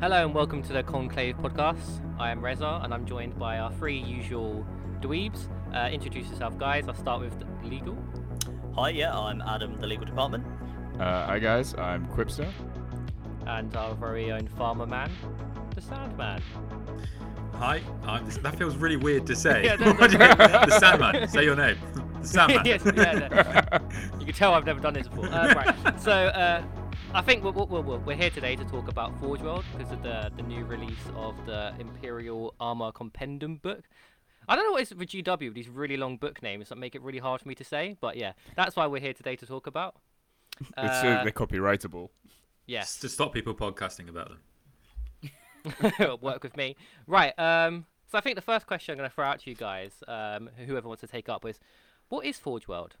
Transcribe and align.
Hello 0.00 0.24
and 0.24 0.34
welcome 0.34 0.62
to 0.62 0.72
the 0.74 0.82
Conclave 0.82 1.36
podcast. 1.38 2.02
I 2.18 2.30
am 2.30 2.40
Rezza 2.42 2.84
and 2.84 2.92
I'm 2.92 3.06
joined 3.06 3.38
by 3.38 3.58
our 3.58 3.72
three 3.72 3.98
usual 3.98 4.66
dweebs. 5.00 5.48
Uh, 5.74 5.88
introduce 5.90 6.28
yourself, 6.28 6.58
guys. 6.58 6.86
I'll 6.86 6.94
start 6.94 7.22
with 7.22 7.38
the 7.38 7.46
legal. 7.66 7.96
Hi, 8.74 8.90
yeah, 8.90 9.16
I'm 9.18 9.40
Adam, 9.40 9.80
the 9.80 9.86
legal 9.86 10.04
department. 10.04 10.44
Uh, 11.00 11.26
hi 11.26 11.38
guys, 11.38 11.74
I'm 11.78 12.06
Quipster. 12.08 12.50
And 13.46 13.74
our 13.74 13.94
very 13.94 14.32
own 14.32 14.46
farmer 14.48 14.86
man, 14.86 15.10
the 15.74 15.80
Sandman. 15.80 16.42
Hi, 17.54 17.80
I'm, 18.04 18.28
that 18.42 18.56
feels 18.58 18.76
really 18.76 18.96
weird 18.96 19.26
to 19.28 19.34
say. 19.36 19.64
Yeah, 19.64 19.76
no, 19.80 19.92
no. 19.92 20.06
the 20.08 20.78
Sandman. 20.78 21.26
Say 21.28 21.44
your 21.44 21.56
name. 21.56 21.76
The 22.20 22.28
Sandman. 22.28 22.66
yes, 22.66 22.82
yeah, 22.96 23.28
no. 23.30 24.18
You 24.18 24.26
can 24.26 24.34
tell 24.34 24.52
I've 24.52 24.66
never 24.66 24.80
done 24.80 24.94
this 24.94 25.06
before. 25.06 25.26
Uh, 25.26 25.54
right. 25.54 26.00
So 26.00 26.10
uh, 26.10 26.62
I 27.14 27.22
think 27.22 27.44
we're, 27.44 27.52
we're, 27.52 27.80
we're, 27.80 27.98
we're 27.98 28.16
here 28.16 28.30
today 28.30 28.56
to 28.56 28.64
talk 28.64 28.88
about 28.88 29.18
Forge 29.20 29.40
World 29.40 29.64
because 29.72 29.92
of 29.92 30.02
the, 30.02 30.30
the 30.36 30.42
new 30.42 30.64
release 30.64 30.92
of 31.14 31.34
the 31.46 31.72
Imperial 31.78 32.54
Armor 32.60 32.92
Compendium 32.92 33.56
book. 33.56 33.84
I 34.48 34.54
don't 34.54 34.66
know 34.66 34.72
what 34.72 34.82
it's 34.82 34.92
for 34.92 35.04
GW 35.04 35.54
these 35.54 35.68
really 35.68 35.96
long 35.96 36.16
book 36.18 36.42
names 36.42 36.68
that 36.68 36.76
make 36.76 36.94
it 36.94 37.02
really 37.02 37.18
hard 37.18 37.40
for 37.40 37.48
me 37.48 37.54
to 37.54 37.64
say, 37.64 37.96
but 38.00 38.16
yeah, 38.16 38.32
that's 38.54 38.76
why 38.76 38.86
we're 38.86 39.00
here 39.00 39.12
today 39.14 39.36
to 39.36 39.46
talk 39.46 39.66
about. 39.66 39.96
It's 40.60 40.76
Uh, 40.78 40.80
uh, 40.80 41.22
they're 41.22 41.32
copyrightable. 41.32 42.10
Yes. 42.66 42.98
To 43.00 43.08
stop 43.08 43.32
people 43.32 43.54
podcasting 43.54 44.08
about 44.08 44.30
them. 44.30 46.18
work 46.22 46.42
with 46.42 46.56
me. 46.56 46.76
Right. 47.06 47.38
Um. 47.38 47.86
So 48.10 48.16
I 48.16 48.20
think 48.20 48.36
the 48.36 48.42
first 48.42 48.66
question 48.66 48.92
I'm 48.92 48.98
going 48.98 49.10
to 49.10 49.14
throw 49.14 49.26
out 49.26 49.40
to 49.40 49.50
you 49.50 49.56
guys, 49.56 49.92
um, 50.06 50.48
whoever 50.66 50.86
wants 50.88 51.00
to 51.00 51.08
take 51.08 51.28
up, 51.28 51.44
is 51.44 51.58
what 52.08 52.24
is 52.24 52.38
Forge 52.38 52.68
World? 52.68 52.96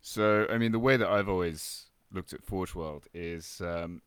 So 0.00 0.46
I 0.50 0.58
mean, 0.58 0.72
the 0.72 0.78
way 0.78 0.96
that 0.96 1.08
I've 1.08 1.28
always 1.28 1.87
looked 2.12 2.32
at 2.32 2.44
Forge 2.44 2.74
World 2.74 3.06
is 3.12 3.60
um, 3.64 4.02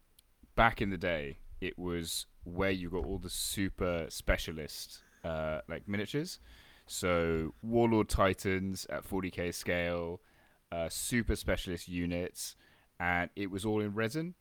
back 0.56 0.82
in 0.82 0.90
the 0.90 0.98
day, 0.98 1.38
it 1.60 1.78
was 1.78 2.26
where 2.44 2.72
you 2.72 2.90
got 2.90 3.06
all 3.06 3.20
the 3.20 3.30
super 3.30 4.08
specialist 4.10 5.00
uh, 5.24 5.62
like 5.70 5.88
miniatures. 5.88 6.40
So 6.88 7.54
Warlord 7.62 8.10
Titans 8.10 8.86
at 8.90 9.08
40k 9.08 9.54
scale, 9.54 10.22
uh, 10.72 10.90
super 10.90 11.36
specialist 11.36 11.88
units, 11.88 12.56
and 13.00 13.30
it 13.36 13.52
was 13.52 13.66
all 13.66 13.82
in 13.82 13.94
resin. 13.94 14.36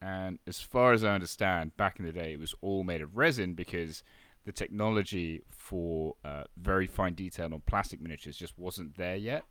And 0.00 0.38
as 0.46 0.60
far 0.60 0.92
as 0.92 1.02
I 1.02 1.14
understand, 1.14 1.76
back 1.76 1.98
in 1.98 2.04
the 2.04 2.12
day, 2.12 2.34
it 2.34 2.38
was 2.38 2.54
all 2.60 2.84
made 2.84 3.00
of 3.00 3.16
resin 3.16 3.54
because 3.54 4.02
the 4.44 4.52
technology 4.52 5.42
for 5.50 6.14
uh, 6.24 6.44
very 6.56 6.86
fine 6.86 7.14
detail 7.14 7.52
on 7.52 7.62
plastic 7.66 8.00
miniatures 8.00 8.36
just 8.36 8.58
wasn't 8.58 8.96
there 8.96 9.16
yet. 9.16 9.44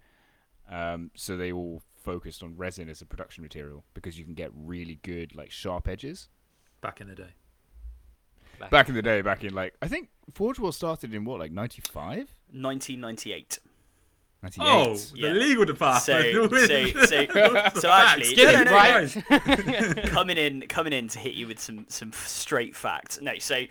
Um, 0.71 1.11
so 1.15 1.35
they 1.35 1.51
all 1.51 1.81
focused 2.05 2.43
on 2.43 2.55
resin 2.55 2.87
as 2.87 3.01
a 3.01 3.05
production 3.05 3.41
material 3.41 3.83
because 3.93 4.17
you 4.17 4.23
can 4.23 4.35
get 4.35 4.51
really 4.55 4.99
good 5.01 5.35
like 5.35 5.51
sharp 5.51 5.87
edges. 5.87 6.29
Back 6.81 7.01
in 7.01 7.07
the 7.07 7.15
day. 7.15 7.33
Back 8.71 8.87
in 8.87 8.95
the 8.95 9.01
day, 9.01 9.21
back 9.21 9.43
in 9.43 9.53
like 9.53 9.73
I 9.81 9.87
think 9.87 10.09
Forge 10.33 10.59
World 10.59 10.75
started 10.75 11.13
in 11.13 11.25
what 11.25 11.39
like 11.39 11.51
95, 11.51 12.33
1998. 12.51 13.01
98. 13.01 13.59
Oh, 14.59 14.93
the 14.95 15.11
Yeah. 15.15 15.29
legal 15.31 15.65
department. 15.65 16.03
So, 16.03 16.47
with 16.49 16.67
so, 16.67 17.05
so, 17.05 17.69
so 17.79 17.89
actually, 17.89 18.35
Get 18.35 18.53
no, 18.53 18.61
it 18.61 18.65
no, 18.65 18.71
no, 18.71 19.95
right. 19.95 20.03
coming 20.09 20.37
in, 20.37 20.61
coming 20.67 20.93
in 20.93 21.07
to 21.09 21.19
hit 21.19 21.33
you 21.33 21.47
with 21.47 21.59
some 21.59 21.85
some 21.89 22.11
straight 22.11 22.75
facts. 22.75 23.19
No, 23.21 23.37
so 23.39 23.63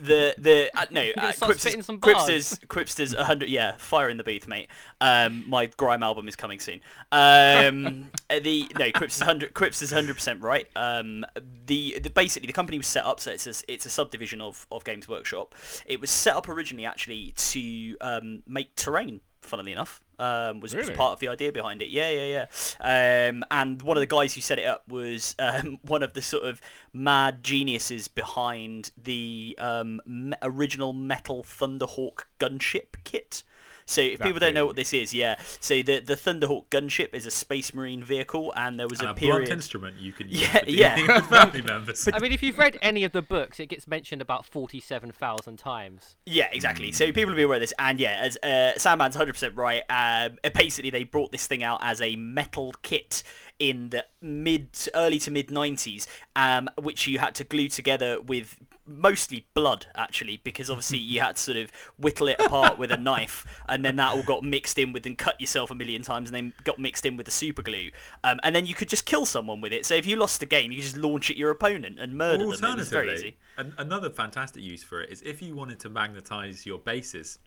the 0.00 0.34
the 0.38 0.70
uh, 0.74 0.86
no, 0.90 1.10
gonna 1.14 1.28
uh, 1.28 1.32
start 1.32 1.52
Quipsters, 1.52 1.84
some. 1.84 2.00
Quipsters, 2.00 2.66
Quipsters, 2.66 3.14
hundred, 3.14 3.50
yeah, 3.50 3.76
fire 3.76 4.08
in 4.08 4.16
the 4.16 4.24
booth, 4.24 4.48
mate. 4.48 4.68
Um, 5.00 5.44
my 5.48 5.66
grime 5.66 6.02
album 6.02 6.28
is 6.28 6.36
coming 6.36 6.60
soon. 6.60 6.80
Um, 7.10 8.10
the 8.30 8.70
no, 8.78 8.90
Quipsters 8.90 9.22
hundred, 9.22 9.52
Quipsters 9.54 9.92
hundred 9.92 10.14
percent 10.14 10.40
right. 10.40 10.66
Um, 10.76 11.24
the, 11.66 11.98
the 12.02 12.10
basically 12.10 12.46
the 12.46 12.52
company 12.52 12.78
was 12.78 12.86
set 12.86 13.04
up, 13.04 13.20
so 13.20 13.30
it's 13.32 13.46
a, 13.46 13.52
it's 13.72 13.84
a 13.86 13.90
subdivision 13.90 14.40
of 14.40 14.66
of 14.72 14.82
Games 14.84 15.08
Workshop. 15.08 15.54
It 15.86 16.00
was 16.00 16.10
set 16.10 16.36
up 16.36 16.48
originally 16.48 16.86
actually 16.86 17.34
to 17.36 17.96
um, 18.00 18.42
make 18.46 18.74
terrain. 18.76 19.20
Funnily 19.42 19.72
enough, 19.72 20.00
um, 20.22 20.60
was, 20.60 20.74
was 20.74 20.88
part 20.90 21.12
of 21.12 21.18
the 21.18 21.28
idea 21.28 21.50
behind 21.50 21.82
it. 21.82 21.88
Yeah, 21.88 22.10
yeah, 22.10 22.46
yeah. 22.80 23.28
Um, 23.28 23.44
and 23.50 23.82
one 23.82 23.96
of 23.96 24.00
the 24.00 24.06
guys 24.06 24.34
who 24.34 24.40
set 24.40 24.58
it 24.58 24.66
up 24.66 24.88
was 24.88 25.34
um, 25.38 25.78
one 25.86 26.02
of 26.02 26.12
the 26.12 26.22
sort 26.22 26.44
of 26.44 26.60
mad 26.92 27.42
geniuses 27.42 28.06
behind 28.06 28.92
the 29.02 29.56
um, 29.58 30.00
original 30.42 30.92
Metal 30.92 31.42
Thunderhawk 31.42 32.24
gunship 32.38 33.02
kit. 33.02 33.42
So 33.92 34.00
if 34.00 34.18
That 34.18 34.24
people 34.24 34.40
don't 34.40 34.54
know 34.54 34.66
what 34.66 34.76
this 34.76 34.92
is, 34.92 35.12
yeah. 35.14 35.36
So 35.60 35.82
the 35.82 36.00
the 36.00 36.14
Thunderhawk 36.16 36.66
gunship 36.70 37.14
is 37.14 37.26
a 37.26 37.30
Space 37.30 37.74
Marine 37.74 38.02
vehicle, 38.02 38.52
and 38.56 38.78
there 38.80 38.88
was 38.88 39.00
And 39.00 39.08
a 39.08 39.12
a 39.12 39.14
blunt 39.14 39.32
period. 39.44 39.48
instrument 39.50 39.96
you 39.98 40.12
can 40.12 40.28
use 40.30 40.40
Yeah, 40.42 40.58
for 40.64 40.70
yeah. 40.70 41.20
family 41.22 41.62
members. 41.72 42.08
I 42.12 42.18
mean, 42.18 42.32
if 42.32 42.42
you've 42.42 42.58
read 42.58 42.78
any 42.82 43.04
of 43.04 43.12
the 43.12 43.22
books, 43.22 43.60
it 43.60 43.66
gets 43.66 43.86
mentioned 43.86 44.22
about 44.22 44.46
forty-seven 44.46 45.12
thousand 45.12 45.58
times. 45.58 46.16
Yeah, 46.26 46.48
exactly. 46.52 46.92
So 46.92 47.06
people 47.12 47.30
will 47.30 47.36
be 47.36 47.42
aware 47.42 47.56
of 47.56 47.60
this, 47.62 47.74
and 47.78 48.00
yeah, 48.00 48.18
as 48.20 48.36
uh, 48.42 48.72
Sandman's 48.76 49.14
hundred 49.16 49.34
percent 49.34 49.54
right. 49.56 49.82
Um, 49.90 50.38
uh, 50.44 50.50
basically, 50.54 50.90
they 50.90 51.04
brought 51.04 51.32
this 51.32 51.46
thing 51.46 51.62
out 51.62 51.80
as 51.82 52.00
a 52.00 52.16
metal 52.16 52.74
kit 52.82 53.22
in 53.58 53.90
the 53.90 54.04
mid, 54.20 54.68
early 54.94 55.18
to 55.20 55.30
mid 55.30 55.50
nineties, 55.50 56.06
um, 56.34 56.68
which 56.80 57.06
you 57.06 57.18
had 57.18 57.34
to 57.36 57.44
glue 57.44 57.68
together 57.68 58.20
with 58.20 58.56
mostly 58.96 59.46
blood, 59.54 59.86
actually, 59.94 60.40
because 60.44 60.70
obviously 60.70 60.98
you 60.98 61.20
had 61.20 61.36
to 61.36 61.42
sort 61.42 61.56
of 61.56 61.70
whittle 61.98 62.28
it 62.28 62.36
apart 62.38 62.78
with 62.78 62.90
a 62.90 62.96
knife, 62.96 63.46
and 63.68 63.84
then 63.84 63.96
that 63.96 64.14
all 64.14 64.22
got 64.22 64.42
mixed 64.44 64.78
in 64.78 64.92
with 64.92 65.06
and 65.06 65.18
cut 65.18 65.40
yourself 65.40 65.70
a 65.70 65.74
million 65.74 66.02
times, 66.02 66.28
and 66.28 66.34
then 66.34 66.52
got 66.64 66.78
mixed 66.78 67.06
in 67.06 67.16
with 67.16 67.26
the 67.26 67.32
super 67.32 67.62
glue, 67.62 67.90
um, 68.24 68.38
and 68.42 68.54
then 68.54 68.66
you 68.66 68.74
could 68.74 68.88
just 68.88 69.06
kill 69.06 69.26
someone 69.26 69.60
with 69.60 69.72
it. 69.72 69.86
So 69.86 69.94
if 69.94 70.06
you 70.06 70.16
lost 70.16 70.40
the 70.40 70.46
game, 70.46 70.70
you 70.70 70.78
could 70.78 70.84
just 70.84 70.96
launch 70.96 71.30
at 71.30 71.36
your 71.36 71.50
opponent 71.50 71.98
and 71.98 72.16
murder 72.16 72.38
them. 72.38 72.46
It 72.46 72.76
was 72.76 72.88
very 72.88 73.12
easy. 73.14 73.36
Another 73.78 74.10
fantastic 74.10 74.62
use 74.62 74.82
for 74.82 75.02
it 75.02 75.10
is 75.10 75.22
if 75.22 75.42
you 75.42 75.54
wanted 75.54 75.78
to 75.80 75.90
magnetize 75.90 76.64
your 76.64 76.78
bases, 76.78 77.38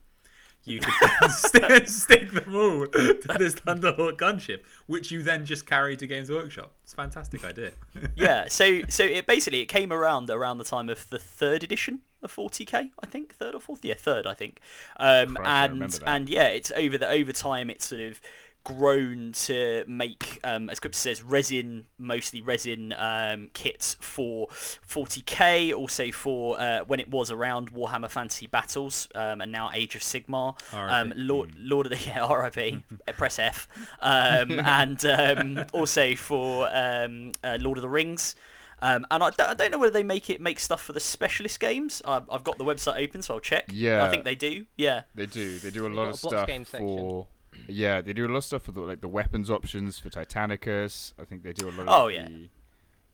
you 0.65 0.79
could 0.79 1.31
st- 1.31 1.89
stick 1.89 2.31
them 2.31 2.55
all 2.55 2.87
to 2.87 3.35
this 3.37 3.55
Thunderhawk 3.55 4.17
gunship, 4.17 4.61
which 4.87 5.11
you 5.11 5.23
then 5.23 5.45
just 5.45 5.65
carry 5.65 5.95
to 5.97 6.07
Games 6.07 6.29
Workshop. 6.29 6.71
It's 6.83 6.93
a 6.93 6.95
fantastic 6.95 7.43
idea. 7.45 7.71
yeah 8.15 8.47
so 8.47 8.81
so 8.89 9.03
it 9.03 9.25
basically 9.25 9.61
it 9.61 9.67
came 9.67 9.91
around 9.91 10.29
around 10.29 10.57
the 10.57 10.63
time 10.63 10.89
of 10.89 11.09
the 11.09 11.19
third 11.19 11.63
edition 11.63 11.99
of 12.21 12.35
40k 12.35 12.89
i 13.01 13.05
think 13.05 13.35
third 13.35 13.55
or 13.55 13.59
fourth 13.61 13.83
yeah 13.85 13.93
third 13.95 14.25
i 14.25 14.33
think 14.33 14.59
um 14.97 15.35
Christ, 15.35 15.71
and 15.71 15.81
that. 15.81 16.03
and 16.05 16.29
yeah 16.29 16.47
it's 16.47 16.71
over 16.75 16.97
the 16.97 17.07
over 17.07 17.31
time 17.31 17.69
it's 17.69 17.85
sort 17.87 18.01
of 18.01 18.19
grown 18.65 19.31
to 19.31 19.85
make 19.87 20.39
um 20.43 20.69
as 20.69 20.79
Crypto 20.79 20.97
says 20.97 21.21
resin 21.23 21.85
mostly 21.99 22.41
resin 22.41 22.93
um 22.97 23.49
kits 23.53 23.95
for 24.01 24.47
40k 24.49 25.73
also 25.73 26.11
for 26.11 26.59
uh, 26.59 26.79
when 26.85 26.99
it 26.99 27.09
was 27.09 27.31
around 27.31 27.71
warhammer 27.71 28.09
fantasy 28.09 28.47
battles 28.47 29.07
um 29.15 29.39
and 29.41 29.51
now 29.51 29.69
age 29.73 29.95
of 29.95 30.01
sigmar 30.01 30.55
um 30.89 31.13
lord 31.15 31.53
lord 31.57 31.85
of 31.85 31.91
the 31.91 32.05
yeah 32.07 32.27
rip 32.33 32.83
press 33.17 33.37
f 33.39 33.67
um 34.01 34.59
and 34.59 35.05
um 35.05 35.63
also 35.71 36.15
for 36.15 36.67
um 36.73 37.31
uh, 37.43 37.57
lord 37.61 37.77
of 37.77 37.83
the 37.83 37.89
rings 37.89 38.35
um, 38.81 39.07
and 39.09 39.23
I, 39.23 39.29
d- 39.29 39.35
I 39.39 39.53
don't 39.53 39.71
know 39.71 39.79
whether 39.79 39.93
they 39.93 40.03
make 40.03 40.29
it 40.29 40.41
make 40.41 40.59
stuff 40.59 40.81
for 40.81 40.91
the 40.91 40.99
specialist 40.99 41.61
games. 41.61 42.01
I've, 42.03 42.29
I've 42.29 42.43
got 42.43 42.57
the 42.57 42.65
website 42.65 43.01
open, 43.01 43.21
so 43.21 43.35
I'll 43.35 43.39
check. 43.39 43.69
Yeah, 43.71 44.03
I 44.03 44.09
think 44.09 44.25
they 44.25 44.35
do. 44.35 44.65
Yeah, 44.75 45.03
They 45.15 45.25
do. 45.25 45.59
They 45.59 45.71
do 45.71 45.87
a 45.87 45.89
lot 45.89 46.03
of 46.03 46.07
a 46.09 46.11
box 46.11 46.19
stuff 46.19 46.45
game 46.47 46.65
section. 46.65 46.85
for. 46.99 47.27
Yeah, 47.67 48.01
they 48.01 48.13
do 48.13 48.25
a 48.25 48.29
lot 48.29 48.37
of 48.37 48.43
stuff 48.45 48.63
for 48.63 48.71
the, 48.71 48.81
like 48.81 49.01
the 49.01 49.07
weapons 49.07 49.49
options 49.49 49.99
for 49.99 50.09
Titanicus. 50.09 51.13
I 51.19 51.25
think 51.25 51.43
they 51.43 51.53
do 51.53 51.67
a 51.67 51.71
lot 51.71 51.79
of. 51.79 51.87
Oh, 51.89 52.07
yeah. 52.07 52.27
the, 52.27 52.49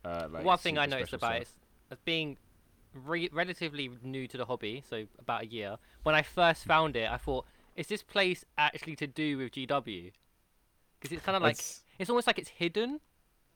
uh, 0.10 0.28
like, 0.32 0.44
One 0.44 0.58
thing 0.58 0.78
I 0.78 0.86
noticed 0.86 1.14
about 1.14 1.36
it 1.38 1.48
stuff. 1.48 1.58
is, 1.92 1.92
as 1.92 1.98
being 2.06 2.38
re- 2.94 3.30
relatively 3.32 3.90
new 4.04 4.28
to 4.28 4.38
the 4.38 4.46
hobby, 4.46 4.84
so 4.90 5.06
about 5.20 5.44
a 5.44 5.46
year, 5.48 5.78
when 6.04 6.16
I 6.16 6.22
first 6.22 6.66
found 6.66 6.96
it, 6.96 7.10
I 7.10 7.18
thought, 7.18 7.46
is 7.76 7.88
this 7.88 8.04
place 8.04 8.44
actually 8.58 8.96
to 8.98 9.08
do 9.08 9.38
with 9.38 9.52
GW? 9.54 10.12
Because 11.00 11.16
it's 11.16 11.26
kind 11.26 11.36
of 11.36 11.42
like 11.42 11.56
That's- 11.58 11.84
it's 12.00 12.10
almost 12.10 12.28
like 12.28 12.40
it's 12.40 12.50
hidden, 12.50 13.00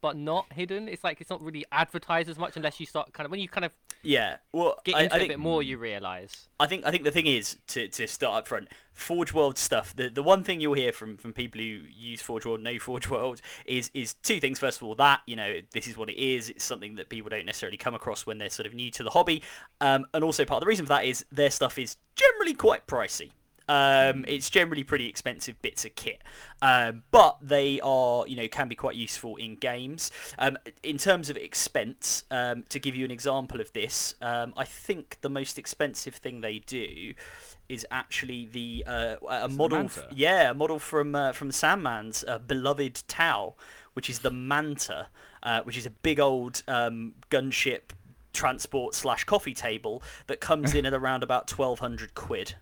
but 0.05 0.15
not 0.15 0.45
hidden. 0.53 0.87
It's 0.87 1.03
like 1.03 1.19
it's 1.19 1.31
not 1.31 1.41
really 1.41 1.65
advertised 1.71 2.29
as 2.29 2.37
much 2.37 2.55
unless 2.57 2.79
you 2.79 2.85
start 2.85 3.11
kind 3.11 3.25
of 3.25 3.31
when 3.31 3.39
you 3.39 3.49
kind 3.49 3.65
of 3.65 3.71
yeah. 4.03 4.35
Well, 4.53 4.75
get 4.83 4.95
I, 4.95 5.01
into 5.01 5.15
I 5.15 5.17
it 5.17 5.17
a 5.17 5.21
think 5.21 5.31
bit 5.31 5.39
more, 5.39 5.63
you 5.63 5.79
realise. 5.79 6.47
I 6.59 6.67
think 6.67 6.85
I 6.85 6.91
think 6.91 7.05
the 7.05 7.11
thing 7.11 7.25
is 7.25 7.57
to, 7.69 7.87
to 7.87 8.05
start 8.05 8.37
up 8.37 8.47
front, 8.47 8.67
Forge 8.93 9.33
World 9.33 9.57
stuff. 9.57 9.95
The 9.95 10.09
the 10.09 10.21
one 10.21 10.43
thing 10.43 10.61
you'll 10.61 10.75
hear 10.75 10.91
from, 10.91 11.17
from 11.17 11.33
people 11.33 11.59
who 11.59 11.79
use 11.91 12.21
Forge 12.21 12.45
World, 12.45 12.61
know 12.61 12.77
Forge 12.77 13.09
World, 13.09 13.41
is 13.65 13.89
is 13.95 14.13
two 14.21 14.39
things. 14.39 14.59
First 14.59 14.77
of 14.77 14.87
all, 14.87 14.93
that 14.93 15.21
you 15.25 15.35
know 15.35 15.55
this 15.73 15.87
is 15.87 15.97
what 15.97 16.11
it 16.11 16.21
is. 16.21 16.51
It's 16.51 16.63
something 16.63 16.93
that 16.97 17.09
people 17.09 17.31
don't 17.31 17.47
necessarily 17.47 17.77
come 17.77 17.95
across 17.95 18.27
when 18.27 18.37
they're 18.37 18.51
sort 18.51 18.67
of 18.67 18.75
new 18.75 18.91
to 18.91 19.01
the 19.01 19.09
hobby. 19.09 19.41
Um, 19.81 20.05
and 20.13 20.23
also 20.23 20.45
part 20.45 20.57
of 20.57 20.61
the 20.61 20.67
reason 20.67 20.85
for 20.85 20.89
that 20.89 21.05
is 21.05 21.25
their 21.31 21.49
stuff 21.49 21.79
is 21.79 21.97
generally 22.15 22.53
quite 22.53 22.85
pricey. 22.85 23.31
Um, 23.67 24.25
it's 24.27 24.49
generally 24.49 24.83
pretty 24.83 25.07
expensive 25.07 25.59
bits 25.61 25.85
of 25.85 25.95
kit, 25.95 26.21
um, 26.61 27.03
but 27.11 27.37
they 27.41 27.79
are, 27.81 28.27
you 28.27 28.35
know, 28.35 28.47
can 28.47 28.67
be 28.67 28.75
quite 28.75 28.95
useful 28.95 29.35
in 29.37 29.55
games. 29.55 30.11
Um, 30.37 30.57
in 30.83 30.97
terms 30.97 31.29
of 31.29 31.37
expense, 31.37 32.23
um, 32.29 32.63
to 32.69 32.79
give 32.79 32.95
you 32.95 33.05
an 33.05 33.11
example 33.11 33.59
of 33.59 33.73
this, 33.73 34.15
um, 34.21 34.53
I 34.55 34.65
think 34.65 35.17
the 35.21 35.29
most 35.29 35.57
expensive 35.57 36.15
thing 36.15 36.41
they 36.41 36.59
do 36.59 37.13
is 37.67 37.85
actually 37.89 38.45
the 38.51 38.83
uh, 38.85 39.15
a 39.27 39.47
the 39.47 39.55
model, 39.55 39.79
Manta? 39.79 40.07
yeah, 40.13 40.51
a 40.51 40.53
model 40.53 40.79
from 40.79 41.15
uh, 41.15 41.31
from 41.31 41.49
Sandman's 41.51 42.23
uh, 42.27 42.37
beloved 42.37 43.03
Tau, 43.07 43.55
which 43.93 44.09
is 44.09 44.19
the 44.19 44.31
Manta, 44.31 45.07
uh, 45.43 45.61
which 45.61 45.77
is 45.77 45.85
a 45.85 45.89
big 45.89 46.19
old 46.19 46.61
um, 46.67 47.13
gunship 47.31 47.93
transport 48.33 48.93
slash 48.93 49.23
coffee 49.23 49.53
table 49.53 50.03
that 50.27 50.39
comes 50.39 50.73
in 50.75 50.85
at 50.85 50.93
around 50.93 51.23
about 51.23 51.49
1200 51.49 52.13
quid. 52.13 52.55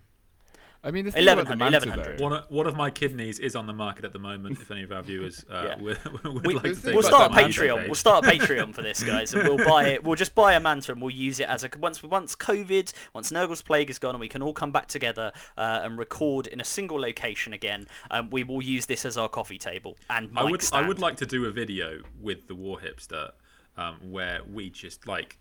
I 0.85 0.91
mean, 0.91 1.06
the 1.06 1.12
thing 1.12 1.24
about 1.24 1.45
the 1.47 1.51
1100, 1.56 1.71
Manta 1.71 1.88
1100. 1.89 2.19
One 2.21 2.33
of, 2.33 2.51
one 2.51 2.68
of 2.68 2.75
my 2.75 2.89
kidneys 2.89 3.39
is 3.39 3.56
on 3.56 3.68
the 3.68 3.74
market 3.74 4.03
at 4.03 4.12
the 4.12 4.19
moment. 4.19 4.59
If 4.59 4.69
any 4.69 4.83
of 4.83 4.91
our 4.91 5.01
viewers 5.01 5.45
uh, 5.50 5.63
Yeah. 5.69 5.81
would, 5.81 5.97
would 6.25 6.45
We, 6.45 6.53
like 6.56 6.63
to 6.63 6.69
the 6.69 6.75
thing 6.75 6.83
take 6.83 6.94
we'll 6.94 7.03
start 7.03 7.31
a 7.31 7.35
Patreon. 7.35 7.77
page. 7.77 7.85
We'll 7.88 7.95
start 7.95 8.25
a 8.25 8.27
Patreon 8.30 8.74
for 8.75 8.81
this, 8.81 9.01
guys, 9.01 9.33
and 9.33 9.47
we'll 9.47 9.65
buy 9.65 9.85
it. 9.89 10.03
We'll 10.03 10.15
just 10.15 10.35
buy 10.35 10.53
a 10.53 10.59
manta 10.59 10.91
and 10.91 11.01
we'll 11.01 11.12
use 11.12 11.39
it 11.39 11.47
as 11.47 11.63
a 11.63 11.69
once 11.80 12.03
once 12.03 12.35
COVID, 12.35 12.91
once 13.13 13.31
Nurgle's 13.31 13.62
plague 13.62 13.89
is 13.89 13.97
gone, 13.97 14.15
and 14.15 14.19
we 14.19 14.27
can 14.27 14.41
all 14.41 14.53
come 14.53 14.71
back 14.71 14.88
together 14.88 15.31
uh, 15.57 15.80
and 15.83 15.97
record 15.97 16.47
in 16.47 16.59
a 16.59 16.65
single 16.65 17.00
location 17.00 17.53
again. 17.53 17.88
Um, 18.12 18.29
we 18.29 18.44
will 18.44 18.62
use 18.62 18.86
this 18.86 19.06
as 19.06 19.18
our 19.18 19.29
coffee 19.29 19.57
table 19.57 19.95
and 20.09 20.29
I 20.36 20.44
mic 20.44 20.51
would 20.51 20.65
I 20.74 20.86
would 20.88 21.00
like 21.00 21.15
to 21.18 21.25
do 21.25 21.45
a 21.45 21.51
video 21.51 22.01
with 22.21 22.47
the 22.47 22.56
War 22.56 22.77
Hipster 22.79 23.31
um, 23.77 23.95
where 24.12 24.41
we 24.51 24.69
just 24.69 25.07
like 25.07 25.38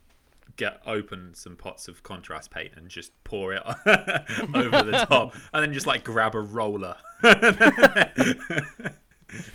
get 0.56 0.80
open 0.86 1.34
some 1.34 1.56
pots 1.56 1.88
of 1.88 2.02
contrast 2.02 2.50
paint 2.50 2.72
and 2.76 2.88
just 2.88 3.12
pour 3.24 3.52
it 3.52 3.62
over 3.66 4.82
the 4.82 5.06
top 5.08 5.34
and 5.52 5.62
then 5.62 5.72
just 5.72 5.86
like 5.86 6.04
grab 6.04 6.34
a 6.34 6.40
roller. 6.40 6.96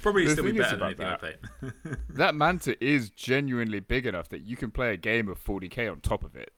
Probably 0.01 0.25
The 0.25 0.31
still 0.31 0.43
be 0.45 0.53
better 0.53 0.77
than 0.77 1.05
I 1.05 1.15
paint. 1.17 1.37
that 2.09 2.33
Manta 2.35 2.83
is 2.83 3.09
genuinely 3.11 3.79
big 3.79 4.05
enough 4.07 4.29
that 4.29 4.41
you 4.41 4.57
can 4.57 4.71
play 4.71 4.93
a 4.93 4.97
game 4.97 5.27
of 5.29 5.43
40k 5.43 5.91
on 5.91 6.01
top 6.01 6.23
of 6.23 6.35
it. 6.35 6.51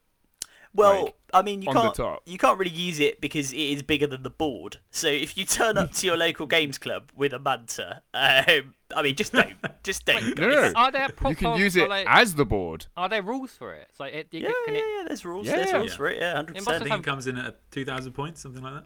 Well, 0.72 1.04
like, 1.06 1.14
I 1.34 1.42
mean, 1.42 1.62
you 1.62 1.72
can't 1.72 1.98
you 2.26 2.38
can't 2.38 2.58
really 2.58 2.70
use 2.70 3.00
it 3.00 3.20
because 3.20 3.52
it 3.52 3.56
is 3.58 3.82
bigger 3.82 4.06
than 4.06 4.22
the 4.22 4.30
board. 4.30 4.76
So 4.90 5.08
if 5.08 5.36
you 5.36 5.44
turn 5.44 5.76
up 5.76 5.92
to 5.94 6.06
your 6.06 6.16
local 6.16 6.46
games 6.46 6.78
club 6.78 7.10
with 7.16 7.32
a 7.32 7.38
manta, 7.40 8.02
um, 8.14 8.74
I 8.94 9.02
mean, 9.02 9.16
just 9.16 9.32
don't, 9.32 9.54
just 9.82 10.04
don't. 10.06 10.38
No, 10.38 10.48
no, 10.48 10.72
Are 10.76 10.92
there 10.92 11.08
proper, 11.08 11.30
you 11.30 11.36
can 11.36 11.58
use 11.58 11.74
it 11.76 11.88
like, 11.88 12.06
as 12.08 12.34
the 12.36 12.44
board. 12.44 12.86
Are 12.96 13.08
there 13.08 13.22
rules 13.22 13.50
for 13.52 13.74
it? 13.74 13.86
It's 13.90 13.98
like 14.00 14.14
it, 14.14 14.28
you 14.30 14.40
Yeah, 14.40 14.52
can, 14.66 14.74
yeah, 14.74 14.80
it, 14.80 14.84
yeah. 14.98 15.04
There's 15.08 15.24
rules. 15.24 15.46
Yeah. 15.46 15.56
There's 15.56 15.72
rules 15.72 15.90
Yeah. 15.90 15.96
for 15.96 16.08
it. 16.08 16.18
Yeah, 16.20 16.34
hundred 16.36 16.56
It 16.56 16.60
must 16.60 16.68
I 16.68 16.72
percent. 16.72 16.82
think 16.84 16.90
have- 16.92 17.00
it 17.00 17.04
comes 17.10 17.26
in 17.26 17.38
at 17.38 17.70
2,000 17.72 18.12
points, 18.12 18.40
something 18.42 18.62
like 18.62 18.74
that. 18.74 18.84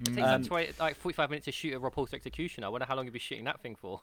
it 0.00 0.04
takes 0.14 0.18
Um, 0.18 0.40
like, 0.42 0.46
20, 0.48 0.72
like 0.78 0.96
45 0.96 1.30
minutes 1.30 1.44
to 1.46 1.52
shoot 1.52 1.74
a 1.74 1.80
Repulsor 1.80 2.14
Executioner. 2.14 2.66
I 2.66 2.70
wonder 2.70 2.86
how 2.86 2.94
long 2.96 3.04
you'd 3.06 3.12
be 3.12 3.18
shooting 3.18 3.44
that 3.44 3.60
thing 3.60 3.74
for. 3.76 4.00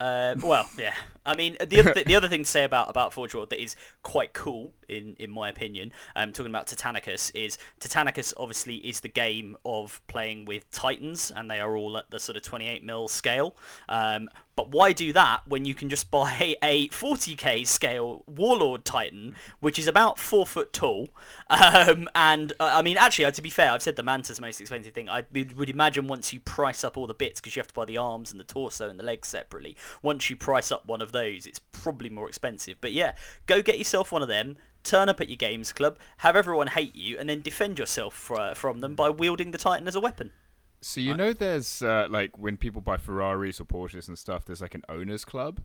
Uh, 0.00 0.34
well, 0.42 0.68
yeah. 0.78 0.94
I 1.24 1.36
mean, 1.36 1.56
the 1.64 1.78
other 1.78 1.94
th- 1.94 2.06
the 2.06 2.16
other 2.16 2.28
thing 2.28 2.42
to 2.42 2.50
say 2.50 2.64
about 2.64 2.90
about 2.90 3.12
Forge 3.12 3.34
World 3.34 3.50
that 3.50 3.62
is 3.62 3.76
quite 4.02 4.32
cool, 4.32 4.72
in 4.88 5.14
in 5.20 5.30
my 5.30 5.48
opinion, 5.48 5.92
um, 6.16 6.32
talking 6.32 6.50
about 6.50 6.66
Titanicus 6.66 7.30
is 7.34 7.58
Titanicus 7.78 8.34
obviously 8.36 8.76
is 8.76 9.00
the 9.00 9.08
game 9.08 9.56
of 9.64 10.00
playing 10.08 10.44
with 10.44 10.68
Titans, 10.72 11.30
and 11.34 11.48
they 11.48 11.60
are 11.60 11.76
all 11.76 11.96
at 11.96 12.10
the 12.10 12.18
sort 12.18 12.36
of 12.36 12.42
28 12.42 12.82
mil 12.82 13.06
scale. 13.06 13.54
Um, 13.88 14.28
but 14.54 14.70
why 14.70 14.92
do 14.92 15.12
that 15.12 15.40
when 15.46 15.64
you 15.64 15.74
can 15.74 15.88
just 15.88 16.10
buy 16.10 16.56
a 16.62 16.88
40k 16.88 17.66
scale 17.66 18.22
Warlord 18.26 18.84
Titan, 18.84 19.34
which 19.60 19.78
is 19.78 19.86
about 19.86 20.18
four 20.18 20.46
foot 20.46 20.72
tall? 20.72 21.08
Um, 21.48 22.08
and 22.14 22.52
uh, 22.60 22.70
I 22.74 22.82
mean, 22.82 22.96
actually, 22.96 23.26
uh, 23.26 23.30
to 23.30 23.42
be 23.42 23.50
fair, 23.50 23.70
I've 23.72 23.82
said 23.82 23.96
the 23.96 24.02
Manta's 24.02 24.40
most 24.40 24.60
expensive 24.60 24.94
thing. 24.94 25.08
I 25.08 25.24
would 25.32 25.70
imagine 25.70 26.06
once 26.06 26.32
you 26.32 26.40
price 26.40 26.84
up 26.84 26.96
all 26.96 27.06
the 27.06 27.14
bits, 27.14 27.40
because 27.40 27.56
you 27.56 27.60
have 27.60 27.68
to 27.68 27.74
buy 27.74 27.84
the 27.84 27.98
arms 27.98 28.30
and 28.30 28.40
the 28.40 28.44
torso 28.44 28.88
and 28.88 28.98
the 28.98 29.04
legs 29.04 29.28
separately. 29.28 29.76
Once 30.02 30.28
you 30.28 30.36
price 30.36 30.70
up 30.70 30.86
one 30.86 31.00
of 31.02 31.12
those, 31.12 31.46
it's 31.46 31.58
probably 31.58 32.10
more 32.10 32.28
expensive. 32.28 32.76
But 32.80 32.92
yeah, 32.92 33.12
go 33.46 33.62
get 33.62 33.78
yourself 33.78 34.12
one 34.12 34.22
of 34.22 34.28
them. 34.28 34.56
Turn 34.84 35.08
up 35.08 35.20
at 35.20 35.28
your 35.28 35.36
games 35.36 35.72
club, 35.72 35.96
have 36.18 36.34
everyone 36.34 36.66
hate 36.66 36.96
you, 36.96 37.16
and 37.16 37.28
then 37.28 37.40
defend 37.40 37.78
yourself 37.78 38.30
uh, 38.32 38.52
from 38.52 38.80
them 38.80 38.96
by 38.96 39.10
wielding 39.10 39.52
the 39.52 39.58
Titan 39.58 39.86
as 39.86 39.94
a 39.94 40.00
weapon. 40.00 40.32
So 40.84 41.00
you 41.00 41.14
know, 41.14 41.32
there's 41.32 41.80
uh, 41.80 42.08
like 42.10 42.36
when 42.36 42.56
people 42.56 42.80
buy 42.80 42.96
Ferraris 42.96 43.60
or 43.60 43.64
Porsches 43.64 44.08
and 44.08 44.18
stuff, 44.18 44.44
there's 44.44 44.60
like 44.60 44.74
an 44.74 44.82
owners 44.88 45.24
club. 45.24 45.60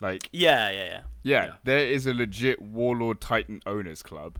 Like, 0.00 0.28
Yeah, 0.32 0.70
yeah, 0.70 0.76
yeah. 0.76 1.00
yeah, 1.22 1.44
Yeah. 1.46 1.52
there 1.64 1.78
is 1.86 2.06
a 2.06 2.14
legit 2.14 2.60
Warlord 2.62 3.20
Titan 3.20 3.60
owners 3.66 4.02
club. 4.02 4.38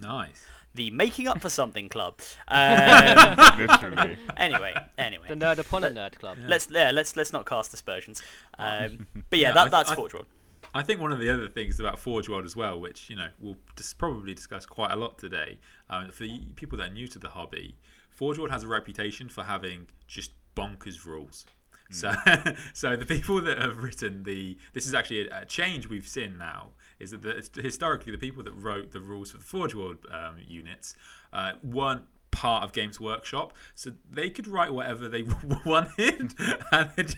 Nice. 0.00 0.44
The 0.74 0.90
Making 0.92 1.26
Up 1.26 1.40
for 1.40 1.50
Something 1.50 1.88
club. 1.88 2.20
Um, 2.48 3.36
Literally. 3.58 4.16
anyway, 4.36 4.74
anyway. 4.96 5.26
The 5.28 5.34
Nerd 5.34 5.58
Upon 5.58 5.82
a 5.84 5.90
Nerd 5.90 6.16
Club. 6.18 6.38
Let's 6.46 6.68
yeah, 6.70 6.90
let's 6.92 7.16
let's 7.16 7.32
not 7.32 7.46
cast 7.46 7.74
aspersions. 7.74 8.22
Um, 8.58 9.06
but 9.30 9.38
yeah, 9.40 9.48
Yeah, 9.48 9.54
that, 9.54 9.66
I- 9.66 9.70
that's 9.70 9.90
I- 9.90 9.94
Forge 9.96 10.14
World. 10.14 10.26
I 10.74 10.82
think 10.82 11.00
one 11.00 11.12
of 11.12 11.18
the 11.18 11.30
other 11.30 11.48
things 11.48 11.80
about 11.80 11.98
Forge 11.98 12.28
World 12.28 12.44
as 12.44 12.56
well, 12.56 12.78
which 12.80 13.08
you 13.10 13.16
know 13.16 13.28
we'll 13.38 13.56
dis- 13.76 13.94
probably 13.94 14.34
discuss 14.34 14.66
quite 14.66 14.92
a 14.92 14.96
lot 14.96 15.18
today, 15.18 15.58
um, 15.90 16.10
for 16.10 16.26
people 16.56 16.78
that 16.78 16.90
are 16.90 16.92
new 16.92 17.08
to 17.08 17.18
the 17.18 17.28
hobby, 17.28 17.76
Forge 18.10 18.38
World 18.38 18.50
has 18.50 18.64
a 18.64 18.68
reputation 18.68 19.28
for 19.28 19.44
having 19.44 19.86
just 20.06 20.32
bonkers 20.56 21.04
rules. 21.04 21.46
So, 21.90 22.12
so 22.74 22.96
the 22.96 23.06
people 23.06 23.40
that 23.40 23.58
have 23.58 23.78
written 23.78 24.22
the 24.24 24.58
this 24.74 24.86
is 24.86 24.94
actually 24.94 25.28
a, 25.28 25.42
a 25.42 25.44
change 25.46 25.88
we've 25.88 26.06
seen 26.06 26.36
now 26.36 26.68
is 26.98 27.12
that 27.12 27.22
the, 27.22 27.62
historically 27.62 28.12
the 28.12 28.18
people 28.18 28.42
that 28.42 28.52
wrote 28.52 28.92
the 28.92 29.00
rules 29.00 29.30
for 29.30 29.38
the 29.38 29.44
Forge 29.44 29.74
World 29.74 29.98
um, 30.12 30.36
units 30.46 30.94
uh, 31.32 31.52
weren't 31.62 32.04
part 32.30 32.64
of 32.64 32.72
Games 32.72 33.00
Workshop, 33.00 33.52
so 33.74 33.92
they 34.10 34.30
could 34.30 34.46
write 34.46 34.72
whatever 34.72 35.08
they 35.08 35.24
wanted, 35.66 36.34
and 36.72 36.90
it, 36.96 37.14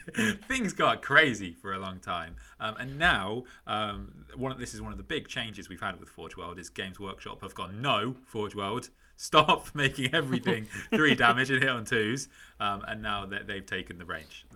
things 0.48 0.72
got 0.72 1.02
crazy 1.02 1.52
for 1.52 1.72
a 1.72 1.78
long 1.78 1.98
time. 1.98 2.36
Um, 2.58 2.76
and 2.78 2.98
now, 2.98 3.44
um, 3.66 4.24
one 4.36 4.52
of, 4.52 4.58
this 4.58 4.74
is 4.74 4.82
one 4.82 4.92
of 4.92 4.98
the 4.98 5.04
big 5.04 5.28
changes 5.28 5.68
we've 5.68 5.80
had 5.80 5.98
with 5.98 6.08
Forge 6.08 6.36
World 6.36 6.58
is 6.58 6.68
Games 6.68 7.00
Workshop 7.00 7.42
have 7.42 7.54
gone 7.54 7.80
no 7.80 8.16
Forge 8.26 8.54
World. 8.54 8.90
Stop 9.16 9.74
making 9.74 10.14
everything 10.14 10.66
three 10.88 11.14
damage 11.14 11.50
and 11.50 11.62
hit 11.62 11.68
on 11.68 11.84
twos, 11.84 12.28
um, 12.58 12.82
and 12.88 13.02
now 13.02 13.26
they, 13.26 13.40
they've 13.46 13.66
taken 13.66 13.98
the 13.98 14.04
range, 14.06 14.46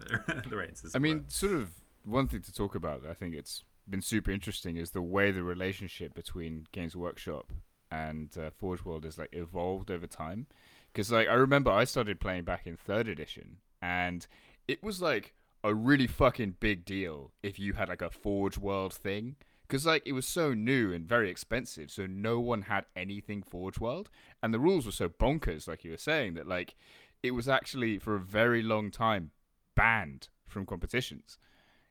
the 0.48 0.56
reins. 0.56 0.82
I 0.94 0.98
mean, 0.98 1.18
were. 1.18 1.24
sort 1.28 1.52
of 1.52 1.70
one 2.02 2.28
thing 2.28 2.40
to 2.40 2.52
talk 2.52 2.74
about. 2.74 3.02
I 3.06 3.12
think 3.12 3.34
it's 3.34 3.62
been 3.88 4.00
super 4.00 4.30
interesting 4.30 4.76
is 4.76 4.92
the 4.92 5.02
way 5.02 5.30
the 5.30 5.42
relationship 5.42 6.14
between 6.14 6.66
Games 6.72 6.96
Workshop 6.96 7.52
and 7.94 8.36
uh, 8.36 8.50
Forge 8.50 8.84
World 8.84 9.04
has 9.04 9.18
like 9.18 9.32
evolved 9.32 9.90
over 9.90 10.06
time. 10.06 10.46
Because 10.92 11.12
like 11.12 11.28
I 11.28 11.34
remember 11.34 11.70
I 11.70 11.84
started 11.84 12.20
playing 12.20 12.44
back 12.44 12.66
in 12.66 12.76
third 12.76 13.08
edition, 13.08 13.58
and 13.80 14.26
it 14.66 14.82
was 14.82 15.00
like 15.00 15.34
a 15.62 15.74
really 15.74 16.06
fucking 16.06 16.56
big 16.60 16.84
deal 16.84 17.30
if 17.42 17.58
you 17.58 17.74
had 17.74 17.88
like 17.88 18.02
a 18.02 18.10
Forge 18.10 18.58
World 18.58 18.92
thing. 18.92 19.36
Because 19.66 19.86
like 19.86 20.02
it 20.04 20.12
was 20.12 20.26
so 20.26 20.54
new 20.54 20.92
and 20.92 21.08
very 21.08 21.30
expensive, 21.30 21.90
so 21.90 22.06
no 22.06 22.40
one 22.40 22.62
had 22.62 22.84
anything 22.96 23.42
Forge 23.42 23.78
World, 23.78 24.10
and 24.42 24.52
the 24.52 24.60
rules 24.60 24.86
were 24.86 24.92
so 24.92 25.08
bonkers, 25.08 25.68
like 25.68 25.84
you 25.84 25.92
were 25.92 25.96
saying, 25.96 26.34
that 26.34 26.48
like 26.48 26.74
it 27.22 27.30
was 27.30 27.48
actually 27.48 27.98
for 27.98 28.16
a 28.16 28.20
very 28.20 28.62
long 28.62 28.90
time 28.90 29.30
banned 29.74 30.28
from 30.46 30.66
competitions. 30.66 31.38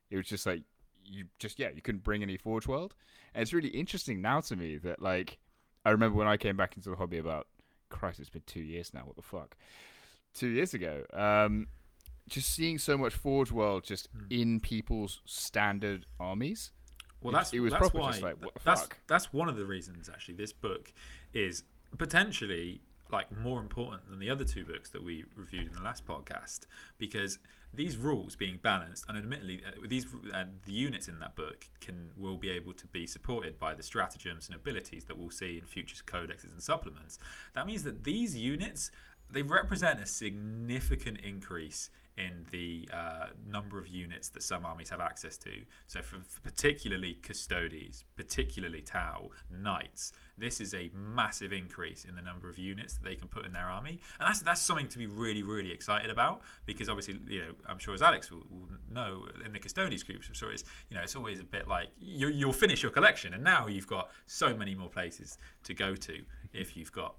It 0.09 0.17
was 0.17 0.27
just 0.27 0.45
like 0.45 0.63
you 1.05 1.25
just 1.39 1.59
yeah 1.59 1.69
you 1.73 1.81
couldn't 1.81 2.03
bring 2.03 2.23
any 2.23 2.37
Forge 2.37 2.67
World, 2.67 2.93
and 3.33 3.41
it's 3.41 3.53
really 3.53 3.69
interesting 3.69 4.21
now 4.21 4.41
to 4.41 4.55
me 4.55 4.77
that 4.77 5.01
like 5.01 5.39
I 5.85 5.89
remember 5.91 6.17
when 6.17 6.27
I 6.27 6.37
came 6.37 6.55
back 6.57 6.75
into 6.77 6.89
the 6.89 6.95
hobby 6.95 7.17
about 7.17 7.47
Christ 7.89 8.19
it's 8.19 8.29
been 8.29 8.41
two 8.47 8.61
years 8.61 8.93
now 8.93 9.01
what 9.05 9.15
the 9.15 9.21
fuck 9.21 9.55
two 10.33 10.47
years 10.47 10.73
ago 10.73 11.03
um 11.13 11.67
just 12.27 12.53
seeing 12.55 12.77
so 12.79 12.97
much 12.97 13.13
Forge 13.13 13.51
World 13.51 13.83
just 13.83 14.07
in 14.29 14.59
people's 14.61 15.21
standard 15.25 16.05
armies. 16.19 16.71
Well, 17.21 17.33
It- 17.33 17.37
that's 17.37 17.53
it 17.53 17.59
was 17.59 17.73
that's 17.73 17.93
why 17.93 18.11
just 18.11 18.21
like, 18.23 18.35
that's 18.63 18.81
fuck? 18.81 18.97
that's 19.07 19.33
one 19.33 19.49
of 19.49 19.57
the 19.57 19.65
reasons 19.65 20.09
actually. 20.09 20.35
This 20.35 20.53
book 20.53 20.93
is 21.33 21.63
potentially 21.97 22.81
like 23.11 23.29
more 23.37 23.59
important 23.59 24.09
than 24.09 24.19
the 24.19 24.29
other 24.29 24.45
two 24.45 24.63
books 24.65 24.89
that 24.91 25.03
we 25.03 25.25
reviewed 25.35 25.67
in 25.67 25.73
the 25.73 25.81
last 25.81 26.05
podcast 26.07 26.61
because 26.97 27.39
these 27.73 27.97
rules 27.97 28.35
being 28.35 28.59
balanced 28.61 29.05
and 29.07 29.17
admittedly 29.17 29.61
uh, 29.65 29.71
these 29.87 30.05
uh, 30.33 30.43
the 30.65 30.71
units 30.71 31.07
in 31.07 31.19
that 31.19 31.35
book 31.35 31.67
can 31.81 32.11
will 32.17 32.37
be 32.37 32.49
able 32.49 32.73
to 32.73 32.87
be 32.87 33.07
supported 33.07 33.57
by 33.59 33.73
the 33.73 33.83
stratagems 33.83 34.47
and 34.47 34.55
abilities 34.55 35.05
that 35.05 35.17
we'll 35.17 35.31
see 35.31 35.57
in 35.57 35.65
future 35.65 35.95
codexes 36.05 36.51
and 36.51 36.61
supplements 36.61 37.17
that 37.53 37.65
means 37.65 37.83
that 37.83 38.03
these 38.03 38.37
units 38.37 38.91
they 39.31 39.41
represent 39.41 39.99
a 39.99 40.05
significant 40.05 41.17
increase 41.23 41.89
in 42.17 42.45
the 42.51 42.87
uh, 42.93 43.27
number 43.47 43.79
of 43.79 43.87
units 43.87 44.29
that 44.29 44.43
some 44.43 44.65
armies 44.65 44.89
have 44.89 45.01
access 45.01 45.37
to. 45.37 45.49
So, 45.87 46.01
for, 46.01 46.17
for 46.27 46.41
particularly 46.41 47.15
Custodes, 47.15 48.05
particularly 48.15 48.81
Tau, 48.81 49.31
knights, 49.49 50.13
this 50.37 50.59
is 50.59 50.73
a 50.73 50.89
massive 50.93 51.53
increase 51.53 52.05
in 52.05 52.15
the 52.15 52.21
number 52.21 52.49
of 52.49 52.57
units 52.57 52.95
that 52.95 53.03
they 53.03 53.15
can 53.15 53.27
put 53.27 53.45
in 53.45 53.53
their 53.53 53.67
army, 53.67 53.99
and 54.19 54.27
that's 54.27 54.41
that's 54.41 54.61
something 54.61 54.87
to 54.87 54.97
be 54.97 55.07
really 55.07 55.43
really 55.43 55.71
excited 55.71 56.09
about 56.09 56.41
because 56.65 56.89
obviously 56.89 57.19
you 57.27 57.41
know 57.41 57.51
I'm 57.67 57.79
sure 57.79 57.93
as 57.93 58.01
Alex 58.01 58.31
will, 58.31 58.43
will 58.49 58.67
know 58.91 59.25
in 59.45 59.53
the 59.53 59.59
Custodes 59.59 60.03
groups, 60.03 60.27
I'm 60.27 60.33
sure 60.33 60.51
it's 60.51 60.63
you 60.89 60.95
know 60.97 61.03
it's 61.03 61.15
always 61.15 61.39
a 61.39 61.43
bit 61.43 61.67
like 61.67 61.89
you, 61.99 62.27
you'll 62.29 62.53
finish 62.53 62.81
your 62.81 62.91
collection, 62.91 63.33
and 63.33 63.43
now 63.43 63.67
you've 63.67 63.87
got 63.87 64.09
so 64.25 64.55
many 64.55 64.75
more 64.75 64.89
places 64.89 65.37
to 65.63 65.73
go 65.73 65.95
to 65.95 66.21
if 66.53 66.75
you've 66.75 66.91
got 66.91 67.15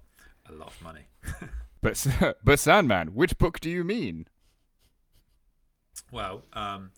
a 0.49 0.53
lot 0.53 0.67
of 0.67 0.81
money. 0.81 1.07
But 1.85 2.03
but 2.43 2.57
Sandman, 2.57 3.09
which 3.09 3.37
book 3.37 3.59
do 3.59 3.69
you 3.69 3.83
mean? 3.83 4.25
Well, 6.11 6.43
um, 6.53 6.91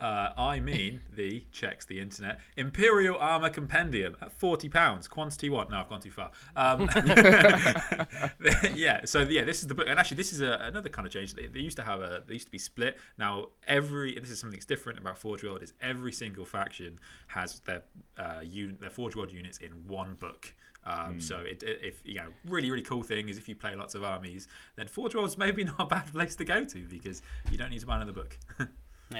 Uh, 0.00 0.30
I 0.36 0.60
mean 0.60 1.00
the 1.14 1.44
checks 1.52 1.86
the 1.86 1.98
internet 2.00 2.38
Imperial 2.56 3.16
Armor 3.18 3.48
Compendium 3.50 4.14
at 4.20 4.30
forty 4.30 4.68
pounds. 4.68 5.08
Quantity 5.08 5.48
one. 5.48 5.68
No, 5.70 5.78
I've 5.80 5.88
gone 5.88 6.00
too 6.00 6.10
far. 6.10 6.30
Um, 6.54 6.88
yeah. 8.74 9.04
So 9.04 9.20
yeah, 9.20 9.44
this 9.44 9.60
is 9.62 9.68
the 9.68 9.74
book, 9.74 9.86
and 9.88 9.98
actually 9.98 10.18
this 10.18 10.32
is 10.32 10.40
a, 10.40 10.58
another 10.62 10.88
kind 10.88 11.06
of 11.06 11.12
change. 11.12 11.34
They, 11.34 11.46
they 11.46 11.60
used 11.60 11.76
to 11.78 11.82
have 11.82 12.00
a. 12.00 12.22
They 12.26 12.34
used 12.34 12.46
to 12.46 12.52
be 12.52 12.58
split. 12.58 12.98
Now 13.18 13.46
every 13.66 14.18
this 14.18 14.30
is 14.30 14.38
something 14.40 14.56
that's 14.56 14.66
different 14.66 14.98
about 14.98 15.18
Forge 15.18 15.42
World 15.44 15.62
is 15.62 15.72
every 15.80 16.12
single 16.12 16.44
faction 16.44 16.98
has 17.28 17.60
their 17.60 17.82
uh, 18.18 18.40
un, 18.42 18.76
their 18.80 18.90
Forge 18.90 19.16
World 19.16 19.32
units 19.32 19.58
in 19.58 19.70
one 19.86 20.14
book. 20.14 20.54
Um, 20.84 21.20
So 21.20 21.38
it, 21.38 21.62
it- 21.62 21.80
if 21.82 22.00
you 22.04 22.14
know, 22.16 22.28
really 22.48 22.70
really 22.70 22.82
cool 22.84 23.02
thing 23.02 23.28
is 23.28 23.38
if 23.38 23.48
you 23.48 23.56
play 23.56 23.74
lots 23.74 23.94
of 23.94 24.04
armies, 24.04 24.46
then 24.76 24.86
Forge 24.88 25.14
World's 25.14 25.36
maybe 25.38 25.64
not 25.72 25.80
a 25.80 25.86
bad 25.86 26.12
place 26.12 26.36
to 26.36 26.44
go 26.44 26.64
to 26.64 26.78
because 26.86 27.22
you 27.50 27.58
don't 27.58 27.70
need 27.70 27.80
to 27.80 27.86
buy 27.86 27.96
another 27.96 28.12
book. 28.12 28.38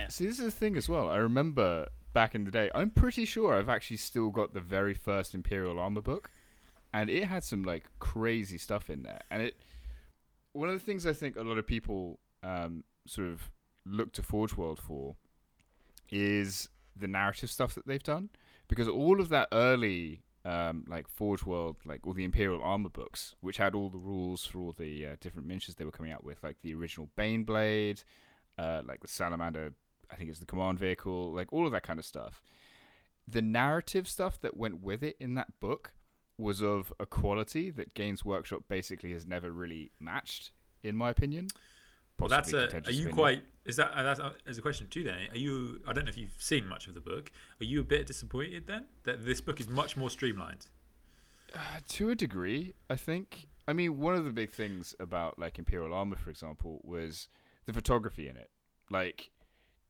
See, 0.08 0.26
this 0.26 0.38
is 0.38 0.44
the 0.44 0.50
thing 0.50 0.76
as 0.76 0.88
well. 0.88 1.08
I 1.08 1.16
remember 1.16 1.88
back 2.12 2.34
in 2.34 2.44
the 2.44 2.50
day. 2.50 2.70
I'm 2.74 2.90
pretty 2.90 3.24
sure 3.24 3.54
I've 3.54 3.68
actually 3.68 3.98
still 3.98 4.30
got 4.30 4.54
the 4.54 4.60
very 4.60 4.94
first 4.94 5.34
Imperial 5.34 5.78
Armor 5.78 6.00
book, 6.00 6.30
and 6.92 7.10
it 7.10 7.24
had 7.24 7.44
some 7.44 7.62
like 7.62 7.84
crazy 7.98 8.58
stuff 8.58 8.88
in 8.90 9.02
there. 9.02 9.20
And 9.30 9.42
it, 9.42 9.56
one 10.52 10.68
of 10.68 10.74
the 10.74 10.84
things 10.84 11.06
I 11.06 11.12
think 11.12 11.36
a 11.36 11.42
lot 11.42 11.58
of 11.58 11.66
people 11.66 12.18
um, 12.42 12.84
sort 13.06 13.28
of 13.28 13.50
look 13.84 14.12
to 14.14 14.22
Forge 14.22 14.56
World 14.56 14.80
for 14.80 15.16
is 16.10 16.68
the 16.98 17.06
narrative 17.06 17.50
stuff 17.50 17.74
that 17.74 17.86
they've 17.86 18.02
done, 18.02 18.30
because 18.68 18.88
all 18.88 19.20
of 19.20 19.28
that 19.28 19.48
early. 19.52 20.22
Um, 20.44 20.84
like 20.86 21.08
Forge 21.08 21.42
World, 21.42 21.74
like 21.84 22.06
all 22.06 22.12
the 22.12 22.22
Imperial 22.22 22.62
Armor 22.62 22.88
books, 22.88 23.34
which 23.40 23.56
had 23.56 23.74
all 23.74 23.88
the 23.88 23.98
rules 23.98 24.46
for 24.46 24.60
all 24.60 24.74
the 24.78 25.04
uh, 25.04 25.16
different 25.20 25.48
miniatures 25.48 25.74
they 25.74 25.84
were 25.84 25.90
coming 25.90 26.12
out 26.12 26.22
with, 26.22 26.40
like 26.44 26.54
the 26.62 26.72
original 26.72 27.10
Bane 27.16 27.42
Blade, 27.42 28.04
uh, 28.58 28.82
like 28.86 29.00
the 29.00 29.08
salamander 29.08 29.72
i 30.10 30.14
think 30.16 30.30
it's 30.30 30.38
the 30.38 30.46
command 30.46 30.78
vehicle 30.78 31.32
like 31.32 31.52
all 31.52 31.66
of 31.66 31.72
that 31.72 31.82
kind 31.82 31.98
of 31.98 32.04
stuff 32.04 32.42
the 33.28 33.42
narrative 33.42 34.08
stuff 34.08 34.40
that 34.40 34.56
went 34.56 34.82
with 34.82 35.02
it 35.02 35.16
in 35.18 35.34
that 35.34 35.48
book 35.60 35.92
was 36.38 36.62
of 36.62 36.92
a 37.00 37.06
quality 37.06 37.70
that 37.70 37.94
games 37.94 38.24
workshop 38.24 38.62
basically 38.68 39.12
has 39.12 39.26
never 39.26 39.50
really 39.50 39.90
matched 40.00 40.52
in 40.82 40.94
my 40.94 41.10
opinion 41.10 41.48
Well, 42.18 42.28
that's 42.28 42.52
a. 42.52 42.58
Are 42.58 42.90
you 42.90 43.08
opinion. 43.08 43.12
quite? 43.12 43.42
Is 43.66 43.76
that? 43.76 43.90
Uh, 43.92 44.02
that's 44.02 44.20
uh, 44.20 44.32
is 44.46 44.56
a 44.56 44.62
question 44.62 44.86
too. 44.88 45.02
Then 45.04 45.16
are 45.32 45.36
you? 45.36 45.80
I 45.86 45.92
don't 45.92 46.04
know 46.04 46.08
if 46.08 46.16
you've 46.16 46.36
seen 46.38 46.66
much 46.66 46.86
of 46.88 46.94
the 46.94 47.00
book. 47.00 47.30
Are 47.60 47.64
you 47.64 47.80
a 47.80 47.84
bit 47.84 48.06
disappointed 48.06 48.66
then 48.66 48.84
that 49.04 49.26
this 49.26 49.42
book 49.42 49.60
is 49.60 49.68
much 49.68 49.98
more 49.98 50.08
streamlined? 50.08 50.66
Uh, 51.54 51.58
to 51.88 52.08
a 52.10 52.14
degree, 52.14 52.72
I 52.88 52.96
think. 52.96 53.48
I 53.68 53.74
mean, 53.74 53.98
one 53.98 54.14
of 54.14 54.24
the 54.24 54.30
big 54.30 54.50
things 54.52 54.94
about 54.98 55.38
like 55.38 55.58
Imperial 55.58 55.92
Armor, 55.92 56.16
for 56.16 56.30
example, 56.30 56.80
was 56.84 57.28
the 57.66 57.72
photography 57.72 58.28
in 58.28 58.36
it. 58.36 58.50
Like, 58.90 59.30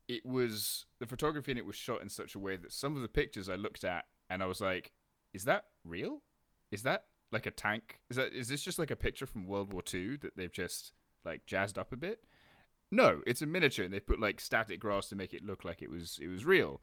it 0.07 0.25
was 0.25 0.85
the 0.99 1.05
photography 1.05 1.51
in 1.51 1.57
it 1.57 1.65
was 1.65 1.75
shot 1.75 2.01
in 2.01 2.09
such 2.09 2.35
a 2.35 2.39
way 2.39 2.55
that 2.57 2.71
some 2.71 2.95
of 2.95 3.01
the 3.01 3.07
pictures 3.07 3.49
I 3.49 3.55
looked 3.55 3.83
at 3.83 4.05
and 4.29 4.41
I 4.41 4.45
was 4.45 4.61
like, 4.61 4.91
"Is 5.33 5.45
that 5.45 5.65
real? 5.83 6.23
Is 6.71 6.83
that 6.83 7.05
like 7.31 7.45
a 7.45 7.51
tank? 7.51 7.99
Is 8.09 8.17
that 8.17 8.33
is 8.33 8.47
this 8.47 8.63
just 8.63 8.79
like 8.79 8.91
a 8.91 8.95
picture 8.95 9.25
from 9.25 9.47
World 9.47 9.73
War 9.73 9.81
Two 9.81 10.17
that 10.17 10.35
they've 10.35 10.51
just 10.51 10.93
like 11.25 11.45
jazzed 11.45 11.77
up 11.77 11.91
a 11.91 11.97
bit?" 11.97 12.23
No, 12.89 13.21
it's 13.27 13.41
a 13.41 13.45
miniature, 13.45 13.83
and 13.83 13.93
they 13.93 13.99
put 13.99 14.19
like 14.19 14.39
static 14.39 14.79
grass 14.79 15.09
to 15.09 15.15
make 15.15 15.33
it 15.33 15.43
look 15.45 15.65
like 15.65 15.81
it 15.81 15.89
was 15.89 16.19
it 16.21 16.27
was 16.27 16.45
real, 16.45 16.81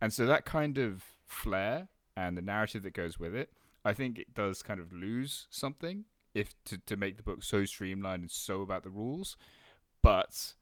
and 0.00 0.12
so 0.12 0.26
that 0.26 0.44
kind 0.44 0.78
of 0.78 1.04
flair 1.24 1.88
and 2.14 2.36
the 2.36 2.42
narrative 2.42 2.82
that 2.82 2.94
goes 2.94 3.18
with 3.18 3.34
it, 3.34 3.52
I 3.84 3.94
think 3.94 4.18
it 4.18 4.34
does 4.34 4.62
kind 4.62 4.80
of 4.80 4.92
lose 4.92 5.46
something 5.50 6.04
if 6.34 6.54
to 6.66 6.76
to 6.78 6.96
make 6.96 7.16
the 7.16 7.22
book 7.22 7.42
so 7.42 7.64
streamlined 7.64 8.22
and 8.22 8.30
so 8.30 8.60
about 8.60 8.82
the 8.82 8.90
rules, 8.90 9.36
but 10.06 10.54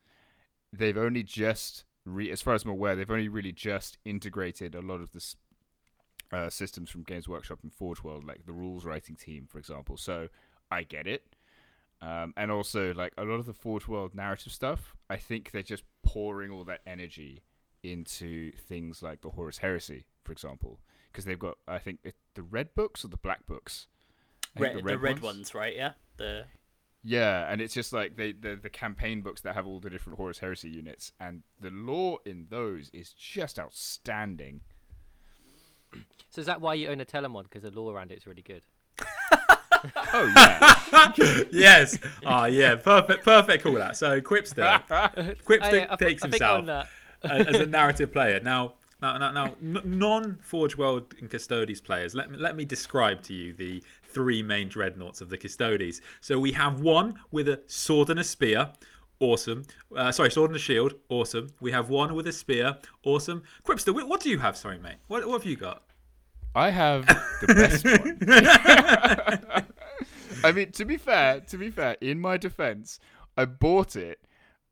they've 0.73 0.97
only 0.97 1.23
just 1.23 1.85
re 2.07 2.31
as 2.31 2.41
far 2.41 2.55
as 2.55 2.65
I'm 2.65 2.71
aware, 2.71 2.97
they've 2.97 3.11
only 3.11 3.29
really 3.29 3.53
just 3.53 3.99
integrated 4.03 4.75
a 4.75 4.81
lot 4.81 5.03
of 5.03 5.13
this 5.13 5.37
uh, 6.33 6.49
systems 6.49 6.89
from 6.89 7.03
Games 7.03 7.29
Workshop 7.29 7.59
and 7.63 7.71
Forge 7.71 8.03
World, 8.03 8.25
like 8.25 8.47
the 8.47 8.55
rules 8.55 8.87
writing 8.87 9.17
team, 9.17 9.47
for 9.47 9.59
example. 9.59 9.99
So 9.99 10.29
I 10.71 10.85
get 10.85 11.07
it. 11.07 11.37
Um, 12.01 12.33
and 12.39 12.51
also, 12.51 12.95
like 12.95 13.13
a 13.19 13.25
lot 13.25 13.35
of 13.35 13.45
the 13.45 13.53
Forge 13.53 13.87
World 13.87 14.15
narrative 14.15 14.51
stuff, 14.51 14.97
I 15.11 15.17
think 15.17 15.51
they're 15.51 15.63
just 15.63 15.85
pouring 16.03 16.51
all 16.51 16.65
that 16.65 16.81
energy 16.87 17.43
into 17.83 18.51
things 18.53 19.03
like 19.03 19.21
the 19.21 19.29
Horus 19.29 19.59
Heresy, 19.59 20.07
for 20.25 20.33
example, 20.33 20.81
because 21.13 21.27
they've 21.27 21.39
got, 21.39 21.59
I 21.69 21.81
think, 21.81 21.99
it, 22.03 22.15
the 22.35 22.43
red 22.43 22.75
books 22.75 23.05
or 23.05 23.09
the 23.09 23.19
black 23.19 23.47
books. 23.47 23.89
I 24.57 24.61
think 24.61 24.75
Red, 24.77 24.95
the 24.95 24.99
red 24.99 25.21
ones, 25.21 25.55
right? 25.55 25.77
Yeah. 25.77 25.93
The 26.17 26.45
Yeah, 27.07 27.47
and 27.53 27.61
it's 27.61 27.75
just 27.75 27.93
like 27.93 28.17
they 28.17 28.33
the 28.33 28.57
the 28.61 28.71
campaign 28.71 29.21
books 29.21 29.43
that 29.43 29.55
have 29.55 29.67
all 29.67 29.79
the 29.79 29.91
different 29.91 30.17
Horus 30.19 30.39
Heresy 30.39 30.71
units, 30.71 31.13
and 31.21 31.43
the 31.61 31.71
lore 31.71 32.19
in 32.25 32.47
those 32.49 32.91
is 32.95 33.13
just 33.13 33.59
outstanding. 33.59 34.63
So 36.31 36.41
is 36.41 36.47
that 36.47 36.61
why 36.61 36.75
you 36.75 36.89
own 36.89 37.01
a 37.01 37.05
Telemon? 37.05 37.45
Because 37.45 37.63
the 37.63 37.71
lore 37.71 37.95
around 37.95 38.11
it's 38.11 38.27
really 38.27 38.43
good. 38.43 38.63
Oh 40.15 40.33
yeah, 40.35 41.13
yes. 41.53 41.99
Oh 42.25 42.47
yeah. 42.47 42.77
Perfect. 42.77 43.23
Perfect. 43.23 43.65
Call 43.65 43.75
that. 43.75 43.99
So 43.99 44.19
Quipster. 44.19 44.83
Quipster 45.45 45.63
I, 45.63 45.85
uh, 45.85 45.87
I, 45.91 45.97
takes 45.97 46.23
I 46.23 46.27
I 46.27 46.31
himself 46.31 46.59
own 46.61 46.67
that. 46.67 46.89
a- 47.23 47.33
as 47.49 47.57
a 47.57 47.67
narrative 47.67 48.11
player. 48.11 48.41
Now, 48.41 48.75
now, 49.03 49.19
now, 49.19 49.31
now 49.31 49.55
non-Forge 49.85 50.79
World 50.79 51.13
and 51.21 51.31
Custodes 51.31 51.83
players, 51.83 52.15
let 52.15 52.31
me 52.31 52.39
let 52.39 52.57
me 52.57 52.65
describe 52.65 53.21
to 53.25 53.35
you 53.35 53.53
the 53.53 53.83
three 54.15 54.43
main 54.43 54.69
dreadnoughts 54.69 55.21
of 55.21 55.29
the 55.29 55.37
Custodes. 55.37 56.01
So 56.21 56.39
we 56.39 56.53
have 56.53 56.81
one 56.81 57.19
with 57.31 57.49
a 57.49 57.61
sword 57.67 58.11
and 58.11 58.21
a 58.21 58.25
spear. 58.25 58.71
Awesome. 59.21 59.65
Uh, 59.95 60.13
sorry, 60.13 60.31
sword 60.31 60.51
and 60.51 60.57
a 60.57 60.61
shield. 60.61 60.95
Awesome. 61.09 61.49
We 61.61 61.73
have 61.73 61.89
one 61.89 62.15
with 62.15 62.27
a 62.27 62.33
spear. 62.33 62.77
Awesome. 63.05 63.43
Quipster, 63.65 63.93
what 63.93 64.21
do 64.21 64.31
you 64.31 64.39
have? 64.39 64.57
Sorry, 64.57 64.79
mate. 64.79 64.97
What, 65.09 65.27
what 65.27 65.41
have 65.41 65.51
you 65.51 65.57
got? 65.57 65.83
I 66.55 66.71
have 66.71 67.07
the 67.41 67.55
best 67.55 67.85
one. 69.55 69.67
I 70.45 70.53
mean, 70.53 70.73
to 70.73 70.85
be 70.85 70.97
fair, 70.97 71.41
to 71.41 71.57
be 71.57 71.71
fair, 71.71 71.97
in 72.01 72.21
my 72.21 72.37
defense, 72.37 73.01
I 73.37 73.47
bought 73.47 73.97
it 73.97 74.21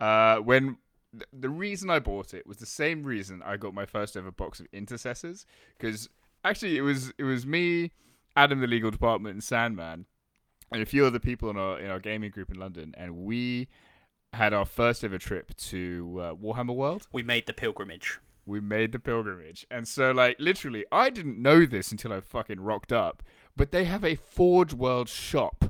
uh, 0.00 0.36
when 0.36 0.76
th- 1.12 1.28
the 1.32 1.48
reason 1.48 1.90
I 1.90 1.98
bought 1.98 2.34
it 2.34 2.46
was 2.46 2.58
the 2.58 2.66
same 2.66 3.02
reason 3.02 3.42
I 3.44 3.56
got 3.56 3.74
my 3.74 3.86
first 3.86 4.16
ever 4.16 4.30
box 4.30 4.60
of 4.60 4.66
intercessors. 4.72 5.46
Because 5.78 6.08
actually, 6.44 6.76
it 6.76 6.82
was 6.82 7.12
it 7.18 7.24
was 7.24 7.46
me, 7.46 7.92
Adam, 8.36 8.60
the 8.60 8.66
legal 8.66 8.90
department, 8.90 9.34
and 9.34 9.44
Sandman, 9.44 10.06
and 10.72 10.82
a 10.82 10.86
few 10.86 11.04
other 11.04 11.18
people 11.18 11.50
in 11.50 11.56
our 11.56 11.78
in 11.78 11.90
our 11.90 12.00
gaming 12.00 12.30
group 12.30 12.50
in 12.50 12.58
London, 12.58 12.94
and 12.96 13.16
we 13.16 13.68
had 14.32 14.54
our 14.54 14.64
first 14.64 15.04
ever 15.04 15.18
trip 15.18 15.54
to 15.56 16.18
uh, 16.22 16.34
Warhammer 16.34 16.74
World 16.74 17.06
we 17.12 17.22
made 17.22 17.46
the 17.46 17.52
pilgrimage. 17.52 18.18
we 18.46 18.60
made 18.60 18.92
the 18.92 18.98
pilgrimage. 18.98 19.66
And 19.70 19.86
so, 19.86 20.10
like, 20.10 20.36
literally, 20.38 20.86
I 20.90 21.10
didn't 21.10 21.40
know 21.40 21.66
this 21.66 21.92
until 21.92 22.12
I 22.12 22.20
fucking 22.20 22.60
rocked 22.60 22.92
up. 22.92 23.22
But 23.54 23.70
they 23.70 23.84
have 23.84 24.04
a 24.04 24.14
Forge 24.14 24.72
World 24.72 25.08
shop. 25.10 25.66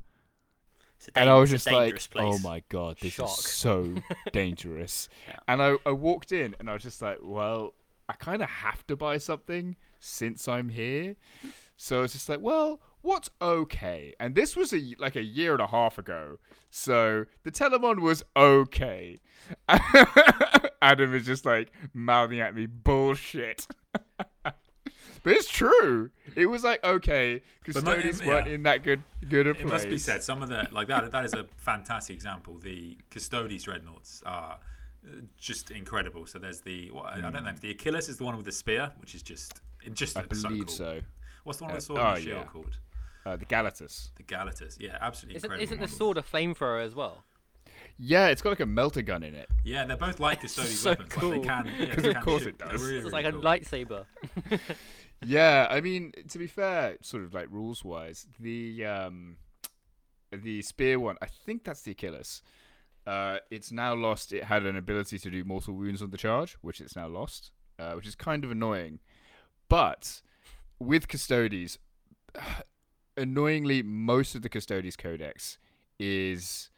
And 1.17 1.29
I 1.29 1.35
was 1.35 1.51
just 1.51 1.67
like, 1.71 1.95
place. 1.95 2.09
oh 2.15 2.39
my 2.39 2.63
god, 2.69 2.99
this 3.01 3.15
Shock. 3.15 3.27
is 3.31 3.45
so 3.45 3.95
dangerous. 4.33 5.09
Yeah. 5.27 5.39
And 5.49 5.61
I, 5.61 5.77
I 5.85 5.91
walked 5.91 6.31
in 6.31 6.55
and 6.61 6.71
I 6.71 6.75
was 6.75 6.85
just 6.85 7.03
like, 7.03 7.19
well, 7.21 7.75
I 8.09 8.13
kind 8.13 8.41
of 8.41 8.49
have 8.49 8.87
to 8.87 8.95
buy 8.95 9.19
something 9.19 9.75
since 9.99 10.47
I'm 10.47 10.69
here. 10.69 11.17
So 11.83 12.05
it's 12.05 12.13
just 12.13 12.29
like, 12.29 12.41
well, 12.41 12.81
what's 13.01 13.29
okay? 13.43 14.15
And 14.21 14.37
this 14.37 14.55
was 14.55 14.73
a 14.73 14.95
like 15.01 15.17
a 15.17 15.23
year 15.23 15.51
and 15.51 15.61
a 15.61 15.67
half 15.67 15.99
ago. 15.99 16.39
So 16.71 17.25
the 17.43 17.51
Telemon 17.51 17.99
was 18.01 18.23
okay. 18.37 19.19
Adam 20.81 21.13
is 21.13 21.27
just 21.27 21.45
like 21.45 21.73
mouthing 21.93 22.39
at 22.39 22.55
me 22.55 22.67
bullshit. 22.67 23.67
but 24.45 24.55
it's 25.27 25.51
true. 25.51 26.11
It 26.37 26.47
was 26.47 26.63
like 26.63 26.85
okay, 26.85 27.43
But 27.67 27.75
my- 27.75 27.81
custodians 27.81 28.21
yeah. 28.21 28.27
weren't 28.29 28.47
in 28.47 28.63
that 28.63 28.85
good 28.85 29.03
good 29.29 29.49
It 29.49 29.67
must 29.67 29.89
be 29.89 29.99
said, 29.99 30.23
some 30.23 30.41
of 30.41 30.49
the 30.51 30.69
like 30.71 30.87
that. 30.87 31.11
That 31.11 31.25
is 31.25 31.35
a 31.35 31.47
fantastic 31.57 32.15
example. 32.15 32.59
The 32.59 32.97
Custodes 33.11 33.65
dreadnoughts 33.65 34.23
are 34.25 34.61
uh, 35.05 35.17
just 35.37 35.73
incredible. 35.73 36.27
So 36.27 36.39
there's 36.39 36.61
the 36.61 36.93
what, 36.93 37.07
I 37.07 37.21
don't 37.21 37.33
know. 37.33 37.53
The 37.61 37.73
Achilles 37.73 38.09
is 38.09 38.19
the 38.19 38.25
one 38.25 38.37
with 38.37 38.47
the 38.47 38.53
spear, 38.53 38.93
which 39.01 39.17
is 39.17 39.23
just 39.23 39.61
it 39.85 39.95
just 39.95 40.13
Hmm. 40.17 40.21
I 40.21 40.27
believe 40.27 40.71
so. 40.71 40.85
Cool. 40.85 41.01
so. 41.01 41.01
What's 41.45 41.59
the 41.59 41.65
one 41.65 41.73
Uh, 41.73 41.75
with 41.77 41.83
the 41.83 41.87
sword 41.87 42.01
and 42.01 42.09
oh, 42.09 42.15
the 42.15 42.21
shield 42.21 42.37
yeah. 42.39 42.45
called? 42.45 42.79
Uh, 43.25 43.37
the 43.37 43.45
Galatus. 43.47 44.11
The 44.17 44.23
Galatus. 44.25 44.77
Yeah, 44.81 44.99
absolutely 45.01 45.37
Isn't, 45.37 45.47
incredible. 45.53 45.63
isn't 45.65 45.81
the 45.81 45.89
sword 45.97 46.19
a 46.19 46.23
flamethrower 46.23 46.85
as 46.85 46.95
well? 46.95 47.25
Yeah, 47.99 48.29
it's 48.29 48.43
got 48.43 48.51
like 48.51 48.61
a 48.61 48.67
melter 48.67 49.03
gun 49.03 49.23
in 49.23 49.35
it. 49.35 49.49
Yeah, 49.65 49.85
they're 49.85 49.97
both 49.97 50.19
like 50.19 50.41
Custodes 50.41 50.79
So 50.81 50.91
weapons. 50.91 51.11
Like 51.15 51.21
cool. 51.21 51.31
they 51.31 51.41
can. 51.41 51.67
Yeah, 51.79 51.95
'Cause 51.95 52.03
they 52.03 52.09
of 52.09 52.15
can 52.17 52.23
course 52.25 52.43
shoot. 52.43 52.49
it 52.49 52.59
does. 52.59 52.83
Really, 52.83 52.99
It's 52.99 53.13
like 53.13 53.31
cool. 53.31 53.41
a 53.41 53.43
lightsaber. 53.43 54.07
Yeah, 55.25 55.69
I 55.71 55.81
mean, 55.81 56.11
to 56.31 56.39
be 56.39 56.49
fair, 56.49 56.97
sort 57.01 57.23
of 57.23 57.33
like 57.33 57.47
rules 57.49 57.85
wise, 57.85 58.27
the 58.41 58.85
um, 58.85 59.37
the 60.33 60.63
spear 60.63 60.99
one, 60.99 61.17
I 61.23 61.27
think 61.27 61.63
that's 61.63 61.83
the 61.83 61.93
Achilles. 61.93 62.43
Uh, 63.07 63.39
it's 63.49 63.71
now 63.71 63.95
lost. 63.95 64.33
It 64.33 64.43
had 64.45 64.67
an 64.67 64.77
ability 64.77 65.19
to 65.21 65.31
do 65.31 65.45
mortal 65.45 65.75
wounds 65.75 66.03
on 66.03 66.11
the 66.11 66.17
charge, 66.19 66.57
which 66.61 66.81
it's 66.81 66.97
now 66.97 67.07
lost, 67.07 67.53
uh, 67.79 67.93
which 67.93 68.07
is 68.09 68.17
kind 68.17 68.43
of 68.45 68.51
annoying. 68.51 68.99
But 69.69 70.23
with 70.83 71.09
Custodes, 71.09 71.79
annoyingly, 73.17 73.83
most 73.83 74.35
of 74.35 74.43
the 74.43 74.49
Custodes 74.49 74.97
Codex 74.97 75.59
is 75.99 76.71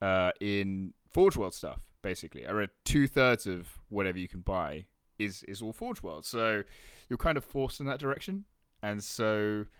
uh, 0.00 0.32
in 0.40 0.92
Forge 1.10 1.36
World 1.36 1.54
stuff. 1.54 1.80
Basically, 2.02 2.46
I 2.46 2.52
read 2.52 2.70
two 2.84 3.06
thirds 3.06 3.46
of 3.46 3.78
whatever 3.88 4.18
you 4.18 4.28
can 4.28 4.40
buy 4.40 4.86
is 5.18 5.44
is 5.44 5.62
all 5.62 5.72
Forge 5.72 6.02
World. 6.02 6.24
So 6.26 6.62
you're 7.08 7.16
kind 7.16 7.36
of 7.38 7.44
forced 7.44 7.80
in 7.80 7.86
that 7.86 7.98
direction, 7.98 8.44
and 8.82 9.02
so. 9.02 9.66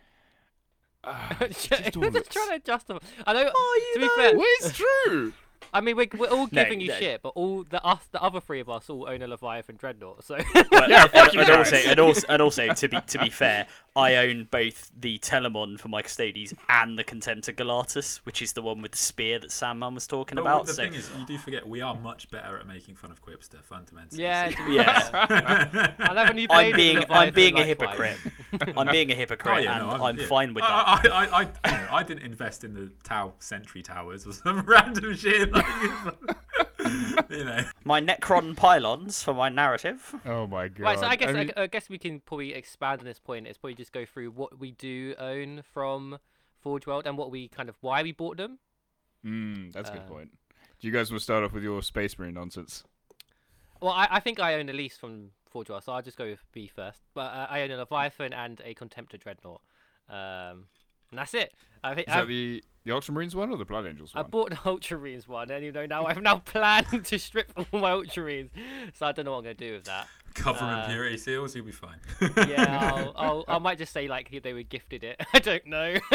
Uh, 1.05 1.35
it 1.41 1.51
just 1.59 1.97
all 1.97 2.03
just 2.05 2.15
looks- 2.15 2.29
trying 2.29 2.51
to 2.61 2.65
justify. 2.65 2.99
I 3.27 3.33
know. 3.33 3.51
Oh, 3.53 3.81
to 3.95 3.99
be 3.99 4.07
fair, 4.07 4.37
well, 4.37 4.47
it's 4.61 4.77
true. 4.77 5.33
I 5.73 5.81
mean, 5.81 5.97
we're, 5.97 6.07
we're 6.17 6.29
all 6.29 6.49
No, 6.53 6.63
giving 6.65 6.81
you 6.81 6.89
no. 6.89 6.95
shit, 6.99 7.23
but 7.23 7.31
all 7.31 7.65
the 7.65 7.83
us, 7.85 8.01
the 8.13 8.23
other 8.23 8.41
three 8.41 8.61
of 8.61 8.69
us, 8.69 8.89
all 8.91 9.09
own 9.09 9.23
a 9.23 9.27
Leviathan 9.29 9.77
Dreadnought. 9.77 10.25
So 10.25 10.37
But- 10.55 10.89
Yeah, 10.91 11.07
and, 11.13 11.35
and 11.39 11.51
also, 11.51 11.77
and 11.77 12.01
also, 12.01 12.27
and 12.29 12.43
also, 12.43 12.73
to 12.75 12.89
be 12.89 13.01
to 13.01 13.19
be 13.19 13.31
fair, 13.31 13.67
I 13.95 14.17
own 14.17 14.49
both 14.51 14.91
the 14.99 15.19
Telemon 15.19 15.79
for 15.79 15.89
my 15.89 16.01
Custodes 16.03 16.55
and 16.69 16.99
the 16.99 17.05
Contemptor 17.05 17.55
Galatus, 17.55 18.19
which 18.25 18.41
is 18.41 18.55
the 18.55 18.63
one 18.63 18.81
with 18.81 18.93
the 18.93 18.99
spear 18.99 19.39
that 19.39 19.51
Sandman 19.53 19.95
was 19.95 20.07
talking 20.07 20.37
But 20.37 20.43
about. 20.43 20.67
the 20.67 20.73
so, 20.73 20.83
thing 20.85 20.95
is, 20.95 21.11
you 21.19 21.27
do 21.27 21.37
forget 21.39 21.69
we 21.69 21.83
are 21.83 21.95
much 21.95 22.31
better 22.31 22.57
at 22.59 22.67
making 22.67 22.95
fun 22.95 23.11
of 23.11 23.23
Quipster 23.23 23.63
fundamentally. 23.63 24.23
yeah, 24.23 24.49
to 24.51 24.67
be 24.67 24.73
Yeah. 24.75 25.11
I 25.99 26.13
love 26.13 26.29
when 26.29 26.39
you 26.39 26.47
I'm 26.51 26.75
being 26.75 27.05
I'm 27.11 27.35
being 27.35 27.59
a 27.59 27.65
hypocrite. 27.65 28.17
I'm 28.77 28.89
being 28.89 29.11
a 29.11 29.15
Oh, 29.15 29.17
hypocrite, 29.17 29.65
yeah, 29.65 29.79
and 29.79 29.89
no, 29.99 30.05
I'm 30.07 30.17
yeah. 30.19 30.27
fine 30.27 30.55
with 30.55 30.63
that. 30.63 30.71
I, 30.71 31.01
I, 31.09 31.25
I, 31.43 31.49
I, 31.65 31.71
you 31.71 31.79
know, 31.87 31.89
I 31.93 32.03
didn't 32.03 32.23
invest 32.25 32.65
in 32.65 32.73
the 32.75 32.91
Tau 33.05 33.35
Sentry 33.41 33.83
Towers 33.83 34.27
or 34.27 34.33
some 34.33 34.61
random 34.67 35.15
shit 35.15 35.53
like 35.53 35.67
you 37.31 37.45
know. 37.45 37.65
My 37.85 38.01
Necron 38.01 38.57
pylons 38.57 39.23
for 39.23 39.35
my 39.35 39.49
narrative. 39.49 40.15
Oh 40.27 40.47
my 40.47 40.69
god. 40.69 40.83
Right, 40.83 40.99
so 40.99 41.07
I 41.07 41.17
guess 41.17 41.29
I, 41.31 41.33
mean, 41.33 41.53
I 41.57 41.67
guess 41.67 41.89
we 41.89 41.99
can 41.99 42.21
probably 42.21 42.55
expand 42.55 43.01
on 43.01 43.07
this 43.07 43.19
point. 43.19 43.47
It's 43.47 43.59
probably 43.59 43.75
just 43.83 43.93
go 43.93 44.05
through 44.07 44.31
what 44.31 44.59
we 44.61 44.71
do 44.71 45.15
own 45.19 45.63
from 45.73 46.19
Forge 46.61 46.87
World 46.87 47.07
and 47.07 47.19
what 47.19 47.31
we 47.31 47.49
kind 47.49 47.69
of 47.69 47.77
why 47.81 48.03
we 48.03 48.13
bought 48.13 48.37
them. 48.37 48.59
mm, 49.27 49.73
that's 49.73 49.91
a 49.91 49.93
good 49.93 50.03
uh, 50.03 50.09
point. 50.09 50.31
Do 50.81 50.87
you 50.87 50.93
guys 50.93 51.11
want 51.11 51.21
to 51.21 51.25
start 51.25 51.43
off 51.45 51.53
with 51.53 51.65
your 51.65 51.83
Space 51.83 52.19
Marine 52.19 52.35
nonsense? 52.35 52.85
Well, 53.81 53.93
I, 53.93 54.07
I 54.11 54.21
think 54.21 54.39
I 54.39 54.55
own 54.55 54.69
a 54.69 54.73
lease 54.73 54.97
from 54.97 55.31
Forge 55.51 55.69
World, 55.69 55.83
so 55.83 55.93
I'll 55.93 56.03
just 56.03 56.17
go 56.17 56.27
with 56.27 56.45
B 56.53 56.71
first. 56.73 57.01
But 57.15 57.33
uh, 57.33 57.47
I 57.51 57.63
own 57.63 57.73
a 57.73 57.77
Leviathan 57.77 58.33
and 58.33 58.63
a 58.65 58.75
Contemptor 58.75 59.21
Dreadnought, 59.21 59.61
um, 60.09 60.67
and 61.11 61.19
that's 61.19 61.35
it. 61.35 61.53
I 61.83 61.95
think 61.95 62.09
Is 62.09 62.15
I've, 62.15 62.21
that 62.23 62.29
the 62.29 62.63
the 62.85 62.93
Ultramarines 62.93 63.35
one 63.35 63.51
or 63.51 63.57
the 63.57 63.65
Blood 63.65 63.87
Angels 63.87 64.15
one? 64.15 64.25
I 64.25 64.29
bought 64.29 64.51
the 64.51 64.57
Ultramarines 64.65 65.27
one, 65.27 65.51
and 65.51 65.65
you 65.65 65.73
know 65.73 65.87
now 65.87 66.07
I've 66.07 66.23
now 66.23 66.39
planned 66.45 67.05
to 67.05 67.19
strip 67.19 67.53
all 67.57 67.81
my 67.81 67.91
Ultramarines, 67.91 68.51
so 68.95 69.07
I 69.07 69.13
don't 69.13 69.25
know 69.25 69.33
what 69.33 69.39
I'm 69.39 69.45
gonna 69.45 69.55
do 69.55 69.73
with 69.73 69.85
that. 69.85 70.07
Government 70.35 70.83
Uh, 70.83 70.87
purity 70.89 71.17
seals, 71.19 71.55
you'll 71.55 71.65
be 71.67 71.73
fine. 71.73 71.99
Yeah, 72.49 72.79
I'll, 72.95 73.13
I'll, 73.17 73.45
I 73.49 73.59
might 73.59 73.79
just 73.79 73.93
say 73.93 74.09
like 74.09 74.31
they 74.43 74.53
were 74.53 74.63
gifted 74.63 75.05
it. 75.05 75.21
I 75.35 75.39
don't 75.39 75.67
know. 75.67 75.97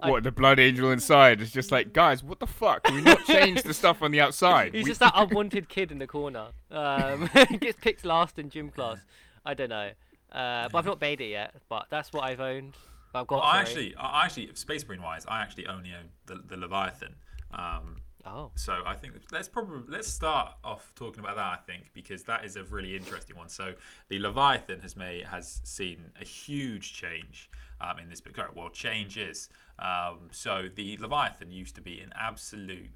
I- 0.00 0.10
What 0.10 0.22
the 0.24 0.32
Blood 0.32 0.58
Angel 0.58 0.90
inside 0.90 1.40
is 1.40 1.50
just 1.50 1.70
like, 1.72 1.92
guys, 1.92 2.22
what 2.24 2.40
the 2.40 2.46
fuck? 2.46 2.84
Can 2.84 2.94
we 2.96 3.02
not 3.02 3.24
change 3.24 3.62
the 3.62 3.74
stuff 3.74 4.02
on 4.02 4.10
the 4.10 4.20
outside? 4.20 4.74
He's 4.74 4.84
We- 4.84 4.90
just 4.90 5.00
that 5.00 5.12
unwanted 5.14 5.68
kid 5.68 5.90
in 5.92 5.98
the 5.98 6.06
corner. 6.06 6.48
Um, 6.70 7.28
gets 7.60 7.78
picked 7.80 8.04
last 8.04 8.38
in 8.38 8.50
gym 8.50 8.70
class. 8.70 8.98
I 9.44 9.54
don't 9.54 9.70
know. 9.70 9.90
Uh, 10.32 10.68
but 10.70 10.78
I've 10.78 10.86
not 10.86 11.00
made 11.00 11.20
it 11.20 11.28
yet. 11.30 11.54
But 11.68 11.86
that's 11.90 12.12
what 12.12 12.24
I've 12.24 12.40
owned. 12.40 12.74
I've 13.14 13.26
got. 13.26 13.36
Well, 13.36 13.44
I 13.44 13.60
actually, 13.60 13.94
I 13.96 14.24
actually, 14.24 14.50
Space 14.54 14.86
Marine 14.86 15.00
wise, 15.02 15.24
I 15.26 15.40
actually 15.40 15.66
only 15.68 15.90
own 15.94 16.10
the, 16.26 16.42
the 16.46 16.56
Leviathan. 16.56 17.14
Um, 17.52 18.02
Oh. 18.26 18.50
so 18.56 18.82
I 18.84 18.94
think 18.94 19.14
let's 19.30 19.48
probably 19.48 19.82
let's 19.88 20.08
start 20.08 20.52
off 20.64 20.92
talking 20.96 21.20
about 21.20 21.36
that. 21.36 21.46
I 21.46 21.58
think 21.64 21.90
because 21.94 22.24
that 22.24 22.44
is 22.44 22.56
a 22.56 22.64
really 22.64 22.96
interesting 22.96 23.36
one. 23.36 23.48
So 23.48 23.74
the 24.08 24.18
Leviathan 24.18 24.80
has 24.80 24.96
made 24.96 25.24
has 25.26 25.60
seen 25.64 26.10
a 26.20 26.24
huge 26.24 26.92
change 26.92 27.48
um, 27.80 27.98
in 27.98 28.08
this 28.08 28.20
book. 28.20 28.36
Well, 28.54 28.70
changes. 28.70 29.48
Um, 29.78 30.28
so 30.32 30.68
the 30.74 30.96
Leviathan 31.00 31.52
used 31.52 31.76
to 31.76 31.80
be 31.80 32.00
an 32.00 32.12
absolute 32.18 32.90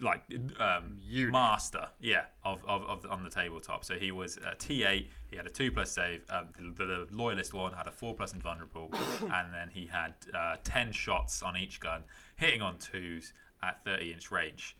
like 0.00 0.22
um, 0.58 0.98
master, 1.30 1.86
yeah, 2.00 2.24
of, 2.44 2.64
of, 2.66 2.82
of 2.82 3.06
on 3.10 3.22
the 3.22 3.30
tabletop. 3.30 3.84
So 3.84 3.94
he 3.94 4.10
was 4.10 4.38
a 4.38 4.56
T8. 4.56 5.06
He 5.30 5.36
had 5.36 5.46
a 5.46 5.50
two 5.50 5.70
plus 5.70 5.92
save. 5.92 6.22
Um, 6.30 6.48
the, 6.76 6.84
the 6.84 7.06
loyalist 7.12 7.54
one 7.54 7.72
had 7.72 7.86
a 7.86 7.92
four 7.92 8.14
plus 8.14 8.32
invulnerable, 8.32 8.90
and 9.20 9.52
then 9.52 9.68
he 9.72 9.86
had 9.86 10.14
uh, 10.32 10.56
ten 10.64 10.92
shots 10.92 11.42
on 11.42 11.56
each 11.56 11.78
gun, 11.78 12.02
hitting 12.36 12.62
on 12.62 12.78
twos 12.78 13.32
at 13.64 13.84
thirty 13.84 14.12
inch 14.12 14.30
range. 14.30 14.76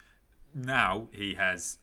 Now 0.55 1.09
he 1.13 1.35
has 1.35 1.79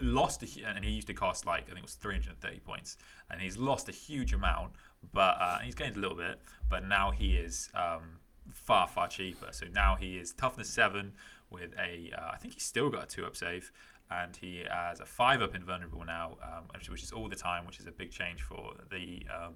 lost 0.00 0.42
a, 0.42 0.66
and 0.66 0.84
he 0.84 0.90
used 0.90 1.06
to 1.06 1.14
cost 1.14 1.46
like 1.46 1.62
I 1.62 1.66
think 1.66 1.78
it 1.78 1.82
was 1.82 1.94
330 1.94 2.60
points, 2.60 2.96
and 3.30 3.40
he's 3.40 3.56
lost 3.56 3.88
a 3.88 3.92
huge 3.92 4.32
amount, 4.32 4.72
but 5.12 5.36
uh, 5.40 5.58
he's 5.58 5.74
gained 5.74 5.96
a 5.96 6.00
little 6.00 6.16
bit. 6.16 6.40
But 6.68 6.86
now 6.86 7.10
he 7.10 7.36
is 7.36 7.68
um, 7.74 8.18
far 8.52 8.88
far 8.88 9.08
cheaper. 9.08 9.48
So 9.52 9.66
now 9.72 9.96
he 9.96 10.16
is 10.16 10.32
toughness 10.32 10.68
seven 10.68 11.12
with 11.50 11.72
a 11.78 12.12
uh, 12.16 12.30
I 12.32 12.36
think 12.36 12.54
he's 12.54 12.64
still 12.64 12.90
got 12.90 13.04
a 13.04 13.06
two 13.06 13.24
up 13.24 13.36
save, 13.36 13.72
and 14.10 14.36
he 14.36 14.64
has 14.70 15.00
a 15.00 15.06
five 15.06 15.42
up 15.42 15.54
invulnerable 15.54 16.04
now, 16.04 16.36
um, 16.42 16.64
which 16.88 17.02
is 17.02 17.12
all 17.12 17.28
the 17.28 17.36
time, 17.36 17.66
which 17.66 17.80
is 17.80 17.86
a 17.86 17.92
big 17.92 18.10
change 18.10 18.42
for 18.42 18.74
the. 18.90 19.26
Um, 19.34 19.54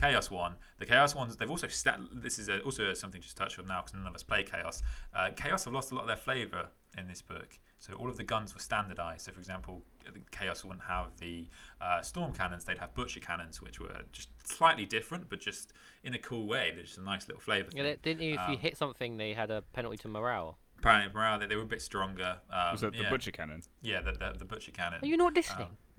Chaos 0.00 0.30
one, 0.30 0.54
the 0.78 0.86
Chaos 0.86 1.14
ones. 1.14 1.36
They've 1.36 1.50
also 1.50 1.66
stat. 1.68 2.00
This 2.12 2.38
is 2.38 2.48
a, 2.48 2.60
also 2.60 2.92
something 2.94 3.20
to 3.20 3.34
touch 3.34 3.58
on 3.58 3.66
now 3.66 3.80
because 3.82 3.94
none 3.94 4.06
of 4.06 4.14
us 4.14 4.22
play 4.22 4.42
Chaos. 4.44 4.82
Uh, 5.14 5.30
Chaos 5.34 5.64
have 5.64 5.74
lost 5.74 5.90
a 5.92 5.94
lot 5.94 6.02
of 6.02 6.06
their 6.08 6.16
flavor 6.16 6.68
in 6.96 7.06
this 7.08 7.22
book. 7.22 7.58
So 7.80 7.92
all 7.94 8.08
of 8.08 8.16
the 8.16 8.24
guns 8.24 8.54
were 8.54 8.60
standardized. 8.60 9.26
So 9.26 9.32
for 9.32 9.38
example, 9.38 9.82
Chaos 10.30 10.64
wouldn't 10.64 10.84
have 10.84 11.16
the 11.18 11.48
uh, 11.80 12.00
storm 12.02 12.32
cannons; 12.32 12.64
they'd 12.64 12.78
have 12.78 12.94
butcher 12.94 13.20
cannons, 13.20 13.60
which 13.60 13.78
were 13.80 14.02
just 14.12 14.28
slightly 14.46 14.84
different, 14.86 15.28
but 15.28 15.40
just 15.40 15.72
in 16.04 16.14
a 16.14 16.18
cool 16.18 16.46
way. 16.46 16.72
They're 16.74 16.84
just 16.84 16.98
a 16.98 17.02
nice 17.02 17.26
little 17.28 17.40
flavor. 17.40 17.68
Yeah, 17.74 17.82
thing. 17.84 17.96
didn't 18.02 18.22
you? 18.22 18.34
If 18.34 18.40
you 18.48 18.54
Um, 18.54 18.58
hit 18.58 18.76
something, 18.76 19.16
they 19.16 19.32
had 19.32 19.50
a 19.50 19.62
penalty 19.72 19.96
to 19.98 20.08
morale. 20.08 20.58
Apparently, 20.78 21.12
morale, 21.12 21.38
they, 21.40 21.46
they 21.46 21.56
were 21.56 21.62
a 21.62 21.66
bit 21.66 21.82
stronger. 21.82 22.36
Um, 22.52 22.72
Was 22.72 22.82
that 22.82 22.92
the 22.92 22.98
yeah, 23.02 23.10
Butcher 23.10 23.32
Cannon? 23.32 23.62
Yeah, 23.82 24.00
the, 24.00 24.12
the, 24.12 24.38
the 24.38 24.44
butcher 24.44 24.70
cannon. 24.70 25.00
Are 25.02 25.06
you 25.06 25.16
not 25.16 25.34
listening? 25.34 25.66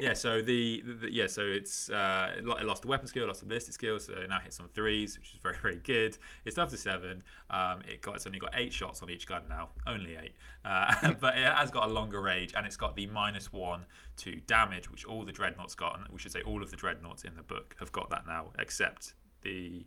yeah, 0.00 0.12
so 0.14 0.40
the, 0.40 0.82
the, 0.86 0.92
the- 0.92 1.12
yeah, 1.12 1.26
so 1.26 1.42
it's 1.42 1.90
uh, 1.90 2.32
it 2.36 2.44
it 2.46 2.64
lost 2.64 2.82
the 2.82 2.88
weapon 2.88 3.08
skill, 3.08 3.26
lost 3.26 3.40
the 3.40 3.46
ballistic 3.46 3.74
skill, 3.74 3.98
so 3.98 4.12
it 4.12 4.28
now 4.28 4.38
hits 4.38 4.60
on 4.60 4.68
threes, 4.68 5.18
which 5.18 5.32
is 5.32 5.40
very 5.42 5.56
very 5.60 5.76
good. 5.82 6.16
It's 6.44 6.58
up 6.58 6.70
to 6.70 6.76
seven. 6.76 7.24
Um, 7.50 7.80
it 7.88 8.00
got 8.00 8.14
it's 8.14 8.26
only 8.26 8.38
got 8.38 8.52
eight 8.54 8.72
shots 8.72 9.02
on 9.02 9.10
each 9.10 9.26
gun 9.26 9.42
now, 9.48 9.70
only 9.86 10.16
eight, 10.16 10.34
uh, 10.64 11.12
but 11.20 11.36
it 11.36 11.44
has 11.44 11.70
got 11.72 11.88
a 11.88 11.92
longer 11.92 12.22
range 12.22 12.52
and 12.56 12.64
it's 12.64 12.76
got 12.76 12.94
the 12.94 13.06
minus 13.08 13.52
one 13.52 13.84
to 14.18 14.36
damage, 14.46 14.88
which 14.90 15.04
all 15.04 15.24
the 15.24 15.32
dreadnoughts 15.32 15.74
got, 15.74 15.98
and 15.98 16.06
we 16.12 16.18
should 16.20 16.32
say 16.32 16.42
all 16.42 16.62
of 16.62 16.70
the 16.70 16.76
dreadnoughts 16.76 17.24
in 17.24 17.34
the 17.34 17.42
book 17.42 17.74
have 17.80 17.90
got 17.90 18.10
that 18.10 18.26
now, 18.26 18.52
except 18.58 19.14
the. 19.42 19.84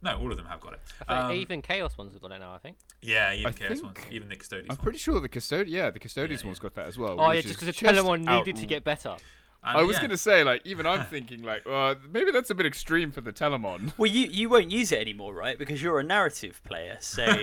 No, 0.00 0.16
all 0.18 0.30
of 0.30 0.36
them 0.36 0.46
have 0.46 0.60
got 0.60 0.74
it. 0.74 0.80
Um, 1.08 1.32
even 1.32 1.60
Chaos 1.60 1.98
ones 1.98 2.12
have 2.12 2.22
got 2.22 2.30
it 2.32 2.38
now. 2.38 2.52
I 2.54 2.58
think. 2.58 2.76
yeah, 3.02 3.32
even 3.34 3.46
I 3.46 3.52
Chaos 3.52 3.82
ones, 3.82 3.96
even 4.10 4.28
the 4.28 4.36
custodians. 4.36 4.70
I'm 4.70 4.76
ones. 4.76 4.82
pretty 4.84 4.98
sure 4.98 5.18
the 5.20 5.28
custodian, 5.28 5.76
yeah, 5.76 5.90
the 5.90 5.98
custodians 5.98 6.42
Yeah, 6.42 6.46
one's 6.48 6.58
yeah. 6.58 6.62
got 6.62 6.74
that 6.76 6.86
as 6.86 6.96
well. 6.98 7.16
Oh 7.20 7.32
yeah, 7.32 7.40
just 7.40 7.58
because 7.58 7.66
the 7.76 7.86
Telemon 7.86 8.26
out- 8.28 8.46
needed 8.46 8.60
to 8.60 8.66
get 8.66 8.84
better. 8.84 9.16
And 9.64 9.76
I 9.76 9.82
was 9.82 9.96
yeah. 9.96 10.02
gonna 10.02 10.16
say, 10.16 10.44
like, 10.44 10.62
even 10.64 10.86
I'm 10.86 11.04
thinking, 11.10 11.42
like, 11.42 11.66
well, 11.66 11.96
maybe 12.12 12.30
that's 12.30 12.48
a 12.50 12.54
bit 12.54 12.64
extreme 12.64 13.10
for 13.10 13.20
the 13.22 13.32
Telemon. 13.32 13.92
Well, 13.98 14.08
you 14.08 14.28
you 14.30 14.48
won't 14.48 14.70
use 14.70 14.92
it 14.92 15.00
anymore, 15.00 15.34
right? 15.34 15.58
Because 15.58 15.82
you're 15.82 15.98
a 15.98 16.04
narrative 16.04 16.60
player, 16.62 16.96
so 17.00 17.24
you, 17.26 17.34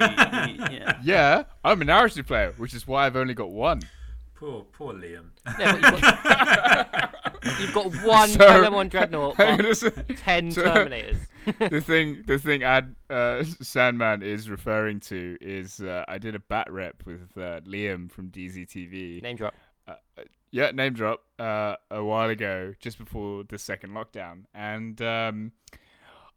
you 0.72 0.80
know. 0.80 0.94
Yeah, 1.04 1.44
I'm 1.66 1.82
a 1.82 1.86
narrative 1.86 2.26
player, 2.26 2.54
which 2.58 2.74
is 2.74 2.88
why 2.88 3.06
I've 3.06 3.18
only 3.18 3.34
got 3.34 3.52
one. 3.52 3.82
Poor, 4.36 4.64
poor 4.72 4.94
Liam. 4.94 5.26
Yeah, 5.60 5.74
you've, 5.74 5.82
got, 5.82 7.60
you've 7.60 7.74
got 7.74 7.86
one 8.08 8.30
So- 8.30 8.40
Telemon 8.40 8.90
Dreadnought, 8.90 9.38
I'm 9.40 9.58
but 9.58 9.64
gonna 9.64 9.76
say- 9.76 9.92
ten 10.18 10.52
so- 10.52 10.64
Terminators. 10.64 11.18
The 11.60 11.82
thing, 11.82 12.24
the 12.26 12.38
thing, 12.38 12.64
Ad 12.64 12.96
uh, 13.10 13.44
Sandman 13.62 14.24
is 14.24 14.50
referring 14.50 15.00
to 15.02 15.38
is 15.42 15.80
uh, 15.80 16.06
I 16.08 16.18
did 16.18 16.36
a 16.36 16.40
bat 16.40 16.72
rep 16.72 17.04
with 17.06 17.38
uh, 17.38 17.62
Liam 17.62 18.12
from 18.12 18.30
DZTV. 18.30 19.22
Name 19.22 19.36
drop. 19.36 19.54
uh, 19.88 19.96
yeah, 20.52 20.72
name 20.72 20.94
drop 20.94 21.22
uh, 21.38 21.76
a 21.92 22.04
while 22.04 22.30
ago, 22.30 22.74
just 22.80 22.98
before 22.98 23.44
the 23.44 23.60
second 23.60 23.92
lockdown, 23.92 24.46
and 24.54 25.02
um, 25.02 25.52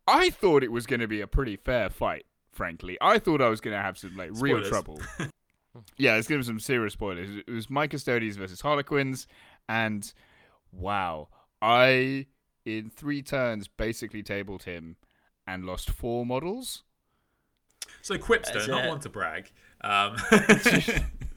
I 0.06 0.30
thought 0.30 0.64
it 0.64 0.72
was 0.72 0.86
going 0.86 1.00
to 1.00 1.08
be 1.08 1.20
a 1.20 1.26
pretty 1.26 1.56
fair 1.56 1.90
fight. 1.90 2.26
Frankly, 2.52 2.98
I 3.00 3.20
thought 3.20 3.40
I 3.40 3.48
was 3.48 3.60
going 3.60 3.76
to 3.76 3.82
have 3.82 3.96
some 3.96 4.16
like 4.16 4.30
real 4.34 4.62
trouble. 4.64 5.00
yeah, 5.96 6.14
let's 6.14 6.26
give 6.26 6.38
him 6.38 6.42
some 6.42 6.58
serious 6.58 6.94
spoilers. 6.94 7.28
It 7.46 7.50
was 7.50 7.70
my 7.70 7.86
Custodians 7.86 8.36
versus 8.36 8.60
Harlequins, 8.60 9.28
and 9.68 10.12
wow, 10.72 11.28
I 11.62 12.26
in 12.68 12.90
three 12.90 13.22
turns 13.22 13.66
basically 13.68 14.22
tabled 14.22 14.64
him 14.64 14.96
and 15.46 15.64
lost 15.64 15.90
four 15.90 16.26
models. 16.26 16.82
So 18.02 18.16
Quipster, 18.16 18.68
not 18.68 18.84
it. 18.84 18.88
one 18.88 19.00
to 19.00 19.08
brag. 19.08 19.50
Um, 19.80 20.16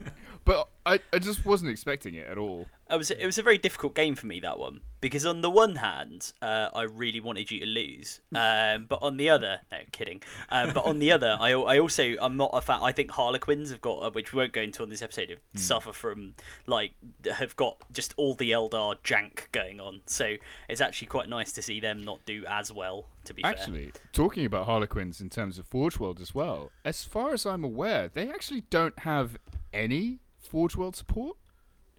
But 0.44 0.68
I, 0.84 0.98
I 1.12 1.18
just 1.18 1.46
wasn't 1.46 1.70
expecting 1.70 2.14
it 2.14 2.26
at 2.26 2.38
all. 2.38 2.66
It 2.90 2.96
was 2.96 3.10
it 3.10 3.24
was 3.24 3.38
a 3.38 3.42
very 3.42 3.56
difficult 3.56 3.94
game 3.94 4.14
for 4.14 4.26
me 4.26 4.40
that 4.40 4.58
one 4.58 4.80
because 5.00 5.24
on 5.24 5.40
the 5.40 5.48
one 5.48 5.76
hand 5.76 6.32
uh, 6.42 6.68
I 6.74 6.82
really 6.82 7.20
wanted 7.20 7.50
you 7.50 7.60
to 7.60 7.66
lose, 7.66 8.20
um, 8.34 8.86
but 8.88 8.98
on 9.02 9.16
the 9.16 9.30
other, 9.30 9.60
no 9.70 9.78
kidding, 9.92 10.22
um, 10.50 10.72
but 10.74 10.84
on 10.84 10.98
the 10.98 11.12
other 11.12 11.38
I, 11.40 11.52
I 11.52 11.78
also 11.78 12.16
I'm 12.20 12.36
not 12.36 12.50
a 12.52 12.60
fan. 12.60 12.80
I 12.82 12.92
think 12.92 13.12
Harlequins 13.12 13.70
have 13.70 13.80
got 13.80 14.02
uh, 14.02 14.10
which 14.10 14.32
we 14.32 14.38
won't 14.38 14.52
go 14.52 14.60
into 14.60 14.82
on 14.82 14.90
this 14.90 15.00
episode 15.00 15.30
have 15.30 15.38
suffer 15.54 15.92
from 15.92 16.34
like 16.66 16.92
have 17.32 17.56
got 17.56 17.76
just 17.92 18.12
all 18.16 18.34
the 18.34 18.50
Eldar 18.50 18.96
jank 19.04 19.50
going 19.52 19.80
on. 19.80 20.00
So 20.06 20.34
it's 20.68 20.80
actually 20.80 21.08
quite 21.08 21.28
nice 21.28 21.52
to 21.52 21.62
see 21.62 21.80
them 21.80 22.02
not 22.02 22.24
do 22.26 22.44
as 22.46 22.72
well. 22.72 23.06
To 23.26 23.34
be 23.34 23.42
fair. 23.42 23.52
Actually, 23.52 23.92
talking 24.12 24.44
about 24.44 24.66
Harlequins 24.66 25.20
in 25.20 25.30
terms 25.30 25.56
of 25.56 25.64
Forge 25.66 26.00
World 26.00 26.20
as 26.20 26.34
well, 26.34 26.72
as 26.84 27.04
far 27.04 27.32
as 27.32 27.46
I'm 27.46 27.62
aware, 27.62 28.08
they 28.08 28.28
actually 28.28 28.64
don't 28.68 28.98
have 28.98 29.38
any 29.72 30.18
Forge 30.42 30.76
World 30.76 30.96
support. 30.96 31.36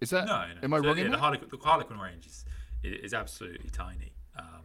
Is 0.00 0.10
that? 0.10 0.26
No, 0.26 0.46
no. 0.46 0.60
Am 0.62 0.74
I 0.74 0.78
So, 0.78 0.86
wrong 0.86 0.96
yeah, 0.98 1.04
in 1.04 1.10
the? 1.10 1.18
Harlequin, 1.18 1.48
the 1.50 1.58
Harlequin 1.58 1.98
range 1.98 2.26
is 2.26 2.44
is 2.82 3.14
absolutely 3.14 3.70
tiny, 3.70 4.12
um, 4.38 4.62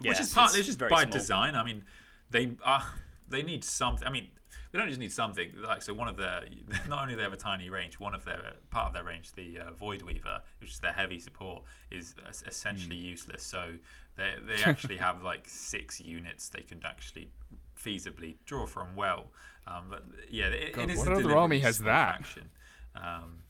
which 0.00 0.18
is 0.20 0.34
partly 0.34 0.58
it's 0.58 0.58
it's 0.58 0.66
just 0.68 0.78
very 0.78 0.90
by 0.90 1.02
small. 1.04 1.12
design. 1.12 1.54
I 1.54 1.64
mean, 1.64 1.84
they 2.30 2.52
are 2.64 2.82
they 3.28 3.42
need 3.42 3.62
something. 3.64 4.06
I 4.06 4.10
mean, 4.10 4.28
they 4.72 4.78
don't 4.78 4.88
just 4.88 4.98
need 5.00 5.12
something. 5.12 5.52
Like 5.62 5.82
so, 5.82 5.94
one 5.94 6.08
of 6.08 6.16
their 6.16 6.44
not 6.88 7.02
only 7.02 7.14
they 7.14 7.22
have 7.22 7.32
a 7.32 7.36
tiny 7.36 7.70
range, 7.70 8.00
one 8.00 8.14
of 8.14 8.24
their 8.24 8.40
part 8.70 8.88
of 8.88 8.94
their 8.94 9.04
range, 9.04 9.32
the 9.32 9.58
uh, 9.60 9.70
Void 9.72 10.02
Weaver, 10.02 10.40
which 10.60 10.70
is 10.70 10.78
their 10.80 10.92
heavy 10.92 11.18
support, 11.20 11.62
is 11.90 12.14
essentially 12.46 12.96
Hmm. 12.96 13.04
useless. 13.06 13.42
So 13.44 13.74
they 14.16 14.34
they 14.46 14.62
actually 14.64 14.96
have 14.96 15.22
like 15.22 15.46
six 15.46 16.00
units 16.00 16.48
they 16.48 16.62
can 16.62 16.80
actually 16.84 17.30
feasibly 17.78 18.36
draw 18.46 18.66
from 18.66 18.96
well. 18.96 19.26
Um, 19.66 19.84
but 19.90 20.04
yeah, 20.30 20.46
it, 20.46 20.72
God, 20.74 20.88
it 20.88 20.92
is 20.94 20.98
what 20.98 21.08
a 21.08 21.16
other 21.16 21.36
army 21.36 21.60
has 21.60 21.78
that? 21.80 22.16
faction. 22.16 22.50
Um, 22.94 23.42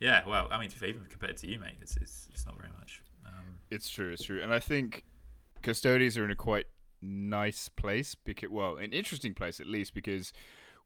yeah, 0.00 0.22
well, 0.26 0.48
I 0.50 0.58
mean, 0.58 0.70
even 0.86 1.04
compared 1.08 1.36
to 1.38 1.46
you, 1.46 1.58
mate, 1.58 1.76
it's 1.80 1.96
it's, 1.96 2.28
it's 2.32 2.46
not 2.46 2.56
very 2.56 2.70
much. 2.78 3.02
Um, 3.26 3.58
It's 3.70 3.88
true, 3.88 4.10
it's 4.12 4.24
true. 4.24 4.42
And 4.42 4.52
I 4.52 4.58
think 4.58 5.04
custodians 5.62 6.18
are 6.18 6.24
in 6.24 6.30
a 6.30 6.36
quite 6.36 6.66
nice 7.00 7.68
place 7.68 8.14
because 8.14 8.50
well, 8.50 8.76
an 8.76 8.92
interesting 8.92 9.34
place 9.34 9.60
at 9.60 9.66
least 9.66 9.94
because 9.94 10.32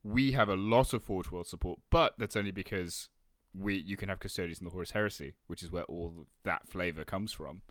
we 0.04 0.32
have 0.32 0.48
a 0.48 0.56
lot 0.56 0.92
of 0.92 1.02
Forge 1.02 1.30
World 1.30 1.46
support, 1.46 1.80
but 1.90 2.14
that's 2.18 2.36
only 2.36 2.50
because 2.50 3.08
we 3.54 3.76
you 3.76 3.96
can 3.96 4.08
have 4.08 4.20
custodians 4.20 4.60
in 4.60 4.64
the 4.64 4.70
Horus 4.70 4.92
Heresy, 4.92 5.34
which 5.46 5.62
is 5.62 5.72
where 5.72 5.84
all 5.84 6.26
that 6.44 6.68
flavor 6.68 7.04
comes 7.04 7.32
from. 7.32 7.62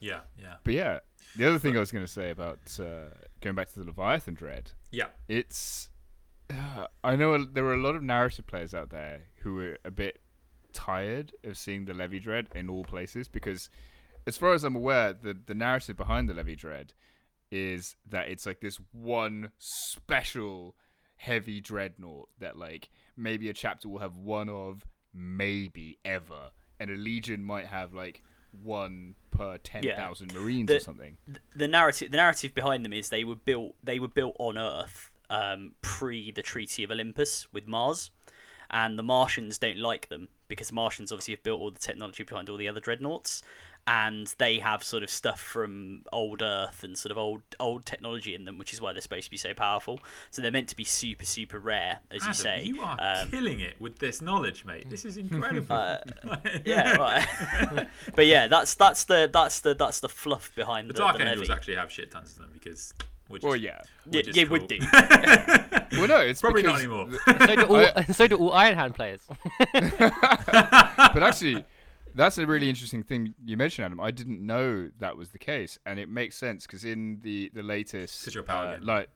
yeah, 0.00 0.20
yeah, 0.38 0.54
But 0.64 0.74
yeah, 0.74 0.98
the 1.36 1.46
other 1.46 1.58
thing 1.58 1.76
I 1.76 1.80
was 1.80 1.92
going 1.92 2.04
to 2.04 2.10
say 2.10 2.30
about 2.30 2.58
uh, 2.80 3.14
going 3.40 3.54
back 3.54 3.68
to 3.72 3.78
the 3.78 3.84
Leviathan 3.84 4.34
Dread, 4.34 4.72
yeah. 4.90 5.08
it's 5.28 5.89
uh, 6.50 6.86
I 7.04 7.16
know 7.16 7.34
a- 7.34 7.46
there 7.46 7.64
were 7.64 7.74
a 7.74 7.82
lot 7.82 7.96
of 7.96 8.02
narrative 8.02 8.46
players 8.46 8.74
out 8.74 8.90
there 8.90 9.22
who 9.42 9.54
were 9.54 9.78
a 9.84 9.90
bit 9.90 10.20
tired 10.72 11.32
of 11.44 11.56
seeing 11.58 11.84
the 11.84 11.94
Levy 11.94 12.20
Dread 12.20 12.48
in 12.54 12.68
all 12.68 12.84
places 12.84 13.28
because, 13.28 13.70
as 14.26 14.36
far 14.36 14.52
as 14.54 14.64
I'm 14.64 14.76
aware, 14.76 15.12
the 15.12 15.36
the 15.46 15.54
narrative 15.54 15.96
behind 15.96 16.28
the 16.28 16.34
Levy 16.34 16.56
Dread 16.56 16.92
is 17.50 17.96
that 18.08 18.28
it's 18.28 18.46
like 18.46 18.60
this 18.60 18.78
one 18.92 19.50
special 19.58 20.76
heavy 21.16 21.60
dreadnought 21.60 22.28
that 22.38 22.56
like 22.56 22.88
maybe 23.16 23.48
a 23.50 23.52
chapter 23.52 23.88
will 23.88 23.98
have 23.98 24.16
one 24.16 24.48
of, 24.48 24.84
maybe 25.12 25.98
ever, 26.04 26.50
and 26.78 26.90
a 26.90 26.94
legion 26.94 27.42
might 27.44 27.66
have 27.66 27.92
like 27.92 28.22
one 28.62 29.14
per 29.30 29.58
ten 29.58 29.82
thousand 29.82 30.32
marines 30.34 30.70
or 30.70 30.74
The- 30.74 30.80
something. 30.80 31.16
the 31.54 31.68
narrative 31.68 32.10
the 32.10 32.16
narrative 32.16 32.54
behind 32.54 32.84
them 32.84 32.92
is 32.92 33.08
they 33.08 33.24
were 33.24 33.36
built 33.36 33.74
they 33.82 33.98
were 33.98 34.08
built 34.08 34.34
on 34.38 34.56
Earth 34.58 35.09
um, 35.30 35.72
pre 35.80 36.30
the 36.30 36.42
Treaty 36.42 36.84
of 36.84 36.90
Olympus 36.90 37.46
with 37.52 37.66
Mars, 37.66 38.10
and 38.70 38.98
the 38.98 39.02
Martians 39.02 39.56
don't 39.58 39.78
like 39.78 40.08
them 40.10 40.28
because 40.48 40.70
Martians 40.72 41.10
obviously 41.12 41.32
have 41.34 41.42
built 41.42 41.60
all 41.60 41.70
the 41.70 41.78
technology 41.78 42.22
behind 42.24 42.48
all 42.50 42.56
the 42.56 42.68
other 42.68 42.80
dreadnoughts, 42.80 43.42
and 43.86 44.34
they 44.38 44.58
have 44.58 44.84
sort 44.84 45.02
of 45.02 45.08
stuff 45.10 45.40
from 45.40 46.02
old 46.12 46.42
Earth 46.42 46.82
and 46.84 46.98
sort 46.98 47.10
of 47.12 47.16
old 47.18 47.40
old 47.58 47.86
technology 47.86 48.34
in 48.34 48.44
them, 48.44 48.58
which 48.58 48.72
is 48.74 48.80
why 48.80 48.92
they're 48.92 49.00
supposed 49.00 49.24
to 49.24 49.30
be 49.30 49.36
so 49.36 49.54
powerful. 49.54 49.98
So 50.30 50.42
they're 50.42 50.50
meant 50.50 50.68
to 50.68 50.76
be 50.76 50.84
super 50.84 51.24
super 51.24 51.58
rare, 51.58 52.00
as 52.10 52.26
you 52.26 52.34
say. 52.34 52.62
you 52.64 52.80
are 52.82 52.96
Um, 53.00 53.30
killing 53.30 53.60
it 53.60 53.80
with 53.80 53.98
this 53.98 54.20
knowledge, 54.20 54.64
mate. 54.64 54.90
This 54.90 55.04
is 55.04 55.16
incredible. 55.16 55.66
Uh, 55.76 55.98
yeah, 56.64 56.96
right. 56.96 57.88
but 58.14 58.26
yeah, 58.26 58.48
that's 58.48 58.74
that's 58.74 59.04
the 59.04 59.30
that's 59.32 59.60
the 59.60 59.74
that's 59.74 60.00
the 60.00 60.08
fluff 60.08 60.52
behind 60.54 60.88
the 60.88 60.92
the, 60.92 60.98
Dark 60.98 61.16
the 61.18 61.22
Angels 61.22 61.48
levy. 61.48 61.52
actually 61.52 61.76
have 61.76 61.90
shit 61.90 62.10
tons 62.10 62.32
of 62.32 62.38
them 62.38 62.50
because. 62.52 62.92
Which, 63.30 63.42
Well, 63.42 63.56
yeah. 63.56 63.80
Yeah, 64.10 64.18
which 64.18 64.28
is 64.28 64.36
yeah, 64.36 64.44
cool. 64.44 64.58
would 64.58 64.68
do. 64.68 64.78
Well, 65.98 66.08
no, 66.08 66.18
it's 66.20 66.40
Probably 66.40 66.62
not 66.62 66.78
anymore. 66.80 67.08
So 67.26 67.56
do 67.56 67.64
all, 67.66 68.02
so 68.12 68.26
do 68.26 68.36
all 68.36 68.52
Iron 68.52 68.74
Hand 68.76 68.94
players. 68.94 69.20
but 69.72 71.22
actually, 71.22 71.64
that's 72.14 72.38
a 72.38 72.46
really 72.46 72.68
interesting 72.68 73.02
thing 73.02 73.34
you 73.44 73.56
mentioned, 73.56 73.86
Adam. 73.86 74.00
I 74.00 74.10
didn't 74.10 74.44
know 74.44 74.90
that 74.98 75.16
was 75.16 75.30
the 75.30 75.38
case, 75.38 75.78
and 75.86 75.98
it 75.98 76.08
makes 76.08 76.36
sense 76.36 76.66
because 76.66 76.84
in 76.84 77.20
the 77.22 77.50
the 77.54 77.62
latest, 77.62 78.24
'Cause 78.24 78.34
you're 78.34 78.42
power 78.44 78.66
uh, 78.66 78.76
game. 78.76 78.86
like, 78.86 79.08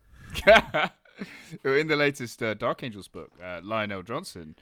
in 1.64 1.86
the 1.88 1.96
latest 1.96 2.42
uh, 2.42 2.54
Dark 2.54 2.82
Angels 2.82 3.08
book, 3.08 3.32
uh, 3.42 3.60
Lion 3.62 3.90
El'Jonson, 3.90 4.54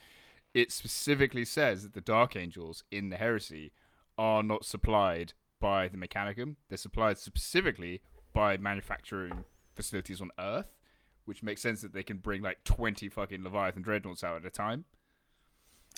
it 0.54 0.72
specifically 0.72 1.44
says 1.44 1.82
that 1.82 1.94
the 1.94 2.00
Dark 2.00 2.36
Angels 2.36 2.84
in 2.90 3.08
the 3.10 3.16
Heresy 3.16 3.72
are 4.18 4.42
not 4.42 4.64
supplied 4.64 5.32
by 5.60 5.88
the 5.88 5.96
Mechanicum. 5.96 6.56
They're 6.68 6.76
supplied 6.78 7.18
specifically 7.18 8.02
by 8.32 8.56
manufacturing 8.56 9.44
facilities 9.74 10.20
on 10.20 10.30
Earth, 10.38 10.72
which 11.24 11.42
makes 11.42 11.60
sense 11.60 11.82
that 11.82 11.92
they 11.92 12.02
can 12.02 12.18
bring 12.18 12.42
like 12.42 12.64
twenty 12.64 13.08
fucking 13.08 13.42
Leviathan 13.42 13.82
dreadnoughts 13.82 14.24
out 14.24 14.36
at 14.36 14.46
a 14.46 14.50
time. 14.50 14.84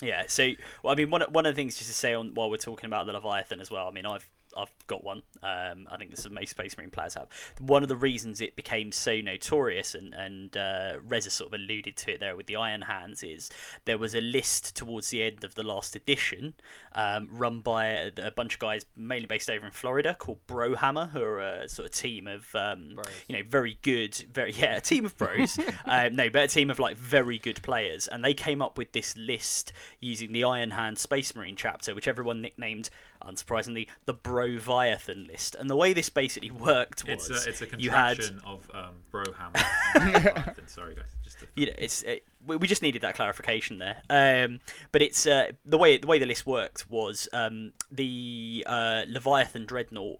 Yeah, 0.01 0.23
so 0.27 0.51
well, 0.83 0.93
I 0.93 0.95
mean, 0.95 1.09
one 1.09 1.21
one 1.31 1.45
of 1.45 1.55
the 1.55 1.59
things 1.59 1.77
just 1.77 1.89
to 1.89 1.95
say 1.95 2.13
on 2.13 2.33
while 2.33 2.49
we're 2.49 2.57
talking 2.57 2.87
about 2.87 3.05
the 3.05 3.13
Leviathan 3.13 3.61
as 3.61 3.71
well. 3.71 3.87
I 3.87 3.91
mean, 3.91 4.05
I've 4.05 4.29
I've 4.55 4.71
got 4.87 5.03
one. 5.03 5.21
Um, 5.43 5.87
I 5.91 5.97
think 5.97 6.11
this 6.11 6.19
is 6.19 6.29
most 6.29 6.51
Space 6.51 6.77
Marine 6.77 6.89
players 6.89 7.15
have. 7.15 7.27
One 7.59 7.83
of 7.83 7.89
the 7.89 7.95
reasons 7.95 8.41
it 8.41 8.55
became 8.55 8.91
so 8.91 9.19
notorious, 9.21 9.95
and 9.95 10.13
and 10.13 10.55
uh, 10.55 10.97
Rezza 11.07 11.31
sort 11.31 11.53
of 11.53 11.59
alluded 11.59 11.97
to 11.97 12.13
it 12.13 12.19
there 12.19 12.35
with 12.35 12.47
the 12.47 12.55
Iron 12.55 12.81
Hands, 12.81 13.21
is 13.23 13.49
there 13.85 13.97
was 13.97 14.15
a 14.15 14.21
list 14.21 14.75
towards 14.75 15.09
the 15.09 15.23
end 15.23 15.43
of 15.43 15.55
the 15.55 15.63
last 15.63 15.95
edition, 15.95 16.53
um, 16.93 17.27
run 17.31 17.59
by 17.59 17.87
a, 17.87 18.11
a 18.17 18.31
bunch 18.31 18.55
of 18.55 18.59
guys 18.59 18.85
mainly 18.95 19.27
based 19.27 19.49
over 19.49 19.65
in 19.65 19.71
Florida 19.71 20.15
called 20.17 20.39
Brohammer, 20.47 21.09
who 21.11 21.21
are 21.21 21.39
a 21.39 21.69
sort 21.69 21.87
of 21.87 21.91
team 21.91 22.27
of 22.27 22.53
um, 22.55 22.99
you 23.27 23.37
know 23.37 23.43
very 23.47 23.77
good, 23.81 24.15
very 24.33 24.51
yeah, 24.53 24.77
a 24.77 24.81
team 24.81 25.05
of 25.05 25.17
pros. 25.17 25.59
um, 25.85 26.15
no, 26.15 26.29
but 26.29 26.43
a 26.43 26.47
team 26.47 26.69
of 26.69 26.79
like 26.79 26.97
very 26.97 27.37
good 27.37 27.61
players, 27.61 28.07
and 28.07 28.23
they 28.23 28.33
came 28.33 28.61
up 28.61 28.77
with 28.77 28.91
this 28.93 29.15
list 29.17 29.73
using 29.99 30.31
the 30.31 30.43
Iron 30.43 30.71
Hand 30.71 30.97
Space 30.97 31.35
Marine 31.35 31.55
chapter, 31.55 31.93
which 31.93 32.07
everyone 32.07 32.41
nicknamed, 32.41 32.89
unsurprisingly, 33.27 33.87
the 34.05 34.13
Broviathan 34.13 35.27
list. 35.27 35.55
And 35.55 35.69
the 35.69 35.75
way 35.75 35.93
this 35.93 36.09
basically 36.09 36.51
worked 36.51 37.07
was 37.07 37.29
It's 37.29 37.45
a, 37.45 37.49
it's 37.49 37.61
a 37.61 37.67
you 37.77 37.89
had 37.89 38.17
contraction 38.17 38.41
of 38.45 38.69
um, 38.73 38.95
Broham. 39.11 40.67
Sorry, 40.67 40.95
guys. 40.95 41.05
Just 41.23 41.39
to, 41.39 41.47
you 41.55 41.67
know, 41.67 41.73
it's 41.77 42.03
it, 42.03 42.25
we 42.45 42.57
we 42.57 42.67
just 42.67 42.81
needed 42.81 43.01
that 43.01 43.15
clarification 43.15 43.79
there. 43.79 44.01
Um, 44.09 44.59
but 44.91 45.01
it's 45.01 45.25
uh, 45.25 45.51
the 45.65 45.77
way 45.77 45.97
the 45.97 46.07
way 46.07 46.19
the 46.19 46.25
list 46.25 46.45
worked 46.45 46.89
was 46.89 47.27
um, 47.33 47.73
the 47.91 48.63
uh, 48.67 49.03
Leviathan 49.07 49.65
dreadnought. 49.65 50.19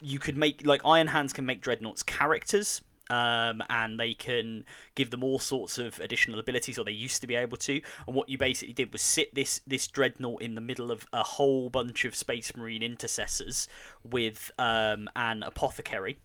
You 0.00 0.18
could 0.18 0.36
make 0.36 0.64
like 0.64 0.82
Iron 0.84 1.08
Hands 1.08 1.32
can 1.32 1.44
make 1.44 1.60
dreadnoughts 1.60 2.02
characters. 2.02 2.82
Um, 3.10 3.62
and 3.70 3.98
they 3.98 4.12
can 4.14 4.64
give 4.94 5.10
them 5.10 5.24
all 5.24 5.38
sorts 5.38 5.78
of 5.78 5.98
additional 5.98 6.38
abilities, 6.38 6.78
or 6.78 6.84
they 6.84 6.92
used 6.92 7.20
to 7.22 7.26
be 7.26 7.36
able 7.36 7.56
to. 7.58 7.80
And 8.06 8.14
what 8.14 8.28
you 8.28 8.36
basically 8.36 8.74
did 8.74 8.92
was 8.92 9.02
sit 9.02 9.34
this 9.34 9.60
this 9.66 9.86
dreadnought 9.86 10.42
in 10.42 10.54
the 10.54 10.60
middle 10.60 10.90
of 10.90 11.06
a 11.12 11.22
whole 11.22 11.70
bunch 11.70 12.04
of 12.04 12.14
Space 12.14 12.54
Marine 12.56 12.82
intercessors 12.82 13.66
with 14.04 14.50
um, 14.58 15.08
an 15.16 15.42
apothecary, 15.42 16.18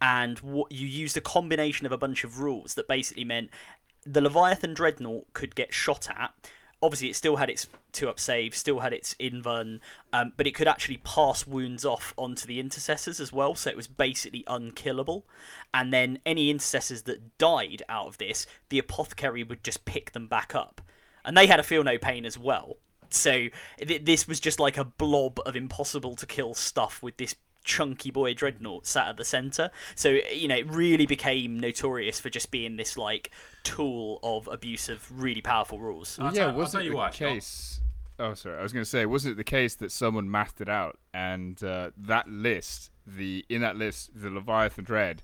and 0.00 0.38
what 0.38 0.70
you 0.70 0.86
used 0.86 1.16
a 1.16 1.20
combination 1.20 1.86
of 1.86 1.92
a 1.92 1.98
bunch 1.98 2.24
of 2.24 2.38
rules 2.38 2.74
that 2.74 2.86
basically 2.86 3.24
meant 3.24 3.50
the 4.06 4.20
Leviathan 4.20 4.74
Dreadnought 4.74 5.32
could 5.32 5.54
get 5.54 5.74
shot 5.74 6.08
at. 6.10 6.32
Obviously, 6.84 7.08
it 7.08 7.16
still 7.16 7.36
had 7.36 7.48
its 7.48 7.66
two 7.92 8.10
up 8.10 8.20
save, 8.20 8.54
still 8.54 8.80
had 8.80 8.92
its 8.92 9.14
invuln, 9.14 9.80
um, 10.12 10.34
but 10.36 10.46
it 10.46 10.54
could 10.54 10.68
actually 10.68 10.98
pass 10.98 11.46
wounds 11.46 11.82
off 11.82 12.12
onto 12.18 12.46
the 12.46 12.60
intercessors 12.60 13.20
as 13.20 13.32
well, 13.32 13.54
so 13.54 13.70
it 13.70 13.76
was 13.76 13.88
basically 13.88 14.44
unkillable. 14.46 15.24
And 15.72 15.94
then 15.94 16.18
any 16.26 16.50
intercessors 16.50 17.04
that 17.04 17.38
died 17.38 17.82
out 17.88 18.08
of 18.08 18.18
this, 18.18 18.46
the 18.68 18.78
apothecary 18.78 19.44
would 19.44 19.64
just 19.64 19.86
pick 19.86 20.12
them 20.12 20.26
back 20.26 20.54
up. 20.54 20.82
And 21.24 21.34
they 21.34 21.46
had 21.46 21.58
a 21.58 21.62
feel 21.62 21.82
no 21.82 21.96
pain 21.96 22.26
as 22.26 22.38
well. 22.38 22.76
So 23.08 23.48
th- 23.78 24.04
this 24.04 24.28
was 24.28 24.40
just 24.40 24.60
like 24.60 24.76
a 24.76 24.84
blob 24.84 25.40
of 25.46 25.56
impossible 25.56 26.16
to 26.16 26.26
kill 26.26 26.52
stuff 26.52 27.02
with 27.02 27.16
this 27.16 27.34
chunky 27.64 28.10
boy 28.10 28.34
dreadnought 28.34 28.86
sat 28.86 29.08
at 29.08 29.16
the 29.16 29.24
center. 29.24 29.70
So 29.96 30.18
you 30.32 30.48
know, 30.48 30.56
it 30.56 30.70
really 30.70 31.06
became 31.06 31.58
notorious 31.58 32.20
for 32.20 32.30
just 32.30 32.50
being 32.50 32.76
this 32.76 32.96
like 32.96 33.30
tool 33.64 34.20
of 34.22 34.46
abuse 34.48 34.88
of 34.88 35.06
really 35.10 35.40
powerful 35.40 35.78
rules. 35.78 36.18
Well, 36.18 36.34
yeah, 36.34 36.52
wasn't 36.52 36.82
it 36.82 36.86
you 36.86 36.90
the 36.92 36.96
what, 36.98 37.12
case? 37.12 37.80
Oh, 38.18 38.34
sorry. 38.34 38.58
I 38.58 38.62
was 38.62 38.72
going 38.72 38.84
to 38.84 38.88
say, 38.88 39.06
wasn't 39.06 39.32
it 39.32 39.36
the 39.38 39.44
case 39.44 39.74
that 39.76 39.90
someone 39.90 40.30
mathed 40.30 40.60
it 40.60 40.68
out, 40.68 40.98
and 41.12 41.62
uh, 41.64 41.90
that 41.96 42.28
list, 42.28 42.90
the 43.06 43.44
in 43.48 43.60
that 43.62 43.76
list, 43.76 44.10
the 44.14 44.30
Leviathan 44.30 44.84
Dread, 44.84 45.22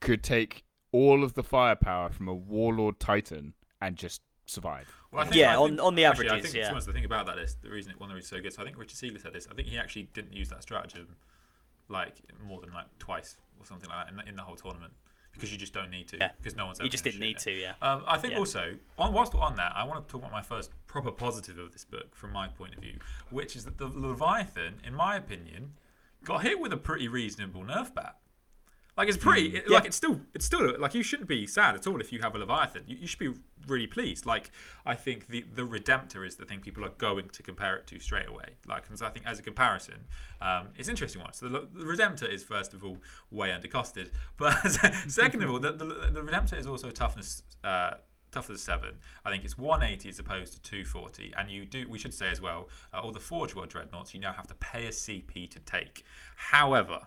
could 0.00 0.22
take 0.22 0.64
all 0.90 1.22
of 1.22 1.34
the 1.34 1.42
firepower 1.44 2.08
from 2.10 2.28
a 2.28 2.34
Warlord 2.34 2.98
Titan 2.98 3.54
and 3.80 3.96
just 3.96 4.20
survive. 4.46 4.92
Well, 5.10 5.22
I 5.22 5.24
think- 5.24 5.36
Yeah, 5.36 5.54
I 5.54 5.56
on- 5.56 5.70
think- 5.70 5.82
on 5.82 5.94
the 5.94 6.04
actually, 6.04 6.30
I 6.30 6.40
think 6.40 6.54
yeah. 6.54 6.70
to 6.72 6.86
the 6.86 6.92
thing 6.92 7.04
about 7.04 7.26
that 7.26 7.38
is 7.38 7.56
the 7.62 7.70
reason 7.70 7.92
it 7.92 8.00
one 8.00 8.10
of 8.10 8.14
the 8.14 8.16
reasons 8.16 8.30
so 8.30 8.40
good. 8.42 8.52
So 8.52 8.62
I 8.62 8.64
think 8.64 8.78
Richard 8.78 8.96
Siegler 8.96 9.20
said 9.20 9.32
this. 9.32 9.46
I 9.50 9.54
think 9.54 9.68
he 9.68 9.78
actually 9.78 10.08
didn't 10.14 10.32
use 10.32 10.48
that 10.50 10.62
stratagem 10.62 11.16
like 11.88 12.14
more 12.46 12.60
than 12.60 12.72
like 12.72 12.86
twice 12.98 13.36
or 13.60 13.66
something 13.66 13.88
like 13.90 14.06
that 14.06 14.10
in 14.10 14.16
the, 14.16 14.28
in 14.28 14.36
the 14.36 14.42
whole 14.42 14.56
tournament 14.56 14.92
because 15.32 15.50
you 15.50 15.58
just 15.58 15.72
don't 15.74 15.90
need 15.90 16.06
to 16.08 16.16
Yeah. 16.16 16.30
because 16.38 16.54
no 16.56 16.66
one's. 16.66 16.78
You 16.80 16.88
just 16.88 17.02
didn't 17.04 17.20
need 17.20 17.40
shoot 17.40 17.50
to, 17.50 17.60
yeah. 17.60 17.74
Um, 17.82 18.04
I 18.06 18.18
think 18.18 18.32
Yeah. 18.34 18.38
also, 18.38 18.76
on, 18.98 19.12
whilst 19.12 19.34
we're 19.34 19.40
on 19.40 19.56
that, 19.56 19.72
I 19.74 19.82
want 19.84 20.06
to 20.06 20.10
talk 20.12 20.20
about 20.20 20.30
my 20.32 20.42
first 20.42 20.70
proper 20.86 21.10
positive 21.10 21.58
of 21.58 21.72
this 21.72 21.84
book 21.84 22.14
from 22.14 22.32
my 22.32 22.46
point 22.48 22.74
of 22.74 22.80
view, 22.80 22.98
which 23.30 23.56
is 23.56 23.64
that 23.64 23.78
the 23.78 23.86
Leviathan, 23.88 24.80
in 24.86 24.94
my 24.94 25.16
opinion, 25.16 25.72
got 26.22 26.42
hit 26.42 26.60
with 26.60 26.72
a 26.72 26.76
pretty 26.76 27.08
reasonable 27.08 27.62
nerf 27.64 27.92
bat. 27.94 28.16
Like 28.96 29.08
it's 29.08 29.16
pretty. 29.16 29.50
Hmm. 29.50 29.56
it- 29.56 29.70
Like 29.70 29.84
it's 29.86 29.96
still. 29.96 30.20
It's 30.34 30.44
still 30.44 30.78
like 30.78 30.94
you 30.94 31.02
shouldn't 31.02 31.28
be 31.28 31.46
sad 31.46 31.74
at 31.74 31.86
all 31.86 32.00
if 32.00 32.12
you 32.12 32.20
have 32.20 32.34
a 32.34 32.38
Leviathan. 32.38 32.84
You, 32.86 32.96
you 33.00 33.06
should 33.06 33.18
be 33.18 33.32
really 33.66 33.86
pleased. 33.88 34.24
Like 34.26 34.50
I 34.86 34.94
think 34.94 35.26
the 35.28 35.44
the 35.54 35.62
Redemptor 35.62 36.24
is 36.26 36.36
the 36.36 36.44
thing 36.44 36.60
people 36.60 36.84
are 36.84 36.90
going 36.98 37.28
to 37.30 37.42
compare 37.42 37.74
it 37.76 37.86
to 37.88 37.98
straight 37.98 38.28
away. 38.28 38.50
Like 38.68 38.84
and 38.88 38.98
so 38.98 39.06
I 39.06 39.10
think 39.10 39.26
as 39.26 39.38
a 39.38 39.42
comparison, 39.42 40.04
um, 40.40 40.68
it's 40.76 40.88
an 40.88 40.92
interesting 40.92 41.22
one. 41.22 41.32
So 41.32 41.48
the, 41.48 41.66
the 41.74 41.84
Redemptor 41.84 42.28
is 42.32 42.44
first 42.44 42.72
of 42.72 42.84
all 42.84 42.98
way 43.32 43.48
undercosted, 43.48 44.10
but 44.36 44.52
second 45.08 45.42
of 45.42 45.50
all, 45.50 45.58
the, 45.58 45.72
the, 45.72 45.84
the 46.12 46.20
Redemptor 46.22 46.56
is 46.58 46.66
also 46.66 46.90
toughness. 46.90 47.42
Uh, 47.64 47.94
toughness 48.30 48.62
seven. 48.62 48.96
I 49.24 49.30
think 49.30 49.44
it's 49.44 49.56
180 49.56 50.08
as 50.08 50.18
opposed 50.18 50.54
to 50.54 50.60
240. 50.62 51.32
And 51.38 51.48
you 51.48 51.64
do. 51.64 51.88
We 51.88 51.98
should 52.00 52.12
say 52.12 52.28
as 52.30 52.40
well, 52.40 52.68
uh, 52.92 52.98
all 53.00 53.12
the 53.12 53.20
Forge 53.20 53.54
World 53.54 53.68
dreadnoughts 53.68 54.12
you 54.12 54.18
now 54.18 54.32
have 54.32 54.48
to 54.48 54.54
pay 54.54 54.86
a 54.86 54.90
CP 54.90 55.48
to 55.50 55.60
take. 55.60 56.04
However, 56.34 56.98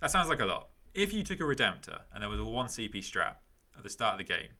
that 0.00 0.12
sounds 0.12 0.28
like 0.28 0.38
a 0.40 0.46
lot. 0.46 0.68
If 0.94 1.14
you 1.14 1.22
took 1.22 1.40
a 1.40 1.44
Redemptor 1.44 2.00
and 2.12 2.22
there 2.22 2.28
was 2.28 2.38
a 2.38 2.44
1 2.44 2.66
CP 2.66 2.96
strat 2.96 3.36
at 3.76 3.82
the 3.82 3.88
start 3.88 4.14
of 4.14 4.18
the 4.18 4.30
game, 4.30 4.50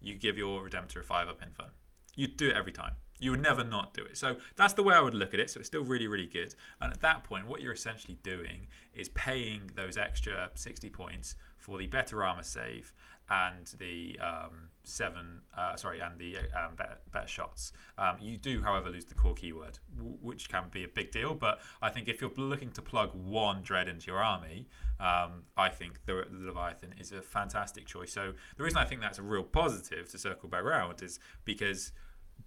you 0.00 0.14
give 0.14 0.38
your 0.38 0.68
Redemptor 0.68 1.00
a 1.00 1.02
5 1.02 1.28
up 1.28 1.40
invuln. 1.40 1.70
You'd 2.14 2.36
do 2.36 2.48
it 2.48 2.56
every 2.56 2.70
time. 2.70 2.92
You 3.18 3.32
would 3.32 3.42
never 3.42 3.64
not 3.64 3.92
do 3.92 4.04
it. 4.04 4.16
So 4.16 4.36
that's 4.54 4.72
the 4.72 4.84
way 4.84 4.94
I 4.94 5.00
would 5.00 5.14
look 5.14 5.34
at 5.34 5.40
it. 5.40 5.50
So 5.50 5.58
it's 5.58 5.66
still 5.66 5.82
really, 5.82 6.06
really 6.06 6.26
good. 6.26 6.54
And 6.80 6.92
at 6.92 7.00
that 7.00 7.24
point, 7.24 7.48
what 7.48 7.60
you're 7.60 7.72
essentially 7.72 8.18
doing 8.22 8.68
is 8.94 9.08
paying 9.10 9.68
those 9.74 9.96
extra 9.96 10.50
60 10.54 10.88
points 10.90 11.34
for 11.58 11.76
the 11.76 11.88
better 11.88 12.22
armor 12.22 12.44
save 12.44 12.92
and 13.30 13.66
the 13.78 14.18
um, 14.20 14.70
seven, 14.82 15.42
uh, 15.56 15.76
sorry, 15.76 16.00
and 16.00 16.18
the 16.18 16.36
um, 16.38 16.74
better, 16.76 16.98
better 17.12 17.28
shots. 17.28 17.72
Um, 17.96 18.16
you 18.20 18.36
do, 18.36 18.62
however, 18.62 18.90
lose 18.90 19.04
the 19.04 19.14
core 19.14 19.34
keyword, 19.34 19.78
w- 19.96 20.18
which 20.20 20.48
can 20.48 20.64
be 20.70 20.84
a 20.84 20.88
big 20.88 21.12
deal. 21.12 21.34
But 21.34 21.60
I 21.80 21.90
think 21.90 22.08
if 22.08 22.20
you're 22.20 22.32
looking 22.36 22.70
to 22.72 22.82
plug 22.82 23.10
one 23.14 23.62
dread 23.62 23.88
into 23.88 24.08
your 24.08 24.18
army, 24.18 24.66
um, 24.98 25.44
I 25.56 25.68
think 25.68 26.04
the, 26.06 26.26
the 26.28 26.46
Leviathan 26.46 26.94
is 26.98 27.12
a 27.12 27.22
fantastic 27.22 27.86
choice. 27.86 28.12
So 28.12 28.32
the 28.56 28.64
reason 28.64 28.78
I 28.78 28.84
think 28.84 29.00
that's 29.00 29.18
a 29.18 29.22
real 29.22 29.44
positive 29.44 30.10
to 30.10 30.18
circle 30.18 30.48
back 30.48 30.62
around 30.62 31.02
is 31.02 31.20
because 31.44 31.92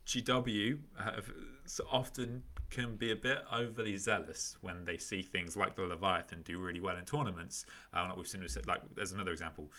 GW 0.05 0.79
have 0.99 1.31
so 1.65 1.85
often 1.91 2.43
can 2.69 2.95
be 2.95 3.11
a 3.11 3.15
bit 3.15 3.39
overly 3.51 3.95
zealous 3.97 4.57
when 4.61 4.83
they 4.83 4.97
see 4.97 5.21
things 5.21 5.55
like 5.55 5.75
the 5.75 5.83
Leviathan 5.83 6.41
do 6.41 6.57
really 6.57 6.79
well 6.79 6.97
in 6.97 7.05
tournaments. 7.05 7.65
Um, 7.93 8.09
like 8.09 8.17
we've 8.17 8.27
seen, 8.27 8.45
like 8.67 8.81
there's 8.95 9.11
another 9.11 9.31
example, 9.31 9.71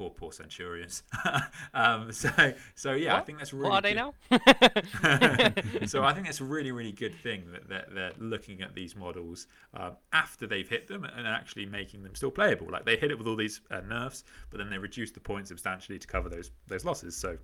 poor 0.00 0.08
poor 0.08 0.32
Centurions. 0.32 1.02
um, 1.74 2.10
so 2.10 2.30
so 2.74 2.92
yeah, 2.92 3.16
I 3.16 3.20
think 3.20 3.36
that's 3.36 3.52
really. 3.52 3.68
what 3.68 3.78
are 3.78 3.82
they 3.82 3.92
good. 3.92 5.52
now? 5.82 5.86
so 5.86 6.02
I 6.02 6.14
think 6.14 6.26
it's 6.26 6.40
a 6.40 6.44
really, 6.44 6.72
really 6.72 6.92
good 6.92 7.14
thing 7.14 7.44
that 7.52 7.68
they're, 7.68 7.86
they're 7.92 8.12
looking 8.18 8.62
at 8.62 8.74
these 8.74 8.96
models 8.96 9.46
um, 9.74 9.92
after 10.14 10.46
they've 10.46 10.68
hit 10.68 10.88
them 10.88 11.04
and 11.04 11.26
actually 11.26 11.66
making 11.66 12.02
them 12.02 12.14
still 12.14 12.30
playable. 12.30 12.68
Like 12.70 12.86
they 12.86 12.96
hit 12.96 13.10
it 13.10 13.18
with 13.18 13.26
all 13.26 13.36
these 13.36 13.60
uh, 13.70 13.80
nerfs, 13.80 14.24
but 14.48 14.56
then 14.56 14.70
they 14.70 14.78
reduce 14.78 15.10
the 15.10 15.20
points 15.20 15.50
substantially 15.50 15.98
to 15.98 16.06
cover 16.06 16.30
those 16.30 16.50
those 16.66 16.86
losses. 16.86 17.14
So 17.14 17.36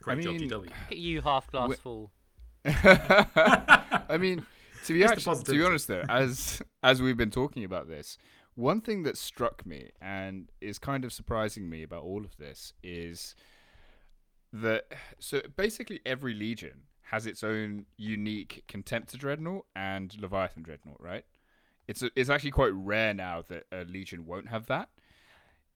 great 0.00 0.24
mean, 0.24 0.48
job, 0.48 0.62
GW. 0.62 0.70
Get 0.88 0.98
you 0.98 1.20
half 1.20 1.50
glass 1.50 1.74
Wh- 1.74 1.78
full. 1.78 2.10
I 2.64 4.16
mean, 4.18 4.46
to 4.86 4.94
be 4.94 5.04
actually, 5.04 5.42
to 5.44 5.52
be 5.52 5.62
honest 5.62 5.88
though, 5.88 6.04
as 6.08 6.62
as 6.82 7.02
we've 7.02 7.18
been 7.18 7.30
talking 7.30 7.64
about 7.64 7.86
this, 7.86 8.16
one 8.56 8.80
thing 8.80 9.04
that 9.04 9.16
struck 9.16 9.64
me 9.64 9.90
and 10.00 10.50
is 10.60 10.78
kind 10.78 11.04
of 11.04 11.12
surprising 11.12 11.68
me 11.68 11.82
about 11.82 12.02
all 12.02 12.24
of 12.24 12.36
this 12.38 12.72
is 12.82 13.36
that 14.52 14.86
so 15.18 15.42
basically 15.56 16.00
every 16.06 16.34
legion 16.34 16.82
has 17.10 17.26
its 17.26 17.44
own 17.44 17.86
unique 17.96 18.64
Contemptor 18.66 19.18
dreadnought 19.18 19.66
and 19.76 20.16
Leviathan 20.20 20.62
dreadnought, 20.62 21.00
right? 21.00 21.24
It's 21.86 22.02
a, 22.02 22.10
it's 22.16 22.30
actually 22.30 22.50
quite 22.50 22.72
rare 22.72 23.14
now 23.14 23.44
that 23.48 23.64
a 23.70 23.84
legion 23.84 24.26
won't 24.26 24.48
have 24.48 24.66
that. 24.66 24.88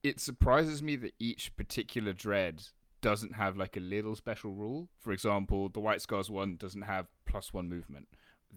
It 0.02 0.18
surprises 0.18 0.82
me 0.82 0.96
that 0.96 1.12
each 1.20 1.54
particular 1.56 2.12
dread 2.12 2.62
doesn't 3.00 3.34
have 3.34 3.56
like 3.56 3.76
a 3.76 3.80
little 3.80 4.16
special 4.16 4.52
rule. 4.52 4.88
For 4.98 5.12
example, 5.12 5.68
the 5.68 5.80
White 5.80 6.02
Scars 6.02 6.30
one 6.30 6.56
doesn't 6.56 6.82
have 6.82 7.06
plus 7.26 7.52
one 7.52 7.68
movement. 7.68 8.08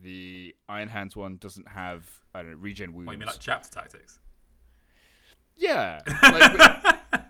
The 0.02 0.56
Iron 0.68 0.90
Hands 0.90 1.16
one 1.16 1.38
doesn't 1.38 1.68
have 1.68 2.04
I 2.34 2.42
don't 2.42 2.52
know 2.52 2.58
regen 2.58 2.94
wounds. 2.94 3.08
What 3.08 3.14
you 3.14 3.20
mean 3.20 3.28
like 3.28 3.40
chapter 3.40 3.70
tactics? 3.70 4.20
yeah, 5.56 6.02
like, 6.24 7.24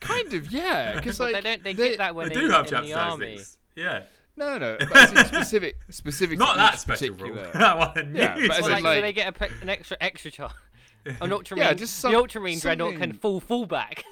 kind 0.00 0.32
of 0.34 0.50
yeah. 0.50 0.94
Because 0.96 1.20
like 1.20 1.34
they 1.34 1.40
don't. 1.40 1.62
They, 1.62 1.72
they- 1.72 1.88
get 1.90 1.98
that 1.98 2.14
when 2.14 2.28
they 2.28 2.34
they 2.34 2.40
do 2.40 2.50
have 2.50 2.64
in 2.66 2.70
chapter 2.70 2.86
the 2.88 2.94
army. 2.94 3.26
tactics. 3.26 3.56
Yeah, 3.76 4.02
No, 4.36 4.58
no, 4.58 4.76
no. 4.76 4.86
But 4.92 5.08
specific, 5.28 5.76
specific. 5.90 6.38
not 6.38 6.56
that 6.56 6.74
each 6.74 6.80
special 6.80 7.10
rule. 7.10 7.18
particular- 7.36 7.50
that 7.54 7.78
one. 7.78 8.12
Yeah, 8.14 8.34
but 8.34 8.58
as 8.58 8.66
Or 8.66 8.70
in, 8.76 8.82
like, 8.82 8.96
so 8.96 9.00
they 9.02 9.12
get 9.12 9.28
a, 9.28 9.32
pe- 9.32 9.50
an 9.62 9.68
extra 9.68 9.96
extra 10.00 10.30
charge. 10.32 10.52
An 11.20 11.32
ultramarine, 11.32 11.68
Yeah, 11.68 11.74
just 11.74 11.94
some- 12.00 12.10
the 12.12 12.18
ultramarine 12.18 12.58
dreadnought 12.58 12.92
can 12.94 13.00
something- 13.00 13.18
full 13.20 13.40
fullback. 13.40 14.04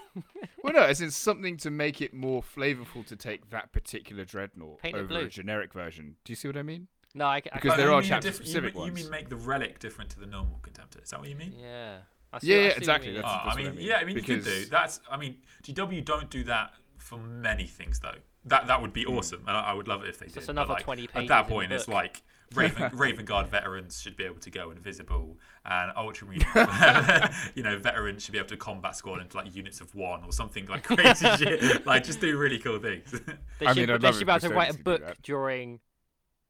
Well, 0.62 0.72
no, 0.72 0.82
as 0.82 1.00
in 1.00 1.10
something 1.10 1.56
to 1.58 1.70
make 1.70 2.00
it 2.00 2.14
more 2.14 2.42
flavorful 2.42 3.04
to 3.08 3.16
take 3.16 3.50
that 3.50 3.72
particular 3.72 4.24
dreadnought 4.24 4.80
Paint 4.80 4.96
over 4.96 5.18
a 5.18 5.28
generic 5.28 5.72
version. 5.74 6.16
Do 6.24 6.32
you 6.32 6.36
see 6.36 6.48
what 6.48 6.56
I 6.56 6.62
mean? 6.62 6.86
No, 7.16 7.26
I, 7.26 7.40
ca- 7.40 7.50
I 7.52 7.56
Because 7.56 7.70
can't- 7.70 7.78
there 7.78 7.88
you 7.88 7.92
are 7.94 8.00
mean 8.00 8.04
a 8.06 8.08
chapter 8.08 8.28
diff- 8.30 8.38
you 8.40 8.44
specific 8.46 8.74
mean- 8.76 8.86
You 8.86 8.92
mean 8.92 9.10
make 9.10 9.28
the 9.28 9.36
relic 9.36 9.78
different 9.80 10.10
to 10.10 10.20
the 10.20 10.26
normal 10.26 10.60
contemptor? 10.62 11.02
Is 11.02 11.10
that 11.10 11.18
what 11.20 11.28
you 11.28 11.34
mean? 11.36 11.54
Yeah. 11.58 11.98
Yeah, 12.42 12.56
yeah, 12.56 12.62
exactly, 12.76 13.08
you 13.08 13.14
mean. 13.14 13.22
that's- 13.22 13.40
Oh, 13.44 13.44
I 13.44 13.46
what 13.48 13.56
mean, 13.56 13.66
I 13.66 13.70
mean, 13.70 13.86
yeah, 13.86 13.96
I 13.96 14.04
mean, 14.04 14.16
you 14.16 14.22
could 14.22 14.44
do. 14.44 14.50
because- 14.50 14.68
That's, 14.68 15.00
I 15.10 15.16
mean, 15.16 15.36
GW 15.62 16.04
don't 16.04 16.28
do 16.30 16.44
that 16.44 16.74
for 16.98 17.16
many 17.18 17.66
things 17.66 17.98
though. 18.00 18.16
That 18.44 18.66
that 18.68 18.80
would 18.82 18.92
be 18.92 19.04
Hmm. 19.04 19.16
awesome, 19.18 19.40
and 19.48 19.56
I, 19.56 19.60
I 19.62 19.72
would 19.72 19.88
love 19.88 20.04
it 20.04 20.08
if 20.10 20.18
they 20.18 20.26
did. 20.26 20.34
just 20.34 20.48
another 20.48 20.74
like, 20.74 20.84
20 20.84 21.08
At 21.14 21.26
that 21.28 21.48
point, 21.48 21.72
it's 21.72 21.88
like 21.88 22.22
Raven, 22.54 22.90
Raven 22.96 23.24
Guard 23.24 23.48
veterans 23.48 24.00
should 24.00 24.16
be 24.16 24.22
able 24.24 24.38
to 24.40 24.50
go 24.50 24.70
invisible, 24.70 25.36
and 25.64 25.90
Ultramarine, 25.96 26.46
you 27.54 27.62
know, 27.62 27.76
veterans 27.78 28.22
should 28.24 28.32
be 28.32 28.38
able 28.38 28.48
to 28.50 28.56
combat 28.56 28.94
squad 28.96 29.20
into 29.20 29.36
like 29.36 29.54
units 29.54 29.80
of 29.80 29.94
one 29.94 30.22
or 30.24 30.32
something 30.32 30.66
like 30.66 30.84
crazy 30.96 31.28
shit. 31.36 31.86
Like, 31.86 32.04
just 32.04 32.20
do 32.20 32.36
really 32.38 32.58
cool 32.58 32.78
things. 32.78 33.10
They 33.58 33.66
I 33.66 33.72
should, 33.72 33.88
mean, 33.88 33.90
I'd 33.90 34.00
they 34.00 34.06
love 34.08 34.14
should 34.14 34.22
if 34.22 34.26
be 34.26 34.32
able 34.32 34.40
to 34.40 34.48
write 34.50 34.70
a 34.70 34.74
Custodians 34.74 34.76
could 34.76 34.84
do 35.00 35.06
book 35.06 35.16
during 35.22 35.80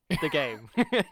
the 0.08 0.28
game. 0.28 0.68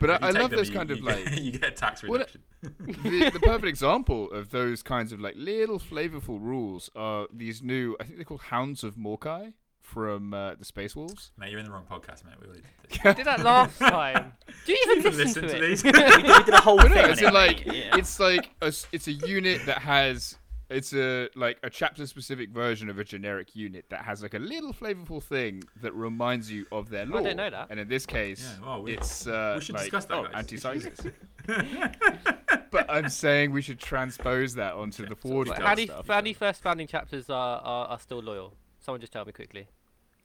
But 0.00 0.10
I, 0.10 0.14
I 0.20 0.30
love 0.30 0.50
them, 0.50 0.58
this 0.58 0.68
you- 0.68 0.74
kind 0.74 0.90
of 0.90 0.98
you- 0.98 1.04
like 1.04 1.30
you 1.40 1.52
get 1.52 1.64
a 1.64 1.70
tax 1.70 2.02
Well, 2.02 2.12
reduction. 2.14 2.42
the, 2.62 3.30
the 3.32 3.40
perfect 3.40 3.66
example 3.66 4.30
of 4.32 4.50
those 4.50 4.82
kinds 4.82 5.12
of 5.12 5.20
like 5.20 5.34
little 5.36 5.78
flavorful 5.78 6.40
rules 6.42 6.90
are 6.96 7.28
these 7.32 7.62
new. 7.62 7.96
I 8.00 8.04
think 8.04 8.16
they're 8.16 8.24
called 8.24 8.40
Hounds 8.42 8.82
of 8.82 8.96
Morkai 8.96 9.52
from 9.80 10.34
uh, 10.34 10.54
the 10.56 10.64
Space 10.64 10.96
Wolves. 10.96 11.30
Mate, 11.38 11.50
you're 11.50 11.60
in 11.60 11.66
the 11.66 11.70
wrong 11.70 11.86
podcast, 11.88 12.24
mate. 12.24 12.34
We 12.40 12.46
already 12.48 12.62
did. 12.90 13.04
We 13.04 13.14
did 13.14 13.26
that 13.26 13.40
last 13.44 13.78
time. 13.78 14.32
Do 14.66 14.72
you 14.72 14.78
even 14.90 15.02
listen, 15.04 15.18
listen 15.24 15.42
to, 15.42 15.48
to 15.50 15.56
it? 15.56 15.68
these. 15.68 15.84
we, 15.84 15.92
did, 15.92 16.16
we 16.16 16.22
did 16.44 16.54
a 16.54 16.60
whole 16.60 16.80
thing. 16.80 16.90
no, 16.94 17.04
it's 17.04 17.22
like 17.22 17.64
yeah. 17.64 17.96
it's 17.96 18.18
like 18.18 18.50
a, 18.60 18.66
s- 18.66 18.88
it's 18.90 19.06
a 19.06 19.12
unit 19.12 19.64
that 19.66 19.78
has 19.78 20.36
it's 20.70 20.92
a 20.92 21.28
like 21.34 21.58
a 21.62 21.70
chapter 21.70 22.06
specific 22.06 22.50
version 22.50 22.88
of 22.90 22.98
a 22.98 23.04
generic 23.04 23.56
unit 23.56 23.86
that 23.90 24.04
has 24.04 24.22
like 24.22 24.34
a 24.34 24.38
little 24.38 24.72
flavorful 24.72 25.22
thing 25.22 25.62
that 25.80 25.94
reminds 25.94 26.50
you 26.50 26.66
of 26.72 26.90
their 26.90 27.06
lore. 27.06 27.20
I 27.20 27.22
didn't 27.22 27.36
know 27.38 27.50
that. 27.50 27.68
And 27.70 27.80
in 27.80 27.88
this 27.88 28.04
case, 28.06 28.56
Yeah, 28.60 28.66
well, 28.66 28.82
we- 28.82 28.92
it's 28.96 29.26
uh, 29.26 29.54
we 29.58 29.64
should 29.64 29.74
like, 29.74 29.84
discuss 29.84 30.04
that, 30.06 30.14
oh, 30.18 30.26
anti-sizes. 30.34 30.98
but 32.70 32.86
I'm 32.90 33.08
saying 33.08 33.52
we 33.52 33.62
should 33.62 33.78
transpose 33.78 34.54
that 34.54 34.74
onto 34.74 35.06
the 35.06 35.14
Forge 35.16 35.48
But 35.48 35.58
Guard 35.58 35.66
how 35.68 35.74
many, 35.74 35.86
stuff. 35.86 36.06
how 36.06 36.32
first 36.34 36.62
founding 36.62 36.86
chapters 36.86 37.30
are, 37.30 37.60
are, 37.60 37.86
are 37.88 37.98
still 37.98 38.20
loyal? 38.22 38.52
Someone 38.80 39.00
just 39.00 39.12
tell 39.12 39.24
me 39.24 39.32
quickly. 39.32 39.66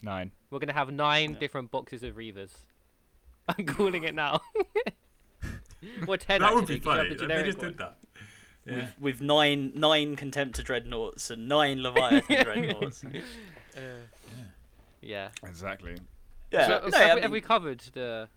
Nine. 0.02 0.32
We're 0.52 0.60
gonna 0.60 0.74
have 0.74 0.92
nine 0.92 1.38
different 1.40 1.72
boxes 1.72 2.04
of 2.04 2.16
Reavers. 2.16 2.52
I'm 3.48 3.66
calling 3.66 4.04
it 4.04 4.14
now. 4.14 4.42
or 6.08 6.18
ten. 6.18 6.42
that 6.42 6.54
would 6.54 6.64
actually, 6.64 6.76
be 6.76 6.80
'cause 6.82 6.94
you 6.96 7.10
have 7.10 7.18
funny. 7.20 7.36
They 7.36 7.44
just 7.44 7.58
one. 7.58 7.68
did 7.68 7.78
that. 7.78 7.98
Yeah. 8.66 8.76
with, 8.76 9.00
with 9.00 9.22
nine 9.22 9.72
nine 9.76 10.16
contemptor 10.16 10.64
dreadnoughts 10.64 11.30
and 11.30 11.48
nine 11.50 11.82
leviathan 11.84 12.44
dreadnoughts. 12.44 13.04
Uh, 13.76 13.80
yeah. 15.02 15.30
Exactly. 15.44 15.96
Yeah, 16.52 16.68
So, 16.68 16.88
no, 16.90 16.98
have, 17.00 17.10
I 17.12 17.16
we, 17.16 17.22
have 17.22 17.32
we 17.32 17.42
covered 17.42 17.80
the? 17.94 18.28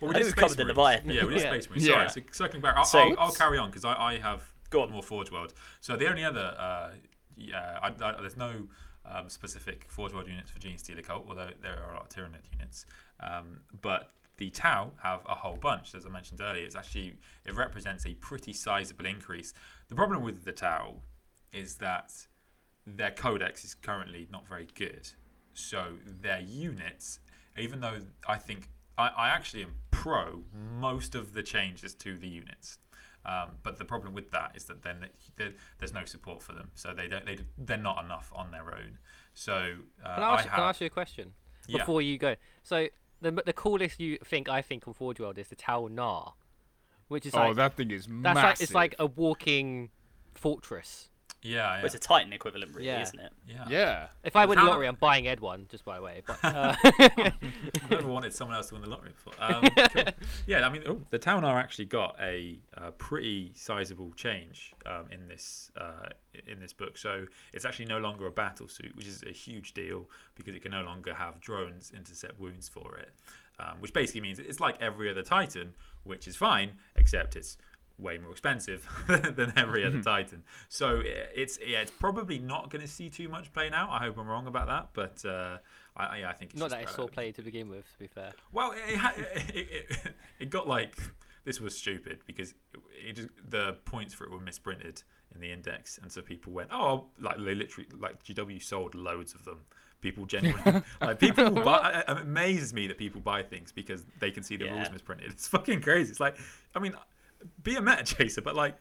Well, 0.00 0.10
I 0.10 0.14
did 0.14 0.24
think 0.24 0.24
we've 0.24 0.30
Space 0.32 0.40
covered 0.42 0.56
the 0.56 0.64
Leviathan. 0.64 1.10
Yeah, 1.10 1.24
we 1.24 1.34
did 1.34 1.42
Yeah. 1.42 1.50
Space 1.52 1.68
Marines. 1.70 1.86
Yeah. 1.86 2.06
So 2.08 2.20
circling 2.32 2.62
back, 2.62 2.76
I'll, 2.76 2.84
So 2.84 2.98
I'll, 2.98 3.14
I'll 3.18 3.32
carry 3.32 3.58
on 3.58 3.70
because 3.70 3.84
I, 3.84 3.94
I 3.94 4.18
have 4.18 4.42
Go 4.70 4.82
on. 4.82 4.90
more 4.90 5.04
Forge 5.04 5.30
World. 5.30 5.54
So 5.80 5.96
the 5.96 6.08
only 6.08 6.24
other, 6.24 6.52
uh, 6.58 6.90
yeah, 7.36 7.78
I, 7.80 7.88
I, 7.88 8.20
there's 8.20 8.36
no 8.36 8.66
um, 9.04 9.28
specific 9.28 9.84
Forge 9.88 10.12
World 10.12 10.26
units 10.26 10.50
for 10.50 10.58
Gene 10.58 10.78
Stealer 10.78 11.02
Cult, 11.02 11.26
although 11.28 11.50
there 11.62 11.78
are 11.80 11.92
a 11.92 11.94
lot 11.94 12.02
of 12.02 12.08
Tyranid 12.08 12.42
units. 12.52 12.86
Um, 13.20 13.60
but 13.82 14.10
the 14.38 14.50
Tau 14.50 14.92
have 15.02 15.20
a 15.26 15.34
whole 15.34 15.56
bunch. 15.56 15.94
As 15.94 16.04
I 16.06 16.08
mentioned 16.10 16.40
earlier, 16.40 16.64
it's 16.64 16.76
actually 16.76 17.14
it 17.44 17.54
represents 17.54 18.06
a 18.06 18.14
pretty 18.14 18.52
sizable 18.52 19.06
increase. 19.06 19.54
The 19.88 19.94
problem 19.94 20.22
with 20.22 20.44
the 20.44 20.52
Tau 20.52 20.96
is 21.52 21.76
that 21.76 22.12
their 22.86 23.10
codex 23.10 23.64
is 23.64 23.74
currently 23.74 24.28
not 24.30 24.46
very 24.46 24.68
good. 24.74 25.08
So 25.54 25.94
their 26.04 26.40
units, 26.40 27.20
even 27.58 27.80
though 27.80 27.98
I 28.28 28.36
think 28.36 28.68
I, 28.98 29.08
I 29.08 29.28
actually 29.28 29.62
am 29.62 29.74
pro 29.90 30.42
most 30.78 31.14
of 31.14 31.32
the 31.32 31.42
changes 31.42 31.94
to 31.94 32.16
the 32.18 32.28
units. 32.28 32.78
Um, 33.24 33.52
but 33.64 33.78
the 33.78 33.84
problem 33.84 34.14
with 34.14 34.30
that 34.30 34.52
is 34.54 34.66
that 34.66 34.82
then 34.82 35.06
there- 35.36 35.54
there's 35.78 35.92
no 35.92 36.04
support 36.04 36.42
for 36.42 36.52
them, 36.52 36.70
so 36.74 36.94
they 36.94 37.08
don't 37.08 37.26
they 37.26 37.38
they're 37.58 37.76
not 37.76 38.04
enough 38.04 38.30
on 38.34 38.50
their 38.52 38.72
own. 38.72 38.98
So 39.34 39.78
uh, 40.04 40.14
Can 40.14 40.22
I, 40.22 40.34
ask, 40.34 40.46
I 40.46 40.48
can 40.54 40.60
I 40.64 40.68
ask 40.68 40.80
you 40.80 40.86
a 40.86 40.90
question 40.90 41.32
Yeah. 41.66 41.78
before 41.78 42.02
you 42.02 42.18
go? 42.18 42.36
So 42.62 42.86
the 43.20 43.30
the 43.30 43.52
coolest 43.52 44.00
you 44.00 44.18
think 44.24 44.48
I 44.48 44.62
think 44.62 44.86
on 44.86 44.94
Forge 44.94 45.20
World 45.20 45.38
is 45.38 45.48
the 45.48 45.56
Ta'unar, 45.56 46.32
which 47.08 47.26
is 47.26 47.34
oh, 47.34 47.38
like 47.38 47.56
that 47.56 47.74
thing 47.74 47.90
is 47.90 48.06
that's 48.06 48.10
massive. 48.10 48.42
like 48.44 48.60
it's 48.60 48.74
like 48.74 48.94
a 48.98 49.06
walking 49.06 49.90
fortress. 50.34 51.08
Yeah, 51.42 51.76
Well, 51.76 51.84
it's 51.86 51.94
a 51.94 51.98
Titan 51.98 52.32
equivalent, 52.32 52.74
really, 52.74 52.88
Yeah. 52.88 53.02
isn't 53.02 53.20
it? 53.20 53.32
yeah. 53.46 53.64
Yeah. 53.68 54.06
If 54.24 54.34
I 54.34 54.46
win 54.46 54.58
the 54.58 54.64
lottery, 54.64 54.88
I'm 54.88 54.96
buying 54.96 55.28
Ed 55.28 55.38
one, 55.40 55.66
just 55.70 55.84
by 55.84 55.96
the 55.96 56.02
way. 56.02 56.22
But 56.26 56.38
uh, 56.42 56.74
I've 56.84 57.90
never 57.90 58.08
wanted 58.08 58.32
someone 58.34 58.56
else 58.56 58.68
to 58.68 58.74
win 58.74 58.82
the 58.82 58.88
lottery 58.88 59.10
before. 59.12 59.34
Um, 59.38 59.68
cool. 59.92 60.02
Yeah, 60.46 60.66
I 60.66 60.70
mean, 60.70 60.82
oh, 60.88 61.00
the 61.10 61.18
Ta'unar 61.18 61.56
actually 61.58 61.84
got 61.84 62.16
a, 62.20 62.58
uh 62.76 62.90
pretty 62.92 63.52
sizable 63.54 64.12
change 64.16 64.72
um, 64.86 65.04
in 65.12 65.28
this 65.28 65.70
uh, 65.76 66.08
in 66.48 66.58
this 66.58 66.72
book. 66.72 66.98
So 66.98 67.26
it's 67.52 67.64
actually 67.64 67.86
no 67.86 67.98
longer 67.98 68.26
a 68.26 68.30
battle 68.32 68.66
suit, 68.68 68.96
which 68.96 69.06
is 69.06 69.22
a 69.24 69.32
huge 69.32 69.72
deal 69.72 70.08
because 70.34 70.54
it 70.54 70.62
can 70.62 70.72
no 70.72 70.82
longer 70.82 71.14
have 71.14 71.40
drones 71.40 71.92
intercept 71.96 72.40
wounds 72.40 72.68
for 72.68 72.96
it. 72.98 73.10
Um, 73.58 73.76
which 73.80 73.94
basically 73.94 74.20
means 74.20 74.38
it's 74.38 74.60
like 74.60 74.76
every 74.82 75.10
other 75.10 75.22
Titan, 75.22 75.72
which 76.04 76.28
is 76.28 76.36
fine, 76.36 76.72
except 76.96 77.36
it's 77.36 77.56
way 77.98 78.18
more 78.18 78.30
expensive 78.30 78.86
than 79.06 79.52
every 79.56 79.84
other 79.84 80.02
Titan. 80.02 80.42
So 80.68 81.02
it's 81.04 81.58
yeah, 81.64 81.80
it's 81.80 81.90
probably 81.90 82.38
not 82.38 82.70
going 82.70 82.82
to 82.82 82.88
see 82.88 83.08
too 83.08 83.28
much 83.28 83.52
play 83.52 83.70
now. 83.70 83.88
I 83.90 83.98
hope 84.00 84.18
I'm 84.18 84.28
wrong 84.28 84.46
about 84.46 84.66
that, 84.68 84.88
but 84.92 85.28
uh, 85.28 85.58
I, 85.96 86.18
yeah, 86.18 86.30
I 86.30 86.32
think 86.34 86.52
it's 86.52 86.60
not 86.60 86.70
that 86.70 86.82
it 86.82 86.88
uh, 86.88 86.92
saw 86.92 87.06
play 87.06 87.32
to 87.32 87.42
begin 87.42 87.68
with. 87.68 87.90
To 87.92 87.98
be 87.98 88.06
fair, 88.06 88.32
well, 88.52 88.72
it, 88.72 89.00
it, 89.54 89.68
it, 89.70 90.14
it 90.40 90.50
got 90.50 90.68
like 90.68 90.98
this 91.44 91.60
was 91.60 91.76
stupid 91.76 92.18
because 92.26 92.54
it, 92.92 93.14
just, 93.14 93.28
the 93.48 93.76
points 93.84 94.12
for 94.12 94.24
it 94.24 94.30
were 94.30 94.40
misprinted 94.40 95.02
in 95.34 95.40
the 95.40 95.50
index, 95.50 95.98
and 96.02 96.10
so 96.10 96.20
people 96.20 96.52
went, 96.52 96.70
"Oh, 96.72 97.06
like 97.20 97.36
they 97.38 97.54
literally 97.54 97.88
like 97.98 98.22
GW 98.24 98.62
sold 98.62 98.94
loads 98.94 99.34
of 99.34 99.44
them." 99.44 99.60
People 100.02 100.26
genuinely 100.26 100.82
like 101.00 101.18
people 101.18 101.50
buy. 101.50 102.04
It 102.06 102.18
amazes 102.18 102.74
me 102.74 102.86
that 102.86 102.98
people 102.98 103.20
buy 103.22 103.42
things 103.42 103.72
because 103.72 104.04
they 104.20 104.30
can 104.30 104.42
see 104.42 104.56
the 104.56 104.68
rules 104.68 104.90
misprinted. 104.92 105.32
It's 105.32 105.48
fucking 105.48 105.80
crazy. 105.80 106.10
It's 106.10 106.20
like, 106.20 106.36
I 106.74 106.78
mean, 106.78 106.94
be 107.62 107.76
a 107.76 107.80
meta 107.80 108.04
chaser, 108.04 108.40
but 108.42 108.54
like, 108.54 108.74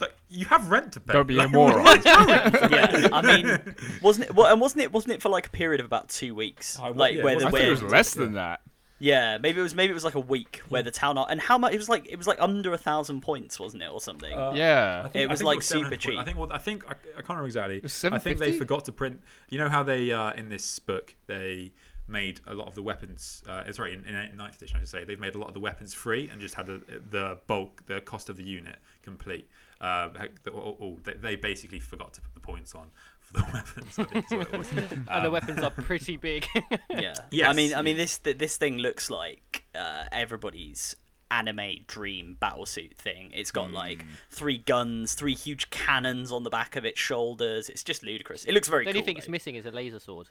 like 0.00 0.14
you 0.28 0.46
have 0.46 0.70
rent 0.70 0.92
to 0.94 1.00
pay. 1.00 1.12
Don't 1.12 1.26
be 1.26 1.38
a 1.38 1.48
moron. 1.48 1.84
what's 1.84 2.04
wrong 2.06 2.26
with 2.26 2.54
you? 2.72 2.76
yeah, 2.76 3.08
I 3.12 3.22
mean, 3.22 3.74
wasn't 4.02 4.28
it? 4.30 4.34
Well, 4.34 4.50
and 4.50 4.60
wasn't 4.60 4.82
it? 4.82 4.92
Wasn't 4.92 5.12
it 5.12 5.22
for 5.22 5.28
like 5.28 5.46
a 5.46 5.50
period 5.50 5.80
of 5.80 5.86
about 5.86 6.08
two 6.08 6.34
weeks? 6.34 6.78
Well, 6.80 6.94
like 6.94 7.16
yeah, 7.16 7.22
where 7.24 7.36
the 7.38 7.42
I 7.42 7.50
was- 7.50 7.54
think 7.54 7.66
it 7.66 7.70
was 7.70 7.82
less 7.82 8.14
than 8.14 8.32
that. 8.34 8.60
yeah, 8.98 9.38
maybe 9.38 9.60
it 9.60 9.62
was 9.62 9.74
maybe 9.74 9.90
it 9.90 9.94
was 9.94 10.04
like 10.04 10.14
a 10.14 10.20
week 10.20 10.62
where 10.68 10.82
the 10.82 10.90
town 10.90 11.18
and 11.18 11.40
how 11.40 11.58
much? 11.58 11.72
It 11.74 11.78
was 11.78 11.88
like 11.88 12.06
it 12.08 12.16
was 12.16 12.26
like 12.26 12.40
under 12.40 12.72
a 12.72 12.78
thousand 12.78 13.20
points, 13.20 13.60
wasn't 13.60 13.82
it, 13.82 13.90
or 13.92 14.00
something? 14.00 14.32
Uh, 14.32 14.52
Yeah. 14.54 15.02
Think, 15.08 15.16
It 15.16 15.28
was 15.28 15.38
I 15.40 15.42
think 15.42 15.46
like 15.46 15.56
was 15.58 15.66
super 15.66 15.96
cheap. 15.96 16.18
I 16.18 16.24
think. 16.24 16.38
Well, 16.38 16.52
I 16.52 16.58
think 16.58 16.84
I, 16.88 16.92
I 16.92 16.94
can't 17.22 17.28
remember 17.38 17.46
exactly. 17.46 17.82
I 18.10 18.18
think 18.18 18.38
they 18.38 18.52
forgot 18.52 18.84
to 18.86 18.92
print. 18.92 19.20
You 19.50 19.58
know 19.58 19.68
how 19.68 19.82
they 19.82 20.10
uh, 20.12 20.32
in 20.32 20.48
this 20.48 20.78
book 20.78 21.14
they 21.26 21.72
made 22.08 22.40
a 22.46 22.54
lot 22.54 22.66
of 22.68 22.74
the 22.74 22.82
weapons. 22.82 23.42
Uh, 23.48 23.70
sorry, 23.72 23.94
in, 23.94 24.04
in 24.04 24.36
ninth 24.36 24.56
edition, 24.56 24.76
I 24.76 24.80
should 24.80 24.88
say, 24.88 25.04
they've 25.04 25.20
made 25.20 25.34
a 25.34 25.38
lot 25.38 25.48
of 25.48 25.54
the 25.54 25.60
weapons 25.60 25.94
free 25.94 26.28
and 26.28 26.40
just 26.40 26.54
had 26.54 26.66
the, 26.66 26.80
the 27.10 27.38
bulk, 27.46 27.84
the 27.86 28.00
cost 28.00 28.28
of 28.28 28.36
the 28.36 28.44
unit 28.44 28.76
complete. 29.02 29.48
Uh, 29.80 30.08
all- 30.52 30.76
all- 30.80 30.98
they, 31.04 31.14
they 31.14 31.36
basically 31.36 31.80
forgot 31.80 32.12
to 32.14 32.20
put 32.20 32.34
the 32.34 32.40
points 32.40 32.74
on 32.74 32.88
for 33.20 33.32
the 33.34 33.44
weapons. 33.52 33.98
I 33.98 34.04
think 34.04 34.24
is 34.26 34.30
what 34.38 34.52
it 34.52 34.58
was. 34.58 34.70
and 34.72 35.06
the 35.06 35.12
Um, 35.26 35.32
weapons 35.32 35.60
are 35.62 35.70
pretty 35.70 36.16
big. 36.16 36.46
yeah. 36.90 37.14
I 37.48 37.52
mean, 37.52 37.74
I 37.74 37.82
mean, 37.82 37.96
this 37.96 38.18
this 38.18 38.56
thing 38.56 38.78
looks 38.78 39.10
like 39.10 39.64
uh, 39.74 40.04
everybody's 40.12 40.94
anime 41.30 41.76
dream 41.86 42.36
battlesuit 42.42 42.94
thing. 42.96 43.30
It's 43.34 43.50
got 43.50 43.72
like 43.72 44.04
three 44.30 44.58
guns, 44.58 45.14
three 45.14 45.34
huge 45.34 45.70
cannons 45.70 46.30
on 46.30 46.42
the 46.42 46.50
back 46.50 46.76
of 46.76 46.84
its 46.84 47.00
shoulders. 47.00 47.68
It's 47.70 47.82
just 47.82 48.02
ludicrous. 48.02 48.44
It 48.44 48.52
looks 48.52 48.68
very 48.68 48.84
the 48.84 48.90
only 48.90 49.00
cool. 49.00 49.06
thing 49.06 49.16
it's 49.16 49.28
missing 49.28 49.54
is 49.56 49.64
a 49.66 49.70
laser 49.70 49.98
sword. 49.98 50.28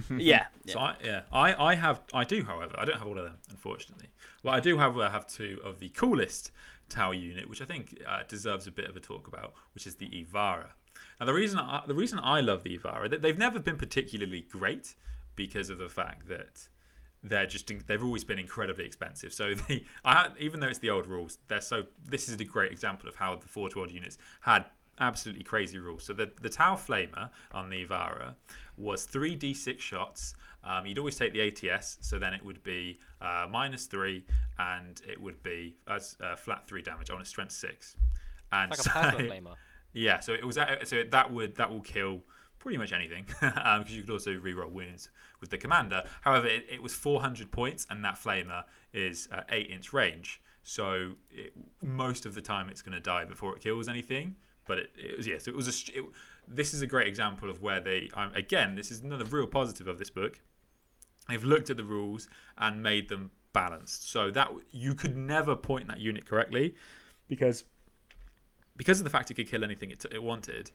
yeah, 0.18 0.46
So 0.66 0.78
yeah. 0.78 0.84
I, 0.84 0.94
yeah, 1.04 1.20
I, 1.32 1.54
I 1.70 1.74
have, 1.74 2.00
I 2.14 2.24
do, 2.24 2.44
however, 2.44 2.74
I 2.78 2.84
don't 2.84 2.98
have 2.98 3.06
all 3.06 3.18
of 3.18 3.24
them, 3.24 3.38
unfortunately. 3.50 4.08
Well, 4.42 4.54
I 4.54 4.60
do 4.60 4.78
have, 4.78 4.98
I 4.98 5.10
have 5.10 5.26
two 5.26 5.60
of 5.64 5.78
the 5.78 5.88
coolest 5.90 6.50
Tau 6.88 7.10
unit, 7.12 7.48
which 7.48 7.62
I 7.62 7.64
think 7.64 7.98
uh, 8.06 8.20
deserves 8.28 8.66
a 8.66 8.70
bit 8.72 8.88
of 8.88 8.96
a 8.96 9.00
talk 9.00 9.26
about, 9.28 9.54
which 9.74 9.86
is 9.86 9.94
the 9.96 10.08
Y'vahra. 10.08 10.68
Now, 11.18 11.26
the 11.26 11.32
reason, 11.34 11.58
I, 11.58 11.82
the 11.86 11.94
reason 11.94 12.18
I 12.22 12.40
love 12.40 12.62
the 12.64 12.76
Y'vahra, 12.78 13.08
they- 13.10 13.16
they've 13.18 13.38
never 13.38 13.58
been 13.58 13.76
particularly 13.76 14.42
great 14.50 14.94
because 15.36 15.70
of 15.70 15.78
the 15.78 15.88
fact 15.88 16.28
that 16.28 16.68
they're 17.22 17.46
just, 17.46 17.70
they've 17.86 18.02
always 18.02 18.24
been 18.24 18.38
incredibly 18.38 18.84
expensive. 18.84 19.32
So 19.32 19.54
they, 19.68 19.84
I, 20.04 20.28
even 20.38 20.60
though 20.60 20.68
it's 20.68 20.80
the 20.80 20.90
old 20.90 21.06
rules, 21.06 21.38
they're 21.48 21.60
so. 21.60 21.84
This 22.04 22.28
is 22.28 22.38
a 22.40 22.44
great 22.44 22.72
example 22.72 23.08
of 23.08 23.14
how 23.14 23.36
the 23.36 23.46
Forge 23.48 23.76
World 23.76 23.90
units 23.92 24.18
had 24.40 24.64
absolutely 25.02 25.44
crazy 25.44 25.78
rules. 25.78 26.04
So 26.04 26.12
the 26.12 26.30
the 26.40 26.48
Tau 26.48 26.76
Flamer 26.76 27.28
on 27.52 27.68
the 27.68 27.84
Y'vahra 27.84 28.34
was 28.78 29.04
three 29.04 29.36
d6 29.36 29.78
shots. 29.80 30.34
Um, 30.64 30.86
you'd 30.86 30.98
always 30.98 31.16
take 31.16 31.32
the 31.32 31.42
ATS, 31.70 31.98
so 32.00 32.18
then 32.20 32.32
it 32.32 32.42
would 32.44 32.62
be 32.62 32.98
uh, 33.20 33.46
minus 33.50 33.86
three, 33.86 34.24
and 34.58 35.00
it 35.08 35.20
would 35.20 35.42
be 35.42 35.74
as 35.88 36.16
uh, 36.22 36.36
flat 36.36 36.66
three 36.68 36.82
damage 36.82 37.10
on 37.10 37.20
a 37.20 37.24
strength 37.24 37.50
six. 37.52 37.96
And 38.52 38.72
It's 38.72 38.86
like 38.86 38.94
a 38.94 39.00
so- 39.10 39.16
plasma 39.16 39.34
flamer. 39.50 39.54
yeah, 39.92 40.20
so 40.20 40.32
it 40.32 40.44
was 40.46 40.56
uh, 40.58 40.84
so 40.84 41.02
that 41.10 41.32
would 41.32 41.56
that 41.56 41.68
will 41.70 41.80
kill 41.80 42.22
pretty 42.60 42.78
much 42.78 42.92
anything 42.92 43.24
because 43.40 43.90
you 43.90 44.02
could 44.02 44.10
also 44.12 44.30
reroll 44.34 44.70
wounds 44.70 45.10
with 45.40 45.50
the 45.50 45.58
commander. 45.58 46.04
However, 46.20 46.46
it, 46.46 46.64
it 46.70 46.80
was 46.80 46.94
400 46.94 47.50
points, 47.50 47.84
and 47.90 48.04
that 48.04 48.14
flamer 48.14 48.62
is 48.92 49.28
uh, 49.32 49.42
eight 49.50 49.68
inch 49.68 49.92
range. 49.92 50.40
So 50.62 51.14
it, 51.32 51.52
most 51.82 52.24
of 52.24 52.36
the 52.36 52.40
time, 52.40 52.68
it's 52.68 52.82
going 52.82 52.94
to 52.94 53.00
die 53.00 53.24
before 53.24 53.56
it 53.56 53.62
kills 53.62 53.88
anything. 53.88 54.36
But 54.66 54.78
it, 54.78 54.90
it 54.96 55.16
was 55.16 55.26
yeah, 55.26 55.38
so 55.38 55.50
it 55.50 55.56
was 55.56 55.68
a. 55.68 55.98
It, 55.98 56.04
this 56.48 56.74
is 56.74 56.82
a 56.82 56.86
great 56.86 57.06
example 57.06 57.48
of 57.50 57.62
where 57.62 57.80
they 57.80 58.10
um, 58.14 58.32
again. 58.34 58.74
This 58.74 58.90
is 58.90 59.00
another 59.00 59.24
real 59.24 59.46
positive 59.46 59.88
of 59.88 59.98
this 59.98 60.10
book. 60.10 60.40
They've 61.28 61.44
looked 61.44 61.70
at 61.70 61.76
the 61.76 61.84
rules 61.84 62.28
and 62.58 62.82
made 62.82 63.08
them 63.08 63.30
balanced, 63.52 64.10
so 64.10 64.30
that 64.30 64.50
you 64.70 64.94
could 64.94 65.16
never 65.16 65.54
point 65.54 65.88
that 65.88 66.00
unit 66.00 66.26
correctly 66.26 66.74
because 67.28 67.64
because 68.76 69.00
of 69.00 69.04
the 69.04 69.10
fact 69.10 69.30
it 69.30 69.34
could 69.34 69.48
kill 69.48 69.64
anything 69.64 69.90
it, 69.90 70.04
it 70.10 70.22
wanted, 70.22 70.70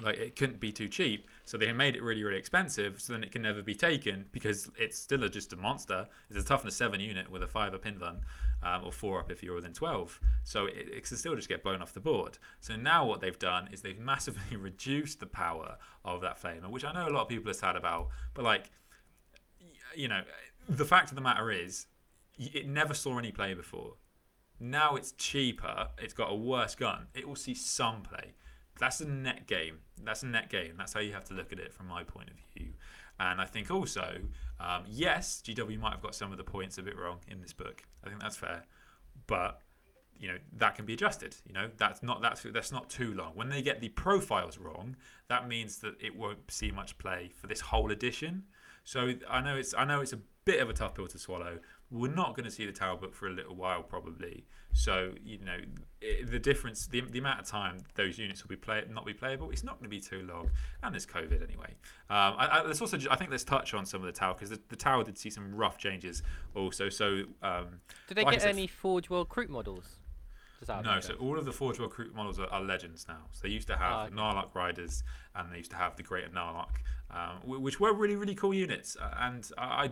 like 0.00 0.16
it 0.18 0.36
couldn't 0.36 0.60
be 0.60 0.72
too 0.72 0.88
cheap. 0.88 1.28
So 1.44 1.56
they 1.56 1.72
made 1.72 1.96
it 1.96 2.02
really, 2.02 2.22
really 2.22 2.38
expensive. 2.38 3.00
So 3.00 3.12
then 3.12 3.22
it 3.22 3.32
can 3.32 3.42
never 3.42 3.62
be 3.62 3.74
taken 3.74 4.26
because 4.32 4.70
it's 4.78 4.98
still 4.98 5.24
a, 5.24 5.28
just 5.28 5.52
a 5.52 5.56
monster. 5.56 6.06
It's 6.30 6.38
a 6.38 6.46
toughness 6.46 6.76
seven 6.76 7.00
unit 7.00 7.30
with 7.30 7.42
a 7.42 7.46
five 7.46 7.74
up 7.74 7.84
invuln, 7.84 8.20
um, 8.62 8.84
or 8.84 8.92
four 8.92 9.20
up 9.20 9.30
if 9.30 9.42
you're 9.42 9.54
within 9.54 9.72
twelve. 9.72 10.20
So 10.44 10.66
it, 10.66 10.88
it 10.92 11.06
can 11.06 11.16
still 11.16 11.34
just 11.36 11.48
get 11.48 11.62
blown 11.62 11.82
off 11.82 11.92
the 11.92 12.00
board. 12.00 12.38
So 12.60 12.76
now 12.76 13.06
what 13.06 13.20
they've 13.20 13.38
done 13.38 13.68
is 13.72 13.82
they've 13.82 13.98
massively 14.12 14.56
reduced 14.56 15.20
the 15.20 15.26
power 15.26 15.76
of 16.04 16.20
that 16.22 16.40
flamer, 16.40 16.68
which 16.68 16.84
I 16.84 16.92
know 16.92 17.08
a 17.08 17.10
lot 17.10 17.22
of 17.22 17.28
people 17.28 17.50
are 17.50 17.54
sad 17.54 17.76
about. 17.76 18.08
But 18.34 18.44
like, 18.44 18.70
you 19.94 20.08
know, 20.08 20.22
the 20.68 20.84
fact 20.84 21.10
of 21.10 21.16
the 21.16 21.20
matter 21.20 21.50
is, 21.50 21.86
it 22.38 22.66
never 22.66 22.94
saw 22.94 23.18
any 23.18 23.30
play 23.30 23.54
before. 23.54 23.94
Now 24.58 24.94
it's 24.96 25.12
cheaper. 25.12 25.88
It's 25.98 26.14
got 26.14 26.30
a 26.30 26.34
worse 26.34 26.74
gun. 26.74 27.08
It 27.14 27.26
will 27.26 27.36
see 27.36 27.54
some 27.54 28.02
play. 28.02 28.34
That's 28.78 29.00
a 29.00 29.08
net 29.08 29.46
game. 29.46 29.78
That's 30.02 30.22
a 30.22 30.26
net 30.26 30.50
game. 30.50 30.74
That's 30.78 30.92
how 30.92 31.00
you 31.00 31.12
have 31.12 31.24
to 31.24 31.34
look 31.34 31.52
at 31.52 31.58
it 31.58 31.74
from 31.74 31.88
my 31.88 32.04
point 32.04 32.30
of 32.30 32.36
view. 32.54 32.72
And 33.30 33.40
I 33.40 33.44
think 33.44 33.70
also, 33.70 34.16
um, 34.58 34.82
yes, 34.88 35.42
GW 35.46 35.78
might 35.78 35.92
have 35.92 36.02
got 36.02 36.14
some 36.14 36.32
of 36.32 36.38
the 36.38 36.44
points 36.44 36.78
a 36.78 36.82
bit 36.82 36.98
wrong 36.98 37.18
in 37.28 37.40
this 37.40 37.52
book. 37.52 37.84
I 38.04 38.08
think 38.08 38.20
that's 38.20 38.36
fair, 38.36 38.64
but 39.28 39.60
you 40.18 40.28
know 40.28 40.38
that 40.56 40.74
can 40.74 40.84
be 40.84 40.94
adjusted. 40.94 41.36
You 41.46 41.52
know 41.52 41.70
that's 41.76 42.02
not 42.02 42.20
that's 42.20 42.42
that's 42.42 42.72
not 42.72 42.90
too 42.90 43.14
long. 43.14 43.32
When 43.34 43.48
they 43.48 43.62
get 43.62 43.80
the 43.80 43.90
profiles 43.90 44.58
wrong, 44.58 44.96
that 45.28 45.46
means 45.46 45.78
that 45.78 45.94
it 46.00 46.16
won't 46.16 46.50
see 46.50 46.72
much 46.72 46.98
play 46.98 47.30
for 47.32 47.46
this 47.46 47.60
whole 47.60 47.92
edition. 47.92 48.44
So 48.82 49.12
I 49.30 49.40
know 49.40 49.56
it's 49.56 49.72
I 49.72 49.84
know 49.84 50.00
it's 50.00 50.12
a 50.12 50.20
bit 50.44 50.60
of 50.60 50.68
a 50.68 50.72
tough 50.72 50.96
pill 50.96 51.06
to 51.06 51.18
swallow. 51.18 51.60
We're 51.92 52.10
not 52.14 52.34
going 52.34 52.44
to 52.44 52.50
see 52.50 52.64
the 52.64 52.72
Tau 52.72 52.96
book 52.96 53.14
for 53.14 53.26
a 53.28 53.32
little 53.32 53.54
while 53.54 53.82
probably. 53.82 54.46
So 54.72 55.12
you 55.22 55.38
know 55.44 55.58
the 56.26 56.38
difference, 56.38 56.86
the, 56.86 57.02
the 57.02 57.18
amount 57.18 57.40
of 57.40 57.46
time 57.46 57.78
those 57.94 58.18
units 58.18 58.42
will 58.42 58.48
be 58.48 58.56
play 58.56 58.82
not 58.90 59.04
be 59.04 59.12
playable, 59.12 59.50
it's 59.50 59.62
not 59.62 59.74
going 59.78 59.84
to 59.84 59.94
be 59.94 60.00
too 60.00 60.26
long. 60.26 60.50
And 60.82 60.94
there's 60.94 61.04
COVID 61.06 61.46
anyway. 61.46 61.74
Um, 62.08 62.34
I, 62.38 62.46
I, 62.50 62.62
let's 62.62 62.80
also 62.80 62.98
I 63.10 63.16
think 63.16 63.30
let's 63.30 63.44
touch 63.44 63.74
on 63.74 63.84
some 63.84 64.00
of 64.00 64.06
the 64.06 64.12
Tau 64.12 64.32
because 64.32 64.50
the, 64.50 64.60
the 64.70 64.76
Tau 64.76 65.02
did 65.02 65.18
see 65.18 65.28
some 65.30 65.54
rough 65.54 65.76
changes 65.76 66.22
also. 66.54 66.88
So 66.88 67.24
um, 67.42 67.80
Did 68.08 68.16
they 68.16 68.24
like 68.24 68.38
get 68.38 68.48
any 68.48 68.66
Forge 68.66 69.10
World 69.10 69.28
Kroot 69.28 69.50
models? 69.50 69.96
Just 70.60 70.70
out 70.70 70.78
of 70.80 70.84
no, 70.86 71.00
so 71.00 71.14
all 71.14 71.38
of 71.38 71.44
the 71.44 71.52
Forge 71.52 71.78
World 71.78 71.92
Kroot 71.92 72.14
models 72.14 72.38
are, 72.38 72.46
are 72.46 72.62
legends 72.62 73.04
now. 73.08 73.18
So 73.32 73.40
they 73.42 73.52
used 73.52 73.66
to 73.66 73.76
have 73.76 73.92
Ah, 73.92 74.04
okay. 74.06 74.14
Knarloc 74.14 74.54
Riders 74.54 75.02
and 75.34 75.52
they 75.52 75.58
used 75.58 75.72
to 75.72 75.76
have 75.76 75.96
the 75.96 76.04
Greater 76.04 76.28
Knarloc, 76.28 76.68
um, 77.10 77.36
wh- 77.44 77.60
which 77.60 77.80
were 77.80 77.92
really, 77.92 78.14
really 78.16 78.34
cool 78.36 78.54
units. 78.54 78.96
Uh, 78.96 79.12
and 79.20 79.50
I, 79.58 79.90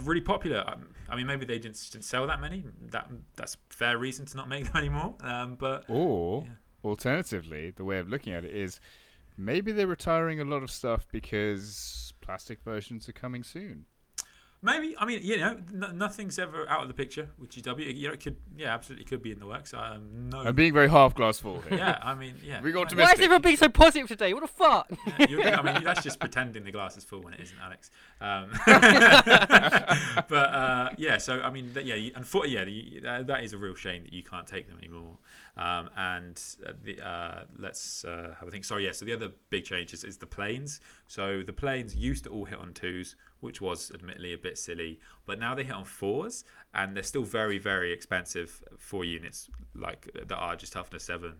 really 0.00 0.20
popular. 0.20 0.64
Um, 0.66 0.88
I 1.08 1.16
mean, 1.16 1.26
maybe 1.26 1.44
they 1.44 1.58
didn't, 1.58 1.80
didn't 1.92 2.04
sell 2.04 2.26
that 2.26 2.40
many. 2.40 2.64
That 2.90 3.08
That's 3.36 3.56
fair 3.70 3.98
reason 3.98 4.26
to 4.26 4.36
not 4.36 4.48
make 4.48 4.64
them 4.64 4.76
anymore. 4.82 5.14
Um, 5.20 5.54
but 5.56 5.84
Or 5.88 6.44
Yeah. 6.44 6.52
alternatively, 6.84 7.70
the 7.70 7.84
way 7.84 7.98
of 7.98 8.08
looking 8.08 8.32
at 8.32 8.44
it 8.44 8.54
is 8.54 8.80
maybe 9.36 9.72
they're 9.72 9.86
retiring 9.86 10.40
a 10.40 10.44
lot 10.44 10.62
of 10.62 10.70
stuff 10.70 11.06
because 11.12 12.12
plastic 12.20 12.60
versions 12.62 13.08
are 13.08 13.12
coming 13.12 13.42
soon. 13.42 13.86
Maybe, 14.62 14.94
I 14.98 15.04
mean, 15.04 15.20
you 15.22 15.36
know, 15.38 15.56
n- 15.72 15.96
nothing's 15.98 16.38
ever 16.38 16.68
out 16.68 16.82
of 16.82 16.88
the 16.88 16.94
picture 16.94 17.28
with 17.38 17.50
GW. 17.50 17.96
You 17.96 18.08
know, 18.08 18.14
it 18.14 18.20
could, 18.20 18.36
yeah, 18.56 18.74
absolutely 18.74 19.04
could 19.04 19.22
be 19.22 19.30
in 19.32 19.38
the 19.38 19.46
works. 19.46 19.72
Um, 19.74 20.30
no. 20.30 20.38
I'm 20.40 20.54
being 20.54 20.72
very 20.72 20.88
half 20.88 21.14
glass 21.14 21.38
full 21.38 21.60
here. 21.62 21.78
yeah, 21.78 21.98
I 22.02 22.14
mean, 22.14 22.34
yeah. 22.44 22.60
We 22.60 22.72
got 22.72 22.88
to 22.90 22.96
Why 22.96 23.12
is 23.12 23.20
everyone 23.20 23.42
being 23.42 23.56
so 23.56 23.68
positive 23.68 24.08
today? 24.08 24.32
What 24.34 24.40
the 24.42 24.48
fuck? 24.48 24.90
Yeah, 25.18 25.26
you're- 25.28 25.44
I 25.52 25.62
mean, 25.62 25.84
that's 25.84 26.02
just 26.02 26.18
pretending 26.20 26.64
the 26.64 26.72
glass 26.72 26.96
is 26.96 27.04
full 27.04 27.22
when 27.22 27.34
it 27.34 27.40
isn't, 27.40 27.58
Alex. 27.62 27.90
Um, 28.20 28.50
but 30.28 30.32
uh, 30.32 30.90
yeah, 30.96 31.18
so 31.18 31.40
I 31.40 31.50
mean, 31.50 31.70
yeah, 31.82 31.94
you- 31.94 32.12
and 32.14 32.26
for, 32.26 32.46
yeah, 32.46 32.64
the, 32.64 33.00
that, 33.02 33.26
that 33.26 33.44
is 33.44 33.52
a 33.52 33.58
real 33.58 33.74
shame 33.74 34.04
that 34.04 34.12
you 34.12 34.22
can't 34.22 34.46
take 34.46 34.68
them 34.68 34.78
anymore. 34.78 35.18
Um, 35.58 35.88
and 35.96 36.38
uh, 36.66 36.72
the 36.84 37.00
uh, 37.06 37.44
let's 37.58 38.04
uh, 38.04 38.34
have 38.38 38.48
a 38.48 38.50
think. 38.50 38.64
Sorry, 38.64 38.84
yeah. 38.84 38.92
So 38.92 39.06
the 39.06 39.14
other 39.14 39.30
big 39.48 39.64
change 39.64 39.94
is, 39.94 40.04
is 40.04 40.18
the 40.18 40.26
planes. 40.26 40.80
So 41.06 41.42
the 41.42 41.52
planes 41.52 41.96
used 41.96 42.24
to 42.24 42.30
all 42.30 42.44
hit 42.44 42.58
on 42.58 42.74
twos, 42.74 43.16
which 43.40 43.60
was 43.60 43.90
admittedly 43.92 44.32
a 44.32 44.38
bit 44.38 44.58
silly, 44.58 44.98
but 45.24 45.38
now 45.38 45.54
they 45.54 45.64
hit 45.64 45.74
on 45.74 45.84
fours, 45.84 46.44
and 46.74 46.96
they're 46.96 47.02
still 47.02 47.24
very 47.24 47.58
very 47.58 47.92
expensive 47.92 48.62
for 48.78 49.04
units 49.04 49.48
like 49.74 50.10
that 50.14 50.36
are 50.36 50.56
just 50.56 50.72
toughness 50.72 51.04
seven 51.04 51.34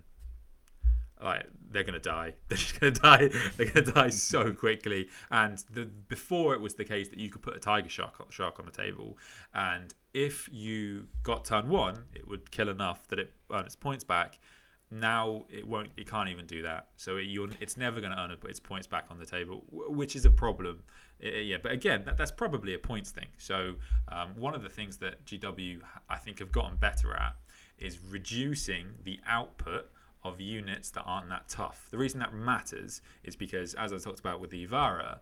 like 1.23 1.47
they're 1.71 1.83
gonna 1.83 1.99
die. 1.99 2.35
They're 2.49 2.59
just 2.59 2.79
gonna 2.79 2.93
die. 2.93 3.31
They're 3.57 3.71
gonna 3.71 3.93
die 3.93 4.11
so 4.11 4.53
quickly. 4.53 5.09
And 5.31 5.63
the 5.73 5.87
before 5.87 6.55
it 6.55 6.61
was 6.61 6.75
the 6.75 6.85
case 6.85 7.09
that 7.09 7.19
you 7.19 7.31
could 7.31 7.43
put 7.43 7.57
a 7.57 7.61
tiger 7.61 7.89
shark 7.89 8.31
shark 8.31 8.59
on 8.59 8.67
the 8.67 8.73
table, 8.73 9.19
and 9.55 9.95
if 10.13 10.49
you 10.53 11.07
got 11.23 11.45
turn 11.45 11.69
one, 11.69 12.05
it 12.15 12.29
would 12.29 12.51
kill 12.51 12.69
enough 12.69 13.09
that 13.09 13.19
it 13.19 13.33
earned 13.51 13.67
its 13.67 13.77
points 13.77 14.05
back. 14.05 14.39
Now 14.91 15.45
it 15.51 15.67
won't. 15.67 15.91
It 15.97 16.09
can't 16.09 16.29
even 16.29 16.47
do 16.47 16.63
that. 16.63 16.89
So 16.97 17.17
it, 17.17 17.27
it's 17.61 17.77
never 17.77 18.01
going 18.01 18.13
to 18.13 18.21
earn 18.21 18.37
its 18.45 18.61
points 18.61 18.87
back 18.87 19.07
on 19.11 19.19
the 19.19 19.27
table, 19.27 19.65
which 19.71 20.15
is 20.15 20.25
a 20.25 20.31
problem. 20.31 20.83
yeah, 21.21 21.57
but 21.63 21.73
again, 21.73 22.05
that, 22.07 22.17
that's 22.17 22.31
probably 22.31 22.75
a 22.75 22.79
points 22.79 23.11
thing. 23.11 23.27
So 23.39 23.75
um, 24.09 24.31
one 24.37 24.55
of 24.55 24.63
the 24.63 24.69
things 24.69 24.99
that 24.99 25.25
GW 25.25 25.81
I 26.09 26.17
think 26.17 26.39
have 26.39 26.53
gotten 26.53 26.77
better 26.77 27.15
at 27.15 27.35
is 27.79 27.99
reducing 28.01 28.87
the 29.03 29.19
output 29.27 29.91
of 30.25 30.41
units 30.41 30.91
that 30.91 31.03
aren't 31.03 31.29
that 31.29 31.49
tough. 31.49 31.89
The 31.91 31.99
reason 31.99 32.21
that 32.21 32.33
matters 32.33 33.01
is 33.25 33.37
because, 33.37 33.75
as 33.75 33.93
I 33.93 33.99
talked 33.99 34.21
about 34.21 34.41
with 34.41 34.51
the 34.51 34.67
Y'vahra, 34.67 35.19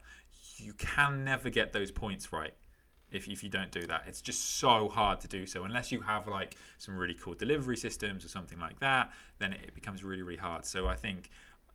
you 0.56 0.72
can 0.74 1.24
never 1.24 1.50
get 1.50 1.72
those 1.72 1.90
points 1.90 2.32
right 2.32 2.54
if, 3.14 3.28
if 3.28 3.42
you 3.42 3.50
don't 3.50 3.70
do 3.70 3.86
that. 3.86 4.04
It's 4.06 4.20
just 4.20 4.58
so 4.58 4.88
hard 4.88 5.20
to 5.20 5.28
do 5.28 5.46
so. 5.46 5.64
Unless 5.64 5.92
you 5.92 6.00
have 6.02 6.26
like 6.26 6.56
some 6.78 6.96
really 6.96 7.14
cool 7.14 7.34
delivery 7.34 7.76
systems 7.76 8.24
or 8.24 8.28
something 8.28 8.58
like 8.58 8.80
that, 8.80 9.12
then 9.38 9.52
it 9.52 9.74
becomes 9.74 10.04
really, 10.04 10.22
really 10.22 10.38
hard. 10.38 10.64
So 10.64 10.86
I 10.86 10.96
think. 10.96 11.30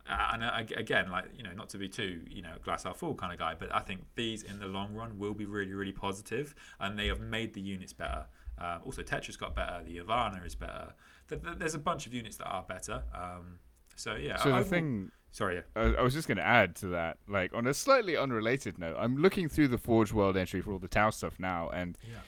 Uh, 0.10 0.30
and 0.34 0.44
uh, 0.44 0.76
again, 0.76 1.12
like 1.12 1.26
you 1.38 1.44
know, 1.44 1.52
not 1.52 1.70
to 1.70 1.78
be 1.78 1.88
too 1.88 2.22
you 2.28 2.42
know 2.42 2.54
glass 2.64 2.84
half 2.84 2.98
full 2.98 3.14
kind 3.14 3.32
of 3.32 3.38
guy, 3.38 3.54
but 3.54 3.74
I 3.76 3.82
think 3.82 4.02
these 4.16 4.42
in 4.42 4.58
the 4.58 4.66
long 4.66 4.96
run 4.96 5.20
will 5.20 5.36
be 5.36 5.46
really, 5.46 5.74
really 5.74 5.92
positive, 5.92 6.56
and 6.80 6.98
they 6.98 7.08
have 7.08 7.20
made 7.20 7.54
the 7.54 7.62
units 7.62 7.94
better. 7.94 8.26
Um, 8.58 8.80
also, 8.86 9.04
Tetras 9.04 9.38
got 9.38 9.56
better. 9.56 9.84
The 9.86 9.98
Y'vahra 9.98 10.44
is 10.46 10.56
better 10.56 10.96
there's 11.30 11.76
a 11.76 11.80
bunch 11.80 12.08
of 12.08 12.14
units 12.14 12.38
that 12.38 12.48
are 12.48 12.64
better. 12.64 13.04
Um, 13.14 13.60
so 13.96 14.16
yeah. 14.16 14.38
So 14.38 14.50
I, 14.50 14.60
the 14.60 14.60
I 14.60 14.64
thing. 14.64 15.12
Sorry, 15.32 15.56
yeah. 15.56 15.62
I, 15.76 15.96
I 15.96 16.02
was 16.02 16.14
just 16.14 16.28
going 16.28 16.38
to 16.38 16.46
add 16.46 16.76
to 16.78 16.88
that, 16.88 17.18
like 17.28 17.54
on 17.54 17.68
a 17.68 17.74
slightly 17.74 18.18
unrelated 18.18 18.80
note, 18.80 18.96
I'm 19.00 19.18
looking 19.18 19.48
through 19.48 19.68
the 19.70 19.78
Forge 19.78 20.12
World 20.12 20.36
entry 20.36 20.62
for 20.62 20.72
all 20.72 20.80
the 20.80 20.88
Tau 20.88 21.12
stuff 21.12 21.40
now, 21.40 21.70
and 21.70 21.98
yeah. 22.04 22.20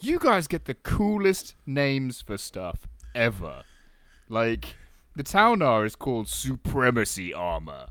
you 0.00 0.18
guys 0.18 0.46
get 0.46 0.66
the 0.66 0.74
coolest 0.74 1.56
names 1.66 2.20
for 2.22 2.38
stuff 2.38 2.86
ever. 3.14 3.62
Like 4.28 4.76
the 5.16 5.22
Ta'unar 5.22 5.84
is 5.84 5.96
called 5.96 6.28
Supremacy 6.28 7.34
Armor. 7.34 7.88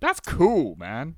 That's 0.00 0.20
cool, 0.20 0.76
man. 0.76 1.16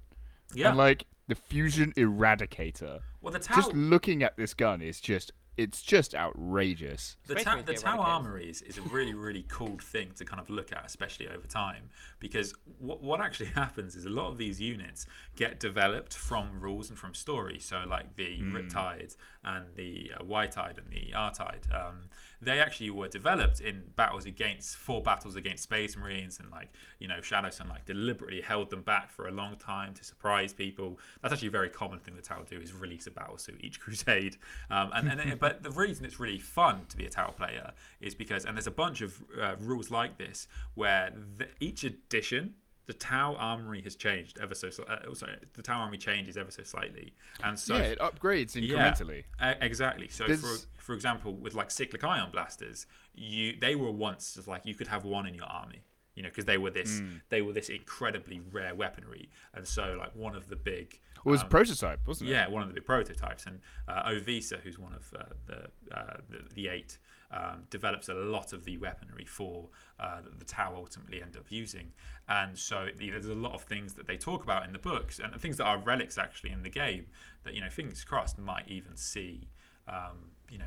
Yeah. 0.54 0.70
And 0.70 0.78
like 0.78 1.04
the 1.28 1.34
Fusion 1.34 1.92
Eradicator. 1.96 3.00
Well, 3.20 3.32
the 3.32 3.40
Tau. 3.40 3.56
Just 3.56 3.74
looking 3.74 4.22
at 4.22 4.36
this 4.36 4.54
gun 4.54 4.80
is 4.80 5.00
just 5.00 5.32
it's 5.56 5.80
just 5.80 6.14
outrageous. 6.14 7.16
The, 7.26 7.36
ta- 7.36 7.62
the 7.64 7.74
Tau 7.74 7.98
Armories 7.98 8.60
is 8.62 8.76
a 8.76 8.82
really, 8.82 9.14
really 9.14 9.44
cool 9.48 9.78
thing 9.80 10.10
to 10.16 10.24
kind 10.24 10.40
of 10.40 10.50
look 10.50 10.70
at, 10.70 10.84
especially 10.84 11.28
over 11.28 11.46
time, 11.46 11.88
because 12.20 12.54
what, 12.78 13.02
what 13.02 13.20
actually 13.20 13.46
happens 13.54 13.96
is 13.96 14.04
a 14.04 14.10
lot 14.10 14.28
of 14.28 14.36
these 14.36 14.60
units 14.60 15.06
get 15.34 15.58
developed 15.58 16.14
from 16.14 16.60
rules 16.60 16.90
and 16.90 16.98
from 16.98 17.14
story. 17.14 17.58
So, 17.58 17.84
like 17.88 18.16
the 18.16 18.38
mm. 18.38 18.52
Riptide 18.52 19.16
and 19.44 19.66
the 19.76 20.12
uh, 20.18 20.24
White 20.24 20.52
Tide 20.52 20.78
and 20.78 20.92
the 20.92 21.14
R-Tide, 21.14 21.66
um, 21.72 22.10
they 22.40 22.60
actually 22.60 22.90
were 22.90 23.08
developed 23.08 23.60
in 23.60 23.84
battles 23.96 24.26
against, 24.26 24.76
four 24.76 25.02
battles 25.02 25.36
against 25.36 25.62
Space 25.62 25.96
Marines, 25.96 26.38
and 26.38 26.50
like, 26.50 26.70
you 26.98 27.08
know, 27.08 27.18
Shadowsun 27.20 27.68
like 27.68 27.84
deliberately 27.86 28.40
held 28.40 28.70
them 28.70 28.82
back 28.82 29.10
for 29.10 29.28
a 29.28 29.30
long 29.30 29.56
time 29.56 29.94
to 29.94 30.04
surprise 30.04 30.52
people. 30.52 30.98
That's 31.22 31.32
actually 31.32 31.48
a 31.48 31.52
very 31.52 31.70
common 31.70 31.98
thing 31.98 32.14
that 32.16 32.24
Tau 32.24 32.42
do 32.42 32.60
is 32.60 32.72
release 32.72 33.06
a 33.06 33.10
battle 33.10 33.38
suit 33.38 33.60
each 33.60 33.80
crusade. 33.86 34.36
Um, 34.70 34.90
and, 34.94 35.08
and 35.20 35.38
but 35.38 35.62
the 35.62 35.70
reason 35.70 36.04
it's 36.04 36.20
really 36.20 36.38
fun 36.38 36.82
to 36.88 36.96
be 36.96 37.06
a 37.06 37.10
Tau 37.10 37.30
player 37.30 37.72
is 38.00 38.14
because, 38.14 38.44
and 38.44 38.56
there's 38.56 38.66
a 38.66 38.70
bunch 38.72 39.00
of 39.00 39.22
uh, 39.40 39.56
rules 39.58 39.90
like 39.90 40.18
this 40.18 40.48
where 40.74 41.12
the, 41.38 41.48
each 41.60 41.84
edition 41.84 42.54
the 42.86 42.94
Tau 42.94 43.34
Armory 43.34 43.82
has 43.82 43.96
changed 43.96 44.38
ever 44.40 44.54
so. 44.54 44.68
Uh, 44.88 45.14
sorry, 45.14 45.36
the 45.54 45.62
Tau 45.62 45.80
Armory 45.80 45.98
changes 45.98 46.36
ever 46.36 46.50
so 46.50 46.62
slightly, 46.62 47.14
and 47.42 47.58
so 47.58 47.76
yeah, 47.76 47.82
it 47.82 47.98
upgrades 47.98 48.52
incrementally. 48.52 49.24
Yeah, 49.40 49.54
exactly. 49.60 50.08
So 50.08 50.24
There's... 50.26 50.40
for 50.40 50.68
for 50.78 50.94
example, 50.94 51.34
with 51.34 51.54
like 51.54 51.70
cyclic 51.70 52.04
ion 52.04 52.30
blasters, 52.30 52.86
you 53.14 53.54
they 53.60 53.74
were 53.74 53.90
once 53.90 54.34
just 54.34 54.48
like 54.48 54.64
you 54.64 54.74
could 54.74 54.88
have 54.88 55.04
one 55.04 55.26
in 55.26 55.34
your 55.34 55.46
army, 55.46 55.82
you 56.14 56.22
know, 56.22 56.28
because 56.28 56.44
they 56.44 56.58
were 56.58 56.70
this 56.70 57.00
mm. 57.00 57.20
they 57.28 57.42
were 57.42 57.52
this 57.52 57.68
incredibly 57.68 58.40
rare 58.52 58.74
weaponry, 58.74 59.30
and 59.54 59.66
so 59.66 59.96
like 59.98 60.14
one 60.14 60.36
of 60.36 60.48
the 60.48 60.56
big 60.56 61.00
it 61.26 61.28
was 61.28 61.40
um, 61.40 61.46
a 61.46 61.50
prototype, 61.50 62.06
wasn't 62.06 62.30
it? 62.30 62.34
Yeah, 62.34 62.48
one 62.48 62.62
of 62.62 62.68
the 62.68 62.74
big 62.74 62.84
prototypes. 62.84 63.46
And 63.46 63.60
uh, 63.88 64.10
O'Vesa, 64.10 64.58
who's 64.62 64.78
one 64.78 64.92
of 64.92 65.12
uh, 65.18 65.24
the, 65.46 65.96
uh, 65.96 66.16
the, 66.28 66.54
the 66.54 66.68
eight, 66.68 66.98
um, 67.30 67.64
develops 67.70 68.08
a 68.08 68.14
lot 68.14 68.52
of 68.52 68.64
the 68.64 68.76
weaponry 68.78 69.24
for 69.24 69.68
uh, 69.98 70.20
the 70.38 70.44
Tau 70.44 70.74
ultimately 70.76 71.22
end 71.22 71.36
up 71.36 71.46
using. 71.48 71.92
And 72.28 72.56
so 72.56 72.88
you 72.98 73.12
know, 73.12 73.18
there's 73.18 73.26
a 73.26 73.34
lot 73.34 73.54
of 73.54 73.62
things 73.62 73.94
that 73.94 74.06
they 74.06 74.16
talk 74.16 74.44
about 74.44 74.64
in 74.66 74.72
the 74.72 74.78
books 74.78 75.18
and 75.18 75.34
things 75.40 75.56
that 75.58 75.64
are 75.64 75.78
relics 75.78 76.18
actually 76.18 76.50
in 76.50 76.62
the 76.62 76.70
game 76.70 77.06
that 77.44 77.54
you 77.54 77.60
know 77.60 77.70
fingers 77.70 78.04
crossed 78.04 78.38
might 78.38 78.68
even 78.68 78.96
see 78.96 79.48
um, 79.88 80.30
you 80.50 80.58
know 80.58 80.64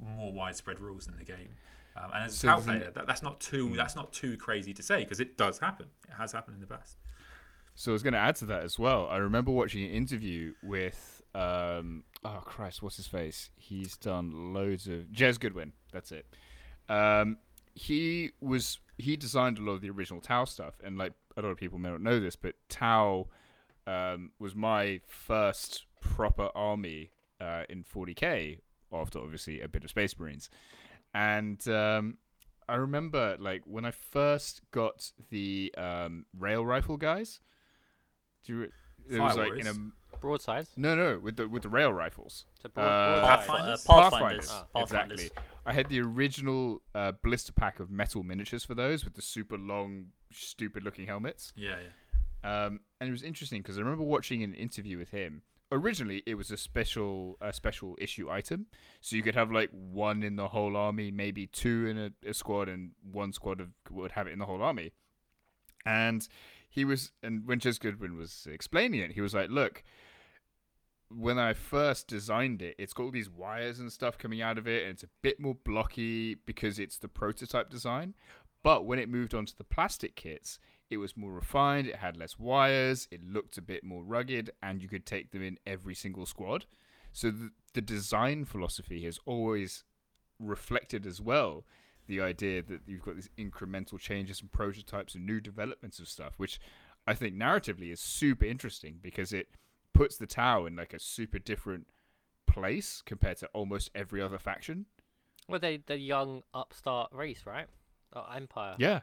more 0.00 0.32
widespread 0.32 0.80
rules 0.80 1.06
in 1.06 1.16
the 1.16 1.24
game. 1.24 1.50
Um, 1.96 2.10
and 2.14 2.24
as 2.24 2.42
a 2.42 2.46
Tau 2.46 2.60
player, 2.60 2.90
that, 2.94 3.06
that's 3.06 3.22
not 3.22 3.40
too 3.40 3.68
hmm. 3.68 3.76
that's 3.76 3.96
not 3.96 4.12
too 4.12 4.36
crazy 4.36 4.72
to 4.74 4.82
say 4.82 5.00
because 5.00 5.20
it 5.20 5.36
does 5.36 5.58
happen. 5.58 5.86
It 6.08 6.14
has 6.18 6.32
happened 6.32 6.56
in 6.56 6.60
the 6.60 6.66
past. 6.66 6.96
So 7.74 7.92
I 7.92 7.94
was 7.94 8.02
going 8.02 8.12
to 8.12 8.18
add 8.18 8.36
to 8.36 8.46
that 8.46 8.62
as 8.62 8.78
well. 8.78 9.08
I 9.10 9.16
remember 9.16 9.50
watching 9.50 9.82
an 9.84 9.90
interview 9.90 10.52
with, 10.62 11.22
um, 11.34 12.04
oh 12.24 12.42
Christ, 12.44 12.82
what's 12.82 12.96
his 12.96 13.06
face? 13.06 13.50
He's 13.56 13.96
done 13.96 14.52
loads 14.52 14.86
of 14.86 15.06
Jez 15.06 15.40
Goodwin. 15.40 15.72
That's 15.92 16.12
it. 16.12 16.26
Um, 16.88 17.38
he 17.74 18.30
was 18.40 18.78
he 18.98 19.16
designed 19.16 19.58
a 19.58 19.62
lot 19.62 19.72
of 19.72 19.80
the 19.80 19.90
original 19.90 20.20
Tau 20.20 20.44
stuff, 20.44 20.74
and 20.84 20.98
like 20.98 21.12
a 21.36 21.42
lot 21.42 21.50
of 21.50 21.56
people 21.56 21.78
may 21.78 21.90
not 21.90 22.00
know 22.00 22.20
this, 22.20 22.36
but 22.36 22.54
Tau 22.68 23.28
um, 23.86 24.30
was 24.38 24.54
my 24.54 25.00
first 25.06 25.86
proper 26.00 26.50
army 26.54 27.10
uh, 27.40 27.62
in 27.68 27.84
40k 27.84 28.58
after 28.92 29.18
obviously 29.18 29.60
a 29.60 29.68
bit 29.68 29.84
of 29.84 29.90
Space 29.90 30.18
Marines, 30.18 30.50
and 31.14 31.66
um, 31.68 32.18
I 32.68 32.76
remember 32.76 33.36
like 33.38 33.62
when 33.64 33.84
I 33.84 33.90
first 33.90 34.62
got 34.70 35.12
the 35.30 35.74
um, 35.76 36.26
rail 36.38 36.64
rifle 36.64 36.96
guys. 36.96 37.40
Do 38.44 38.52
you, 38.52 38.62
it 39.08 39.20
was 39.20 39.36
like 39.36 39.56
in 39.56 39.66
a 39.68 39.74
broadside. 40.20 40.66
No, 40.76 40.94
no, 40.94 41.18
with 41.18 41.36
the 41.36 41.48
with 41.48 41.62
the 41.62 41.68
rail 41.68 41.92
rifles. 41.92 42.46
Broad, 42.74 42.84
uh, 42.84 43.26
Pathfinders. 43.26 43.86
Uh, 43.88 44.10
Pathfinders. 44.10 44.50
Oh. 44.50 44.80
Pathfinders. 44.80 45.20
Exactly. 45.20 45.51
I 45.64 45.72
had 45.72 45.88
the 45.88 46.00
original 46.00 46.82
uh, 46.94 47.12
blister 47.22 47.52
pack 47.52 47.80
of 47.80 47.90
metal 47.90 48.22
miniatures 48.22 48.64
for 48.64 48.74
those 48.74 49.04
with 49.04 49.14
the 49.14 49.22
super 49.22 49.56
long, 49.56 50.06
stupid-looking 50.32 51.06
helmets. 51.06 51.52
Yeah, 51.56 51.76
yeah. 51.82 52.64
Um, 52.64 52.80
and 53.00 53.08
it 53.08 53.12
was 53.12 53.22
interesting 53.22 53.62
because 53.62 53.78
I 53.78 53.82
remember 53.82 54.04
watching 54.04 54.42
an 54.42 54.54
interview 54.54 54.98
with 54.98 55.10
him. 55.10 55.42
Originally, 55.70 56.22
it 56.26 56.34
was 56.34 56.50
a 56.50 56.56
special, 56.56 57.38
a 57.40 57.52
special 57.52 57.96
issue 58.00 58.30
item, 58.30 58.66
so 59.00 59.16
you 59.16 59.22
could 59.22 59.34
have 59.34 59.50
like 59.50 59.70
one 59.70 60.22
in 60.22 60.36
the 60.36 60.48
whole 60.48 60.76
army, 60.76 61.10
maybe 61.10 61.46
two 61.46 61.86
in 61.86 61.98
a, 61.98 62.28
a 62.28 62.34
squad, 62.34 62.68
and 62.68 62.90
one 63.10 63.32
squad 63.32 63.60
of, 63.60 63.68
would 63.90 64.12
have 64.12 64.26
it 64.26 64.32
in 64.32 64.38
the 64.38 64.46
whole 64.46 64.62
army. 64.62 64.92
And 65.86 66.26
he 66.68 66.84
was, 66.84 67.12
and 67.22 67.46
when 67.46 67.58
Jez 67.58 67.80
Goodwin 67.80 68.18
was 68.18 68.46
explaining 68.50 69.00
it, 69.00 69.12
he 69.12 69.20
was 69.20 69.32
like, 69.32 69.48
"Look, 69.48 69.82
when 71.16 71.38
I 71.38 71.52
first 71.52 72.08
designed 72.08 72.62
it, 72.62 72.74
it's 72.78 72.92
got 72.92 73.04
all 73.04 73.10
these 73.10 73.30
wires 73.30 73.80
and 73.80 73.92
stuff 73.92 74.18
coming 74.18 74.42
out 74.42 74.58
of 74.58 74.66
it, 74.66 74.82
and 74.82 74.92
it's 74.92 75.02
a 75.02 75.10
bit 75.22 75.40
more 75.40 75.54
blocky 75.54 76.34
because 76.34 76.78
it's 76.78 76.98
the 76.98 77.08
prototype 77.08 77.70
design. 77.70 78.14
But 78.62 78.86
when 78.86 78.98
it 78.98 79.08
moved 79.08 79.34
on 79.34 79.46
to 79.46 79.56
the 79.56 79.64
plastic 79.64 80.14
kits, 80.14 80.58
it 80.90 80.98
was 80.98 81.16
more 81.16 81.32
refined, 81.32 81.88
it 81.88 81.96
had 81.96 82.16
less 82.16 82.38
wires, 82.38 83.08
it 83.10 83.20
looked 83.24 83.58
a 83.58 83.62
bit 83.62 83.82
more 83.82 84.04
rugged, 84.04 84.50
and 84.62 84.82
you 84.82 84.88
could 84.88 85.06
take 85.06 85.30
them 85.30 85.42
in 85.42 85.58
every 85.66 85.94
single 85.94 86.26
squad. 86.26 86.66
So 87.12 87.30
the, 87.30 87.50
the 87.74 87.80
design 87.80 88.44
philosophy 88.44 89.04
has 89.04 89.18
always 89.26 89.84
reflected 90.38 91.06
as 91.06 91.20
well 91.20 91.64
the 92.06 92.20
idea 92.20 92.62
that 92.62 92.80
you've 92.86 93.02
got 93.02 93.14
these 93.14 93.30
incremental 93.38 93.98
changes 93.98 94.40
and 94.40 94.50
prototypes 94.50 95.14
and 95.14 95.24
new 95.24 95.40
developments 95.40 95.98
of 95.98 96.08
stuff, 96.08 96.34
which 96.36 96.60
I 97.06 97.14
think 97.14 97.34
narratively 97.34 97.92
is 97.92 98.00
super 98.00 98.44
interesting 98.44 98.98
because 99.00 99.32
it 99.32 99.48
puts 99.92 100.16
the 100.16 100.26
Tau 100.26 100.66
in 100.66 100.76
like 100.76 100.92
a 100.94 100.98
super 100.98 101.38
different 101.38 101.86
place 102.46 103.02
compared 103.04 103.38
to 103.38 103.46
almost 103.48 103.90
every 103.94 104.20
other 104.20 104.38
faction. 104.38 104.86
Well, 105.48 105.58
they 105.60 105.78
the 105.78 105.98
young 105.98 106.42
upstart 106.54 107.10
race, 107.12 107.42
right? 107.46 107.66
Oh, 108.14 108.26
empire. 108.34 108.74
Yeah, 108.78 109.00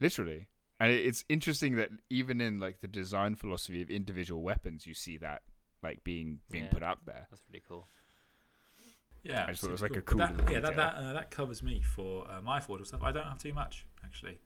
literally. 0.00 0.46
And 0.80 0.90
it's 0.92 1.24
interesting 1.28 1.76
that 1.76 1.90
even 2.10 2.40
in 2.40 2.58
like 2.60 2.80
the 2.80 2.88
design 2.88 3.36
philosophy 3.36 3.80
of 3.82 3.90
individual 3.90 4.42
weapons, 4.42 4.86
you 4.86 4.94
see 4.94 5.16
that 5.18 5.42
like 5.82 6.02
being 6.04 6.40
being 6.50 6.64
yeah, 6.64 6.70
put 6.70 6.82
out 6.82 6.98
there. 7.06 7.26
That's 7.30 7.42
pretty 7.42 7.62
cool. 7.68 7.86
Yeah, 9.22 9.44
I 9.46 9.50
just 9.52 9.62
thought 9.62 9.68
it 9.68 9.72
was 9.72 9.80
super 9.80 9.94
like 9.94 9.98
a 9.98 10.02
cool 10.02 10.18
That, 10.18 10.52
yeah, 10.52 10.60
that 10.60 10.76
that, 10.76 10.94
uh, 10.96 11.12
that 11.14 11.30
covers 11.30 11.62
me 11.62 11.80
for 11.80 12.26
uh, 12.30 12.42
my 12.42 12.60
affordable 12.60 12.86
stuff. 12.86 13.02
I 13.02 13.10
don't 13.12 13.24
have 13.24 13.38
too 13.38 13.54
much 13.54 13.86
actually. 14.04 14.38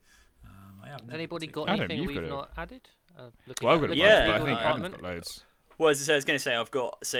Um, 0.44 0.80
I 0.84 0.88
have 0.88 1.00
Has 1.00 1.10
anybody 1.12 1.46
got 1.48 1.66
particularly- 1.66 1.94
Adam, 1.94 1.98
anything 1.98 2.22
we've 2.22 2.30
got 2.30 2.34
a- 2.34 2.36
not 2.36 2.50
added? 2.56 2.88
Uh, 3.18 3.22
Well, 3.22 3.30
at- 3.48 3.50
I've 3.50 3.56
got 3.60 3.74
a 3.74 3.80
looking 3.80 3.96
Yeah. 3.98 4.06
at 4.06 4.26
bunch, 4.26 4.26
the 4.26 4.32
but 4.32 4.34
I 4.34 4.38
think 4.38 4.48
Adam's 4.60 4.74
department. 4.82 4.94
got 4.94 5.02
loads. 5.02 5.44
Well, 5.78 5.90
as 5.90 6.10
I 6.10 6.16
was 6.16 6.24
going 6.24 6.36
to 6.36 6.42
say, 6.42 6.56
I've 6.56 6.72
got 6.72 6.98
so 7.06 7.18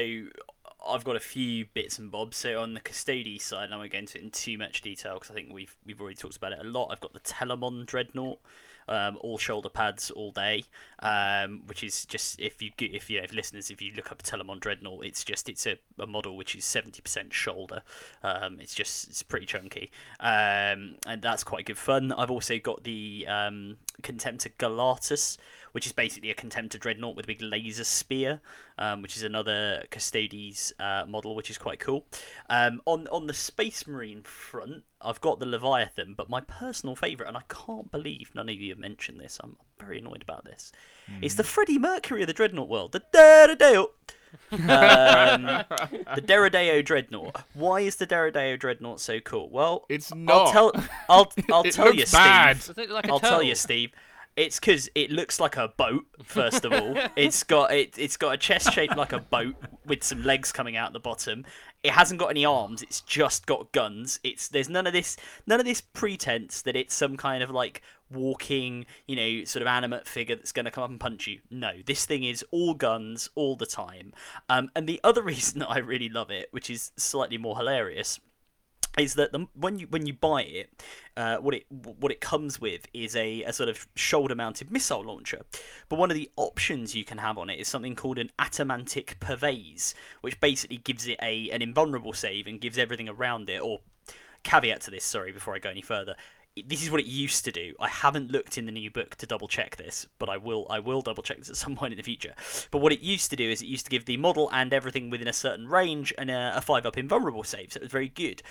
I've 0.87 1.05
got 1.05 1.15
a 1.15 1.21
few 1.21 1.67
bits 1.75 1.99
and 1.99 2.11
bobs. 2.11 2.37
So 2.39 2.61
on 2.61 2.75
the 2.75 2.81
Custodes 2.81 3.45
side, 3.45 3.67
and 3.67 3.75
I 3.75 3.77
won't 3.77 3.93
go 3.93 3.99
into 3.99 4.19
it 4.19 4.25
in 4.25 4.31
too 4.31 4.59
much 4.59 4.83
detail 4.83 5.15
because 5.15 5.31
I 5.31 5.35
think 5.35 5.53
we've 5.53 5.77
we've 5.87 6.01
already 6.01 6.17
talked 6.17 6.37
about 6.37 6.53
it 6.53 6.59
a 6.61 6.65
lot. 6.65 6.89
I've 6.91 7.01
got 7.01 7.13
the 7.13 7.21
Telemon 7.21 7.87
Dreadnought, 7.87 8.41
um, 8.89 9.17
all 9.21 9.39
shoulder 9.39 9.69
pads 9.69 10.11
all 10.11 10.33
day, 10.33 10.65
um, 10.99 11.63
which 11.67 11.85
is 11.85 12.05
just 12.05 12.41
if 12.41 12.61
you 12.61 12.73
if 12.79 13.09
you 13.09 13.21
if 13.21 13.33
listeners 13.33 13.71
if 13.71 13.81
you 13.81 13.93
look 13.95 14.11
up 14.11 14.25
Telemon 14.25 14.59
Dreadnought, 14.59 15.05
it's 15.05 15.23
just 15.23 15.49
it's 15.49 15.65
a, 15.65 15.79
a 16.01 16.07
model 16.09 16.37
which 16.37 16.57
is 16.57 16.65
seventy 16.65 17.01
percent 17.01 17.33
shoulder. 17.33 17.83
Um, 18.25 18.59
it's 18.61 18.75
just 18.75 19.09
it's 19.09 19.23
pretty 19.23 19.47
chunky, 19.47 19.93
um, 20.19 20.97
and 21.07 21.23
that's 21.23 21.45
quite 21.45 21.65
good 21.65 21.79
fun. 21.79 22.11
I've 22.11 22.31
also 22.33 22.59
got 22.59 22.83
the 22.83 23.25
um, 23.29 23.77
Contemptor 24.03 24.51
Galatus, 24.59 25.37
which 25.79 25.87
is 25.87 25.93
basically 25.93 26.29
a 26.29 26.35
Contemptor 26.35 26.81
Dreadnought 26.81 27.15
with 27.15 27.27
a 27.27 27.29
big 27.29 27.41
laser 27.41 27.85
spear, 27.85 28.41
um, 28.79 29.01
which 29.01 29.17
is 29.17 29.23
another 29.23 29.85
Custodes 29.93 30.73
uh, 30.81 31.05
model, 31.07 31.37
which 31.37 31.51
is 31.51 31.57
quite 31.57 31.79
cool. 31.79 32.05
Um, 32.51 32.83
on 32.85 33.07
on 33.13 33.29
the 33.29 33.33
Space 33.33 33.87
Marine 33.87 34.25
front, 34.25 34.83
I've 35.01 35.21
got 35.21 35.39
the 35.39 35.47
Leviathan, 35.47 36.15
but 36.17 36.29
my 36.29 36.41
personal 36.41 36.97
favourite, 36.97 37.29
and 37.29 37.37
I 37.37 37.43
can't 37.49 37.93
believe 37.93 38.33
none 38.35 38.49
of 38.49 38.57
you 38.57 38.71
have 38.71 38.79
mentioned 38.81 39.21
this. 39.21 39.39
I'm 39.41 39.55
very 39.79 40.01
annoyed 40.01 40.21
about 40.23 40.45
this. 40.45 40.73
It's 41.23 41.37
the 41.37 41.45
Freddie 41.45 41.79
Mercury 41.79 42.23
of 42.23 42.27
the 42.27 42.33
Dreadnought 42.33 42.69
world, 42.69 42.91
the 42.91 43.05
Deredeo. 43.15 43.91
um, 44.53 45.43
the 46.17 46.21
Deredeo 46.23 46.85
Dreadnought. 46.85 47.45
Why 47.55 47.83
is 47.83 47.95
the 47.97 48.07
Deredeo 48.07 48.59
Dreadnought 48.59 48.99
so 49.01 49.21
cool? 49.21 49.49
Well, 49.49 49.87
It's 49.89 50.11
I'll 50.11 50.19
not. 50.19 50.51
tell 50.53 50.73
I'll 51.09 51.33
I'll 51.53 51.63
tell 51.71 51.95
you, 51.95 52.05
bad. 52.11 52.61
Steve. 52.61 52.79
It 52.79 52.91
look 52.91 52.91
like 52.91 53.07
a 53.07 53.13
I'll 53.13 53.21
tell 53.21 53.45
you. 53.45 53.55
Steve. 53.55 53.93
It's 54.39 54.61
because 54.61 54.89
it 54.95 55.11
looks 55.11 55.41
like 55.41 55.57
a 55.57 55.67
boat. 55.77 56.07
First 56.23 56.65
of 56.65 56.73
all, 56.73 56.97
it's 57.17 57.43
got 57.43 57.73
it. 57.73 57.99
It's 57.99 58.17
got 58.17 58.35
a 58.35 58.37
chest 58.37 58.73
shaped 58.73 58.97
like 58.97 59.13
a 59.13 59.19
boat 59.19 59.57
with 59.85 60.05
some 60.05 60.23
legs 60.23 60.53
coming 60.53 60.77
out 60.77 60.93
the 60.93 61.01
bottom. 61.01 61.45
It 61.83 61.91
hasn't 61.91 62.21
got 62.21 62.29
any 62.29 62.45
arms. 62.45 62.81
It's 62.81 63.01
just 63.01 63.47
got 63.47 63.73
guns. 63.73 64.21
It's 64.23 64.47
there's 64.47 64.69
none 64.69 64.87
of 64.87 64.93
this 64.93 65.17
none 65.49 65.59
of 65.59 65.67
this 65.67 65.81
pretense 65.81 66.63
that 66.63 66.77
it's 66.77 66.95
some 66.95 67.17
kind 67.17 67.43
of 67.43 67.51
like 67.51 67.83
walking, 68.11 68.87
you 69.09 69.17
know, 69.17 69.45
sort 69.45 69.63
of 69.63 69.67
animate 69.67 70.07
figure 70.07 70.37
that's 70.37 70.53
going 70.53 70.67
to 70.67 70.71
come 70.71 70.85
up 70.85 70.91
and 70.91 71.01
punch 71.01 71.27
you. 71.27 71.41
No, 71.51 71.73
this 71.85 72.07
thing 72.07 72.23
is 72.23 72.45
all 72.53 72.75
guns 72.75 73.29
all 73.35 73.57
the 73.57 73.67
time. 73.67 74.13
Um, 74.49 74.71
and 74.77 74.89
the 74.89 75.01
other 75.03 75.23
reason 75.35 75.59
that 75.59 75.69
I 75.69 75.79
really 75.79 76.09
love 76.09 76.31
it, 76.31 76.47
which 76.53 76.71
is 76.71 76.93
slightly 76.97 77.39
more 77.39 77.57
hilarious, 77.57 78.21
is 79.01 79.15
that 79.15 79.33
the, 79.33 79.47
when 79.55 79.79
you 79.79 79.87
when 79.89 80.07
you 80.07 80.13
buy 80.13 80.43
it, 80.43 80.71
uh, 81.17 81.37
what 81.39 81.55
it 81.55 81.65
what 81.71 82.13
it 82.13 82.21
comes 82.21 82.61
with 82.61 82.87
is 82.93 83.17
a, 83.17 83.43
a 83.43 83.53
sort 83.53 83.69
of 83.69 83.87
shoulder 83.95 84.35
mounted 84.35 84.71
missile 84.71 85.05
launcher. 85.05 85.43
But 85.89 85.99
one 85.99 86.11
of 86.11 86.17
the 86.17 86.31
options 86.37 86.95
you 86.95 87.05
can 87.05 87.19
have 87.19 87.39
on 87.39 87.51
it 87.51 87.59
is 87.59 87.69
something 87.69 87.97
called 87.97 88.19
an 88.19 88.31
atomantic 88.39 89.19
pavaise, 89.19 89.95
which 90.21 90.41
basically 90.41 90.79
gives 90.79 91.07
it 91.07 91.19
a 91.23 91.51
an 91.51 91.63
invulnerable 91.63 92.13
save 92.13 92.47
and 92.47 92.61
gives 92.61 92.79
everything 92.79 93.09
around 93.09 93.51
it. 93.51 93.61
Or 93.61 93.81
caveat 94.45 94.81
to 94.83 94.91
this, 94.91 95.05
sorry, 95.05 95.33
before 95.33 95.55
I 95.55 95.59
go 95.59 95.71
any 95.71 95.83
further. 95.83 96.15
This 96.67 96.83
is 96.83 96.91
what 96.91 97.01
it 97.01 97.07
used 97.07 97.45
to 97.45 97.53
do. 97.53 97.75
I 97.79 97.89
haven't 97.89 98.33
looked 98.33 98.59
in 98.59 98.67
the 98.67 98.73
new 98.73 98.91
book 98.91 99.15
to 99.17 99.27
double 99.27 99.47
check 99.47 99.77
this, 99.77 100.09
but 100.19 100.29
I 100.29 100.39
will. 100.39 100.67
I 100.69 100.81
will 100.81 101.03
double 101.03 101.23
check 101.23 101.39
this 101.39 101.51
at 101.51 101.57
some 101.57 101.77
point 101.81 101.93
in 101.93 101.97
the 101.97 102.03
future. 102.03 102.35
But 102.71 102.79
what 102.79 102.93
it 102.93 103.01
used 103.01 103.31
to 103.31 103.37
do 103.37 103.49
is 103.49 103.63
it 103.63 103.67
used 103.67 103.85
to 103.85 103.91
give 103.91 104.07
the 104.07 104.17
model 104.17 104.51
and 104.53 104.73
everything 104.73 105.09
within 105.09 105.29
a 105.29 105.33
certain 105.33 105.69
range 105.69 106.13
and 106.19 106.31
a, 106.31 106.55
a 106.57 106.61
five 106.61 106.85
up 106.85 106.99
invulnerable 106.99 107.45
save. 107.45 107.73
So 107.73 107.79
it 107.79 107.83
was 107.83 107.93
very 107.93 108.09
good 108.09 108.43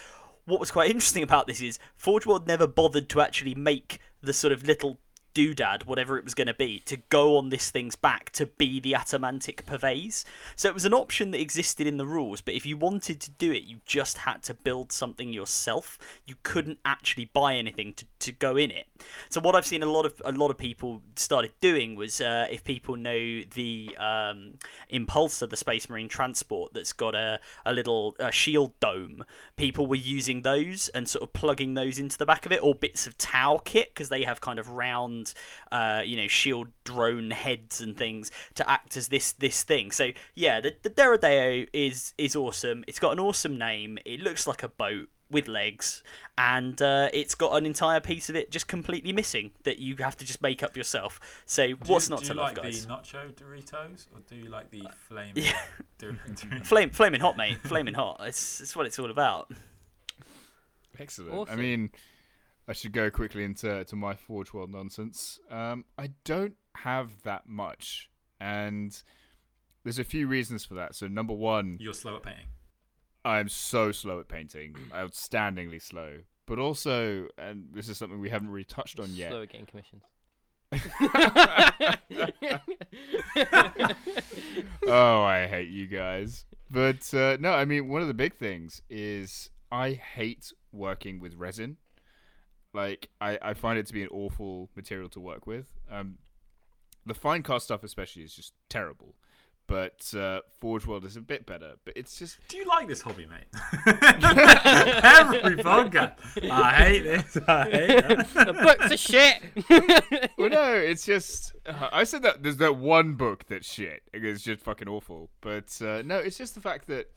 what 0.47 0.59
was 0.59 0.71
quite 0.71 0.89
interesting 0.89 1.23
about 1.23 1.45
this 1.45 1.61
is 1.61 1.77
Forge 1.95 2.25
World 2.25 2.47
never 2.47 2.65
bothered 2.65 3.09
to 3.09 3.21
actually 3.21 3.53
make 3.53 3.99
the 4.21 4.33
sort 4.33 4.53
of 4.53 4.63
little 4.63 4.97
doodad, 5.35 5.85
whatever 5.85 6.17
it 6.17 6.23
was 6.23 6.33
going 6.33 6.47
to 6.47 6.53
be, 6.53 6.79
to 6.79 6.97
go 7.09 7.37
on 7.37 7.49
this 7.49 7.69
thing's 7.69 7.95
back 7.95 8.31
to 8.31 8.47
be 8.47 8.79
the 8.79 8.93
atomantic 8.93 9.65
pavaise. 9.65 10.23
So 10.55 10.67
it 10.67 10.73
was 10.73 10.85
an 10.85 10.93
option 10.93 11.29
that 11.31 11.41
existed 11.41 11.85
in 11.85 11.97
the 11.97 12.07
rules, 12.07 12.41
but 12.41 12.55
if 12.55 12.65
you 12.65 12.75
wanted 12.75 13.21
to 13.21 13.31
do 13.31 13.51
it, 13.51 13.63
you 13.63 13.77
just 13.85 14.19
had 14.19 14.41
to 14.43 14.55
build 14.55 14.91
something 14.91 15.31
yourself. 15.31 15.99
You 16.25 16.35
couldn't 16.41 16.79
actually 16.85 17.25
buy 17.25 17.55
anything 17.55 17.93
to, 17.93 18.05
to 18.19 18.31
go 18.31 18.57
in 18.57 18.71
it. 18.71 18.85
So 19.29 19.39
what 19.41 19.55
I've 19.55 19.65
seen 19.65 19.83
a 19.83 19.91
lot 19.91 20.05
of 20.05 20.21
a 20.25 20.31
lot 20.31 20.49
of 20.49 20.57
people 20.57 21.01
started 21.15 21.51
doing 21.61 21.95
was 21.95 22.21
uh, 22.21 22.47
if 22.49 22.63
people 22.63 22.95
know 22.95 23.41
the 23.53 23.95
um, 23.99 24.53
Impulsor, 24.91 25.49
the 25.49 25.57
Space 25.57 25.89
Marine 25.89 26.09
transport 26.09 26.73
that's 26.73 26.93
got 26.93 27.15
a, 27.15 27.39
a 27.65 27.73
little 27.73 28.15
uh, 28.19 28.31
shield 28.31 28.79
dome, 28.79 29.23
people 29.55 29.87
were 29.87 29.95
using 29.95 30.41
those 30.41 30.89
and 30.89 31.07
sort 31.07 31.23
of 31.23 31.33
plugging 31.33 31.73
those 31.73 31.99
into 31.99 32.17
the 32.17 32.25
back 32.25 32.45
of 32.45 32.51
it, 32.51 32.61
or 32.63 32.73
bits 32.73 33.07
of 33.07 33.17
Tau 33.17 33.61
kit 33.63 33.89
because 33.93 34.09
they 34.09 34.23
have 34.23 34.41
kind 34.41 34.59
of 34.59 34.69
round, 34.69 35.33
uh, 35.71 36.01
you 36.03 36.17
know, 36.17 36.27
shield 36.27 36.67
drone 36.83 37.31
heads 37.31 37.81
and 37.81 37.97
things 37.97 38.31
to 38.55 38.69
act 38.69 38.97
as 38.97 39.09
this 39.09 39.33
this 39.33 39.63
thing. 39.63 39.91
So 39.91 40.11
yeah, 40.35 40.61
the 40.61 40.75
the 40.81 40.89
Deredeo 40.89 41.67
is 41.73 42.13
is 42.17 42.35
awesome. 42.35 42.83
It's 42.87 42.99
got 42.99 43.11
an 43.11 43.19
awesome 43.19 43.57
name. 43.57 43.97
It 44.05 44.21
looks 44.21 44.47
like 44.47 44.63
a 44.63 44.69
boat 44.69 45.09
with 45.29 45.47
legs, 45.47 46.03
and 46.37 46.81
uh, 46.81 47.09
it's 47.13 47.35
got 47.35 47.55
an 47.57 47.65
entire 47.65 47.99
piece 47.99 48.29
of 48.29 48.35
it 48.35 48.51
just 48.51 48.67
completely 48.67 49.11
missing 49.11 49.51
that 49.63 49.79
you 49.79 49.95
have 49.97 50.15
to 50.17 50.25
just 50.25 50.41
make 50.41 50.63
up 50.63 50.77
yourself. 50.77 51.19
So 51.45 51.67
Do 51.67 51.75
what's 51.85 52.07
you, 52.07 52.15
not 52.15 52.19
do 52.21 52.27
to 52.27 52.33
you 52.33 52.39
love, 52.39 52.47
like 52.47 52.63
guys? 52.63 52.85
Do 52.85 52.89
you 52.89 52.95
like 52.95 53.03
the 53.03 53.17
nacho 53.17 53.33
Doritos 53.33 54.07
or 54.13 54.19
do 54.27 54.35
you 54.35 54.49
like 54.49 54.71
the 54.71 54.83
flame 55.07 55.33
yeah. 55.35 55.57
Doritos? 55.99 56.65
Flame, 56.65 56.89
flaming 56.91 57.21
hot, 57.21 57.37
mate. 57.37 57.57
Flaming 57.63 57.93
hot. 57.93 58.21
It's, 58.21 58.61
it's 58.61 58.75
what 58.75 58.85
it's 58.85 58.99
all 58.99 59.11
about. 59.11 59.51
Excellent. 60.99 61.49
I 61.49 61.55
mean, 61.55 61.91
I 62.67 62.73
should 62.73 62.91
go 62.91 63.09
quickly 63.09 63.43
into 63.43 63.83
to 63.85 63.95
my 63.95 64.15
Forge 64.15 64.53
World 64.53 64.71
nonsense. 64.71 65.39
Um, 65.49 65.85
I 65.97 66.11
don't 66.25 66.55
have 66.75 67.21
that 67.23 67.47
much, 67.47 68.09
and 68.39 68.99
there's 69.83 69.99
a 69.99 70.03
few 70.03 70.27
reasons 70.27 70.65
for 70.65 70.73
that. 70.75 70.95
So 70.95 71.07
number 71.07 71.33
one, 71.33 71.77
You're 71.79 71.93
slow 71.93 72.15
at 72.17 72.23
painting. 72.23 72.45
I'm 73.27 73.49
so 73.49 73.91
slow 73.91 74.21
at 74.21 74.29
painting, 74.29 74.75
outstandingly 74.93 75.81
slow. 75.81 76.19
But 76.45 76.59
also, 76.59 77.27
and 77.37 77.65
this 77.73 77.89
is 77.89 77.97
something 77.97 78.21
we 78.21 78.29
haven't 78.29 78.49
really 78.49 78.63
touched 78.63 79.01
on 79.01 79.13
yet. 79.13 79.31
Slow 79.31 79.41
at 79.41 79.49
getting 79.49 79.65
commissions. 79.65 80.03
oh, 84.87 85.21
I 85.23 85.47
hate 85.49 85.69
you 85.69 85.87
guys. 85.87 86.45
But 86.71 87.13
uh, 87.13 87.35
no, 87.39 87.51
I 87.51 87.65
mean, 87.65 87.89
one 87.89 88.01
of 88.01 88.07
the 88.07 88.13
big 88.13 88.33
things 88.35 88.81
is 88.89 89.49
I 89.71 89.91
hate 89.91 90.53
working 90.71 91.19
with 91.19 91.35
resin. 91.35 91.75
Like, 92.73 93.09
I, 93.19 93.37
I 93.41 93.53
find 93.53 93.77
it 93.77 93.87
to 93.87 93.93
be 93.93 94.03
an 94.03 94.09
awful 94.09 94.69
material 94.75 95.09
to 95.09 95.19
work 95.19 95.47
with. 95.47 95.67
Um, 95.91 96.17
the 97.05 97.13
Finecast 97.13 97.61
stuff, 97.61 97.83
especially, 97.83 98.23
is 98.23 98.33
just 98.33 98.53
terrible. 98.69 99.15
But 99.67 100.13
uh, 100.17 100.39
Forge 100.61 100.85
World 100.87 101.03
is 101.03 101.17
a 101.17 101.21
bit 101.21 101.45
better. 101.45 101.73
But 101.83 101.97
it's 101.97 102.17
just 102.17 102.37
Do 102.47 102.57
you 102.57 102.65
like 102.65 102.87
this 102.87 103.01
hobby, 103.01 103.25
mate? 103.25 103.47
Every 103.85 105.57
podcast. 105.57 106.15
I 106.49 106.73
hate 106.73 107.01
this. 107.01 107.37
I 107.47 107.69
hate 107.69 107.87
that. 107.87 108.45
the 108.47 108.53
books 108.53 108.91
are 108.91 108.97
shit. 108.97 110.31
well, 110.37 110.49
no, 110.49 110.73
it's 110.73 111.05
just 111.05 111.53
uh, 111.65 111.89
I 111.91 112.05
said 112.05 112.23
that 112.23 112.43
there's 112.43 112.57
that 112.57 112.77
one 112.77 113.15
book 113.15 113.45
that's 113.47 113.71
shit. 113.71 114.03
It's 114.13 114.41
just 114.41 114.61
fucking 114.61 114.87
awful. 114.87 115.29
But 115.41 115.77
uh, 115.81 116.01
no, 116.05 116.17
it's 116.17 116.37
just 116.37 116.55
the 116.55 116.61
fact 116.61 116.87
that 116.87 117.11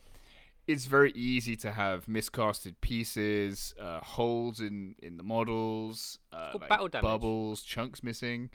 it's 0.66 0.86
very 0.86 1.12
easy 1.12 1.57
to 1.57 1.70
have 1.72 2.07
miscasted 2.07 2.74
pieces, 2.80 3.74
uh, 3.80 4.01
holes 4.01 4.61
in 4.61 4.96
in 5.03 5.16
the 5.16 5.22
models, 5.22 6.18
uh, 6.32 6.51
like 6.55 6.68
battle 6.68 6.88
damage. 6.88 7.03
bubbles, 7.05 7.62
chunks 7.62 8.03
missing. 8.03 8.51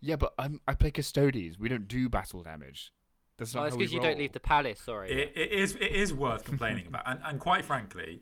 Yeah, 0.00 0.16
but 0.16 0.32
I'm 0.38 0.60
I 0.66 0.74
play 0.74 0.90
Custodes. 0.90 1.58
We 1.58 1.68
don't 1.68 1.88
do 1.88 2.08
battle 2.08 2.42
damage. 2.42 2.92
That's 3.38 3.54
not 3.54 3.62
oh, 3.62 3.66
it's 3.66 3.76
because 3.76 3.92
you 3.92 4.00
don't 4.00 4.18
leave 4.18 4.32
the 4.32 4.40
palace. 4.40 4.80
Sorry. 4.80 5.10
It, 5.10 5.32
it 5.34 5.52
is 5.52 5.76
it 5.76 5.92
is 5.92 6.12
worth 6.12 6.44
complaining 6.44 6.86
about, 6.88 7.04
and, 7.06 7.20
and 7.24 7.38
quite 7.38 7.64
frankly, 7.64 8.20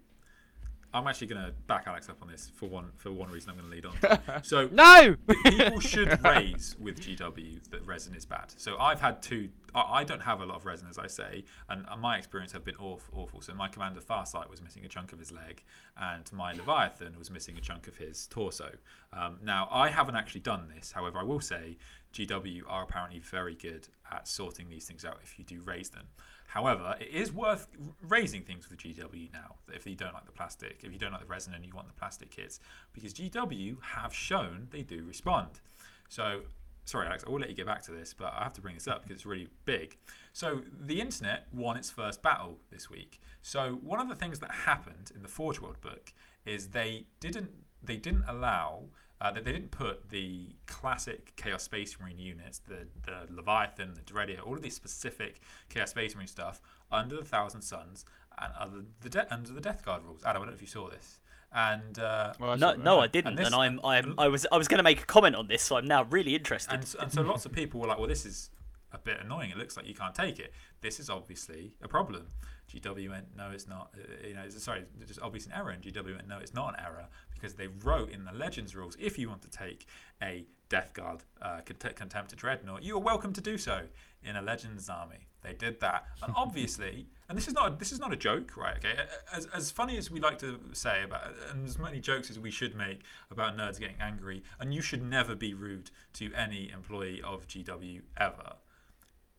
I'm 0.97 1.07
actually 1.07 1.27
going 1.27 1.45
to 1.45 1.53
back 1.67 1.85
Alex 1.87 2.09
up 2.09 2.23
on 2.23 2.29
this 2.29 2.51
for 2.55 2.69
one 2.69 2.91
for 2.97 3.13
one 3.13 3.31
reason. 3.31 3.51
I'm 3.51 3.57
going 3.57 3.69
to 3.69 3.75
lead 3.75 3.87
on. 3.87 4.43
So 4.43 4.69
no. 4.73 5.17
people 5.45 5.81
should 5.81 6.23
raise 6.25 6.77
with 6.79 7.01
GW 7.01 7.71
that 7.71 7.87
resin 7.87 8.15
is 8.15 8.25
bad. 8.25 8.53
So 8.57 8.79
I've 8.79 9.01
had 9.01 9.23
two. 9.23 9.49
I, 9.75 10.01
I 10.01 10.05
don't 10.05 10.23
have 10.23 10.41
a 10.41 10.47
lot 10.47 10.57
of 10.57 10.67
resin, 10.67 10.89
as 10.89 10.99
I 10.99 11.07
say, 11.07 11.45
and 11.69 11.85
uh, 11.89 11.97
my 11.97 12.17
experience 12.17 12.53
have 12.53 12.65
been 12.65 12.77
awful. 12.77 13.19
awful. 13.19 13.41
So 13.41 13.55
my 13.55 13.69
commander 13.69 14.01
Farsight 14.01 14.49
was 14.49 14.63
missing 14.63 14.85
a 14.85 14.89
chunk 14.89 15.13
of 15.13 15.19
his 15.19 15.33
leg, 15.33 15.63
and 15.99 16.31
my 16.33 16.53
Leviathan 16.53 17.19
was 17.19 17.31
missing 17.31 17.57
a 17.57 17.61
chunk 17.61 17.89
of 17.89 17.97
his 17.97 18.27
torso. 18.27 18.71
Um, 19.13 19.39
now 19.43 19.69
I 19.71 19.89
haven't 19.89 20.17
actually 20.17 20.43
done 20.43 20.71
this. 20.75 20.93
However, 20.93 21.19
I 21.19 21.25
will 21.25 21.41
say 21.41 21.77
GW 22.17 22.63
are 22.67 22.83
apparently 22.83 23.19
very 23.19 23.55
good 23.55 23.89
at 24.11 24.27
sorting 24.27 24.71
these 24.71 24.87
things 24.87 25.05
out 25.05 25.19
if 25.23 25.39
you 25.39 25.45
do 25.45 25.61
raise 25.63 25.91
them. 25.91 26.07
However, 26.49 26.97
it 26.99 27.09
is 27.09 27.33
worth 27.33 27.69
raising 28.01 28.43
things 28.43 28.71
with 28.71 28.79
GW 28.79 29.33
now 29.33 29.57
if 29.73 29.87
you 29.87 29.95
don't 29.95 30.15
like 30.15 30.25
the 30.25 30.33
plastic, 30.33 30.81
if 30.83 30.93
you 30.93 30.99
don't 30.99 31.13
like 31.13 31.21
the 31.21 31.27
resin 31.27 31.53
and 31.53 31.65
you 31.65 31.73
want 31.75 31.89
the 31.89 31.95
plastic 31.95 32.31
kits, 32.31 32.61
because 32.95 33.13
GW 33.13 33.77
have 33.83 34.15
shown 34.15 34.69
they 34.71 34.83
do 34.83 35.05
respond. 35.05 35.61
So 36.09 36.43
sorry, 36.87 37.07
Alex, 37.07 37.25
I 37.27 37.31
will 37.31 37.41
let 37.41 37.51
you 37.51 37.55
get 37.55 37.67
back 37.67 37.83
to 37.83 37.91
this, 37.91 38.15
but 38.15 38.33
I 38.35 38.45
have 38.45 38.55
to 38.55 38.61
bring 38.63 38.75
this 38.75 38.89
up 38.89 39.03
because 39.03 39.17
it's 39.17 39.27
really 39.27 39.49
big. 39.67 39.99
So 40.33 40.63
the 40.81 41.01
internet 41.01 41.49
won 41.53 41.77
its 41.77 41.91
first 41.91 42.23
battle 42.23 42.59
this 42.71 42.89
week. 42.89 43.21
So 43.43 43.79
one 43.83 44.01
of 44.01 44.09
the 44.09 44.15
things 44.15 44.39
that 44.39 44.51
happened 44.51 45.13
in 45.15 45.23
the 45.23 45.29
Forge 45.29 45.61
World 45.61 45.81
book 45.83 46.13
is 46.47 46.69
they 46.69 47.07
didn't 47.21 47.51
they 47.83 47.97
didn't 47.97 48.25
allow 48.27 48.85
uh, 49.21 49.31
that 49.33 49.45
they 49.45 49.53
didn't 49.53 49.71
put 49.71 50.11
the 50.11 50.49
classic 50.67 51.35
Chaos 51.37 51.63
Space 51.63 51.99
Marine 52.01 52.19
units, 52.19 52.59
the 52.59 52.87
the 53.05 53.27
Leviathan, 53.35 53.95
the 53.95 54.01
Dreadia, 54.03 54.45
all 54.47 54.55
of 54.55 54.63
these 54.63 54.75
specific 54.77 55.41
Chaos 55.69 55.91
Space 55.91 56.15
Marine 56.15 56.27
stuff 56.29 56.61
under 56.91 57.17
the 57.17 57.25
Thousand 57.25 57.63
Suns 57.63 58.05
and 58.39 58.53
under 58.59 58.85
the 59.01 59.09
de- 59.09 59.35
under 59.35 59.53
the 59.53 59.61
Death 59.61 59.85
Guard 59.85 60.03
rules. 60.05 60.23
Adam, 60.25 60.43
I 60.43 60.45
don't 60.45 60.53
know 60.53 60.55
if 60.55 60.61
you 60.63 60.69
saw 60.69 60.89
this. 60.91 61.21
And 61.53 61.99
uh, 61.99 62.35
Well, 62.39 62.57
No, 62.59 62.75
no, 62.75 63.01
I 63.01 63.07
didn't, 63.07 63.39
And 63.39 63.47
and, 63.47 63.55
I'm, 63.55 63.81
I'm, 63.83 64.15
I 64.19 64.29
was, 64.29 64.47
I 64.53 64.59
was 64.59 64.69
going 64.69 64.79
to 64.79 64.83
make 64.83 65.01
a 65.01 65.07
comment 65.07 65.35
on 65.37 65.47
this, 65.47 65.63
so 65.63 65.77
I'm 65.77 65.87
now 65.87 66.03
really 66.05 66.35
interested. 66.35 66.75
and, 66.75 66.95
and 67.01 67.11
so 67.13 67.23
lots 67.23 67.47
of 67.47 67.53
people 67.53 67.81
were 67.81 67.87
like, 67.87 67.99
well, 67.99 68.09
this 68.09 68.27
is 68.27 68.51
a 68.93 68.99
bit 68.99 69.19
annoying. 69.21 69.51
It 69.51 69.57
looks 69.57 69.77
like 69.77 69.87
you 69.87 69.95
can't 69.95 70.15
take 70.15 70.39
it. 70.39 70.53
This 70.83 71.01
is 71.01 71.09
obviously 71.09 71.73
a 71.83 71.89
problem. 71.89 72.27
GW 72.71 73.09
went, 73.09 73.27
no, 73.37 73.51
it's 73.53 73.67
not. 73.69 73.91
Uh, 73.97 74.27
You 74.29 74.35
know, 74.35 74.49
sorry, 74.51 74.85
it's 75.01 75.09
just 75.09 75.21
obviously 75.23 75.53
an 75.53 75.61
error. 75.61 75.71
And 75.71 75.83
GW 75.83 76.17
went, 76.17 76.29
no, 76.29 76.39
it's 76.39 76.53
not 76.53 76.75
an 76.75 76.85
error 76.85 77.07
because 77.41 77.55
they 77.55 77.69
wrote 77.69 78.11
in 78.11 78.25
the 78.25 78.33
Legends 78.33 78.75
rules, 78.75 78.97
if 79.01 79.19
you 79.19 79.29
want 79.29 79.43
to 79.43 79.51
take 79.51 79.87
a 80.23 80.45
Death 80.69 80.93
Guard 80.93 81.23
uh, 81.41 81.61
cont- 81.65 81.97
Contemptor 81.97 82.37
Dreadnought, 82.37 82.83
you 82.83 82.97
are 82.97 83.01
welcome 83.01 83.33
to 83.33 83.41
do 83.41 83.57
so 83.57 83.83
in 84.25 84.37
a 84.37 84.43
Legends 84.43 84.89
army. 84.89 85.29
They 85.43 85.53
did 85.53 85.81
that, 85.81 86.07
and 86.23 86.33
obviously, 86.37 87.07
and 87.29 87.39
this 87.39 87.47
is 87.47 87.55
not 87.55 87.79
this 87.79 87.93
is 87.93 88.01
not 88.01 88.13
a 88.13 88.17
joke, 88.17 88.57
right? 88.57 88.77
Okay, 88.79 88.97
as, 89.33 89.47
as 89.55 89.71
funny 89.71 89.97
as 89.97 90.11
we 90.11 90.19
like 90.19 90.39
to 90.39 90.59
say 90.73 91.05
about, 91.05 91.35
and 91.51 91.67
as 91.67 91.79
many 91.79 92.01
jokes 92.01 92.31
as 92.31 92.39
we 92.39 92.51
should 92.51 92.75
make 92.75 93.03
about 93.31 93.57
nerds 93.57 93.79
getting 93.79 94.01
angry, 94.01 94.43
and 94.59 94.75
you 94.75 94.83
should 94.83 95.03
never 95.03 95.37
be 95.37 95.55
rude 95.55 95.91
to 96.15 96.33
any 96.35 96.71
employee 96.71 97.23
of 97.23 97.47
GW 97.47 98.03
ever 98.17 98.55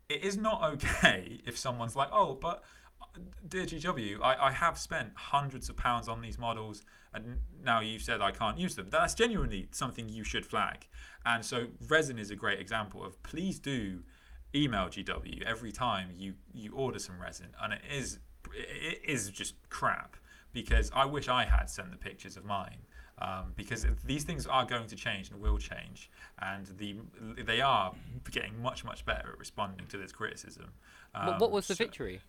it 0.09 0.23
is 0.23 0.37
not 0.37 0.63
okay 0.63 1.41
if 1.45 1.57
someone's 1.57 1.95
like, 1.95 2.09
oh, 2.11 2.35
but 2.35 2.63
uh, 3.01 3.19
dear 3.47 3.65
GW, 3.65 4.21
I, 4.21 4.47
I 4.47 4.51
have 4.51 4.77
spent 4.77 5.11
hundreds 5.15 5.69
of 5.69 5.77
pounds 5.77 6.07
on 6.07 6.21
these 6.21 6.37
models 6.37 6.83
and 7.25 7.37
now 7.63 7.79
you've 7.81 8.01
said 8.01 8.21
I 8.21 8.31
can't 8.31 8.57
use 8.57 8.75
them. 8.75 8.87
That's 8.89 9.13
genuinely 9.13 9.67
something 9.71 10.07
you 10.09 10.23
should 10.23 10.45
flag. 10.45 10.87
And 11.25 11.43
so 11.43 11.67
resin 11.87 12.17
is 12.19 12.31
a 12.31 12.35
great 12.35 12.59
example 12.59 13.03
of 13.03 13.21
please 13.23 13.59
do 13.59 14.03
email 14.55 14.85
GW 14.87 15.43
every 15.43 15.71
time 15.71 16.09
you, 16.17 16.35
you 16.53 16.71
order 16.73 16.99
some 16.99 17.19
resin. 17.21 17.47
And 17.61 17.73
it 17.73 17.81
is 17.91 18.19
it 18.53 19.01
is 19.03 19.29
just 19.29 19.55
crap 19.69 20.15
because 20.53 20.89
I 20.95 21.05
wish 21.05 21.27
I 21.27 21.43
had 21.45 21.69
sent 21.69 21.91
the 21.91 21.97
pictures 21.97 22.37
of 22.37 22.45
mine. 22.45 22.77
Um, 23.19 23.53
because 23.55 23.83
these 24.05 24.23
things 24.25 24.45
are 24.45 24.63
going 24.63 24.85
to 24.87 24.95
change 24.95 25.31
and 25.31 25.41
will 25.41 25.57
change, 25.57 26.11
and 26.39 26.67
the 26.77 26.97
they 27.43 27.61
are 27.61 27.91
getting 28.29 28.61
much 28.61 28.85
much 28.85 29.07
better 29.07 29.29
at 29.33 29.39
responding 29.39 29.87
to 29.87 29.97
this 29.97 30.11
criticism. 30.11 30.71
What, 31.13 31.27
Um, 31.27 31.37
what 31.39 31.49
was 31.51 31.67
the 31.67 31.73
so- 31.73 31.83
victory? 31.83 32.21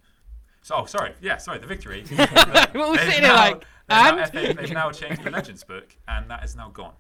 So, 0.63 0.75
oh, 0.77 0.85
sorry, 0.87 1.15
yeah, 1.21 1.37
sorry, 1.39 1.59
the 1.59 1.67
victory. 1.67 2.05
What 2.11 2.75
was 2.75 2.99
They've 2.99 3.07
sitting 3.09 3.23
there 3.23 3.33
now- 3.33 3.37
like, 3.37 3.61
they've 3.61 3.67
now- 3.89 4.19
and? 4.19 4.33
they've, 4.33 4.57
they've 4.57 4.71
now 4.73 4.91
changed 4.91 5.23
the 5.25 5.31
Legends 5.31 5.65
book, 5.65 5.97
and 6.07 6.31
that 6.31 6.45
is 6.45 6.55
now 6.57 6.69
gone. 6.69 6.93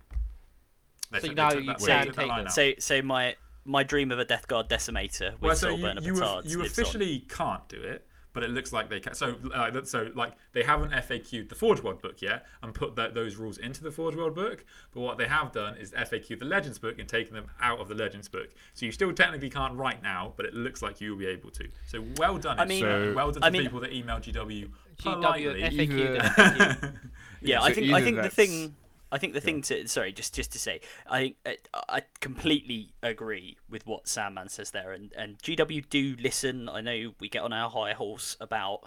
They 1.10 1.20
So 1.20 1.26
took- 1.28 1.36
now 1.36 1.52
you 1.52 1.66
that- 1.66 1.78
can 1.78 1.86
they 1.86 2.04
took 2.04 2.14
that 2.14 2.20
take 2.20 2.28
line 2.28 2.38
them. 2.38 2.46
out. 2.46 2.52
so, 2.52 2.72
so 2.78 3.02
my, 3.02 3.36
my 3.64 3.82
dream 3.82 4.10
of 4.10 4.18
a 4.18 4.24
Death 4.24 4.48
Guard 4.48 4.68
Decimator 4.70 5.32
with 5.32 5.42
well, 5.42 5.56
so 5.56 5.68
you, 5.70 5.84
Soulburner 5.84 6.02
you, 6.04 6.22
of- 6.22 6.46
you 6.46 6.58
lives 6.62 6.78
on. 6.78 6.82
officially 6.84 7.18
can't 7.28 7.68
do 7.68 7.80
it, 7.82 8.06
but 8.38 8.44
it 8.48 8.50
looks 8.50 8.72
like 8.72 8.88
they 8.88 9.00
can. 9.00 9.14
So, 9.14 9.34
uh, 9.52 9.82
so 9.82 10.10
like 10.14 10.34
they 10.52 10.62
haven't 10.62 10.92
FAQ'd 10.92 11.48
the 11.48 11.56
Forge 11.56 11.82
World 11.82 12.00
book 12.00 12.22
yet 12.22 12.46
and 12.62 12.72
put 12.72 12.94
that, 12.94 13.12
those 13.14 13.34
rules 13.34 13.58
into 13.58 13.82
the 13.82 13.90
Forge 13.90 14.14
World 14.14 14.36
book. 14.36 14.64
But 14.94 15.00
what 15.00 15.18
they 15.18 15.26
have 15.26 15.50
done 15.50 15.76
is 15.76 15.90
FAQ 15.90 16.38
the 16.38 16.44
Legends 16.44 16.78
book 16.78 17.00
and 17.00 17.08
taken 17.08 17.34
them 17.34 17.46
out 17.60 17.80
of 17.80 17.88
the 17.88 17.96
Legends 17.96 18.28
book. 18.28 18.50
So 18.74 18.86
you 18.86 18.92
still 18.92 19.12
technically 19.12 19.50
can't 19.50 19.74
write 19.74 20.04
now, 20.04 20.34
but 20.36 20.46
it 20.46 20.54
looks 20.54 20.82
like 20.82 21.00
you 21.00 21.10
will 21.10 21.18
be 21.18 21.26
able 21.26 21.50
to. 21.50 21.66
So 21.88 22.04
well 22.18 22.38
done. 22.38 22.60
I 22.60 22.64
mean- 22.64 22.80
So- 22.82 23.12
well 23.16 23.32
done 23.32 23.42
I 23.42 23.48
to 23.48 23.52
mean- 23.52 23.62
people 23.62 23.80
that 23.80 23.90
emailed 23.90 24.22
GW 24.22 24.70
GW. 25.02 25.60
FAQ. 25.72 25.90
Either- 25.90 26.20
FAQ. 26.20 26.98
Yeah, 27.40 27.60
So 27.60 27.66
I 27.66 27.72
think 27.72 27.92
I 27.92 28.00
think 28.02 28.16
the 28.22 28.28
thing 28.30 28.74
I 29.10 29.18
think 29.18 29.32
the 29.32 29.40
thing 29.40 29.62
to 29.62 29.88
sorry 29.88 30.12
just 30.12 30.34
just 30.34 30.52
to 30.52 30.58
say 30.58 30.80
I 31.08 31.34
uh, 31.46 31.52
I 31.88 32.02
completely 32.20 32.92
agree 33.02 33.56
with 33.68 33.86
what 33.86 34.08
Sandman 34.08 34.48
says 34.48 34.70
there 34.70 34.92
and 34.92 35.12
and 35.16 35.38
GW 35.38 35.88
do 35.88 36.16
listen. 36.20 36.68
I 36.68 36.80
know 36.80 37.14
we 37.20 37.28
get 37.28 37.42
on 37.42 37.52
our 37.52 37.70
high 37.70 37.92
horse 37.92 38.36
about 38.40 38.80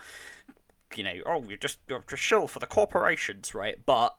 you 0.96 1.04
know 1.04 1.14
oh 1.26 1.44
you're 1.48 1.58
just 1.58 1.80
you're 1.88 2.04
just 2.08 2.22
shill 2.22 2.48
for 2.48 2.60
the 2.60 2.68
corporations 2.68 3.56
right, 3.56 3.78
but 3.86 4.16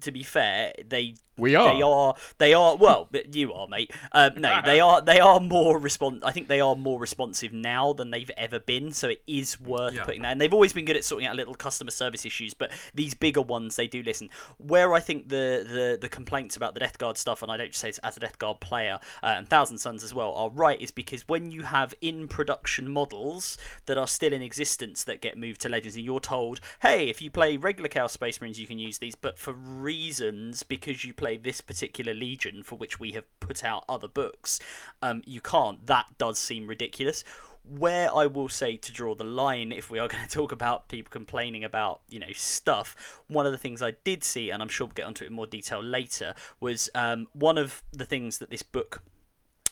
to 0.00 0.10
be 0.10 0.22
fair 0.22 0.72
they 0.86 1.14
We 1.36 1.54
are. 1.56 1.74
they 1.74 1.82
are 1.82 2.14
they 2.38 2.54
are 2.54 2.76
well 2.76 3.08
you 3.32 3.52
are 3.52 3.66
mate 3.66 3.90
um, 4.12 4.32
no 4.36 4.60
they 4.64 4.78
are 4.80 5.00
they 5.02 5.18
are 5.20 5.40
more 5.40 5.80
respons 5.80 6.20
i 6.22 6.30
think 6.30 6.46
they 6.48 6.60
are 6.60 6.76
more 6.76 7.00
responsive 7.00 7.52
now 7.52 7.92
than 7.92 8.10
they've 8.10 8.30
ever 8.36 8.60
been 8.60 8.92
so 8.92 9.08
it 9.08 9.22
is 9.26 9.60
worth 9.60 9.94
Yeah. 9.94 10.04
putting 10.04 10.22
that 10.22 10.32
and 10.32 10.40
they've 10.40 10.52
always 10.54 10.72
been 10.72 10.84
good 10.84 10.96
at 10.96 11.04
sorting 11.04 11.26
out 11.26 11.34
little 11.36 11.54
customer 11.54 11.90
service 11.90 12.24
issues 12.24 12.54
but 12.54 12.70
these 12.94 13.14
bigger 13.14 13.42
ones 13.42 13.76
they 13.76 13.86
do 13.88 14.02
listen 14.02 14.30
where 14.58 14.94
i 14.94 15.00
think 15.00 15.28
the 15.28 15.66
the, 15.68 15.98
the 16.00 16.08
complaints 16.08 16.56
about 16.56 16.74
the 16.74 16.80
death 16.80 16.98
guard 16.98 17.16
stuff 17.18 17.42
and 17.42 17.50
i 17.50 17.56
don't 17.56 17.72
just 17.72 17.80
say 17.80 17.92
as 18.04 18.16
a 18.16 18.20
death 18.20 18.38
guard 18.38 18.60
player 18.60 18.98
uh, 19.22 19.34
and 19.36 19.48
thousand 19.48 19.78
Sons 19.78 20.04
as 20.04 20.14
well 20.14 20.32
are 20.34 20.50
right 20.50 20.80
is 20.80 20.90
because 20.92 21.26
when 21.26 21.50
you 21.50 21.62
have 21.62 21.94
in 22.00 22.28
production 22.28 22.88
models 22.90 23.58
that 23.86 23.98
are 23.98 24.06
still 24.06 24.32
in 24.32 24.42
existence 24.42 25.02
that 25.04 25.20
get 25.20 25.36
moved 25.36 25.60
to 25.62 25.68
legends 25.68 25.96
and 25.96 26.04
you're 26.04 26.20
told 26.20 26.60
hey 26.82 27.08
if 27.08 27.20
you 27.20 27.30
play 27.30 27.56
regular 27.56 27.88
chaos 27.88 28.12
space 28.12 28.40
marines 28.40 28.60
you 28.60 28.66
can 28.66 28.78
use 28.78 28.98
these 28.98 29.14
but 29.16 29.38
for 29.38 29.52
reasons 29.52 30.62
because 30.62 31.04
you 31.04 31.12
play 31.14 31.23
this 31.24 31.60
particular 31.60 32.14
legion 32.14 32.62
for 32.62 32.76
which 32.76 33.00
we 33.00 33.12
have 33.12 33.24
put 33.40 33.64
out 33.64 33.84
other 33.88 34.08
books 34.08 34.60
um, 35.02 35.22
you 35.26 35.40
can't. 35.40 35.86
That 35.86 36.06
does 36.18 36.38
seem 36.38 36.66
ridiculous. 36.66 37.24
Where 37.66 38.14
I 38.14 38.26
will 38.26 38.48
say 38.48 38.76
to 38.76 38.92
draw 38.92 39.14
the 39.14 39.24
line, 39.24 39.72
if 39.72 39.90
we 39.90 39.98
are 39.98 40.08
going 40.14 40.24
to 40.24 40.30
talk 40.30 40.52
about 40.52 40.88
people 40.88 41.10
complaining 41.10 41.64
about, 41.64 42.00
you 42.08 42.18
know, 42.18 42.32
stuff, 42.34 43.22
one 43.28 43.46
of 43.46 43.52
the 43.52 43.58
things 43.58 43.82
I 43.82 43.92
did 44.04 44.24
see, 44.24 44.50
and 44.50 44.62
I'm 44.62 44.68
sure 44.68 44.86
we'll 44.86 44.94
get 44.94 45.06
onto 45.06 45.24
it 45.24 45.28
in 45.28 45.34
more 45.34 45.46
detail 45.46 45.82
later, 45.82 46.34
was 46.60 46.90
um, 46.94 47.26
one 47.32 47.58
of 47.58 47.82
the 47.92 48.04
things 48.04 48.38
that 48.38 48.50
this 48.50 48.62
book 48.62 49.02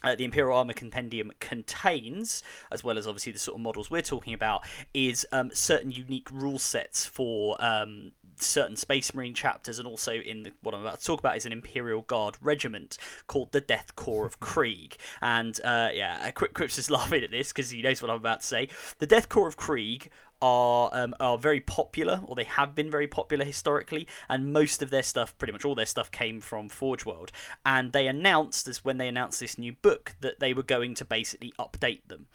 uh, 0.04 0.16
the 0.16 0.24
Imperial 0.24 0.56
Armor 0.58 0.72
Compendium 0.72 1.30
contains, 1.38 2.42
as 2.72 2.82
well 2.82 2.98
as 2.98 3.06
obviously 3.06 3.30
the 3.30 3.38
sort 3.38 3.56
of 3.56 3.60
models 3.60 3.88
we're 3.88 4.02
talking 4.02 4.34
about, 4.34 4.62
is 4.92 5.24
um, 5.30 5.50
certain 5.54 5.92
unique 5.92 6.28
rule 6.32 6.58
sets 6.58 7.06
for 7.06 7.56
um, 7.64 8.10
certain 8.36 8.76
Space 8.76 9.14
Marine 9.14 9.34
chapters, 9.34 9.78
and 9.78 9.86
also 9.86 10.12
in 10.12 10.44
the, 10.44 10.52
what 10.62 10.74
I'm 10.74 10.82
about 10.82 11.00
to 11.00 11.06
talk 11.06 11.20
about 11.20 11.36
is 11.36 11.46
an 11.46 11.52
Imperial 11.52 12.02
Guard 12.02 12.36
regiment 12.40 12.98
called 13.26 13.52
the 13.52 13.60
Death 13.60 13.94
Corps 13.96 14.26
of 14.26 14.40
Krieg. 14.40 14.96
And 15.20 15.58
uh, 15.64 15.90
yeah, 15.92 16.30
Cri- 16.32 16.48
Crips 16.48 16.78
is 16.78 16.90
laughing 16.90 17.22
at 17.22 17.30
this 17.30 17.48
because 17.48 17.70
he 17.70 17.82
knows 17.82 18.02
what 18.02 18.10
I'm 18.10 18.16
about 18.16 18.40
to 18.40 18.46
say. 18.46 18.68
The 18.98 19.06
Death 19.06 19.28
Corps 19.28 19.48
of 19.48 19.56
Krieg 19.56 20.10
are 20.42 20.90
um, 20.92 21.14
are 21.20 21.38
very 21.38 21.60
popular, 21.60 22.20
or 22.26 22.34
they 22.34 22.44
have 22.44 22.74
been 22.74 22.90
very 22.90 23.06
popular 23.06 23.44
historically, 23.44 24.06
and 24.28 24.52
most 24.52 24.82
of 24.82 24.90
their 24.90 25.02
stuff, 25.02 25.36
pretty 25.38 25.52
much 25.52 25.64
all 25.64 25.76
their 25.76 25.86
stuff, 25.86 26.10
came 26.10 26.40
from 26.40 26.68
Forge 26.68 27.06
World. 27.06 27.30
And 27.64 27.92
they 27.92 28.08
announced, 28.08 28.66
as 28.68 28.84
when 28.84 28.98
they 28.98 29.08
announced 29.08 29.40
this 29.40 29.56
new 29.56 29.72
book, 29.72 30.16
that 30.20 30.40
they 30.40 30.52
were 30.52 30.64
going 30.64 30.94
to 30.96 31.04
basically 31.04 31.54
update 31.58 32.08
them. 32.08 32.26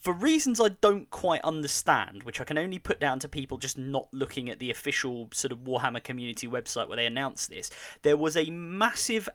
For 0.00 0.14
reasons 0.14 0.60
I 0.60 0.70
don't 0.80 1.10
quite 1.10 1.42
understand, 1.42 2.22
which 2.22 2.40
I 2.40 2.44
can 2.44 2.56
only 2.56 2.78
put 2.78 3.00
down 3.00 3.18
to 3.18 3.28
people 3.28 3.58
just 3.58 3.76
not 3.76 4.08
looking 4.12 4.48
at 4.48 4.58
the 4.58 4.70
official 4.70 5.28
sort 5.32 5.52
of 5.52 5.58
Warhammer 5.58 6.02
community 6.02 6.48
website 6.48 6.88
where 6.88 6.96
they 6.96 7.04
announced 7.04 7.50
this, 7.50 7.70
there 8.00 8.16
was 8.16 8.34
a 8.34 8.50
massive 8.50 9.28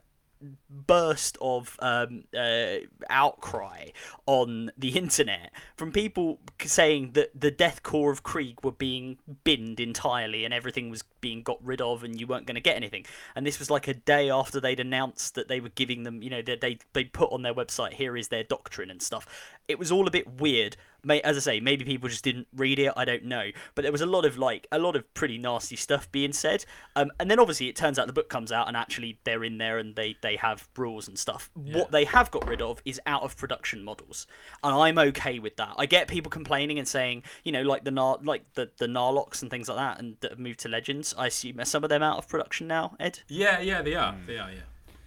burst 0.70 1.38
of 1.42 1.78
um, 1.80 2.24
uh, 2.38 2.78
outcry 3.10 3.88
on 4.26 4.72
the 4.78 4.90
internet 4.98 5.52
from 5.76 5.92
people 5.92 6.40
saying 6.64 7.12
that 7.14 7.40
the 7.40 7.52
Death 7.52 7.84
Corps 7.84 8.12
of 8.12 8.24
Krieg 8.24 8.64
were 8.64 8.72
being 8.72 9.18
binned 9.44 9.80
entirely 9.80 10.46
and 10.46 10.54
everything 10.54 10.90
was 10.90 11.04
being 11.22 11.42
got 11.42 11.64
rid 11.64 11.82
of 11.82 12.04
and 12.04 12.20
you 12.20 12.28
weren't 12.28 12.46
going 12.46 12.56
to 12.56 12.62
get 12.62 12.76
anything. 12.76 13.06
And 13.36 13.46
this 13.46 13.60
was 13.60 13.70
like 13.70 13.88
a 13.88 13.94
day 13.94 14.30
after 14.30 14.60
they'd 14.60 14.80
announced 14.80 15.36
that 15.36 15.48
they 15.48 15.60
were 15.60 15.70
giving 15.70 16.04
them, 16.04 16.22
you 16.22 16.30
know, 16.30 16.42
that 16.42 16.62
they 16.62 16.80
they 16.94 17.04
put 17.04 17.32
on 17.32 17.42
their 17.42 17.54
website 17.54 17.94
here 17.94 18.16
is 18.18 18.28
their 18.28 18.44
doctrine 18.44 18.90
and 18.90 19.02
stuff. 19.02 19.26
It 19.68 19.80
was 19.80 19.92
all 19.92 20.08
a 20.08 20.12
bit 20.12 20.40
weird. 20.40 20.78
May, 21.06 21.22
as 21.22 21.38
I 21.38 21.40
say, 21.40 21.60
maybe 21.60 21.86
people 21.86 22.10
just 22.10 22.24
didn't 22.24 22.48
read 22.56 22.80
it. 22.80 22.92
I 22.98 23.06
don't 23.06 23.26
know, 23.26 23.52
but 23.76 23.84
there 23.84 23.92
was 23.92 24.02
a 24.02 24.06
lot 24.06 24.26
of 24.26 24.38
like 24.38 24.68
a 24.72 24.80
lot 24.80 24.96
of 24.96 25.14
pretty 25.14 25.38
nasty 25.38 25.76
stuff 25.76 26.12
being 26.12 26.34
said. 26.34 26.66
Um, 26.96 27.12
and 27.20 27.30
then 27.30 27.40
obviously 27.40 27.70
it 27.70 27.76
turns 27.76 28.00
out 28.00 28.08
the 28.08 28.14
book 28.14 28.30
comes 28.30 28.52
out 28.52 28.68
and 28.68 28.76
actually 28.76 29.20
they're 29.24 29.44
in 29.44 29.58
there 29.58 29.78
and 29.78 29.96
they 29.96 30.18
they 30.22 30.36
have 30.38 30.68
rules 30.76 31.08
and 31.08 31.18
stuff. 31.18 31.50
What 31.54 31.92
they 31.92 32.06
have 32.06 32.32
got 32.32 32.48
rid 32.48 32.62
of 32.62 32.82
is 32.86 33.00
out 33.06 33.24
of 33.24 33.38
production 33.38 33.84
models, 33.84 34.28
and 34.64 34.76
I'm 34.76 34.98
okay 34.98 35.40
with 35.40 35.56
that. 35.58 35.76
I 35.78 35.86
get 35.86 36.08
people 36.08 36.30
complaining 36.30 36.80
and 36.80 36.88
saying, 36.88 37.24
you 37.44 37.52
know, 37.52 37.62
like 37.62 37.84
the 37.84 37.92
Nar 37.92 38.18
like 38.24 38.54
the 38.54 38.72
the 38.78 38.88
Knarlocs 38.88 39.42
and 39.42 39.52
things 39.52 39.70
like 39.70 39.78
that, 39.78 40.00
and 40.00 40.18
that 40.22 40.32
have 40.32 40.40
moved 40.40 40.60
to 40.62 40.70
Legends. 40.70 41.14
I 41.18 41.28
assume 41.28 41.60
are 41.60 41.66
some 41.66 41.84
of 41.84 41.90
them 41.90 42.04
out 42.04 42.18
of 42.18 42.28
production 42.28 42.68
now, 42.68 42.96
Ed. 43.00 43.20
Yeah, 43.28 43.60
yeah, 43.60 43.82
they 43.82 43.96
are. 43.96 44.16
They 44.26 44.38
are. 44.38 44.50
Yeah. 44.52 44.62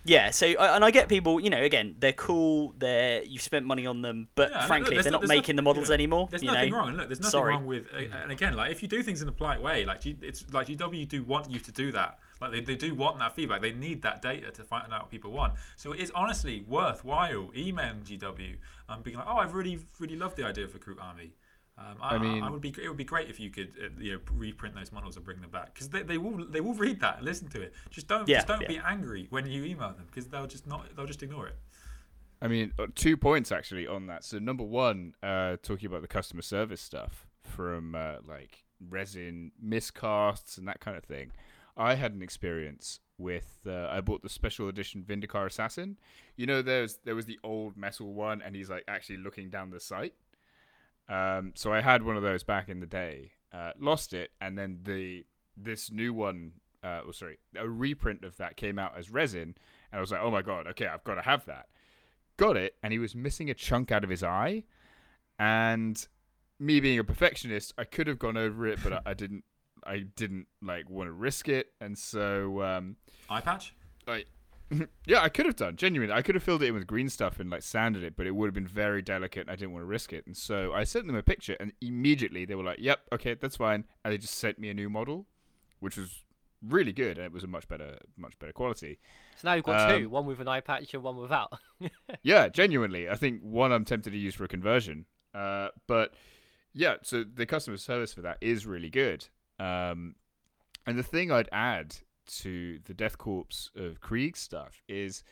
Yeah, 0.08 0.30
so 0.30 0.46
and 0.46 0.84
I 0.84 0.90
get 0.90 1.08
people, 1.08 1.38
you 1.38 1.50
know, 1.50 1.62
again, 1.62 1.96
they're 1.98 2.12
cool, 2.12 2.74
they're 2.78 3.22
you've 3.24 3.42
spent 3.42 3.66
money 3.66 3.86
on 3.86 4.02
them, 4.02 4.28
but 4.34 4.50
Yeah, 4.50 4.66
frankly, 4.66 4.94
look, 4.96 5.04
they're 5.04 5.12
not 5.12 5.26
making 5.26 5.56
no- 5.56 5.60
the 5.60 5.62
models 5.62 5.86
you 5.86 5.90
know, 5.90 5.94
anymore, 5.94 6.28
There's 6.30 6.42
you 6.42 6.50
nothing 6.50 6.70
know, 6.70 6.78
wrong. 6.78 6.92
Look, 6.94 7.08
there's 7.08 7.20
nothing 7.20 7.30
sorry. 7.30 7.52
wrong 7.52 7.66
with, 7.66 7.86
uh, 7.94 7.98
and 8.22 8.32
again, 8.32 8.54
like 8.54 8.72
if 8.72 8.82
you 8.82 8.88
do 8.88 9.02
things 9.02 9.20
in 9.22 9.28
a 9.28 9.32
polite 9.32 9.60
way, 9.60 9.84
like 9.84 10.04
it's 10.06 10.44
like 10.52 10.68
GW 10.68 11.06
do 11.08 11.22
want 11.24 11.50
you 11.50 11.60
to 11.60 11.72
do 11.72 11.92
that. 11.92 12.18
Like 12.40 12.52
they, 12.52 12.60
they 12.60 12.76
do 12.76 12.94
want 12.94 13.18
that 13.18 13.34
feedback. 13.34 13.60
They 13.60 13.72
need 13.72 14.02
that 14.02 14.22
data 14.22 14.50
to 14.52 14.64
find 14.64 14.92
out 14.92 15.02
what 15.02 15.10
people 15.10 15.32
want. 15.32 15.54
So 15.76 15.92
it 15.92 16.00
is 16.00 16.10
honestly 16.14 16.64
worthwhile 16.68 17.50
emailing 17.56 18.02
GW 18.02 18.56
and 18.88 19.02
being 19.02 19.16
like, 19.16 19.26
oh, 19.28 19.36
I 19.38 19.44
really 19.44 19.80
really 19.98 20.16
love 20.16 20.36
the 20.36 20.44
idea 20.44 20.64
of 20.64 20.74
a 20.74 20.78
Kroot 20.78 21.02
army. 21.02 21.32
Um, 21.78 21.96
I, 22.02 22.16
I 22.16 22.18
mean- 22.18 22.42
I 22.42 22.50
would 22.50 22.60
be 22.60 22.70
it 22.82 22.88
would 22.88 22.96
be 22.96 23.04
great 23.04 23.30
if 23.30 23.38
you 23.38 23.50
could 23.50 23.72
uh, 23.80 23.88
you 24.00 24.14
know 24.14 24.20
reprint 24.34 24.74
those 24.74 24.90
models 24.90 25.16
and 25.16 25.24
bring 25.24 25.40
them 25.40 25.50
back 25.50 25.72
because 25.74 25.88
they, 25.90 26.02
they 26.02 26.18
will 26.18 26.44
they 26.46 26.60
will 26.60 26.74
read 26.74 27.00
that 27.00 27.18
and 27.18 27.24
listen 27.24 27.48
to 27.50 27.62
it. 27.62 27.72
Just 27.90 28.08
don't 28.08 28.28
Yeah, 28.28 28.38
just 28.38 28.48
don't 28.48 28.62
yeah. 28.62 28.68
be 28.68 28.78
angry 28.84 29.26
when 29.30 29.46
you 29.46 29.64
email 29.64 29.88
them 29.90 30.06
because 30.06 30.26
they'll 30.26 30.46
just 30.48 30.66
not 30.66 30.86
they'll 30.96 31.06
just 31.06 31.22
ignore 31.22 31.46
it. 31.48 31.56
I 32.42 32.48
mean, 32.48 32.72
uh, 32.78 32.86
two 32.94 33.16
points 33.16 33.50
actually 33.52 33.86
on 33.86 34.06
that. 34.06 34.24
So 34.24 34.38
number 34.38 34.62
one, 34.64 35.14
uh, 35.22 35.56
talking 35.62 35.86
about 35.86 36.02
the 36.02 36.08
customer 36.08 36.42
service 36.42 36.80
stuff 36.80 37.26
from 37.42 37.94
uh, 37.94 38.16
like 38.26 38.64
resin 38.88 39.52
miscasts 39.64 40.58
and 40.58 40.66
that 40.68 40.80
kind 40.80 40.96
of 40.96 41.04
thing. 41.04 41.32
I 41.76 41.94
had 41.94 42.12
an 42.12 42.22
experience 42.22 43.00
with. 43.18 43.60
Uh, 43.66 43.86
I 43.88 44.00
bought 44.00 44.22
the 44.22 44.28
special 44.28 44.68
edition 44.68 45.04
Vindicar 45.04 45.46
Assassin. 45.46 45.96
You 46.36 46.46
know, 46.46 46.60
there's 46.62 46.98
there 47.04 47.14
was 47.14 47.26
the 47.26 47.38
old 47.44 47.76
metal 47.76 48.12
one, 48.14 48.42
and 48.42 48.54
he's 48.56 48.68
like 48.70 48.84
actually 48.88 49.18
looking 49.18 49.48
down 49.50 49.70
the 49.70 49.80
sight. 49.80 50.14
Um, 51.08 51.52
so 51.54 51.72
I 51.72 51.80
had 51.80 52.02
one 52.02 52.16
of 52.16 52.22
those 52.22 52.42
back 52.44 52.68
in 52.68 52.80
the 52.80 52.86
day. 52.86 53.32
Uh, 53.52 53.72
lost 53.78 54.12
it, 54.12 54.30
and 54.40 54.58
then 54.58 54.80
the 54.82 55.24
this 55.56 55.90
new 55.90 56.12
one. 56.12 56.52
Uh, 56.82 57.00
oh, 57.08 57.10
sorry, 57.12 57.38
a 57.56 57.68
reprint 57.68 58.22
of 58.24 58.36
that 58.36 58.56
came 58.56 58.78
out 58.78 58.96
as 58.96 59.10
resin, 59.10 59.56
and 59.90 59.98
I 59.98 60.00
was 60.00 60.12
like, 60.12 60.20
oh 60.22 60.30
my 60.30 60.42
god, 60.42 60.66
okay, 60.68 60.86
I've 60.86 61.02
got 61.02 61.14
to 61.14 61.22
have 61.22 61.44
that 61.46 61.66
got 62.38 62.56
it 62.56 62.76
and 62.82 62.92
he 62.92 62.98
was 62.98 63.14
missing 63.14 63.50
a 63.50 63.54
chunk 63.54 63.90
out 63.92 64.04
of 64.04 64.10
his 64.10 64.22
eye 64.22 64.62
and 65.38 66.06
me 66.58 66.80
being 66.80 66.98
a 66.98 67.04
perfectionist 67.04 67.74
i 67.76 67.84
could 67.84 68.06
have 68.06 68.18
gone 68.18 68.36
over 68.36 68.66
it 68.66 68.78
but 68.82 68.92
I, 68.92 69.00
I 69.06 69.14
didn't 69.14 69.44
i 69.84 69.98
didn't 70.16 70.46
like 70.62 70.88
want 70.88 71.08
to 71.08 71.12
risk 71.12 71.48
it 71.48 71.72
and 71.80 71.98
so 71.98 72.62
um 72.62 72.96
Eye 73.28 73.40
patch. 73.40 73.74
like 74.06 74.26
yeah 75.06 75.22
i 75.22 75.28
could 75.28 75.46
have 75.46 75.56
done 75.56 75.76
genuinely 75.76 76.14
i 76.14 76.22
could 76.22 76.34
have 76.34 76.42
filled 76.44 76.62
it 76.62 76.66
in 76.66 76.74
with 76.74 76.86
green 76.86 77.08
stuff 77.08 77.40
and 77.40 77.50
like 77.50 77.62
sanded 77.62 78.02
it 78.02 78.16
but 78.16 78.26
it 78.26 78.34
would 78.34 78.46
have 78.46 78.54
been 78.54 78.66
very 78.66 79.00
delicate 79.02 79.42
and 79.42 79.50
i 79.50 79.56
didn't 79.56 79.72
want 79.72 79.82
to 79.82 79.86
risk 79.86 80.12
it 80.12 80.26
and 80.26 80.36
so 80.36 80.72
i 80.72 80.84
sent 80.84 81.06
them 81.06 81.16
a 81.16 81.22
picture 81.22 81.56
and 81.60 81.72
immediately 81.80 82.44
they 82.44 82.54
were 82.54 82.62
like 82.64 82.78
yep 82.78 83.00
okay 83.12 83.34
that's 83.34 83.56
fine 83.56 83.84
and 84.04 84.12
they 84.12 84.18
just 84.18 84.34
sent 84.34 84.58
me 84.58 84.68
a 84.68 84.74
new 84.74 84.90
model 84.90 85.26
which 85.80 85.96
was 85.96 86.22
really 86.66 86.92
good 86.92 87.18
and 87.18 87.26
it 87.26 87.32
was 87.32 87.44
a 87.44 87.46
much 87.46 87.68
better 87.68 87.96
much 88.16 88.36
better 88.38 88.52
quality 88.52 88.98
So 89.36 89.48
now 89.48 89.54
you've 89.54 89.64
got 89.64 89.90
Um, 89.90 90.00
two, 90.00 90.08
one 90.10 90.26
with 90.26 90.40
an 90.40 90.48
eye 90.48 90.60
patch 90.60 90.92
and 90.92 91.04
one 91.04 91.16
without. 91.16 91.52
yeah, 92.22 92.48
genuinely. 92.48 93.08
I 93.08 93.14
think 93.14 93.40
one 93.42 93.70
I'm 93.70 93.84
tempted 93.84 94.10
to 94.10 94.18
use 94.18 94.34
for 94.34 94.42
a 94.42 94.48
conversion. 94.48 95.06
Uh, 95.32 95.68
but 95.86 96.14
yeah, 96.74 96.96
so 97.02 97.22
the 97.22 97.46
customer 97.46 97.76
service 97.76 98.12
for 98.12 98.22
that 98.22 98.38
is 98.40 98.66
really 98.66 98.90
good. 98.90 99.28
Um, 99.60 100.16
and 100.84 100.98
the 100.98 101.04
thing 101.04 101.30
I'd 101.30 101.48
add 101.52 101.98
to 102.28 102.78
the 102.84 102.94
Death 102.94 103.18
Corps 103.18 103.70
of 103.74 104.00
Krieg 104.00 104.36
stuff 104.36 104.82
is 104.88 105.22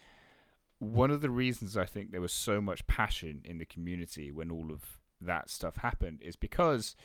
one 0.78 1.10
of 1.10 1.20
the 1.20 1.30
reasons 1.30 1.76
I 1.76 1.84
think 1.84 2.10
there 2.10 2.20
was 2.20 2.32
so 2.32 2.60
much 2.60 2.86
passion 2.86 3.40
in 3.44 3.58
the 3.58 3.64
community 3.64 4.30
when 4.30 4.50
all 4.50 4.70
of 4.70 5.00
that 5.20 5.48
stuff 5.48 5.76
happened 5.76 6.20
is 6.22 6.36
because 6.36 6.96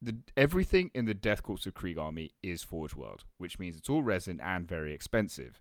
the 0.00 0.16
everything 0.36 0.90
in 0.94 1.04
the 1.04 1.14
Death 1.14 1.42
Corps 1.42 1.64
of 1.66 1.74
Krieg 1.74 1.98
army 1.98 2.32
is 2.42 2.62
Forge 2.62 2.96
World, 2.96 3.24
which 3.38 3.58
means 3.58 3.76
it's 3.76 3.88
all 3.88 4.02
resin 4.02 4.40
and 4.40 4.66
very 4.66 4.92
expensive. 4.92 5.60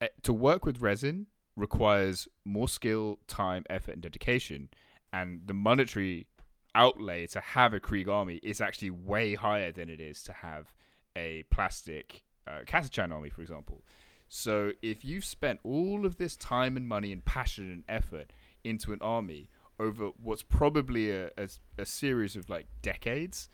Uh, 0.00 0.06
to 0.22 0.32
work 0.32 0.64
with 0.64 0.80
resin 0.80 1.26
requires 1.56 2.28
more 2.44 2.68
skill, 2.68 3.18
time, 3.26 3.64
effort, 3.68 3.92
and 3.94 4.02
dedication, 4.02 4.68
and 5.12 5.42
the 5.46 5.54
monetary 5.54 6.26
outlay 6.74 7.26
to 7.26 7.40
have 7.40 7.74
a 7.74 7.80
Krieg 7.80 8.08
army 8.08 8.40
is 8.42 8.60
actually 8.60 8.90
way 8.90 9.34
higher 9.34 9.72
than 9.72 9.90
it 9.90 10.00
is 10.00 10.22
to 10.22 10.32
have 10.32 10.72
a 11.16 11.44
plastic 11.50 12.22
uh, 12.46 12.60
Catachan 12.66 13.12
army, 13.12 13.30
for 13.30 13.42
example. 13.42 13.82
So 14.28 14.72
if 14.80 15.04
you've 15.04 15.26
spent 15.26 15.60
all 15.62 16.06
of 16.06 16.16
this 16.16 16.36
time 16.36 16.76
and 16.76 16.88
money 16.88 17.12
and 17.12 17.22
passion 17.24 17.70
and 17.70 17.84
effort 17.88 18.32
into 18.64 18.92
an 18.92 18.98
army 19.02 19.50
over 19.78 20.10
what's 20.22 20.42
probably 20.42 21.10
a, 21.10 21.26
a, 21.36 21.48
a 21.76 21.84
series 21.84 22.34
of 22.34 22.48
like 22.48 22.66
decades, 22.80 23.50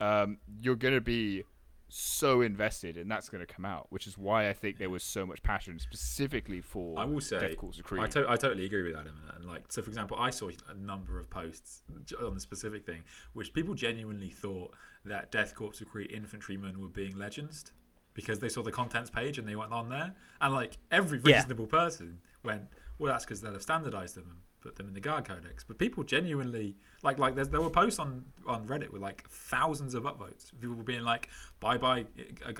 um, 0.00 0.36
you're 0.60 0.76
going 0.76 0.94
to 0.94 1.00
be 1.00 1.44
so 1.88 2.40
invested 2.40 2.96
and 2.96 3.10
that's 3.10 3.28
going 3.28 3.44
to 3.46 3.52
come 3.52 3.64
out, 3.64 3.86
which 3.90 4.06
is 4.06 4.18
why 4.18 4.48
I 4.48 4.52
think 4.52 4.78
there 4.78 4.90
was 4.90 5.02
so 5.02 5.24
much 5.24 5.42
passion 5.42 5.78
specifically 5.78 6.60
for 6.60 6.98
I 6.98 7.04
will 7.04 7.20
say, 7.20 7.38
Death 7.38 7.56
Corps 7.56 7.78
of 7.78 7.84
Krieg. 7.84 8.02
I, 8.02 8.06
to- 8.08 8.30
I 8.30 8.36
totally 8.36 8.64
agree 8.66 8.82
with 8.82 8.96
Adam. 8.96 9.14
And 9.34 9.46
like, 9.46 9.70
so 9.70 9.82
for 9.82 9.88
example, 9.88 10.16
I 10.20 10.30
saw 10.30 10.50
a 10.68 10.74
number 10.74 11.18
of 11.18 11.30
posts 11.30 11.82
on 12.22 12.34
the 12.34 12.40
specific 12.40 12.84
thing, 12.84 13.02
which 13.34 13.52
people 13.52 13.74
genuinely 13.74 14.30
thought 14.30 14.74
that 15.04 15.30
Death 15.30 15.54
Corps 15.54 15.80
of 15.80 15.88
Krieg 15.88 16.10
infantrymen 16.12 16.80
were 16.80 16.88
being 16.88 17.16
legends 17.16 17.72
because 18.14 18.38
they 18.40 18.48
saw 18.48 18.62
the 18.62 18.72
contents 18.72 19.10
page 19.10 19.38
and 19.38 19.48
they 19.48 19.56
went 19.56 19.72
on 19.72 19.88
there, 19.88 20.12
and 20.40 20.54
like 20.54 20.78
every 20.90 21.20
Yeah. 21.24 21.36
reasonable 21.36 21.66
person 21.66 22.18
went, 22.42 22.62
well, 22.98 23.12
that's 23.12 23.24
because 23.24 23.40
they'll 23.40 23.52
have 23.52 23.62
standardized 23.62 24.14
them 24.16 24.26
and 24.28 24.38
put 24.60 24.76
them 24.76 24.86
in 24.86 24.94
the 24.94 25.00
guard 25.00 25.24
codex. 25.24 25.64
But 25.64 25.78
people 25.78 26.04
genuinely 26.04 26.76
like 27.02 27.18
like 27.18 27.34
there's, 27.34 27.48
there 27.48 27.60
were 27.60 27.70
posts 27.70 27.98
on 27.98 28.24
on 28.46 28.66
Reddit 28.68 28.90
with 28.90 29.02
like 29.02 29.28
thousands 29.28 29.94
of 29.94 30.04
upvotes. 30.04 30.52
People 30.60 30.76
were 30.76 30.84
being 30.84 31.02
like, 31.02 31.28
bye 31.58 31.76
bye, 31.78 32.04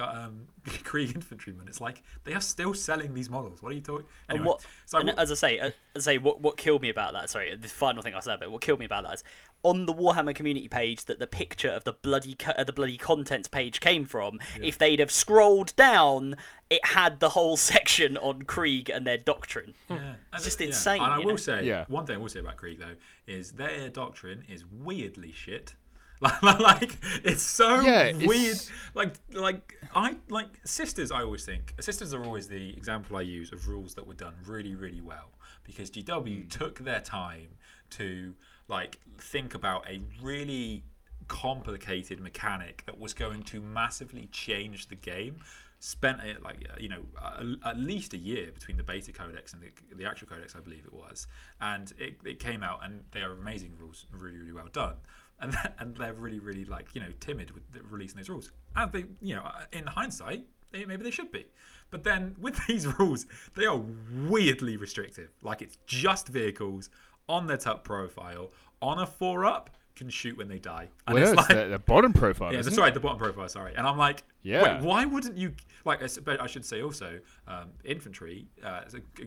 um, 0.00 0.46
Krieg 0.84 1.14
infantrymen. 1.14 1.68
It's 1.68 1.80
like 1.80 2.02
they 2.24 2.34
are 2.34 2.40
still 2.40 2.74
selling 2.74 3.14
these 3.14 3.30
models. 3.30 3.62
What 3.62 3.72
are 3.72 3.74
you 3.74 3.80
talking? 3.80 4.06
And 4.28 4.44
what? 4.44 4.66
so 4.86 4.98
and 4.98 5.08
will- 5.10 5.20
as 5.20 5.30
I 5.30 5.34
say, 5.34 5.58
uh, 5.60 5.66
as 5.94 6.08
I 6.08 6.12
say, 6.14 6.18
what 6.18 6.40
what 6.40 6.56
killed 6.56 6.82
me 6.82 6.88
about 6.88 7.12
that? 7.12 7.30
Sorry, 7.30 7.54
the 7.54 7.68
final 7.68 8.02
thing 8.02 8.14
I 8.14 8.20
said, 8.20 8.40
but 8.40 8.50
what 8.50 8.62
killed 8.62 8.80
me 8.80 8.86
about 8.86 9.04
that 9.04 9.14
is 9.14 9.24
on 9.64 9.86
the 9.86 9.94
Warhammer 9.94 10.34
community 10.34 10.66
page 10.68 11.04
that 11.04 11.18
the 11.18 11.26
picture 11.26 11.68
of 11.70 11.84
the 11.84 11.92
bloody 11.92 12.34
co- 12.34 12.52
uh, 12.58 12.64
the 12.64 12.72
bloody 12.72 12.96
contents 12.98 13.48
page 13.48 13.80
came 13.80 14.04
from. 14.04 14.40
If 14.60 14.76
they'd 14.78 14.98
have 14.98 15.10
scrolled 15.12 15.74
down, 15.76 16.36
it 16.70 16.84
had 16.84 17.20
the 17.20 17.30
whole 17.30 17.56
section 17.72 18.16
on 18.16 18.42
Krieg 18.42 18.90
and 18.90 19.06
their 19.06 19.18
doctrine. 19.18 19.74
Yeah. 19.88 20.14
It's 20.34 20.44
just 20.44 20.60
Yeah. 20.60 20.66
insane, 20.68 21.02
And 21.02 21.12
I 21.12 21.18
will 21.18 21.26
know? 21.30 21.36
say, 21.36 21.64
Yeah. 21.64 21.84
one 21.88 22.06
thing 22.06 22.16
I 22.16 22.18
will 22.18 22.28
say 22.28 22.40
about 22.40 22.56
Krieg 22.56 22.78
though 22.80 22.96
is 23.26 23.52
their 23.52 23.88
doctrine 23.88 24.44
is 24.48 24.64
weirdly 24.70 25.32
shit. 25.32 25.74
Like, 26.22 26.60
like 26.60 26.98
it's 27.24 27.42
so 27.42 27.80
Yeah, 27.80 28.04
it's- 28.04 28.24
weird. 28.26 28.58
Like, 28.94 29.14
like 29.32 29.74
I 29.94 30.16
like 30.28 30.46
sisters. 30.64 31.10
I 31.10 31.22
always 31.22 31.44
think 31.44 31.74
sisters 31.80 32.14
are 32.14 32.24
always 32.24 32.46
the 32.46 32.70
example 32.76 33.16
I 33.16 33.22
use 33.22 33.50
of 33.52 33.66
rules 33.68 33.94
that 33.96 34.06
were 34.06 34.14
done 34.14 34.34
really, 34.46 34.74
really 34.76 35.00
well 35.00 35.30
because 35.64 35.90
GW 35.90 36.48
took 36.48 36.78
their 36.80 37.00
time 37.00 37.48
to 37.90 38.34
like 38.68 38.98
think 39.18 39.54
about 39.54 39.88
a 39.88 40.00
really 40.22 40.84
complicated 41.28 42.20
mechanic 42.20 42.82
that 42.86 42.98
was 42.98 43.14
going 43.14 43.42
to 43.42 43.60
massively 43.60 44.26
change 44.32 44.88
the 44.88 44.96
game 44.96 45.36
spent 45.82 46.20
it 46.20 46.40
like 46.44 46.64
uh, 46.70 46.76
you 46.78 46.88
know 46.88 47.02
a, 47.20 47.68
at 47.68 47.76
least 47.76 48.14
a 48.14 48.16
year 48.16 48.52
between 48.54 48.76
the 48.76 48.84
beta 48.84 49.10
codex 49.10 49.52
and 49.52 49.60
the, 49.60 49.96
the 49.96 50.04
actual 50.04 50.28
codex 50.28 50.54
i 50.54 50.60
believe 50.60 50.84
it 50.84 50.92
was. 50.92 51.26
And 51.60 51.92
it, 51.98 52.14
it 52.24 52.38
came 52.38 52.62
out 52.62 52.84
and 52.84 53.02
they 53.10 53.20
are 53.20 53.32
amazing 53.32 53.72
rules 53.78 54.06
really 54.12 54.38
really 54.38 54.52
well 54.52 54.68
done. 54.72 54.94
And 55.40 55.56
and 55.80 55.96
they're 55.96 56.14
really 56.14 56.38
really 56.38 56.64
like 56.64 56.94
you 56.94 57.00
know 57.00 57.08
timid 57.18 57.50
with 57.50 57.64
releasing 57.90 58.18
those 58.18 58.28
rules. 58.28 58.52
And 58.76 58.92
they 58.92 59.04
you 59.20 59.34
know 59.34 59.50
in 59.72 59.86
hindsight 59.86 60.44
they, 60.70 60.84
maybe 60.84 61.02
they 61.02 61.10
should 61.10 61.32
be. 61.32 61.46
But 61.90 62.04
then 62.04 62.36
with 62.40 62.64
these 62.68 62.86
rules 62.98 63.26
they 63.56 63.66
are 63.66 63.80
weirdly 64.12 64.76
restrictive. 64.76 65.30
Like 65.42 65.62
it's 65.62 65.78
just 65.86 66.28
vehicles 66.28 66.90
on 67.32 67.46
their 67.46 67.56
top 67.56 67.82
profile 67.82 68.50
on 68.80 68.98
a 68.98 69.06
four 69.06 69.44
up 69.46 69.70
can 69.94 70.08
shoot 70.08 70.36
when 70.38 70.48
they 70.48 70.58
die 70.58 70.88
and 71.06 71.14
well, 71.14 71.22
it's 71.22 71.32
no, 71.32 71.36
like 71.42 71.48
the, 71.48 71.68
the 71.72 71.78
bottom 71.78 72.12
profile. 72.12 72.52
yeah, 72.52 72.60
isn't 72.60 72.70
that's 72.70 72.78
it? 72.78 72.80
right. 72.80 72.94
The 72.94 73.00
bottom 73.00 73.18
profile. 73.18 73.48
Sorry, 73.48 73.74
and 73.76 73.86
I'm 73.86 73.98
like, 73.98 74.22
Yeah. 74.42 74.62
wait, 74.62 74.82
why 74.82 75.04
wouldn't 75.04 75.36
you 75.36 75.52
like? 75.84 76.00
But 76.24 76.40
I 76.40 76.46
should 76.46 76.64
say 76.64 76.82
also, 76.82 77.20
um, 77.46 77.68
infantry, 77.84 78.46
uh, 78.64 78.80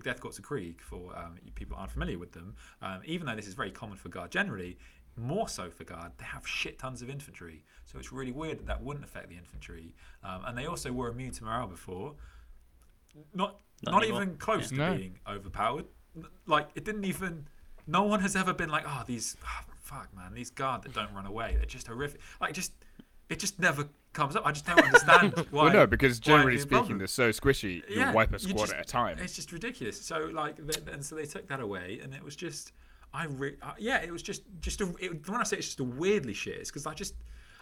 Death 0.04 0.20
Corps 0.20 0.38
of 0.38 0.44
Krieg 0.44 0.82
for 0.82 1.16
um, 1.18 1.38
people 1.54 1.78
aren't 1.78 1.92
familiar 1.92 2.18
with 2.18 2.32
them. 2.32 2.56
Um, 2.82 3.02
even 3.06 3.28
though 3.28 3.36
this 3.36 3.48
is 3.48 3.54
very 3.54 3.72
common 3.72 3.96
for 3.98 4.10
guard 4.10 4.32
generally, 4.32 4.78
more 5.18 5.48
so 5.48 5.70
for 5.70 5.84
guard, 5.84 6.12
they 6.18 6.26
have 6.26 6.48
shit 6.48 6.80
tons 6.80 7.02
of 7.04 7.10
infantry. 7.12 7.64
So 7.86 8.00
it's 8.00 8.12
really 8.12 8.32
weird 8.32 8.58
that 8.60 8.66
that 8.66 8.82
wouldn't 8.84 9.06
affect 9.06 9.30
the 9.30 9.38
infantry. 9.38 9.94
Um, 10.24 10.46
and 10.46 10.58
they 10.58 10.66
also 10.66 10.92
were 10.92 11.10
immune 11.10 11.32
to 11.34 11.44
morale 11.44 11.68
before. 11.68 12.16
Not 13.34 13.60
Not 13.84 13.92
not, 13.92 14.06
even 14.06 14.36
close 14.38 14.70
to 14.70 14.76
No. 14.76 14.96
being 14.96 15.20
overpowered. 15.28 15.86
Like 16.48 16.70
it 16.76 16.86
didn't 16.86 17.06
even. 17.06 17.48
No 17.88 18.04
one 18.04 18.20
has 18.22 18.36
ever 18.36 18.54
been 18.54 18.70
like, 18.70 18.84
oh, 18.88 19.04
these 19.06 19.38
ah, 19.46 19.64
fuck 19.82 20.10
man, 20.16 20.34
these 20.34 20.50
guard 20.50 20.84
that 20.84 20.94
don't 20.94 21.14
run 21.14 21.26
away. 21.26 21.56
They're 21.58 21.66
just 21.66 21.88
horrific. 21.88 22.20
Like 22.42 22.54
just 22.54 22.74
it 23.30 23.40
just 23.40 23.60
never 23.60 23.88
comes 24.14 24.36
up. 24.36 24.46
I 24.46 24.52
just 24.52 24.66
don't 24.66 24.80
understand 24.80 25.34
why. 25.52 25.64
Well, 25.66 25.74
no, 25.74 25.88
because 25.88 26.20
generally 26.20 26.56
it'd 26.56 26.70
be 26.70 26.76
a 26.76 26.78
speaking, 26.78 26.78
problem. 26.78 26.98
they're 27.00 27.08
so 27.08 27.30
squishy, 27.32 27.76
you 27.90 27.98
Yeah, 27.98 28.12
wipe 28.14 28.34
a 28.34 28.40
squad 28.40 28.58
just- 28.68 28.74
at 28.74 28.82
a 28.82 28.84
time. 28.84 29.18
It's 29.20 29.36
just 29.36 29.52
ridiculous. 29.52 30.00
So 30.02 30.30
like, 30.34 30.58
and 30.92 31.04
so 31.04 31.16
they 31.16 31.26
took 31.26 31.48
that 31.48 31.60
away, 31.60 32.00
and 32.04 32.14
it 32.14 32.24
was 32.24 32.36
just, 32.36 32.72
I 33.14 33.26
re- 33.26 33.58
uh, 33.62 33.72
yeah, 33.78 34.02
it 34.04 34.12
was 34.12 34.22
just, 34.22 34.44
just 34.62 34.82
a. 34.82 34.94
It, 35.00 35.28
when 35.28 35.42
I 35.42 35.44
say 35.44 35.58
it's 35.58 35.68
just 35.68 35.80
a 35.80 35.84
weirdly 35.84 36.34
shit, 36.34 36.56
it's 36.56 36.70
because 36.70 36.86
I 36.86 36.94
just, 36.94 37.16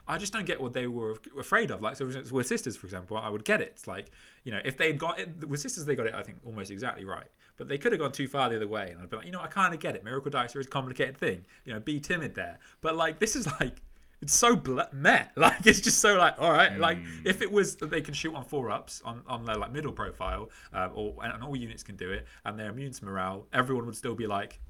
I 0.08 0.18
just 0.18 0.34
don't 0.34 0.46
get 0.46 0.60
what 0.60 0.74
they 0.74 0.88
were 0.88 1.16
afraid 1.40 1.72
of. 1.72 1.82
Like, 1.82 1.96
so 1.96 2.06
with 2.32 2.48
sisters, 2.48 2.76
for 2.76 2.86
example, 2.88 3.18
I 3.18 3.30
would 3.30 3.46
get 3.46 3.62
it. 3.62 3.70
It's 3.76 3.88
like, 3.88 4.12
you 4.44 4.52
know, 4.52 4.60
if 4.66 4.78
they'd 4.78 4.98
got 5.00 5.20
it 5.20 5.48
with 5.48 5.60
sisters, 5.62 5.86
they 5.86 5.96
got 5.96 6.08
it. 6.08 6.14
I 6.14 6.24
think 6.24 6.40
almost 6.46 6.72
exactly 6.72 7.06
right. 7.06 7.28
But 7.58 7.68
they 7.70 7.78
could 7.78 7.92
have 7.92 8.00
gone 8.00 8.12
too 8.12 8.28
far 8.28 8.50
the 8.50 8.56
other 8.56 8.68
way, 8.68 8.90
and 8.92 9.00
I'd 9.02 9.10
be 9.10 9.18
like, 9.18 9.26
you 9.28 9.32
know, 9.32 9.42
I 9.42 9.48
kind 9.48 9.74
of 9.74 9.80
get 9.80 9.96
it. 9.96 10.04
Miracle 10.04 10.32
Dice 10.32 10.56
are 10.56 10.60
a 10.60 10.66
complicated 10.66 11.18
thing. 11.18 11.46
You 11.66 11.74
know, 11.74 11.80
be 11.80 12.00
timid 12.00 12.34
there. 12.36 12.58
But 12.82 12.96
like, 12.96 13.20
this 13.20 13.36
is 13.36 13.48
like. 13.60 13.82
It's 14.22 14.34
so 14.34 14.56
bl- 14.56 14.80
meh. 14.94 15.26
Like 15.36 15.66
it's 15.68 15.82
just 15.82 16.00
so 16.00 16.16
like 16.16 16.36
all 16.40 16.52
right. 16.54 16.80
Like 16.80 16.98
if 17.26 17.42
it 17.42 17.52
was 17.52 17.76
that 17.78 17.90
they 17.90 18.00
can 18.00 18.14
shoot 18.14 18.34
on 18.34 18.46
four 18.46 18.72
ups 18.72 19.02
on, 19.04 19.22
on 19.28 19.44
their 19.44 19.56
like 19.58 19.74
middle 19.74 19.92
profile, 19.92 20.50
um, 20.72 20.92
or 20.96 21.14
and 21.22 21.44
all 21.44 21.56
units 21.58 21.84
can 21.84 21.98
do 21.98 22.10
it, 22.10 22.26
and 22.46 22.58
they're 22.58 22.70
immune 22.70 22.94
to 22.94 23.04
morale, 23.04 23.48
everyone 23.52 23.86
would 23.86 23.98
still 23.98 24.16
be 24.16 24.26
like, 24.26 24.62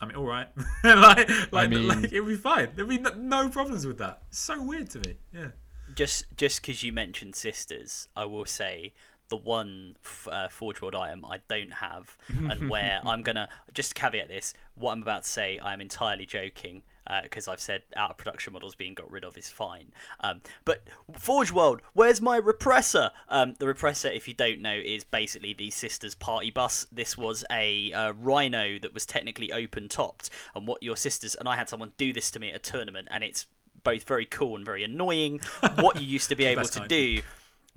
I 0.00 0.06
mean, 0.06 0.14
all 0.14 0.26
right, 0.26 0.46
like 0.84 1.28
like, 1.52 1.70
mean- 1.70 1.88
like 1.88 2.12
it 2.12 2.20
would 2.20 2.28
be 2.28 2.36
fine. 2.36 2.68
There'd 2.76 2.88
be 2.88 2.98
no, 2.98 3.10
no 3.16 3.48
problems 3.48 3.84
with 3.84 3.98
that. 3.98 4.22
It's 4.28 4.38
so 4.38 4.62
weird 4.62 4.88
to 4.90 5.00
me. 5.00 5.16
Yeah. 5.34 5.48
just 5.96 6.26
just 6.36 6.62
because 6.62 6.84
you 6.84 6.92
mentioned 6.92 7.34
sisters, 7.34 8.06
I 8.14 8.26
will 8.26 8.44
say 8.44 8.92
the 9.28 9.36
one 9.36 9.96
f- 10.04 10.28
uh, 10.30 10.48
Forge 10.48 10.80
World 10.80 10.94
item 10.94 11.24
I 11.24 11.40
don't 11.48 11.72
have, 11.72 12.16
and 12.28 12.68
where 12.70 13.00
I'm 13.04 13.22
gonna 13.22 13.48
just 13.74 13.94
caveat 13.94 14.28
this: 14.28 14.54
what 14.74 14.92
I'm 14.92 15.02
about 15.02 15.24
to 15.24 15.28
say, 15.28 15.58
I 15.58 15.72
am 15.72 15.80
entirely 15.80 16.26
joking. 16.26 16.82
Because 17.22 17.48
I've 17.48 17.58
said 17.58 17.84
out 17.96 18.10
of 18.10 18.18
production 18.18 18.52
models 18.52 18.74
being 18.74 18.92
got 18.92 19.10
rid 19.10 19.24
of 19.24 19.38
is 19.38 19.48
fine. 19.48 19.92
Um, 20.20 20.42
but 20.66 20.82
Forge 21.14 21.50
World, 21.50 21.80
where's 21.94 22.20
my 22.20 22.38
repressor? 22.38 23.12
Um, 23.30 23.54
the 23.58 23.64
repressor, 23.64 24.14
if 24.14 24.28
you 24.28 24.34
don't 24.34 24.60
know, 24.60 24.74
is 24.74 25.04
basically 25.04 25.54
the 25.54 25.70
sisters 25.70 26.14
party 26.14 26.50
bus. 26.50 26.86
This 26.92 27.16
was 27.16 27.46
a 27.50 27.94
uh, 27.94 28.12
Rhino 28.12 28.78
that 28.80 28.92
was 28.92 29.06
technically 29.06 29.50
open 29.54 29.88
topped, 29.88 30.28
and 30.54 30.66
what 30.66 30.82
your 30.82 30.98
sisters 30.98 31.34
and 31.34 31.48
I 31.48 31.56
had 31.56 31.70
someone 31.70 31.92
do 31.96 32.12
this 32.12 32.30
to 32.32 32.40
me 32.40 32.50
at 32.50 32.56
a 32.56 32.58
tournament, 32.58 33.08
and 33.10 33.24
it's 33.24 33.46
both 33.82 34.04
very 34.04 34.26
cool 34.26 34.56
and 34.56 34.66
very 34.66 34.84
annoying. 34.84 35.40
what 35.76 35.98
you 36.00 36.06
used 36.06 36.28
to 36.28 36.36
be 36.36 36.44
able 36.44 36.64
to 36.64 36.86
do 36.88 37.22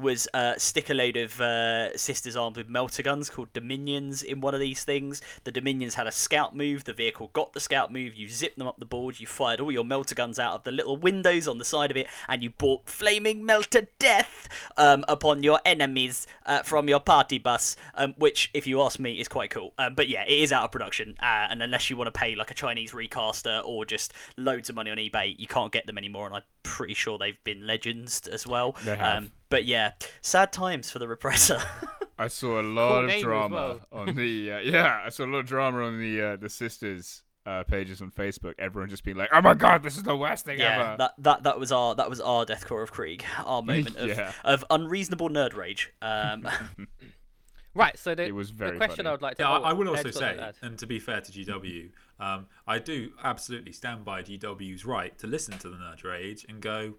was 0.01 0.27
uh, 0.33 0.55
stick 0.57 0.89
a 0.89 0.93
load 0.93 1.17
of 1.17 1.39
uh, 1.39 1.95
sisters 1.97 2.35
armed 2.35 2.57
with 2.57 2.69
meltaguns 2.69 3.31
called 3.31 3.53
Dominions 3.53 4.23
in 4.23 4.41
one 4.41 4.53
of 4.53 4.59
these 4.59 4.83
things. 4.83 5.21
The 5.43 5.51
Dominions 5.51 5.95
had 5.95 6.07
a 6.07 6.11
scout 6.11 6.55
move. 6.55 6.83
The 6.83 6.93
vehicle 6.93 7.29
got 7.33 7.53
the 7.53 7.59
scout 7.59 7.91
move. 7.91 8.15
You 8.15 8.27
zipped 8.27 8.57
them 8.57 8.67
up 8.67 8.79
the 8.79 8.85
board. 8.85 9.19
You 9.19 9.27
fired 9.27 9.59
all 9.61 9.71
your 9.71 9.83
meltaguns 9.83 10.39
out 10.39 10.55
of 10.55 10.63
the 10.63 10.71
little 10.71 10.97
windows 10.97 11.47
on 11.47 11.57
the 11.57 11.65
side 11.65 11.91
of 11.91 11.97
it, 11.97 12.07
and 12.27 12.43
you 12.43 12.49
brought 12.49 12.87
flaming 12.87 13.45
melter 13.45 13.87
death 13.99 14.49
um, 14.77 15.05
upon 15.07 15.43
your 15.43 15.59
enemies 15.65 16.27
uh, 16.45 16.63
from 16.63 16.89
your 16.89 16.99
party 16.99 17.37
bus. 17.37 17.75
Um, 17.95 18.13
which, 18.17 18.49
if 18.53 18.67
you 18.67 18.81
ask 18.81 18.99
me, 18.99 19.19
is 19.19 19.27
quite 19.27 19.51
cool. 19.51 19.73
Um, 19.77 19.95
but 19.95 20.09
yeah, 20.09 20.23
it 20.23 20.39
is 20.39 20.51
out 20.51 20.63
of 20.63 20.71
production, 20.71 21.15
uh, 21.21 21.47
and 21.49 21.61
unless 21.61 21.89
you 21.89 21.97
want 21.97 22.13
to 22.13 22.19
pay 22.19 22.35
like 22.35 22.51
a 22.51 22.55
Chinese 22.55 22.93
recaster 22.93 23.61
or 23.63 23.85
just 23.85 24.13
loads 24.37 24.69
of 24.69 24.75
money 24.75 24.91
on 24.91 24.97
eBay, 24.97 25.35
you 25.37 25.47
can't 25.47 25.71
get 25.71 25.85
them 25.85 25.97
anymore. 25.97 26.25
And 26.25 26.35
I'm 26.35 26.43
pretty 26.63 26.93
sure 26.93 27.17
they've 27.17 27.43
been 27.43 27.67
legends 27.67 28.27
as 28.27 28.47
well. 28.47 28.75
They 28.83 28.95
have. 28.95 29.31
But 29.51 29.65
yeah, 29.65 29.91
sad 30.21 30.51
times 30.51 30.89
for 30.89 30.97
the 30.97 31.05
repressor. 31.05 31.63
I 32.17 32.27
saw 32.27 32.59
a 32.59 32.63
lot 32.63 33.07
game 33.07 33.17
of 33.17 33.21
drama 33.23 33.55
well. 33.55 33.79
on 33.91 34.15
the 34.15 34.53
uh, 34.53 34.59
yeah. 34.63 35.01
I 35.05 35.09
saw 35.09 35.25
a 35.25 35.27
lot 35.27 35.39
of 35.39 35.45
drama 35.45 35.83
on 35.83 35.99
the 35.99 36.21
uh, 36.21 36.35
the 36.37 36.49
sisters 36.49 37.21
uh, 37.45 37.63
pages 37.63 38.01
on 38.01 38.11
Facebook. 38.11 38.53
Everyone 38.57 38.89
just 38.89 39.03
being 39.03 39.17
like, 39.17 39.29
"Oh 39.33 39.41
my 39.41 39.53
god, 39.53 39.83
this 39.83 39.97
is 39.97 40.03
the 40.03 40.15
worst 40.15 40.45
thing 40.45 40.59
yeah, 40.59 40.79
ever." 40.79 40.97
that, 40.97 41.13
that 41.17 41.43
that 41.43 41.59
was 41.59 41.71
our 41.71 41.93
that 41.95 42.09
was 42.09 42.21
our 42.21 42.45
Death 42.45 42.65
Corps 42.65 42.81
of 42.81 42.91
Krieg, 42.91 43.25
our 43.45 43.61
moment 43.63 43.97
of, 43.97 44.07
Yeah. 44.07 44.31
of 44.43 44.63
unreasonable 44.69 45.29
nerd 45.29 45.55
rage. 45.55 45.91
Um, 46.01 46.47
Right. 47.73 47.97
So 47.97 48.15
the, 48.15 48.25
It 48.25 48.35
was 48.35 48.49
the 48.49 48.55
very 48.55 48.77
question 48.77 48.97
funny. 48.97 49.09
I 49.09 49.11
would 49.13 49.21
like 49.21 49.37
to. 49.37 49.43
Yeah, 49.43 49.49
I, 49.49 49.59
oh, 49.59 49.63
I 49.63 49.73
will 49.73 49.89
also 49.89 50.07
Ed's 50.07 50.17
say, 50.17 50.19
something 50.19 50.37
to 50.37 50.43
add. 50.47 50.55
and 50.61 50.77
to 50.79 50.85
be 50.87 50.99
fair 50.99 51.21
to 51.21 51.31
GW, 51.31 51.89
um, 52.19 52.47
I 52.67 52.79
do 52.79 53.11
absolutely 53.23 53.71
stand 53.71 54.03
by 54.03 54.23
GW's 54.23 54.85
right 54.85 55.17
to 55.19 55.27
listen 55.27 55.57
to 55.59 55.69
the 55.69 55.77
Nerd 55.77 56.03
Rage 56.03 56.45
and 56.49 56.61
go, 56.61 56.95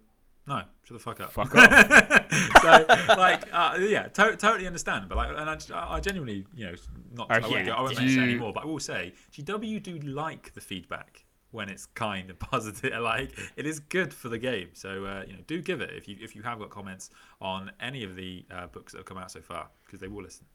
no, 0.47 0.63
shut 0.85 0.97
the 0.97 0.99
fuck 0.99 1.21
up. 1.21 1.33
Fuck 1.33 1.55
off. 1.57 2.61
so, 2.63 2.85
like, 3.17 3.45
uh, 3.53 3.79
yeah, 3.81 4.09
to- 4.09 4.37
totally 4.37 4.67
understand. 4.67 5.09
But 5.09 5.17
like, 5.17 5.29
and 5.37 5.49
I, 5.51 5.59
I 5.95 6.01
genuinely, 6.01 6.45
you 6.55 6.67
know, 6.67 6.75
not 7.15 7.31
I 7.31 7.37
Actually, 7.37 7.55
won't, 7.55 7.69
I 7.71 7.81
won't 7.81 7.97
mention 7.97 8.17
you- 8.19 8.23
anymore. 8.23 8.53
But 8.53 8.65
I 8.65 8.67
will 8.67 8.81
say, 8.81 9.13
GW 9.33 9.83
do 9.83 9.99
like 10.01 10.53
the 10.55 10.61
feedback 10.61 11.25
when 11.53 11.69
it's 11.69 11.87
kind 11.87 12.29
and 12.31 12.39
positive. 12.51 12.93
Like, 13.01 13.39
it 13.57 13.67
is 13.67 13.79
good 13.79 14.13
for 14.13 14.29
the 14.29 14.39
game. 14.39 14.71
So, 14.73 15.05
uh, 15.05 15.25
you 15.27 15.35
know, 15.35 15.41
do 15.47 15.61
give 15.63 15.81
it 15.81 15.91
if 15.95 16.09
you 16.09 16.17
if 16.21 16.35
you 16.35 16.43
have 16.43 16.59
got 16.59 16.71
comments 16.71 17.11
on 17.41 17.71
any 17.81 18.03
of 18.05 18.17
the 18.17 18.45
uh, 18.51 18.67
books 18.69 18.93
that 18.93 18.99
have 18.99 19.07
come 19.07 19.19
out 19.19 19.31
so 19.31 19.41
far, 19.41 19.69
because 19.85 20.01
they 20.01 20.09
will 20.09 20.23
listen. 20.23 20.47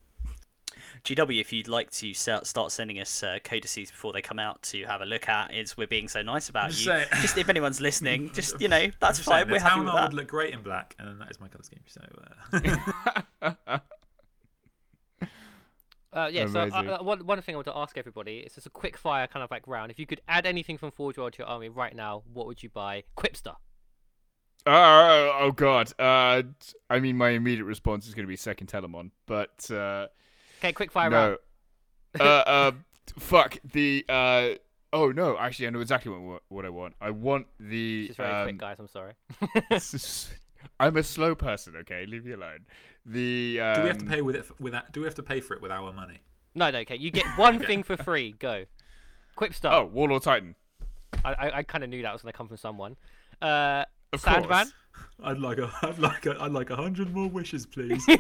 GW, 1.04 1.40
if 1.42 1.52
you'd 1.54 1.68
like 1.68 1.92
to 1.92 2.14
start 2.14 2.72
sending 2.72 3.00
us 3.00 3.24
uh, 3.24 3.40
codices 3.44 3.92
before 3.92 4.14
they 4.14 4.22
come 4.22 4.40
out 4.40 4.62
to 4.64 4.84
have 4.86 5.02
a 5.02 5.06
look 5.06 5.28
at, 5.30 5.54
is 5.54 5.78
we're 5.78 5.88
being 5.88 6.08
so 6.08 6.22
nice 6.22 6.50
about 6.50 6.70
Just 6.70 6.82
you. 6.82 6.92
saying. 6.92 7.08
Just 7.22 7.38
if 7.38 7.50
anyone's 7.50 7.80
listening, 7.82 8.32
just 8.34 8.60
you 8.62 8.68
know, 8.68 8.88
that's 9.00 9.20
Just 9.20 9.30
saying, 9.30 9.46
fine. 9.46 9.52
We're 9.52 9.60
the 9.60 9.64
happy 9.64 9.76
town 9.76 9.86
with 9.86 9.94
that. 9.94 10.04
would 10.10 10.14
look 10.14 10.28
great 10.28 10.54
in 10.54 10.62
black, 10.62 10.96
and 11.00 11.20
that 11.22 11.32
is 11.32 11.40
my 11.40 11.48
colour 11.48 11.64
scheme. 11.64 11.80
So, 11.88 12.02
uh, 13.42 13.78
Uh, 16.14 16.30
yeah, 16.32 16.48
so 16.48 16.62
Amazing. 16.62 16.90
uh, 16.90 16.98
uh, 17.00 17.04
one, 17.04 17.26
one 17.28 17.42
thing 17.42 17.54
I 17.54 17.58
want 17.58 17.68
to 17.68 17.78
ask 17.78 17.96
everybody 17.98 18.38
is 18.38 18.56
just 18.56 18.66
a 18.66 18.72
quick 18.72 18.98
fire 18.98 19.28
kind 19.28 19.44
of 19.44 19.52
like 19.52 19.68
round. 19.68 19.92
If 19.92 20.00
you 20.00 20.08
could 20.08 20.22
add 20.28 20.48
anything 20.48 20.78
from 20.78 20.90
Forge 20.90 21.18
World 21.18 21.34
to 21.34 21.40
your 21.40 21.48
army 21.48 21.70
right 21.70 21.96
now, 21.96 22.24
what 22.34 22.48
would 22.48 22.64
you 22.64 22.70
buy? 22.70 23.04
Quipster. 23.16 23.56
Oh, 24.66 25.38
oh 25.40 25.52
god. 25.52 25.92
Uh, 26.00 26.44
t- 26.60 26.74
I 26.90 27.00
mean, 27.02 27.18
my 27.18 27.30
immediate 27.32 27.66
response 27.66 28.08
is 28.08 28.16
going 28.16 28.24
to 28.26 28.28
be 28.28 28.36
second 28.36 28.68
Telemon, 28.68 29.12
but 29.28 29.70
uh, 29.70 30.08
Okay, 30.60 30.74
quick 30.74 30.92
fire 30.92 31.10
round. 31.10 31.38
no. 32.18 32.26
uh, 32.26 32.44
uh, 32.46 32.72
fuck 33.20 33.58
the. 33.74 34.06
Uh, 34.08 34.50
oh 34.94 35.12
no, 35.12 35.38
actually, 35.38 35.68
I 35.68 35.70
know 35.72 35.80
exactly 35.82 36.12
what 36.12 36.42
what 36.50 36.66
I 36.66 36.70
want. 36.70 36.96
I 37.02 37.12
want 37.12 37.48
the. 37.60 38.08
Just 38.08 38.18
very 38.18 38.32
um, 38.32 38.44
quick, 38.46 38.58
guys. 38.58 38.78
I'm 38.80 38.88
sorry. 38.88 39.14
I'm 40.80 40.98
a 40.98 41.04
slow 41.04 41.36
person. 41.36 41.76
Okay, 41.78 42.06
leave 42.06 42.26
me 42.26 42.34
alone. 42.34 42.66
The. 43.06 43.60
Um, 43.62 43.76
do 43.76 43.82
we 43.84 43.88
have 43.88 43.98
to 44.00 44.06
pay 44.06 44.22
with 44.22 44.36
it 44.36 44.46
with 44.60 44.74
that? 44.74 44.92
Do 44.92 45.02
we 45.02 45.06
have 45.06 45.16
to 45.16 45.24
pay 45.24 45.40
for 45.40 45.54
it 45.56 45.62
with 45.62 45.72
our 45.72 45.94
money? 45.94 46.20
no, 46.56 46.72
no. 46.72 46.80
Okay, 46.80 46.96
you 46.98 47.12
get 47.12 47.26
one 47.38 47.60
thing 47.66 47.84
for 47.84 47.98
free. 47.98 48.34
Go. 48.40 48.66
Quipster. 49.38 49.72
Oh, 49.72 49.86
Warlord 49.86 50.24
Titan. 50.24 50.56
I, 51.24 51.34
I, 51.34 51.58
I 51.58 51.64
kind 51.64 51.84
of 51.84 51.90
knew 51.92 52.02
that 52.02 52.12
was 52.12 52.24
going 52.24 52.32
to 52.32 52.38
come 52.38 52.48
from 52.48 52.58
someone. 52.58 52.98
Uh, 53.42 53.86
Of 54.12 54.22
Sandman. 54.22 54.48
course. 54.50 54.74
I'd 55.24 55.40
like 55.40 55.58
a, 55.58 55.72
I'd 55.82 56.00
like 56.00 56.26
a, 56.26 56.42
I'd 56.42 56.52
like 56.52 56.70
a 56.70 56.76
hundred 56.76 57.14
more 57.14 57.30
wishes, 57.30 57.66
please. 57.66 58.06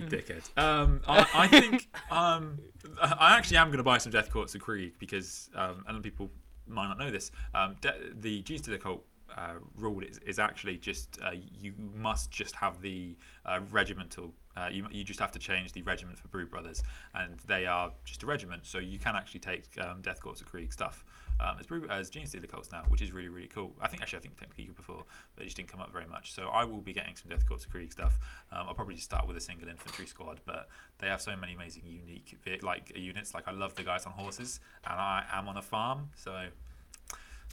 Dickhead. 0.00 0.48
Um, 0.56 1.00
I, 1.06 1.26
I 1.34 1.46
think 1.46 1.88
um, 2.10 2.58
I 3.00 3.36
actually 3.36 3.58
am 3.58 3.68
going 3.68 3.78
to 3.78 3.84
buy 3.84 3.98
some 3.98 4.12
Death 4.12 4.30
Corps 4.30 4.54
of 4.54 4.60
Krieg 4.60 4.94
because, 4.98 5.50
um, 5.54 5.84
and 5.86 6.02
people 6.02 6.30
might 6.66 6.88
not 6.88 6.98
know 6.98 7.10
this. 7.10 7.30
Um, 7.54 7.76
de- 7.80 7.94
the 8.14 8.42
G's 8.42 8.62
to 8.62 8.70
the 8.70 8.78
Cult 8.78 9.04
uh, 9.36 9.54
rule 9.76 10.02
is, 10.02 10.18
is 10.18 10.38
actually 10.38 10.76
just 10.76 11.18
uh, 11.22 11.30
you 11.60 11.72
must 11.94 12.30
just 12.30 12.54
have 12.56 12.80
the 12.80 13.16
uh, 13.46 13.60
regimental. 13.70 14.32
Uh, 14.56 14.68
you, 14.70 14.86
you 14.90 15.02
just 15.02 15.18
have 15.18 15.32
to 15.32 15.38
change 15.38 15.72
the 15.72 15.82
regiment 15.82 16.18
for 16.18 16.28
Brood 16.28 16.50
Brothers, 16.50 16.82
and 17.14 17.38
they 17.46 17.66
are 17.66 17.90
just 18.04 18.22
a 18.22 18.26
regiment, 18.26 18.66
so 18.66 18.78
you 18.78 18.98
can 18.98 19.16
actually 19.16 19.40
take 19.40 19.64
um, 19.80 20.02
Death 20.02 20.20
Corps 20.20 20.40
of 20.40 20.46
Krieg 20.46 20.72
stuff 20.72 21.04
um, 21.40 21.56
as, 21.58 21.66
Brood- 21.66 21.90
as 21.90 22.10
Genestealer 22.10 22.48
Cults 22.48 22.70
now, 22.72 22.84
which 22.88 23.02
is 23.02 23.12
really 23.12 23.28
really 23.28 23.48
cool. 23.48 23.72
I 23.80 23.88
think 23.88 24.02
actually 24.02 24.18
I 24.18 24.22
think 24.22 24.38
technically 24.38 24.72
before, 24.74 25.04
but 25.34 25.42
it 25.42 25.46
just 25.46 25.56
didn't 25.56 25.70
come 25.70 25.80
up 25.80 25.92
very 25.92 26.06
much. 26.06 26.32
So 26.32 26.48
I 26.48 26.64
will 26.64 26.80
be 26.80 26.92
getting 26.92 27.16
some 27.16 27.30
Death 27.30 27.46
Corps 27.46 27.56
of 27.56 27.70
Krieg 27.70 27.92
stuff. 27.92 28.18
Um, 28.50 28.66
I'll 28.68 28.74
probably 28.74 28.94
just 28.94 29.06
start 29.06 29.26
with 29.26 29.36
a 29.36 29.40
single 29.40 29.68
infantry 29.68 30.06
squad, 30.06 30.40
but 30.44 30.68
they 30.98 31.08
have 31.08 31.20
so 31.20 31.34
many 31.36 31.54
amazing 31.54 31.82
unique 31.86 32.38
like 32.62 32.92
units. 32.96 33.34
Like 33.34 33.48
I 33.48 33.52
love 33.52 33.74
the 33.74 33.82
guys 33.82 34.06
on 34.06 34.12
horses, 34.12 34.60
and 34.84 34.98
I 34.98 35.24
am 35.32 35.48
on 35.48 35.56
a 35.56 35.62
farm, 35.62 36.10
so. 36.14 36.46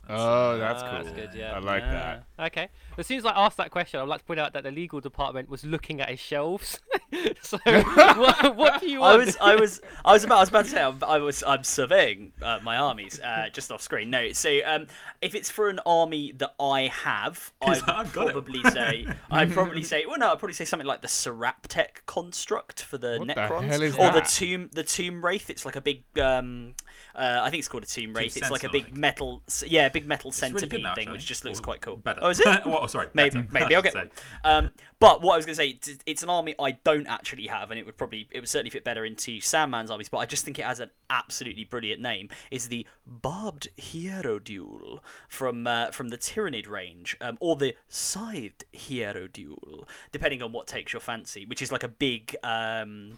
Oh, 0.07 0.57
that's 0.57 0.81
Ah, 0.81 0.89
cool. 0.89 1.03
that's 1.03 1.15
good, 1.15 1.29
yeah. 1.35 1.53
I 1.55 1.59
like 1.59 1.83
that. 1.83 2.23
Okay. 2.39 2.69
As 2.97 3.05
soon 3.07 3.19
as 3.19 3.25
I 3.25 3.31
asked 3.31 3.57
that 3.57 3.69
question, 3.69 3.99
I'd 3.99 4.07
like 4.07 4.21
to 4.21 4.25
point 4.25 4.39
out 4.39 4.53
that 4.53 4.63
the 4.63 4.71
legal 4.71 4.99
department 4.99 5.49
was 5.49 5.63
looking 5.63 6.01
at 6.01 6.09
his 6.09 6.19
shelves. 6.19 6.79
so, 7.41 7.57
what, 7.65 8.55
what 8.55 8.81
do 8.81 8.89
you 8.89 9.01
I 9.03 9.15
want? 9.15 9.25
was, 9.27 9.37
I 9.39 9.55
was, 9.55 9.81
I 10.03 10.13
was 10.13 10.23
about, 10.23 10.37
I 10.37 10.39
was 10.41 10.49
about 10.49 10.65
to 10.65 10.71
say, 10.71 10.81
I'm, 10.81 11.03
I 11.03 11.17
was, 11.19 11.43
I'm 11.45 11.63
surveying 11.63 12.31
uh, 12.41 12.59
my 12.63 12.77
armies 12.77 13.19
uh, 13.19 13.49
just 13.53 13.71
off 13.71 13.81
screen. 13.81 14.09
No, 14.09 14.31
so 14.31 14.49
um, 14.65 14.87
if 15.21 15.35
it's 15.35 15.49
for 15.49 15.69
an 15.69 15.79
army 15.85 16.31
that 16.37 16.53
I 16.59 16.87
have, 16.87 17.51
I 17.61 17.69
would 17.69 17.83
I've 17.89 18.13
got 18.13 18.27
it. 18.29 18.31
probably 18.33 18.63
say, 18.71 19.05
I'd 19.29 19.51
probably 19.51 19.83
say, 19.83 20.05
well, 20.07 20.17
no, 20.17 20.31
I'd 20.31 20.39
probably 20.39 20.53
say 20.55 20.65
something 20.65 20.87
like 20.87 21.01
the 21.01 21.07
Seraptek 21.07 22.05
construct 22.05 22.81
for 22.83 22.97
the 22.97 23.17
What 23.19 23.27
the 23.27 23.33
Necrons, 23.35 23.65
hell 23.67 23.81
is 23.81 23.95
or 23.95 24.11
the 24.11 24.21
tomb, 24.21 24.69
the 24.73 24.83
Tomb 24.83 25.23
Wraith. 25.23 25.49
It's 25.49 25.65
like 25.65 25.75
a 25.75 25.81
big, 25.81 26.03
um, 26.19 26.73
uh, 27.15 27.39
I 27.41 27.49
think 27.49 27.59
it's 27.59 27.67
called 27.67 27.83
a 27.83 27.87
Tomb 27.87 28.13
Wraith. 28.13 28.37
It's 28.37 28.51
like 28.51 28.63
a 28.63 28.69
big 28.69 28.95
metal, 28.95 29.41
yeah, 29.65 29.89
big 29.89 30.05
metal 30.05 30.29
really 30.29 30.53
centipede 30.53 30.83
now, 30.83 30.95
thing, 30.95 31.11
which 31.11 31.25
just 31.25 31.43
looks 31.43 31.59
Or 31.59 31.63
quite 31.63 31.81
cool. 31.81 31.97
Better. 31.97 32.19
Oh, 32.21 32.29
is 32.29 32.39
it? 32.39 32.47
well, 32.65 32.87
sorry. 32.87 33.07
Maybe, 33.13 33.45
maybe 33.51 33.75
I 33.75 33.77
I'll 33.77 33.83
get 33.83 33.95
one. 33.95 34.11
Um, 34.43 34.71
but 34.99 35.21
what 35.21 35.33
I 35.33 35.37
was 35.37 35.45
going 35.45 35.55
to 35.55 35.63
say, 35.87 35.97
it's 36.05 36.23
an 36.23 36.29
army 36.29 36.55
I 36.59 36.71
don't 36.71 37.07
actually 37.07 37.47
have, 37.47 37.71
and 37.71 37.79
it 37.79 37.85
would 37.85 37.97
probably, 37.97 38.27
it 38.31 38.39
would 38.39 38.49
certainly 38.49 38.69
fit 38.69 38.83
better 38.83 39.05
into 39.05 39.39
Sandman's 39.39 39.89
armies. 39.89 40.09
But 40.09 40.19
I 40.19 40.25
just 40.25 40.45
think 40.45 40.59
it 40.59 40.65
has 40.65 40.79
an 40.79 40.91
absolutely 41.09 41.63
brilliant 41.63 42.01
name. 42.01 42.29
Is 42.51 42.67
the 42.67 42.85
Barbed 43.05 43.69
Hierodule 43.77 44.99
from 45.27 45.67
uh, 45.67 45.91
from 45.91 46.09
the 46.09 46.17
Tyranid 46.17 46.67
range, 46.69 47.17
um, 47.21 47.37
or 47.39 47.55
the 47.55 47.75
Scythed 47.87 48.65
Hierodule, 48.73 49.85
depending 50.11 50.41
on 50.41 50.51
what 50.51 50.67
takes 50.67 50.93
your 50.93 50.99
fancy. 50.99 51.45
Which 51.45 51.61
is 51.61 51.71
like 51.71 51.83
a 51.83 51.87
big. 51.87 52.35
Um, 52.43 53.17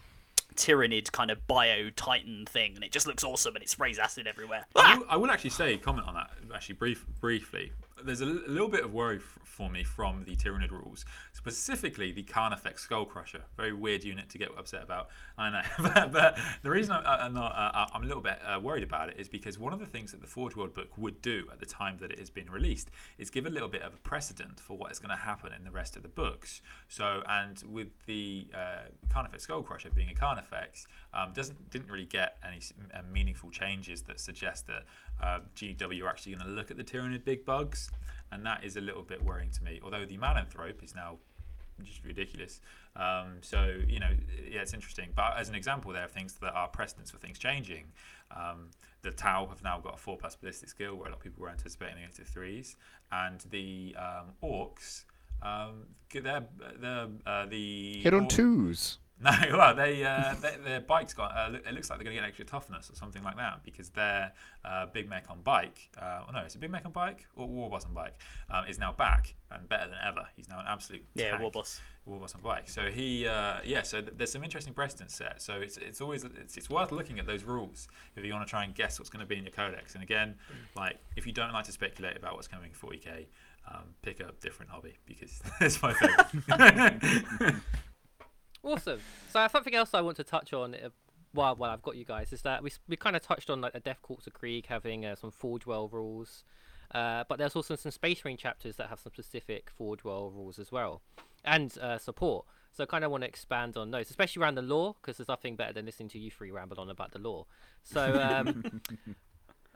Tyranid 0.56 1.12
kind 1.12 1.32
of 1.32 1.46
bio 1.48 1.90
Titan 1.92 2.46
thing, 2.46 2.76
and 2.76 2.84
it 2.84 2.92
just 2.92 3.08
looks 3.08 3.24
awesome, 3.24 3.56
and 3.56 3.64
it 3.64 3.70
sprays 3.70 4.00
acid 4.00 4.28
everywhere. 4.28 4.66
I 4.76 4.80
ah! 4.80 4.98
will, 4.98 5.06
I 5.10 5.18
will 5.18 5.32
actually 5.32 5.52
say 5.52 5.78
comment 5.78 6.08
on 6.08 6.14
that 6.16 6.32
actually 6.54 6.76
brief 6.76 7.06
briefly. 7.20 7.72
There's 8.06 8.22
a 8.22 8.26
little 8.26 8.68
bit 8.68 8.84
of 8.84 8.94
worry 8.94 9.18
f- 9.18 9.40
for 9.44 9.70
me 9.70 9.84
from 9.84 10.24
the 10.26 10.36
Tyranid 10.36 10.72
rules, 10.72 11.06
specifically 11.34 12.12
the 12.12 12.24
Carnifex 12.24 12.84
Skull 12.84 13.06
Crusher. 13.06 13.44
Very 13.58 13.74
weird 13.74 14.04
unit 14.04 14.30
to 14.30 14.38
get 14.38 14.50
upset 14.58 14.84
about. 14.84 15.10
I 15.38 15.50
know, 15.50 15.62
but, 15.94 16.12
but 16.12 16.40
the 16.64 16.70
reason 16.70 16.94
I'm, 16.94 17.04
I'm 17.06 17.34
not 17.34 17.54
uh, 17.56 17.88
I'm 17.94 18.04
a 18.04 18.06
little 18.06 18.24
bit 18.24 18.40
uh, 18.46 18.60
worried 18.60 18.84
about 18.84 19.10
it 19.10 19.16
is 19.20 19.28
because 19.28 19.60
one 19.60 19.74
of 19.74 19.80
the 19.80 19.86
things 19.86 20.12
that 20.12 20.22
the 20.22 20.28
Forge 20.28 20.56
World 20.56 20.74
book 20.74 20.98
would 20.98 21.22
do 21.22 21.48
at 21.52 21.60
the 21.60 21.66
time 21.66 21.98
that 22.02 22.12
it 22.12 22.20
has 22.20 22.30
been 22.30 22.50
released 22.50 22.90
is 23.18 23.30
give 23.30 23.46
a 23.46 23.50
little 23.50 23.70
bit 23.70 23.82
of 23.82 23.94
a 23.94 23.98
precedent 23.98 24.60
for 24.60 24.78
what 24.78 24.92
is 24.92 25.00
going 25.00 25.16
to 25.16 25.24
happen 25.24 25.54
in 25.54 25.64
the 25.64 25.72
rest 25.72 25.96
of 25.96 26.04
the 26.04 26.10
books. 26.10 26.62
So, 26.88 27.24
and 27.28 27.62
with 27.70 27.90
the 28.06 28.48
uh, 28.54 28.90
Carnifex 29.10 29.44
Skull 29.44 29.64
Crusher 29.64 29.90
being 29.92 30.10
a 30.10 30.16
Carnifex, 30.16 30.88
um, 31.14 31.34
doesn't 31.34 31.70
didn't 31.70 31.90
really 31.90 32.06
get 32.06 32.38
any 32.48 32.60
uh, 32.94 33.02
meaningful 33.12 33.52
changes 33.52 34.02
that 34.04 34.20
suggest 34.20 34.68
that 34.68 34.86
uh, 35.22 35.40
GW 35.56 36.04
are 36.04 36.10
actually 36.10 36.36
going 36.36 36.46
to 36.46 36.52
look 36.52 36.72
at 36.72 36.78
the 36.78 36.84
Tyranid 36.84 37.24
big 37.24 37.46
bugs, 37.46 37.91
and 38.32 38.46
that 38.46 38.64
is 38.64 38.78
a 38.78 38.82
little 38.82 39.04
bit 39.04 39.24
worrying 39.24 39.52
to 39.52 39.64
me. 39.64 39.80
Although 39.84 40.06
the 40.06 40.18
Malanthrope 40.18 40.84
is 40.84 40.96
now 40.96 41.18
just 41.84 42.04
ridiculous. 42.06 42.62
Um, 42.96 43.38
so 43.42 43.76
you 43.88 44.00
know, 44.00 44.12
yeah, 44.50 44.62
it's 44.62 44.74
interesting. 44.74 45.10
But 45.16 45.38
as 45.38 45.50
an 45.50 45.56
example, 45.56 45.92
there 45.94 46.04
are 46.04 46.10
things 46.10 46.34
that 46.42 46.54
are 46.54 46.68
precedents 46.68 47.12
for 47.12 47.18
things 47.18 47.40
changing. 47.40 47.86
Um, 48.36 48.70
the 49.02 49.12
Tau 49.12 49.48
have 49.48 49.64
now 49.64 49.80
got 49.80 49.96
a 49.96 49.98
four 49.98 50.18
plus 50.18 50.36
ballistic 50.36 50.70
skill, 50.70 50.96
where 50.96 51.08
a 51.08 51.10
lot 51.10 51.18
of 51.18 51.24
people 51.24 51.42
were 51.42 51.50
anticipating 51.50 52.04
it 52.04 52.14
to 52.16 52.24
threes, 52.24 52.76
and 53.12 53.44
the 53.50 53.96
um, 53.98 54.34
Orks. 54.44 55.06
Um, 55.42 55.88
they're, 56.14 56.46
they're, 56.80 57.08
uh, 57.26 57.48
the 57.48 58.02
Hit 58.04 58.14
on 58.14 58.22
Ork- 58.24 58.30
twos. 58.30 59.00
no, 59.24 59.32
well, 59.58 59.76
they, 59.76 60.04
uh, 60.04 60.34
they 60.42 60.56
their 60.64 60.80
bike's 60.82 61.14
got. 61.14 61.32
Uh, 61.36 61.58
it 61.68 61.74
looks 61.74 61.90
like 61.90 62.00
they're 62.00 62.04
going 62.06 62.16
to 62.16 62.22
get 62.22 62.28
extra 62.28 62.46
toughness 62.46 62.90
or 62.90 62.96
something 62.96 63.24
like 63.24 63.38
that 63.38 63.64
because 63.64 63.90
their 63.90 64.32
uh, 64.66 64.88
Big 64.88 65.08
Mek 65.10 65.26
on 65.30 65.42
bike. 65.42 65.90
Uh, 66.02 66.22
oh 66.28 66.32
no, 66.32 66.40
it's 66.40 66.56
a 66.56 66.58
Big 66.58 66.72
Mek 66.72 66.86
on 66.86 66.92
bike 66.92 67.26
or 67.36 67.48
Warboss 67.48 67.86
on 67.86 67.94
bike 67.94 68.16
um, 68.50 68.66
is 68.66 68.80
now 68.80 68.92
back 68.92 69.36
and 69.52 69.68
better 69.70 69.90
than 69.90 70.00
ever. 70.06 70.26
He's 70.36 70.50
now 70.50 70.60
an 70.60 70.66
absolute 70.68 71.06
Yeah, 71.14 71.38
tank. 71.38 71.44
Warboss. 71.54 71.80
Warboss 72.10 72.34
on 72.36 72.42
bike. 72.42 72.68
So 72.68 72.90
he, 72.90 73.28
uh, 73.28 73.58
yeah. 73.64 73.84
So 73.84 74.02
th- 74.02 74.14
there's 74.18 74.32
some 74.32 74.44
interesting 74.44 74.74
precedents 74.74 75.14
set. 75.16 75.42
So 75.42 75.56
it's 75.56 75.78
it's 75.78 76.02
always 76.02 76.24
it's, 76.24 76.58
it's 76.58 76.70
worth 76.70 76.92
looking 76.92 77.20
at 77.20 77.28
those 77.28 77.44
rules 77.44 77.88
if 78.16 78.26
you 78.26 78.34
want 78.34 78.46
to 78.48 78.50
try 78.50 78.64
and 78.64 78.74
guess 78.74 78.98
what's 78.98 79.10
going 79.12 79.20
to 79.20 79.28
be 79.28 79.38
in 79.38 79.44
your 79.44 79.54
codex. 79.54 79.94
And 79.94 80.02
again, 80.04 80.36
like 80.76 80.98
if 81.16 81.28
you 81.28 81.32
don't 81.32 81.54
like 81.54 81.66
to 81.66 81.72
speculate 81.72 82.18
about 82.18 82.36
what's 82.36 82.48
coming 82.48 82.72
in 82.72 82.90
40k. 82.90 83.28
Um, 83.72 83.94
pick 84.02 84.20
up 84.22 84.30
a 84.40 84.42
different 84.42 84.72
hobby 84.72 84.98
because 85.06 85.40
it's 85.62 85.80
my 85.84 85.94
favorite. 85.94 87.54
Awesome. 88.64 89.00
So 89.32 89.48
something 89.48 89.76
else 89.76 89.94
I 89.94 90.02
want 90.02 90.18
to 90.18 90.24
touch 90.24 90.54
on 90.54 90.76
uh, 90.76 90.90
while 91.34 91.56
while 91.56 91.72
I've 91.72 91.82
got 91.82 91.96
you 91.96 92.06
guys 92.06 92.32
is 92.34 92.42
that 92.44 92.64
we 92.64 92.72
we 92.88 92.96
kind 92.96 93.16
of 93.16 93.22
touched 93.22 93.50
on 93.50 93.62
like 93.62 93.74
the 93.74 93.80
Death 93.80 94.00
Korps 94.04 94.28
of 94.28 94.34
Krieg 94.34 94.68
having 94.68 95.06
uh, 95.06 95.16
some 95.16 95.32
Forge 95.32 95.66
World 95.66 95.94
rules, 95.94 96.44
uh, 96.94 97.24
but 97.28 97.40
there's 97.40 97.56
also 97.56 97.76
some 97.76 97.92
Space 97.92 98.24
Marine 98.24 98.38
chapters 98.38 98.76
that 98.76 98.90
have 98.90 99.00
some 99.00 99.12
specific 99.14 99.72
Forge 99.78 100.04
World 100.04 100.36
rules 100.36 100.60
as 100.60 100.72
well, 100.72 101.02
and 101.44 101.76
uh, 101.80 101.98
support. 101.98 102.46
So 102.74 102.84
I 102.84 102.86
kind 102.86 103.04
of 103.04 103.12
want 103.12 103.24
to 103.24 103.28
expand 103.28 103.76
on 103.76 103.92
those, 103.92 104.10
especially 104.10 104.42
around 104.42 104.56
the 104.56 104.62
law, 104.62 104.94
because 104.94 105.18
there's 105.18 105.28
nothing 105.28 105.56
better 105.58 105.74
than 105.74 105.86
listening 105.86 106.10
to 106.10 106.20
you 106.20 106.32
three 106.32 106.52
ramble 106.52 106.80
on 106.80 106.90
about 106.90 107.12
the 107.12 107.20
law. 107.20 107.46
So 107.84 108.22
um, 108.22 108.82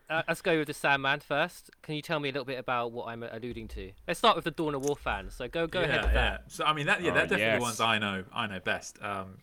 uh, 0.09 0.21
let's 0.27 0.41
go 0.41 0.57
with 0.57 0.67
the 0.67 0.73
Sandman 0.73 1.19
first. 1.19 1.69
Can 1.81 1.95
you 1.95 2.01
tell 2.01 2.19
me 2.19 2.29
a 2.29 2.31
little 2.31 2.45
bit 2.45 2.59
about 2.59 2.91
what 2.91 3.07
I'm 3.07 3.23
alluding 3.23 3.67
to? 3.69 3.91
Let's 4.07 4.19
start 4.19 4.35
with 4.35 4.45
the 4.45 4.51
Dawn 4.51 4.75
of 4.75 4.83
War 4.83 4.95
fan. 4.95 5.29
So 5.29 5.47
go 5.47 5.67
go 5.67 5.81
ahead 5.81 6.03
with 6.03 6.13
that. 6.13 6.43
So 6.47 6.63
I 6.65 6.73
mean, 6.73 6.85
that 6.87 7.01
yeah, 7.01 7.11
Oh, 7.11 7.13
they're 7.13 7.23
definitely 7.23 7.45
yes. 7.45 7.57
the 7.59 7.61
ones 7.63 7.81
I 7.81 7.97
know. 7.97 8.23
I 8.33 8.47
know 8.47 8.59
best. 8.59 8.97
Um, 9.01 9.37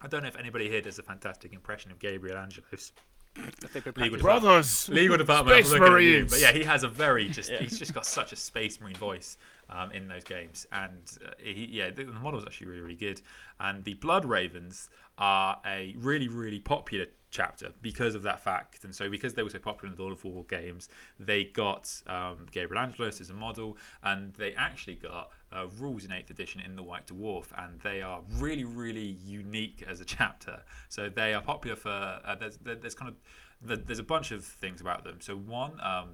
I 0.00 0.08
don't 0.08 0.22
know 0.22 0.28
if 0.28 0.36
anybody 0.36 0.68
here 0.68 0.80
does 0.80 0.98
a 0.98 1.02
fantastic 1.02 1.52
impression 1.52 1.90
of 1.90 1.98
Gabriel 1.98 2.36
Angelos. 2.36 2.92
I 3.38 3.66
think 3.66 3.84
we're 3.84 3.92
Legal. 4.02 4.18
Brothers. 4.18 4.88
Legal 4.88 5.18
department. 5.18 5.56
I'm 5.56 5.64
Space 5.64 5.78
looking 5.78 5.94
at 5.94 6.02
you. 6.02 6.26
But 6.26 6.40
yeah, 6.40 6.52
he 6.52 6.64
has 6.64 6.84
a 6.84 6.88
very 6.88 7.28
just. 7.30 7.50
He's 7.50 7.78
just 7.78 7.92
got 7.92 8.06
such 8.06 8.32
a 8.32 8.36
space 8.36 8.80
marine 8.80 8.96
voice 8.96 9.36
um, 9.68 9.92
in 9.92 10.08
those 10.08 10.24
games, 10.24 10.66
and 10.72 11.02
uh, 11.24 11.30
he, 11.38 11.68
yeah, 11.70 11.90
the, 11.90 12.04
the 12.04 12.12
model 12.12 12.40
is 12.40 12.46
actually 12.46 12.68
really, 12.68 12.80
really 12.80 12.94
good. 12.94 13.20
And 13.60 13.84
the 13.84 13.94
Blood 13.94 14.24
Ravens 14.24 14.88
are 15.18 15.58
a 15.66 15.94
really, 15.98 16.28
really 16.28 16.60
popular 16.60 17.06
chapter 17.30 17.70
because 17.82 18.14
of 18.14 18.22
that 18.22 18.40
fact. 18.40 18.84
And 18.84 18.94
so, 18.94 19.08
because 19.08 19.34
they 19.34 19.42
were 19.42 19.50
so 19.50 19.58
popular 19.58 19.90
in 19.90 19.96
the 19.96 20.02
Lord 20.02 20.14
of 20.14 20.24
War 20.24 20.44
games, 20.44 20.88
they 21.18 21.44
got 21.44 21.90
um, 22.06 22.46
Gabriel 22.50 22.82
Angelos 22.82 23.20
as 23.20 23.30
a 23.30 23.34
model, 23.34 23.76
and 24.02 24.32
they 24.34 24.52
actually 24.54 24.96
got 24.96 25.30
uh, 25.52 25.66
rules 25.78 26.04
in 26.04 26.10
8th 26.10 26.30
edition 26.30 26.60
in 26.60 26.76
the 26.76 26.82
White 26.82 27.06
Dwarf, 27.06 27.46
and 27.56 27.80
they 27.80 28.02
are 28.02 28.20
really, 28.38 28.64
really 28.64 29.18
unique 29.24 29.84
as 29.88 30.00
a 30.00 30.04
chapter. 30.04 30.62
So, 30.88 31.08
they 31.08 31.34
are 31.34 31.42
popular 31.42 31.76
for. 31.76 31.90
Uh, 31.90 32.34
there's, 32.38 32.58
there's 32.62 32.94
kind 32.94 33.10
of. 33.10 33.16
There's 33.62 33.98
a 33.98 34.04
bunch 34.04 34.32
of 34.32 34.44
things 34.44 34.82
about 34.82 35.02
them. 35.02 35.16
So, 35.20 35.34
one, 35.34 35.80
um, 35.82 36.10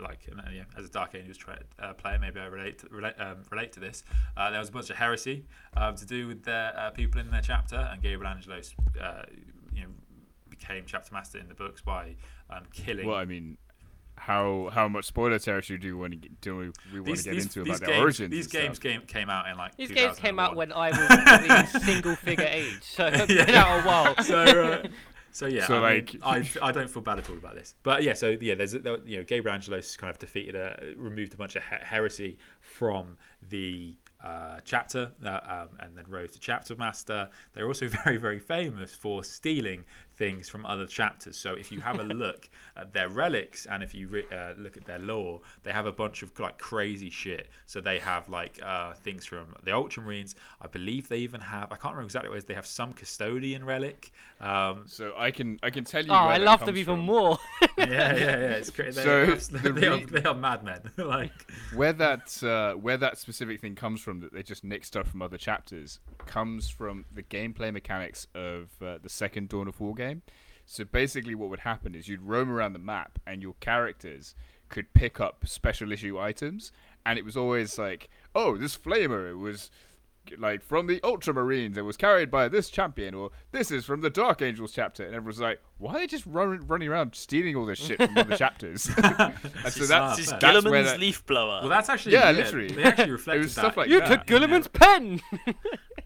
like 0.00 0.28
uh, 0.30 0.42
yeah, 0.54 0.64
as 0.76 0.86
a 0.86 0.88
Dark 0.88 1.14
Angels 1.14 1.36
tra- 1.36 1.58
uh, 1.78 1.92
player, 1.94 2.18
maybe 2.18 2.40
I 2.40 2.46
relate 2.46 2.78
to, 2.78 2.88
relate, 2.90 3.14
um, 3.18 3.42
relate 3.50 3.72
to 3.72 3.80
this. 3.80 4.04
Uh, 4.36 4.50
there 4.50 4.58
was 4.58 4.68
a 4.68 4.72
bunch 4.72 4.90
of 4.90 4.96
heresy 4.96 5.44
um, 5.76 5.96
to 5.96 6.06
do 6.06 6.26
with 6.26 6.44
their 6.44 6.78
uh, 6.78 6.90
people 6.90 7.20
in 7.20 7.30
their 7.30 7.42
chapter, 7.42 7.76
and 7.76 8.02
Gabriel 8.02 8.32
Angelos, 8.32 8.74
uh, 9.00 9.22
became 10.62 10.84
chapter 10.86 11.12
master 11.12 11.38
in 11.38 11.48
the 11.48 11.54
books 11.54 11.80
by 11.80 12.14
um, 12.50 12.62
killing. 12.72 13.06
Well, 13.06 13.16
I 13.16 13.24
mean, 13.24 13.58
how 14.16 14.70
how 14.72 14.88
much 14.88 15.06
spoiler 15.06 15.38
territory 15.38 15.78
do 15.78 15.88
we 15.94 16.00
want 16.00 16.12
to 16.12 16.16
get, 16.18 16.40
do 16.40 16.56
we, 16.56 16.70
we 16.92 17.00
want 17.00 17.18
to 17.18 17.24
get 17.24 17.42
into 17.42 17.62
about 17.62 17.80
their 17.80 17.88
games, 17.88 18.00
origins? 18.00 18.30
These 18.30 18.46
games 18.46 18.76
stuff? 18.76 18.92
came, 18.92 19.00
came 19.02 19.30
out 19.30 19.48
in 19.48 19.56
like 19.56 19.76
These 19.76 19.90
games 19.90 20.18
came 20.18 20.38
out 20.38 20.54
when 20.54 20.72
I 20.72 20.90
was 20.90 20.98
probably 21.08 21.80
single 21.80 22.14
figure 22.16 22.44
age, 22.48 22.82
so 22.82 23.06
it's 23.06 23.26
been 23.26 23.48
Yeah. 23.48 23.62
out 23.62 23.80
a 23.80 23.82
while. 23.88 24.14
so, 24.24 24.38
uh, 24.42 24.88
so 25.32 25.46
yeah, 25.46 25.66
So, 25.66 25.82
I, 25.82 25.94
mean, 25.94 26.20
I, 26.22 26.48
I 26.60 26.72
don't 26.72 26.90
feel 26.90 27.02
bad 27.02 27.18
at 27.18 27.30
all 27.30 27.36
about 27.36 27.54
this. 27.54 27.74
But 27.82 28.02
yeah, 28.02 28.12
so 28.12 28.36
yeah, 28.40 28.54
there's 28.54 28.72
there, 28.72 28.98
you 29.04 29.18
know 29.18 29.24
Gabriel 29.24 29.54
Angelos 29.54 29.96
kind 29.96 30.10
of 30.10 30.18
defeated 30.18 30.54
a 30.54 30.92
removed 30.96 31.34
a 31.34 31.36
bunch 31.36 31.56
of 31.56 31.62
he- 31.62 31.84
heresy 31.84 32.38
from 32.60 33.16
the 33.48 33.96
uh, 34.22 34.60
chapter 34.64 35.10
uh, 35.24 35.40
um, 35.48 35.68
and 35.80 35.96
then 35.96 36.04
rose 36.06 36.30
to 36.32 36.38
chapter 36.38 36.76
master. 36.76 37.28
They're 37.54 37.66
also 37.66 37.88
very 38.04 38.18
very 38.18 38.38
famous 38.38 38.94
for 38.94 39.24
stealing 39.24 39.84
things 40.16 40.48
from 40.48 40.64
other 40.66 40.86
chapters. 40.86 41.36
So 41.36 41.54
if 41.54 41.70
you 41.72 41.80
have 41.80 41.98
a 42.00 42.02
look 42.22 42.48
at 42.76 42.92
their 42.92 43.08
relics 43.08 43.66
and 43.66 43.82
if 43.82 43.94
you 43.94 44.08
re- 44.08 44.26
uh, 44.32 44.54
look 44.58 44.76
at 44.76 44.84
their 44.84 44.98
lore, 44.98 45.40
they 45.62 45.72
have 45.72 45.86
a 45.86 45.92
bunch 45.92 46.22
of 46.22 46.38
like 46.38 46.58
crazy 46.58 47.10
shit. 47.10 47.48
So 47.66 47.80
they 47.80 47.98
have 47.98 48.28
like 48.28 48.60
uh, 48.62 48.94
things 48.94 49.24
from 49.26 49.54
the 49.64 49.70
Ultramarines. 49.72 50.34
I 50.60 50.66
believe 50.66 51.08
they 51.08 51.18
even 51.18 51.40
have. 51.40 51.72
I 51.72 51.76
can't 51.76 51.94
remember 51.94 52.04
exactly 52.06 52.28
what 52.30 52.36
it 52.36 52.38
is. 52.38 52.44
They 52.44 52.54
have 52.54 52.66
some 52.66 52.92
custodian 52.92 53.64
relic. 53.64 54.12
Um, 54.40 54.84
So 54.86 55.12
I 55.16 55.30
can 55.30 55.58
I 55.62 55.70
can 55.70 55.84
tell 55.84 56.04
you. 56.04 56.10
Oh, 56.10 56.14
where 56.14 56.34
I 56.34 56.38
that 56.38 56.44
love 56.44 56.66
them 56.66 56.76
even 56.76 56.96
from. 56.96 57.06
more. 57.06 57.38
yeah, 57.78 57.86
yeah, 57.88 58.14
yeah. 58.16 58.60
It's 58.60 58.70
great. 58.70 58.94
They, 58.94 59.02
So, 59.02 59.26
they, 59.26 59.58
the 59.60 59.72
they, 59.72 59.86
are, 59.86 60.06
they 60.06 60.22
are 60.24 60.34
madmen. 60.34 60.90
like, 60.96 61.32
Where 61.74 61.92
that 61.94 62.42
uh, 62.42 62.74
where 62.74 62.96
that 62.96 63.18
specific 63.18 63.60
thing 63.60 63.74
comes 63.74 64.00
from 64.00 64.20
that 64.20 64.32
they 64.32 64.42
just 64.42 64.64
nick 64.64 64.84
stuff 64.84 65.08
from 65.08 65.22
other 65.22 65.38
chapters 65.38 66.00
comes 66.26 66.68
from 66.68 67.04
the 67.12 67.22
gameplay 67.22 67.72
mechanics 67.72 68.26
of 68.34 68.70
uh, 68.82 68.98
the 69.02 69.08
second 69.08 69.48
Dawn 69.48 69.68
of 69.68 69.80
War 69.80 69.94
game. 69.94 70.01
So 70.66 70.84
basically, 70.84 71.34
what 71.34 71.50
would 71.50 71.60
happen 71.60 71.94
is 71.94 72.08
you'd 72.08 72.22
roam 72.22 72.50
around 72.50 72.72
the 72.72 72.78
map, 72.78 73.18
and 73.26 73.42
your 73.42 73.54
characters 73.60 74.34
could 74.68 74.94
pick 74.94 75.20
up 75.20 75.44
special 75.46 75.92
issue 75.92 76.18
items, 76.18 76.72
and 77.04 77.18
it 77.18 77.24
was 77.24 77.36
always 77.36 77.78
like, 77.78 78.08
oh, 78.34 78.56
this 78.56 78.76
flamer 78.76 79.28
it 79.30 79.34
was 79.36 79.70
like 80.38 80.62
from 80.62 80.86
the 80.86 81.00
Ultramarines 81.00 81.76
and 81.76 81.84
was 81.84 81.96
carried 81.96 82.30
by 82.30 82.48
this 82.48 82.70
champion, 82.70 83.12
or 83.12 83.30
this 83.50 83.72
is 83.72 83.84
from 83.84 84.02
the 84.02 84.08
Dark 84.08 84.40
Angels 84.40 84.72
chapter, 84.72 85.04
and 85.04 85.14
everyone's 85.16 85.40
like, 85.40 85.60
why 85.78 85.94
are 85.94 85.98
they 85.98 86.06
just 86.06 86.24
run, 86.26 86.64
running 86.68 86.88
around 86.88 87.16
stealing 87.16 87.56
all 87.56 87.66
this 87.66 87.80
shit 87.80 87.98
from 87.98 88.16
other 88.16 88.36
chapters? 88.44 88.86
and 88.96 89.34
so 89.68 89.84
that's, 89.84 90.16
This 90.16 90.30
That's 90.30 90.30
that's 90.30 90.32
where 90.32 90.38
Guilliman's 90.38 90.92
that, 90.92 91.00
leaf 91.00 91.26
blower. 91.26 91.60
well, 91.60 91.68
that's 91.68 91.88
actually 91.88 92.12
Yeah, 92.12 92.30
literally. 92.30 92.68
They 92.68 92.84
actually 92.84 93.04
it 93.08 93.12
reflected 93.12 93.42
was 93.42 93.54
that. 93.56 93.60
stuff 93.62 93.76
like 93.76 93.88
you 93.90 93.98
that. 93.98 94.08
took 94.08 94.26
Guilliman's 94.26 94.68
pen. 94.68 95.20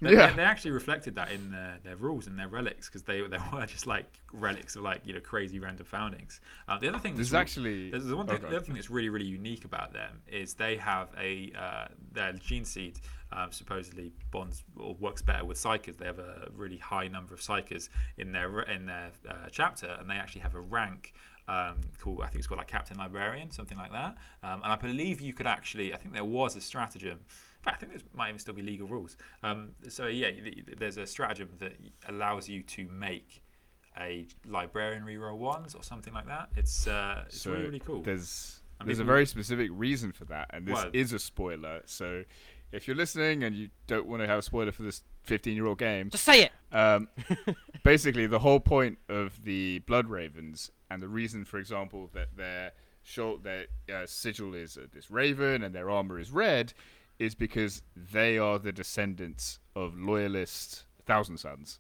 They, 0.01 0.13
Yeah. 0.17 0.31
they, 0.31 0.37
they 0.37 0.43
actually 0.43 0.73
reflected 0.73 1.15
that 1.17 1.31
in 1.31 1.51
their, 1.51 1.79
their 1.83 1.97
rules 1.97 2.27
and 2.27 2.39
their 2.39 2.49
relics 2.49 2.89
because 2.89 3.03
they 3.03 3.21
they 3.23 3.39
were 3.53 3.67
just 3.67 3.87
like 3.87 4.07
relics 4.33 4.77
of 4.77 4.83
like 4.83 5.03
you 5.05 5.15
know 5.15 5.21
crazy 5.21 5.59
random 5.59 5.87
foundings. 5.87 6.41
Uh, 6.69 6.79
the 6.79 6.89
other 6.89 6.99
thing 6.99 7.17
that's 7.17 7.33
re- 7.33 7.39
actually 7.39 7.91
There's 7.91 8.05
the 8.07 8.17
one 8.17 8.27
oh, 8.29 8.33
thing, 8.33 8.43
go 8.43 8.51
the 8.51 8.57
other 8.57 8.65
thing 8.65 8.75
that's 8.75 8.91
really, 8.91 9.09
really 9.09 9.27
unique 9.27 9.65
about 9.65 9.93
them 9.93 10.23
is 10.27 10.55
they 10.55 10.77
have 10.77 11.09
a 11.19 11.53
uh, 11.59 11.87
their 12.13 12.33
gene 12.33 12.65
seed 12.65 12.99
um, 13.33 13.51
supposedly 13.51 14.13
bonds 14.31 14.63
or 14.77 14.95
works 14.95 15.23
better 15.23 15.45
with 15.45 15.59
psykers. 15.59 15.97
They 15.97 16.07
have 16.07 16.19
a 16.19 16.49
really 16.55 16.79
high 16.79 17.09
number 17.09 17.35
of 17.35 17.41
psykers 17.41 17.89
in 18.19 18.33
their 18.33 18.63
in 18.63 18.87
their 18.87 19.11
uh, 19.29 19.35
chapter, 19.51 19.97
and 19.99 20.09
they 20.09 20.15
actually 20.15 20.43
have 20.43 20.55
a 20.55 20.61
rank. 20.61 21.15
Um, 21.49 21.77
called 22.01 22.23
I 22.23 22.27
think 22.27 22.39
it's 22.39 22.47
called 22.49 22.59
like 22.59 22.67
Captain 22.67 22.99
Librarian, 22.99 23.51
something 23.53 23.79
like 23.79 23.93
that. 23.93 24.17
Um, 24.43 24.63
and 24.65 24.73
I 24.73 24.77
believe 24.77 25.21
you 25.21 25.33
could 25.33 25.47
actually, 25.47 25.95
I 25.95 25.97
think 25.97 26.13
there 26.13 26.25
was 26.25 26.57
a 26.57 26.61
stratagem. 26.61 27.21
In 27.67 27.73
fact, 27.73 27.83
I 27.83 27.87
think 27.87 27.93
there 28.01 28.03
might 28.15 28.29
even 28.29 28.39
still 28.39 28.55
be 28.55 28.63
legal 28.63 28.87
rules. 28.87 29.17
Um, 29.43 29.71
so 29.89 30.07
yeah, 30.07 30.29
y- 30.29 30.53
y- 30.57 30.75
there's 30.79 30.97
a 30.99 31.07
stratagem 31.07 31.49
that 31.59 31.73
allows 32.09 32.49
you 32.49 32.63
to 32.63 32.87
make 32.89 33.43
a 33.99 34.27
librarian 34.47 35.03
reroll 35.05 35.39
ones 35.39 35.75
or 35.75 35.83
something 35.83 36.15
like 36.15 36.27
that. 36.27 36.49
It's 36.57 36.87
uh, 36.87 37.25
it's 37.27 37.41
so 37.41 37.51
really 37.53 37.65
really 37.65 37.79
cool. 37.81 38.03
There's 38.03 38.61
And 38.79 38.89
there's 38.89 38.99
a 39.01 39.05
very 39.05 39.27
specific 39.27 39.71
reason 39.73 40.13
for 40.13 40.25
that, 40.27 40.51
and 40.53 40.67
this 40.67 40.75
Well- 40.75 40.91
is 40.93 41.13
a 41.13 41.19
spoiler. 41.19 41.83
So 41.87 42.25
if 42.73 42.87
you're 42.87 42.97
listening 42.97 43.43
and 43.43 43.57
you 43.57 43.71
don't 43.87 44.07
want 44.07 44.23
to 44.23 44.27
have 44.29 44.39
a 44.39 44.43
spoiler 44.43 44.71
for 44.73 44.83
this 44.83 45.03
15-year-old 45.27 45.79
game. 45.79 46.11
Just 46.11 46.25
say 46.25 46.43
it. 46.45 46.53
Um, 46.73 47.09
basically, 47.85 48.27
the 48.27 48.39
whole 48.41 48.61
point 48.61 48.99
of 49.09 49.43
the 49.45 49.81
Blood 49.81 50.09
Ravens 50.09 50.71
and 50.91 51.03
the 51.03 51.09
reason, 51.09 51.45
for 51.45 51.59
example, 51.59 52.11
that 52.15 52.37
their 52.37 52.73
show, 53.03 53.39
their 53.39 53.67
uh, 53.93 54.05
sigil 54.07 54.55
is 54.55 54.77
uh, 54.77 54.87
this 54.93 55.11
raven 55.11 55.63
and 55.63 55.75
their 55.75 55.91
armor 55.91 56.19
is 56.19 56.31
red, 56.31 56.73
is 57.19 57.35
because 57.35 57.83
they 57.95 58.39
are 58.39 58.59
the 58.59 58.73
descendants 58.73 59.59
of 59.75 59.99
loyalist 59.99 60.85
Thousand 61.05 61.39
Sons. 61.39 61.79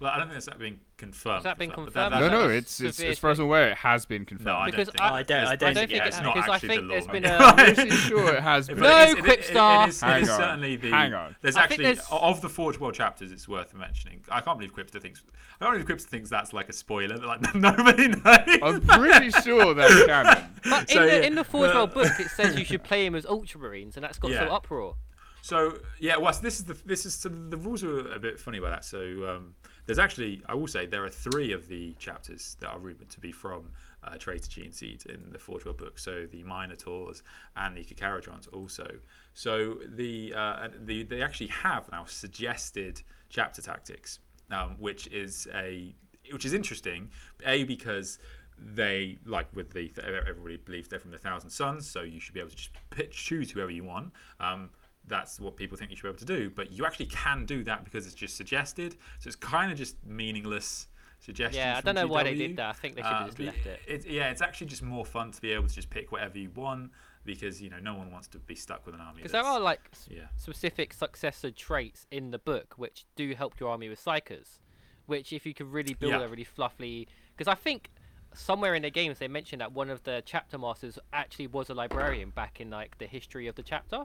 Well, 0.00 0.12
I 0.12 0.18
don't 0.18 0.28
think 0.30 0.44
that's 0.44 0.56
been 0.58 0.78
confirmed. 0.96 1.34
Has 1.36 1.42
that 1.44 1.58
been 1.58 1.70
confirmed? 1.72 2.12
that- 2.14 2.20
No, 2.20 2.28
that 2.28 2.30
no, 2.30 2.46
was 2.46 2.52
it's, 2.56 2.80
it's 2.80 2.96
severe 2.98 3.10
as 3.10 3.18
far 3.18 3.30
as 3.32 3.40
I'm 3.40 3.46
aware, 3.46 3.70
it 3.70 3.78
has 3.78 4.06
been 4.06 4.24
confirmed. 4.24 4.46
No, 4.46 4.54
I 4.54 4.70
Because 4.70 4.86
don't 4.88 4.92
think. 4.92 5.02
I- 5.02 5.14
I 5.18 5.22
don't- 5.24 5.36
I 5.38 5.42
don't 5.44 5.48
I 5.48 5.56
don't 5.56 5.74
think 5.74 5.90
think 5.90 6.02
it 6.06 6.14
it 6.14 6.22
not 6.22 6.34
because 6.34 6.48
I 6.50 6.54
actually 6.54 6.68
think 6.68 6.82
the 6.82 6.88
there's 6.88 7.06
law. 7.06 7.12
been 7.12 7.26
I'm 7.26 7.74
pretty 7.74 7.90
sure 7.96 8.34
it 8.36 8.42
has 8.42 8.68
been. 8.68 8.78
No, 8.78 9.00
it 9.02 9.08
is- 9.08 9.14
it- 9.14 9.18
it- 9.18 9.24
Quipster. 9.24 9.84
It 9.84 9.88
is, 9.88 10.00
Hang 10.00 10.22
is 10.22 10.28
on. 10.30 10.38
certainly 10.40 10.76
the. 10.76 10.90
Hang 10.90 11.14
on. 11.14 11.36
There's 11.42 11.56
I 11.56 11.62
actually 11.64 11.84
there's- 11.84 12.06
of 12.12 12.40
the 12.40 12.48
Forge 12.48 12.78
World 12.78 12.94
chapters. 12.94 13.32
It's 13.32 13.48
worth 13.48 13.74
mentioning. 13.74 14.20
I 14.30 14.40
can't 14.40 14.56
believe 14.56 14.72
Quipster 14.72 15.02
thinks. 15.02 15.22
I 15.60 15.64
don't 15.64 15.74
believe 15.74 15.88
Quipster 15.88 16.06
thinks 16.08 16.30
that's 16.30 16.52
like 16.52 16.68
a 16.68 16.72
spoiler. 16.72 17.16
Like 17.16 17.52
nobody 17.56 18.06
knows. 18.06 18.22
I'm 18.62 18.80
pretty 18.82 19.30
sure 19.42 19.74
that's 19.74 20.06
canon. 20.06 20.44
But 20.62 20.82
in 20.90 20.96
So, 20.96 21.06
the 21.06 21.26
in 21.26 21.34
the 21.34 21.42
Forge 21.44 21.74
World 21.74 21.92
book, 21.94 22.12
it 22.20 22.28
says 22.28 22.56
you 22.56 22.64
should 22.64 22.84
play 22.84 23.04
him 23.04 23.16
as 23.16 23.24
Ultramarines, 23.26 23.96
and 23.96 24.04
that's 24.04 24.18
got 24.20 24.30
some 24.30 24.48
uproar. 24.48 24.94
So 25.42 25.78
yeah, 25.98 26.16
well, 26.18 26.32
so 26.32 26.42
this 26.42 26.58
is 26.58 26.64
the 26.66 26.74
this 26.84 27.06
is 27.06 27.14
so 27.14 27.28
the 27.28 27.56
rules 27.56 27.82
are 27.82 28.12
a 28.12 28.18
bit 28.18 28.38
funny 28.38 28.58
about 28.58 28.70
that. 28.70 28.84
So 28.84 28.98
um, 29.00 29.54
there's 29.88 29.98
actually, 29.98 30.42
I 30.46 30.54
will 30.54 30.66
say, 30.66 30.84
there 30.84 31.02
are 31.02 31.08
three 31.08 31.50
of 31.52 31.66
the 31.66 31.94
chapters 31.98 32.58
that 32.60 32.68
are 32.68 32.78
rumored 32.78 33.08
to 33.08 33.20
be 33.20 33.32
from 33.32 33.70
uh, 34.04 34.18
Traitor 34.18 34.46
Gene 34.46 34.70
Seed 34.70 35.06
in 35.06 35.32
the 35.32 35.38
Forge 35.38 35.64
World 35.64 35.78
book. 35.78 35.98
So 35.98 36.26
the 36.30 36.42
Minotaurs 36.42 37.22
and 37.56 37.74
the 37.74 37.84
Carcharodons 37.84 38.52
also. 38.52 38.86
So 39.32 39.78
the 39.88 40.34
uh, 40.36 40.68
the 40.84 41.04
they 41.04 41.22
actually 41.22 41.46
have 41.46 41.90
now 41.90 42.04
suggested 42.04 43.00
chapter 43.30 43.62
tactics, 43.62 44.18
um, 44.50 44.76
which 44.78 45.06
is 45.06 45.48
a 45.54 45.94
which 46.32 46.44
is 46.44 46.52
interesting. 46.52 47.08
A 47.46 47.64
because 47.64 48.18
they 48.58 49.16
like 49.24 49.48
with 49.56 49.70
the 49.70 49.90
everybody 50.06 50.58
believes 50.58 50.88
they're 50.88 51.00
from 51.00 51.12
the 51.12 51.18
Thousand 51.18 51.48
Sons, 51.48 51.88
so 51.88 52.02
you 52.02 52.20
should 52.20 52.34
be 52.34 52.40
able 52.40 52.50
to 52.50 52.56
just 52.56 52.70
pitch, 52.90 53.16
choose 53.16 53.50
whoever 53.50 53.70
you 53.70 53.84
want. 53.84 54.12
Um, 54.38 54.68
that's 55.08 55.40
what 55.40 55.56
people 55.56 55.76
think 55.76 55.90
you 55.90 55.96
should 55.96 56.02
be 56.04 56.08
able 56.10 56.18
to 56.18 56.24
do, 56.24 56.50
but 56.50 56.70
you 56.72 56.84
actually 56.86 57.06
can 57.06 57.44
do 57.46 57.64
that 57.64 57.84
because 57.84 58.06
it's 58.06 58.14
just 58.14 58.36
suggested. 58.36 58.96
So 59.18 59.28
it's 59.28 59.36
kind 59.36 59.72
of 59.72 59.78
just 59.78 59.96
meaningless 60.06 60.88
suggestions. 61.20 61.56
Yeah, 61.56 61.76
I 61.78 61.80
don't 61.80 61.94
know 61.94 62.06
why 62.06 62.22
they 62.24 62.34
did 62.34 62.56
that. 62.58 62.68
I 62.70 62.72
think 62.74 62.94
they 62.94 63.02
should 63.02 63.10
have 63.10 63.22
Uh, 63.22 63.26
just 63.26 63.38
left 63.40 63.66
it. 63.66 63.80
it- 63.86 64.06
Yeah, 64.06 64.30
it's 64.30 64.42
actually 64.42 64.68
just 64.68 64.82
more 64.82 65.04
fun 65.04 65.32
to 65.32 65.40
be 65.40 65.50
able 65.52 65.66
to 65.68 65.74
just 65.74 65.90
pick 65.90 66.12
whatever 66.12 66.38
you 66.38 66.50
want 66.50 66.92
because 67.24 67.60
you 67.60 67.68
know 67.68 67.78
no 67.80 67.94
one 67.94 68.10
wants 68.10 68.28
to 68.28 68.38
be 68.38 68.54
stuck 68.54 68.86
with 68.86 68.94
an 68.94 69.00
army. 69.00 69.16
Because 69.18 69.32
there 69.32 69.42
are 69.44 69.58
like 69.60 69.80
yeah. 70.08 70.28
specific 70.36 70.92
successor 70.92 71.50
traits 71.50 72.06
in 72.10 72.30
the 72.30 72.38
book 72.38 72.74
which 72.76 73.04
do 73.16 73.34
help 73.34 73.58
your 73.58 73.70
army 73.70 73.88
with 73.88 74.02
psykers, 74.02 74.60
which 75.06 75.32
if 75.32 75.44
you 75.44 75.54
could 75.54 75.72
really 75.72 75.94
build 75.94 76.12
Yeah. 76.12 76.20
a 76.22 76.28
really 76.28 76.44
fluffy. 76.44 77.08
Because 77.36 77.48
I 77.50 77.54
think 77.56 77.90
somewhere 78.34 78.74
in 78.74 78.82
the 78.82 78.90
games 78.90 79.18
they 79.18 79.26
mentioned 79.28 79.60
that 79.60 79.72
one 79.72 79.90
of 79.90 80.04
the 80.04 80.22
chapter 80.24 80.56
masters 80.58 80.98
actually 81.12 81.46
was 81.48 81.68
a 81.70 81.74
librarian 81.74 82.30
back 82.30 82.60
in 82.60 82.70
like 82.70 82.96
the 82.98 83.06
history 83.06 83.46
of 83.48 83.56
the 83.56 83.62
chapter. 83.62 84.04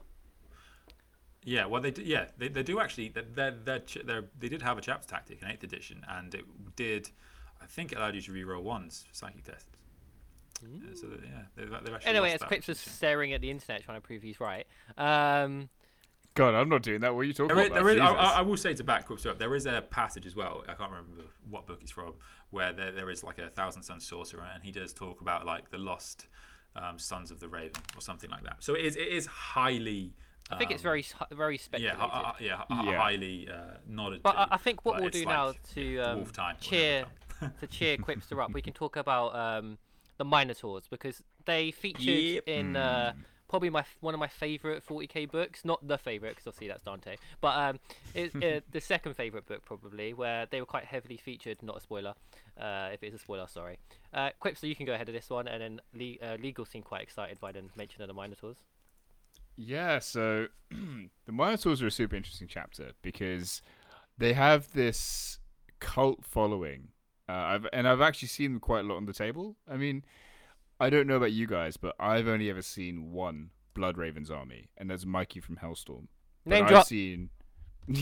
Yeah, 1.45 1.65
well, 1.65 1.81
they 1.81 1.91
do, 1.91 2.01
yeah 2.03 2.25
they, 2.37 2.47
they 2.47 2.63
do 2.63 2.79
actually 2.79 3.09
they 3.09 3.21
they 3.35 3.51
they 3.65 4.19
they 4.39 4.49
did 4.49 4.61
have 4.61 4.77
a 4.77 4.81
chapter 4.81 5.07
tactic 5.07 5.41
in 5.41 5.47
eighth 5.49 5.63
edition, 5.63 6.05
and 6.09 6.33
it 6.33 6.45
did 6.75 7.09
I 7.61 7.65
think 7.65 7.91
it 7.91 7.97
allowed 7.97 8.15
you 8.15 8.21
to 8.21 8.31
reroll 8.31 8.63
ones 8.63 9.05
for 9.07 9.15
psychic 9.15 9.43
tests. 9.43 9.67
Yeah, 10.61 10.89
so 10.95 11.07
that- 11.07 11.19
yeah, 11.23 11.29
they've, 11.55 11.69
they've 11.69 11.93
actually 11.93 12.09
Anyway, 12.09 12.31
as 12.31 12.41
Quips 12.41 12.67
was 12.67 12.77
is 12.77 12.83
staring 12.91 13.33
at 13.33 13.41
the 13.41 13.49
internet 13.51 13.83
trying 13.83 13.97
to 13.97 14.01
prove 14.01 14.21
he's 14.23 14.39
right. 14.39 14.65
Um, 14.97 15.69
God, 16.35 16.55
I'm 16.55 16.69
not 16.69 16.81
doing 16.81 17.01
that. 17.01 17.13
What 17.13 17.21
are 17.21 17.23
you 17.25 17.33
talking 17.33 17.55
There 17.55 17.65
is, 17.65 17.71
about? 17.71 17.83
there 17.83 17.93
is, 17.93 17.99
I, 17.99 18.07
I 18.07 18.29
I 18.37 18.41
will 18.41 18.57
say 18.57 18.73
to 18.73 18.83
back 18.83 19.05
Quips 19.05 19.25
up, 19.25 19.37
there 19.37 19.53
is 19.55 19.65
a 19.65 19.81
passage 19.89 20.25
as 20.25 20.35
well. 20.35 20.63
I 20.67 20.73
can't 20.73 20.89
remember 20.89 21.23
what 21.49 21.67
book 21.67 21.79
it's 21.81 21.91
from, 21.91 22.13
where 22.49 22.73
there, 22.73 22.91
there 22.91 23.09
is 23.09 23.23
like 23.23 23.37
a 23.39 23.49
thousand 23.49 23.83
sun 23.83 23.99
sorcerer, 23.99 24.47
and 24.53 24.63
he 24.63 24.71
does 24.71 24.93
talk 24.93 25.21
about 25.21 25.45
like 25.45 25.69
the 25.69 25.77
lost 25.77 26.27
um, 26.75 26.97
sons 26.97 27.29
of 27.29 27.39
the 27.39 27.47
Raven 27.47 27.81
or 27.95 28.01
something 28.01 28.29
like 28.31 28.43
that. 28.43 28.57
So 28.63 28.73
it 28.73 28.85
is, 28.85 28.95
it 28.95 29.07
is 29.09 29.25
highly. 29.25 30.13
I 30.51 30.57
think 30.57 30.71
it's 30.71 30.81
um, 30.81 30.83
very 30.83 31.05
very 31.31 31.57
speculative. 31.57 31.99
hi- 31.99 32.07
hi- 32.09 32.35
yeah, 32.39 32.63
hi- 32.69 32.91
Yeah. 32.91 32.97
highly 32.97 33.49
uh, 33.49 33.77
nodded. 33.87 34.21
But 34.23 34.33
to, 34.33 34.39
I, 34.39 34.47
I 34.51 34.57
think 34.57 34.85
what 34.85 34.99
we'll 35.01 35.09
do 35.09 35.19
like 35.25 35.27
now 35.27 35.53
to 35.75 35.99
um, 35.99 36.19
dwarf 36.25 36.31
time, 36.31 36.55
cheer 36.59 37.05
time. 37.39 37.53
to 37.61 37.67
cheer 37.67 37.97
Quipster 37.97 38.43
up, 38.43 38.53
we 38.53 38.61
can 38.61 38.73
talk 38.73 38.95
about 38.95 39.35
um, 39.35 39.77
the 40.17 40.25
Minotaurs 40.25 40.83
because 40.89 41.23
they 41.45 41.71
featured 41.71 42.03
Yep. 42.07 42.43
in 42.47 42.75
uh, 42.75 43.13
probably 43.49 43.69
my 43.69 43.83
one 44.01 44.13
of 44.13 44.19
my 44.19 44.27
favorite 44.27 44.85
40k 44.85 45.31
books. 45.31 45.63
Not 45.65 45.87
the 45.87 45.97
favorite 45.97 46.31
because 46.31 46.47
obviously 46.47 46.67
that's 46.67 46.83
Dante, 46.83 47.15
but 47.41 47.57
um, 47.57 47.79
it's 48.13 48.35
uh, 48.43 48.59
the 48.71 48.81
second 48.81 49.15
favorite 49.15 49.45
book 49.45 49.63
probably 49.65 50.13
where 50.13 50.45
they 50.45 50.59
were 50.59 50.65
quite 50.67 50.85
heavily 50.85 51.17
featured. 51.17 51.63
Not 51.63 51.77
a 51.77 51.81
spoiler, 51.81 52.13
uh, 52.59 52.89
if 52.93 53.01
it's 53.01 53.15
a 53.15 53.19
spoiler, 53.19 53.47
sorry. 53.47 53.79
Uh, 54.13 54.29
Quipster, 54.43 54.67
you 54.67 54.75
can 54.75 54.85
go 54.85 54.93
ahead 54.93 55.07
of 55.09 55.15
this 55.15 55.29
one, 55.29 55.47
and 55.47 55.61
then 55.61 55.81
Le- 55.95 56.27
uh, 56.33 56.37
Legal 56.37 56.65
seemed 56.65 56.85
quite 56.85 57.01
excited 57.01 57.39
by 57.39 57.51
the 57.51 57.63
mention 57.75 58.01
of 58.01 58.07
the 58.09 58.13
Minotaurs. 58.13 58.57
Yeah, 59.55 59.99
so 59.99 60.47
the 60.71 61.31
Minotaurs 61.31 61.81
are 61.81 61.87
a 61.87 61.91
super 61.91 62.15
interesting 62.15 62.47
chapter 62.47 62.91
because 63.01 63.61
they 64.17 64.33
have 64.33 64.71
this 64.73 65.39
cult 65.79 66.25
following. 66.25 66.89
Uh, 67.29 67.31
I've, 67.31 67.67
and 67.71 67.87
I've 67.87 68.01
actually 68.01 68.27
seen 68.29 68.53
them 68.53 68.59
quite 68.59 68.81
a 68.81 68.87
lot 68.87 68.97
on 68.97 69.05
the 69.05 69.13
table. 69.13 69.55
I 69.69 69.77
mean, 69.77 70.03
I 70.79 70.89
don't 70.89 71.07
know 71.07 71.15
about 71.15 71.31
you 71.31 71.47
guys, 71.47 71.77
but 71.77 71.95
I've 71.99 72.27
only 72.27 72.49
ever 72.49 72.61
seen 72.61 73.11
one 73.11 73.51
Blood 73.73 73.97
Ravens 73.97 74.29
army, 74.29 74.69
and 74.77 74.89
that's 74.89 75.05
Mikey 75.05 75.39
from 75.39 75.57
Hellstorm. 75.57 76.07
Name 76.45 76.65
I've 76.65 76.85
seen. 76.85 77.29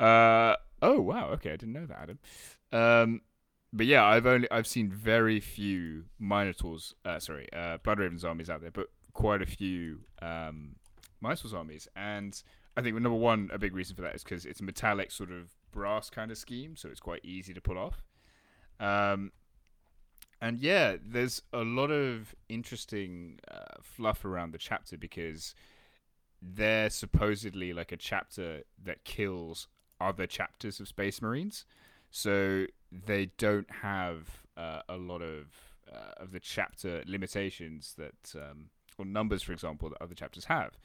uh 0.00 0.56
oh 0.82 1.00
wow 1.00 1.28
okay 1.30 1.52
I 1.52 1.56
didn't 1.56 1.72
know 1.72 1.86
that 1.86 1.98
Adam. 2.02 2.18
Um, 2.72 3.20
but 3.72 3.86
yeah, 3.86 4.04
I've 4.04 4.26
only 4.26 4.50
I've 4.50 4.66
seen 4.66 4.90
very 4.90 5.40
few 5.40 6.04
Minotaurs. 6.18 6.94
Uh, 7.04 7.18
sorry, 7.18 7.48
uh, 7.52 7.78
Blood 7.78 7.98
Ravens 7.98 8.24
armies 8.24 8.50
out 8.50 8.60
there, 8.62 8.70
but 8.70 8.88
quite 9.16 9.40
a 9.40 9.46
few 9.46 10.00
um, 10.20 10.76
Minotaurs 11.22 11.54
armies. 11.54 11.88
And 11.96 12.40
I 12.76 12.82
think 12.82 12.94
number 12.96 13.18
one, 13.18 13.48
a 13.50 13.58
big 13.58 13.74
reason 13.74 13.96
for 13.96 14.02
that 14.02 14.14
is 14.14 14.22
because 14.22 14.44
it's 14.44 14.60
a 14.60 14.62
metallic 14.62 15.10
sort 15.10 15.30
of 15.30 15.52
brass 15.72 16.10
kind 16.10 16.30
of 16.30 16.36
scheme, 16.36 16.76
so 16.76 16.90
it's 16.90 17.00
quite 17.00 17.24
easy 17.24 17.54
to 17.54 17.60
pull 17.60 17.78
off. 17.78 18.04
Um, 18.78 19.32
and 20.42 20.58
yeah, 20.58 20.96
there's 21.02 21.40
a 21.54 21.64
lot 21.64 21.90
of 21.90 22.34
interesting 22.50 23.40
uh, 23.50 23.80
fluff 23.80 24.26
around 24.26 24.52
the 24.52 24.58
chapter 24.58 24.98
because 24.98 25.54
they're 26.42 26.90
supposedly 26.90 27.72
like 27.72 27.92
a 27.92 27.96
chapter 27.96 28.64
that 28.84 29.02
kills 29.04 29.66
other 29.98 30.26
chapters 30.26 30.78
of 30.78 30.88
Space 30.88 31.22
Marines. 31.22 31.64
So 32.10 32.66
they 32.92 33.30
don't 33.38 33.70
have 33.70 34.28
uh, 34.58 34.82
a 34.90 34.98
lot 34.98 35.22
of 35.22 35.46
uh, 35.90 36.22
of 36.22 36.32
the 36.32 36.40
chapter 36.40 37.02
limitations 37.06 37.94
that, 37.96 38.34
um, 38.34 38.66
or 38.98 39.04
numbers, 39.04 39.42
for 39.42 39.52
example, 39.52 39.88
that 39.90 40.02
other 40.02 40.14
chapters 40.14 40.46
have. 40.46 40.76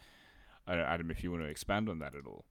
I 0.68 0.72
don't 0.76 0.82
know, 0.82 0.88
Adam, 0.88 1.12
if 1.12 1.24
you 1.24 1.32
want 1.32 1.43
to 1.43 1.49
expand 1.49 1.89
on 1.89 1.99
that 1.99 2.16
at 2.16 2.26
all. 2.26 2.45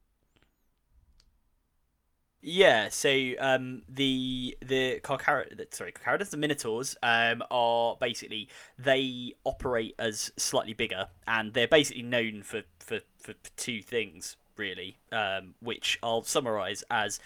Yeah, 2.43 2.89
so 2.89 3.33
um, 3.39 3.83
the 3.87 4.57
the 4.65 4.99
Carcara, 5.05 5.45
sorry, 5.75 5.93
Carcaradas, 5.93 6.31
the 6.31 6.39
Minotaurs, 6.39 6.97
um, 7.03 7.43
are 7.51 7.99
basically 8.01 8.49
they 8.79 9.35
operate 9.45 9.95
as 9.99 10.33
slightly 10.39 10.73
bigger, 10.73 11.09
and 11.27 11.53
they're 11.53 11.69
basically 11.69 12.03
known 12.03 12.43
for, 12.43 12.63
for, 12.79 13.01
for 13.19 13.35
two 13.57 13.83
things 13.83 14.39
really, 14.57 14.99
um, 15.13 15.55
which 15.61 15.99
I'll 16.03 16.23
summarise 16.23 16.85
as 16.91 17.21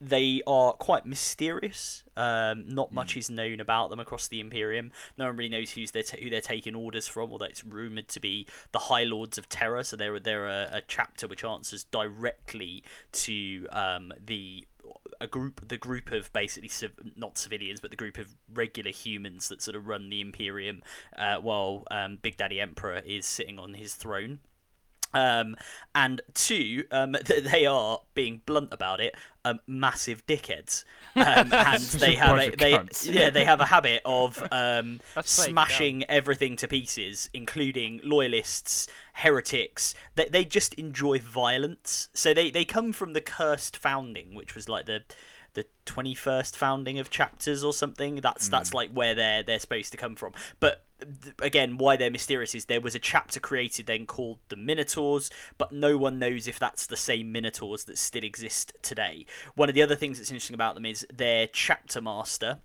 they 0.00 0.42
are 0.46 0.72
quite 0.72 1.04
mysterious. 1.04 2.02
Um, 2.16 2.66
not 2.68 2.92
much 2.92 3.16
is 3.16 3.28
known 3.28 3.60
about 3.60 3.90
them 3.90 4.00
across 4.00 4.28
the 4.28 4.40
Imperium. 4.40 4.90
No 5.18 5.26
one 5.26 5.36
really 5.36 5.50
knows 5.50 5.70
who's 5.72 5.90
they're 5.90 6.02
ta- 6.02 6.16
who 6.22 6.30
they're 6.30 6.40
taking 6.40 6.74
orders 6.74 7.06
from, 7.06 7.30
although 7.30 7.44
it's 7.46 7.64
rumored 7.64 8.08
to 8.08 8.20
be 8.20 8.46
the 8.72 8.78
High 8.78 9.04
Lords 9.04 9.38
of 9.38 9.48
Terra. 9.48 9.84
So 9.84 9.96
they're 9.96 10.18
they're 10.18 10.46
a, 10.46 10.68
a 10.72 10.82
chapter 10.86 11.28
which 11.28 11.44
answers 11.44 11.84
directly 11.84 12.84
to 13.12 13.66
um, 13.70 14.12
the 14.24 14.66
a 15.20 15.26
group 15.26 15.66
the 15.68 15.76
group 15.76 16.12
of 16.12 16.32
basically 16.32 16.68
civ- 16.68 16.92
not 17.16 17.38
civilians 17.38 17.80
but 17.80 17.90
the 17.90 17.96
group 17.96 18.18
of 18.18 18.34
regular 18.52 18.90
humans 18.90 19.48
that 19.48 19.62
sort 19.62 19.76
of 19.76 19.86
run 19.86 20.10
the 20.10 20.20
Imperium 20.20 20.82
uh, 21.16 21.36
while 21.36 21.84
um, 21.90 22.18
Big 22.22 22.36
Daddy 22.36 22.60
Emperor 22.60 23.02
is 23.04 23.26
sitting 23.26 23.58
on 23.58 23.74
his 23.74 23.94
throne. 23.94 24.40
Um, 25.16 25.56
and 25.94 26.20
two, 26.34 26.84
um, 26.90 27.16
th- 27.24 27.44
they 27.44 27.64
are 27.64 28.00
being 28.14 28.42
blunt 28.44 28.68
about 28.72 29.00
it, 29.00 29.14
um, 29.44 29.60
massive 29.66 30.26
dickheads, 30.26 30.84
um, 31.16 31.52
and 31.52 31.82
they 31.82 32.14
have 32.14 32.38
a, 32.38 32.50
they 32.50 32.78
yeah 33.04 33.30
they 33.30 33.44
have 33.44 33.60
a 33.60 33.64
habit 33.64 34.02
of 34.04 34.46
um, 34.52 35.00
smashing 35.24 36.04
everything 36.04 36.56
to 36.56 36.68
pieces, 36.68 37.30
including 37.32 38.00
loyalists, 38.04 38.88
heretics. 39.14 39.94
They 40.16 40.28
they 40.28 40.44
just 40.44 40.74
enjoy 40.74 41.18
violence. 41.20 42.08
So 42.12 42.34
they 42.34 42.50
they 42.50 42.64
come 42.64 42.92
from 42.92 43.14
the 43.14 43.22
cursed 43.22 43.76
founding, 43.76 44.34
which 44.34 44.54
was 44.54 44.68
like 44.68 44.86
the 44.86 45.02
the 45.54 45.64
21st 45.86 46.54
founding 46.54 46.98
of 46.98 47.08
chapters 47.08 47.64
or 47.64 47.72
something. 47.72 48.16
That's 48.16 48.48
that's 48.48 48.74
like 48.74 48.90
where 48.90 49.14
they're 49.14 49.42
they're 49.42 49.58
supposed 49.58 49.90
to 49.92 49.96
come 49.96 50.14
from. 50.14 50.34
But 50.60 50.84
again, 51.40 51.78
why 51.78 51.96
they're 51.96 52.10
mysterious 52.10 52.54
is 52.54 52.66
there 52.66 52.80
was 52.80 52.94
a 52.94 52.98
chapter 52.98 53.40
created 53.40 53.86
then 53.86 54.06
called 54.06 54.38
the 54.48 54.56
Minotaurs, 54.56 55.30
but 55.58 55.72
no 55.72 55.96
one 55.96 56.18
knows 56.18 56.46
if 56.46 56.58
that's 56.58 56.86
the 56.86 56.96
same 56.96 57.32
Minotaurs 57.32 57.84
that 57.84 57.98
still 57.98 58.24
exist 58.24 58.72
today. 58.82 59.26
One 59.54 59.68
of 59.68 59.74
the 59.74 59.82
other 59.82 59.96
things 59.96 60.18
that's 60.18 60.30
interesting 60.30 60.54
about 60.54 60.74
them 60.74 60.86
is 60.86 61.06
their 61.12 61.46
chapter 61.46 62.00
master, 62.00 62.58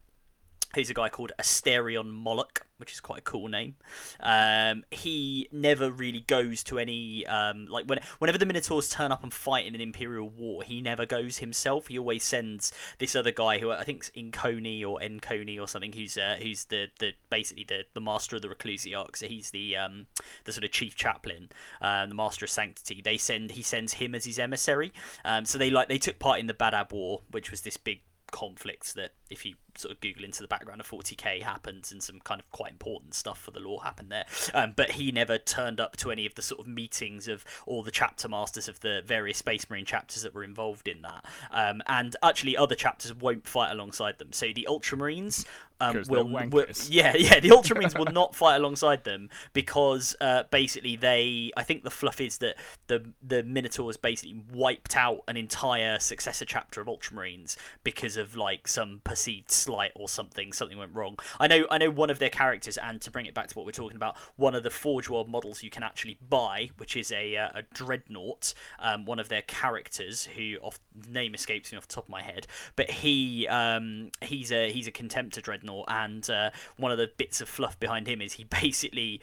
who's 0.76 0.89
a 0.89 0.93
guy 0.93 1.10
called 1.10 1.31
Asterion 1.39 2.11
Moloch, 2.11 2.65
which 2.77 2.91
is 2.91 2.99
quite 2.99 3.19
a 3.19 3.22
cool 3.22 3.48
name. 3.48 3.76
Um, 4.19 4.84
he 4.91 5.48
never 5.52 5.91
really 5.91 6.22
goes 6.22 6.64
to 6.65 6.80
any 6.80 7.26
um, 7.27 7.65
like 7.68 7.85
when 7.85 7.99
whenever 8.19 8.38
the 8.38 8.45
Minotaurs 8.45 8.89
turn 8.89 9.11
up 9.11 9.23
and 9.23 9.34
fight 9.34 9.65
in 9.65 9.76
an 9.76 9.81
Imperial 9.81 10.30
war, 10.30 10.64
he 10.64 10.81
never 10.81 11.06
goes 11.06 11.38
himself. 11.38 11.88
He 11.88 11.99
always 11.99 12.23
sends 12.23 12.73
this 12.99 13.15
other 13.15 13.31
guy 13.31 13.60
who 13.60 13.72
I 13.72 13.84
think's 13.84 14.10
Inconi 14.11 14.85
or 14.85 14.99
Enconi 14.99 15.60
or 15.60 15.68
something, 15.68 15.93
who's 15.93 16.18
uh, 16.18 16.38
who's 16.41 16.65
the, 16.65 16.88
the 16.99 17.11
basically 17.30 17.65
the, 17.68 17.84
the 17.93 18.02
master 18.02 18.35
of 18.35 18.41
the 18.41 18.48
Reclusiarch. 18.49 19.18
So 19.18 19.27
he's 19.27 19.52
the 19.52 19.77
um, 19.77 20.07
the 20.45 20.52
sort 20.52 20.64
of 20.64 20.72
chief 20.72 20.95
chaplain, 20.95 21.49
um, 21.81 22.10
the 22.10 22.15
master 22.15 22.45
of 22.45 22.49
sanctity. 22.49 23.02
They 23.02 23.18
send 23.18 23.52
he 23.52 23.61
sends 23.61 23.93
him 23.93 24.15
as 24.15 24.26
his 24.26 24.39
emissary. 24.39 24.91
Um, 25.23 25.45
so 25.45 25.57
they 25.57 25.69
like 25.69 25.88
they 25.88 25.99
took 25.99 26.19
part 26.19 26.39
in 26.39 26.48
the 26.48 26.53
Badab 26.53 26.91
War, 26.91 27.22
which 27.30 27.52
was 27.52 27.61
this 27.61 27.77
big 27.77 28.02
conflict 28.31 28.95
that 28.95 29.11
if 29.31 29.45
you 29.45 29.55
sort 29.77 29.93
of 29.93 30.01
google 30.01 30.23
into 30.23 30.41
the 30.41 30.47
background 30.47 30.81
of 30.81 30.89
40k 30.89 31.41
happens 31.41 31.91
and 31.91 32.03
some 32.03 32.19
kind 32.19 32.41
of 32.41 32.49
quite 32.51 32.71
important 32.71 33.13
stuff 33.13 33.39
for 33.39 33.51
the 33.51 33.59
law 33.59 33.79
happened 33.79 34.11
there. 34.11 34.25
Um, 34.53 34.73
but 34.75 34.91
he 34.91 35.11
never 35.11 35.37
turned 35.37 35.79
up 35.79 35.95
to 35.97 36.11
any 36.11 36.25
of 36.25 36.35
the 36.35 36.41
sort 36.41 36.59
of 36.59 36.67
meetings 36.67 37.27
of 37.27 37.45
all 37.65 37.83
the 37.83 37.91
chapter 37.91 38.27
masters 38.27 38.67
of 38.67 38.79
the 38.81 39.01
various 39.05 39.37
space 39.37 39.69
marine 39.69 39.85
chapters 39.85 40.23
that 40.23 40.33
were 40.33 40.43
involved 40.43 40.87
in 40.87 41.01
that. 41.01 41.25
Um, 41.51 41.81
and 41.87 42.15
actually 42.21 42.57
other 42.57 42.75
chapters 42.75 43.13
won't 43.13 43.47
fight 43.47 43.71
alongside 43.71 44.19
them. 44.19 44.33
So 44.33 44.47
the 44.53 44.67
ultramarines 44.69 45.45
um, 45.81 46.03
will, 46.07 46.25
will 46.25 46.65
yeah 46.87 47.15
yeah 47.17 47.39
the 47.39 47.49
ultramarines 47.49 47.97
will 47.97 48.11
not 48.13 48.35
fight 48.35 48.57
alongside 48.57 49.03
them 49.03 49.29
because 49.53 50.15
uh, 50.21 50.43
basically 50.51 50.95
they 50.95 51.51
i 51.57 51.63
think 51.63 51.83
the 51.83 51.89
fluff 51.89 52.21
is 52.21 52.37
that 52.37 52.55
the 52.87 53.03
the 53.23 53.43
minotaurs 53.43 53.97
basically 53.97 54.39
wiped 54.53 54.95
out 54.95 55.23
an 55.27 55.37
entire 55.37 55.99
successor 55.99 56.45
chapter 56.45 56.81
of 56.81 56.87
ultramarines 56.87 57.57
because 57.83 58.15
of 58.15 58.35
like 58.35 58.67
some 58.67 59.01
perceived 59.22 59.52
slight 59.52 59.91
or 59.95 60.10
something 60.10 60.52
something 60.52 60.80
went 60.80 60.95
wrong. 60.95 61.15
I 61.39 61.45
know 61.45 61.68
i 61.69 61.77
know 61.77 61.91
one 61.91 62.10
of 62.10 62.18
their 62.18 62.30
characters 62.30 62.77
and 62.77 62.99
to 63.02 63.11
bring 63.11 63.27
it 63.27 63.35
back 63.35 63.48
to 63.49 63.56
what 63.56 63.68
we're 63.68 63.72
talking 63.72 63.95
about 63.95 64.18
one 64.35 64.56
of 64.56 64.64
the 64.64 64.72
forge 64.72 65.10
world 65.10 65.30
models 65.30 65.61
you 65.61 65.69
can 65.69 65.84
actually 65.84 66.18
buy 66.27 66.72
which 66.77 66.95
is 66.95 67.11
a, 67.11 67.38
uh, 67.38 67.49
a 67.56 67.61
dreadnought 67.73 68.56
um, 68.80 69.06
one 69.06 69.19
of 69.19 69.30
their 69.30 69.43
characters 69.43 70.27
who 70.35 70.56
off 70.64 70.80
name 71.07 71.35
escapes 71.35 71.72
me 71.72 71.77
off 71.77 71.88
the 71.88 71.93
top 71.93 72.06
of 72.06 72.10
my 72.10 72.23
head 72.23 72.48
but 72.76 72.89
he 72.89 73.48
um, 73.48 74.10
he's 74.22 74.52
a 74.52 74.72
he's 74.72 74.88
a 74.88 74.91
contemptor 74.91 75.41
dreadnought 75.41 75.85
and 75.88 76.27
uh, 76.31 76.49
one 76.77 76.91
of 76.91 76.98
the 76.98 77.11
bits 77.18 77.41
of 77.41 77.48
fluff 77.48 77.80
behind 77.80 78.07
him 78.07 78.22
is 78.22 78.34
he 78.34 78.43
basically 78.61 79.22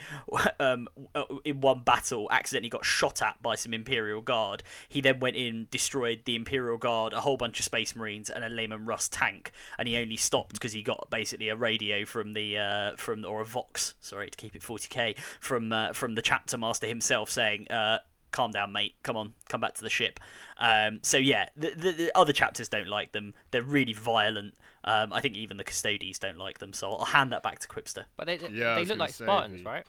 um, 0.60 0.86
uh, 1.16 1.24
in 1.44 1.60
one 1.60 1.80
battle 1.80 2.28
accidentally 2.30 2.70
got 2.70 2.84
shot 2.84 3.20
at 3.20 3.42
by 3.42 3.56
some 3.56 3.74
imperial 3.74 4.20
guard. 4.20 4.62
He 4.88 5.00
then 5.00 5.18
went 5.18 5.34
in 5.34 5.66
destroyed 5.72 6.20
the 6.24 6.36
imperial 6.36 6.78
guard 6.78 7.12
a 7.12 7.20
whole 7.20 7.36
bunch 7.36 7.58
of 7.58 7.64
space 7.64 7.96
marines 7.96 8.30
and 8.30 8.44
a 8.44 8.48
Leman 8.48 8.84
Russ 8.86 9.08
tank 9.08 9.50
and 9.78 9.87
he 9.88 9.96
only 9.96 10.16
stopped 10.16 10.52
because 10.52 10.72
he 10.72 10.82
got 10.82 11.08
basically 11.10 11.48
a 11.48 11.56
radio 11.56 12.04
from 12.04 12.32
the 12.32 12.58
uh, 12.58 12.96
from 12.96 13.24
or 13.24 13.40
a 13.40 13.44
vox 13.44 13.94
sorry 14.00 14.30
to 14.30 14.36
keep 14.36 14.54
it 14.54 14.62
40k 14.62 15.16
from 15.40 15.72
uh, 15.72 15.92
from 15.92 16.14
the 16.14 16.22
chapter 16.22 16.56
master 16.58 16.86
himself 16.86 17.30
saying 17.30 17.68
uh, 17.70 17.98
calm 18.30 18.50
down 18.50 18.72
mate. 18.72 18.94
Come 19.02 19.16
on. 19.16 19.32
Come 19.48 19.60
back 19.60 19.74
to 19.74 19.82
the 19.82 19.90
ship. 19.90 20.20
Um, 20.58 21.00
so 21.02 21.16
yeah 21.16 21.48
the, 21.56 21.70
the, 21.76 21.92
the 21.92 22.12
other 22.18 22.32
chapters 22.32 22.68
don't 22.68 22.88
like 22.88 23.12
them. 23.12 23.34
They're 23.50 23.62
really 23.62 23.94
violent. 23.94 24.54
Um, 24.84 25.12
i 25.12 25.20
think 25.20 25.34
even 25.34 25.56
the 25.56 25.64
Custodes 25.64 26.20
don't 26.20 26.38
like 26.38 26.58
them 26.58 26.72
so 26.72 26.92
i'll 26.92 27.04
hand 27.04 27.32
that 27.32 27.42
back 27.42 27.58
to 27.58 27.68
quipster. 27.68 28.04
But 28.16 28.26
they 28.26 28.36
they, 28.36 28.48
Yeah, 28.50 28.76
they 28.76 28.84
look 28.84 28.98
like 28.98 29.10
say, 29.10 29.24
Spartans, 29.24 29.62
the- 29.62 29.68
right? 29.68 29.84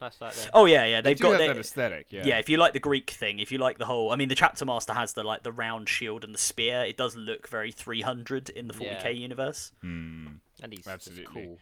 That's 0.00 0.20
like 0.20 0.34
the 0.34 0.50
oh 0.54 0.66
yeah 0.66 0.84
yeah 0.84 1.00
They 1.00 1.10
they've 1.10 1.16
do 1.18 1.22
got 1.24 1.30
have 1.32 1.38
their, 1.38 1.54
that 1.54 1.60
aesthetic, 1.60 2.06
yeah. 2.10 2.24
yeah 2.24 2.38
if 2.38 2.48
you 2.48 2.56
like 2.56 2.72
the 2.72 2.78
greek 2.80 3.10
thing 3.10 3.38
if 3.40 3.50
you 3.50 3.58
like 3.58 3.78
the 3.78 3.86
whole 3.86 4.12
i 4.12 4.16
mean 4.16 4.28
the 4.28 4.34
chapter 4.36 4.64
master 4.64 4.92
has 4.94 5.14
the 5.14 5.22
like 5.24 5.42
the 5.42 5.50
round 5.52 5.88
shield 5.88 6.22
and 6.24 6.32
the 6.32 6.38
spear 6.38 6.82
it 6.84 6.96
does 6.96 7.16
look 7.16 7.48
very 7.48 7.72
300 7.72 8.48
in 8.50 8.68
the 8.68 8.74
40k 8.74 9.02
Yeah. 9.04 9.08
universe 9.10 9.72
Hmm. 9.80 10.26
and 10.62 10.72
he's 10.72 10.86
Absolutely. 10.86 11.24
Absolutely. 11.26 11.46
cool. 11.46 11.58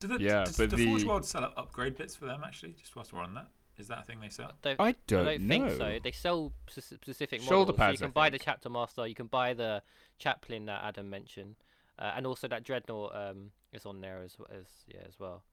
Do 0.00 0.08
the, 0.08 0.18
Yeah, 0.22 0.44
does 0.44 0.56
but 0.56 0.70
the 0.70 0.84
Forge 0.86 1.04
World 1.04 1.24
sell 1.24 1.44
up 1.44 1.54
upgrade 1.56 1.96
bits 1.96 2.16
for 2.16 2.26
them 2.26 2.42
actually? 2.44 2.72
Just 2.72 2.96
whilst 2.96 3.12
we're 3.12 3.20
on 3.22 3.34
that, 3.34 3.46
is 3.78 3.86
that 3.88 4.00
a 4.00 4.02
thing 4.02 4.18
they 4.20 4.28
sell? 4.28 4.50
Don't, 4.60 4.80
I 4.80 4.94
don't, 5.06 5.28
I 5.28 5.36
don't 5.36 5.48
think 5.48 5.70
so. 5.70 5.98
They 6.02 6.10
sell 6.12 6.52
specific 6.68 7.40
Shoulder 7.40 7.72
models. 7.72 7.76
so 7.78 7.84
you 7.84 7.90
pads, 7.92 8.02
I 8.02 8.04
can 8.06 8.12
buy 8.12 8.28
the 8.30 8.38
chapter 8.40 8.68
master. 8.68 9.06
You 9.06 9.14
can 9.14 9.28
buy 9.28 9.54
the 9.54 9.82
chaplain 10.18 10.66
that 10.66 10.82
Adam 10.84 11.08
mentioned, 11.08 11.54
uh, 12.00 12.12
and 12.16 12.26
also 12.26 12.48
that 12.48 12.64
dreadnought 12.64 13.14
um, 13.14 13.52
is 13.72 13.86
on 13.86 14.00
there 14.00 14.22
as 14.24 14.36
as 14.50 14.66
yeah 14.88 15.02
as 15.08 15.20
well. 15.20 15.44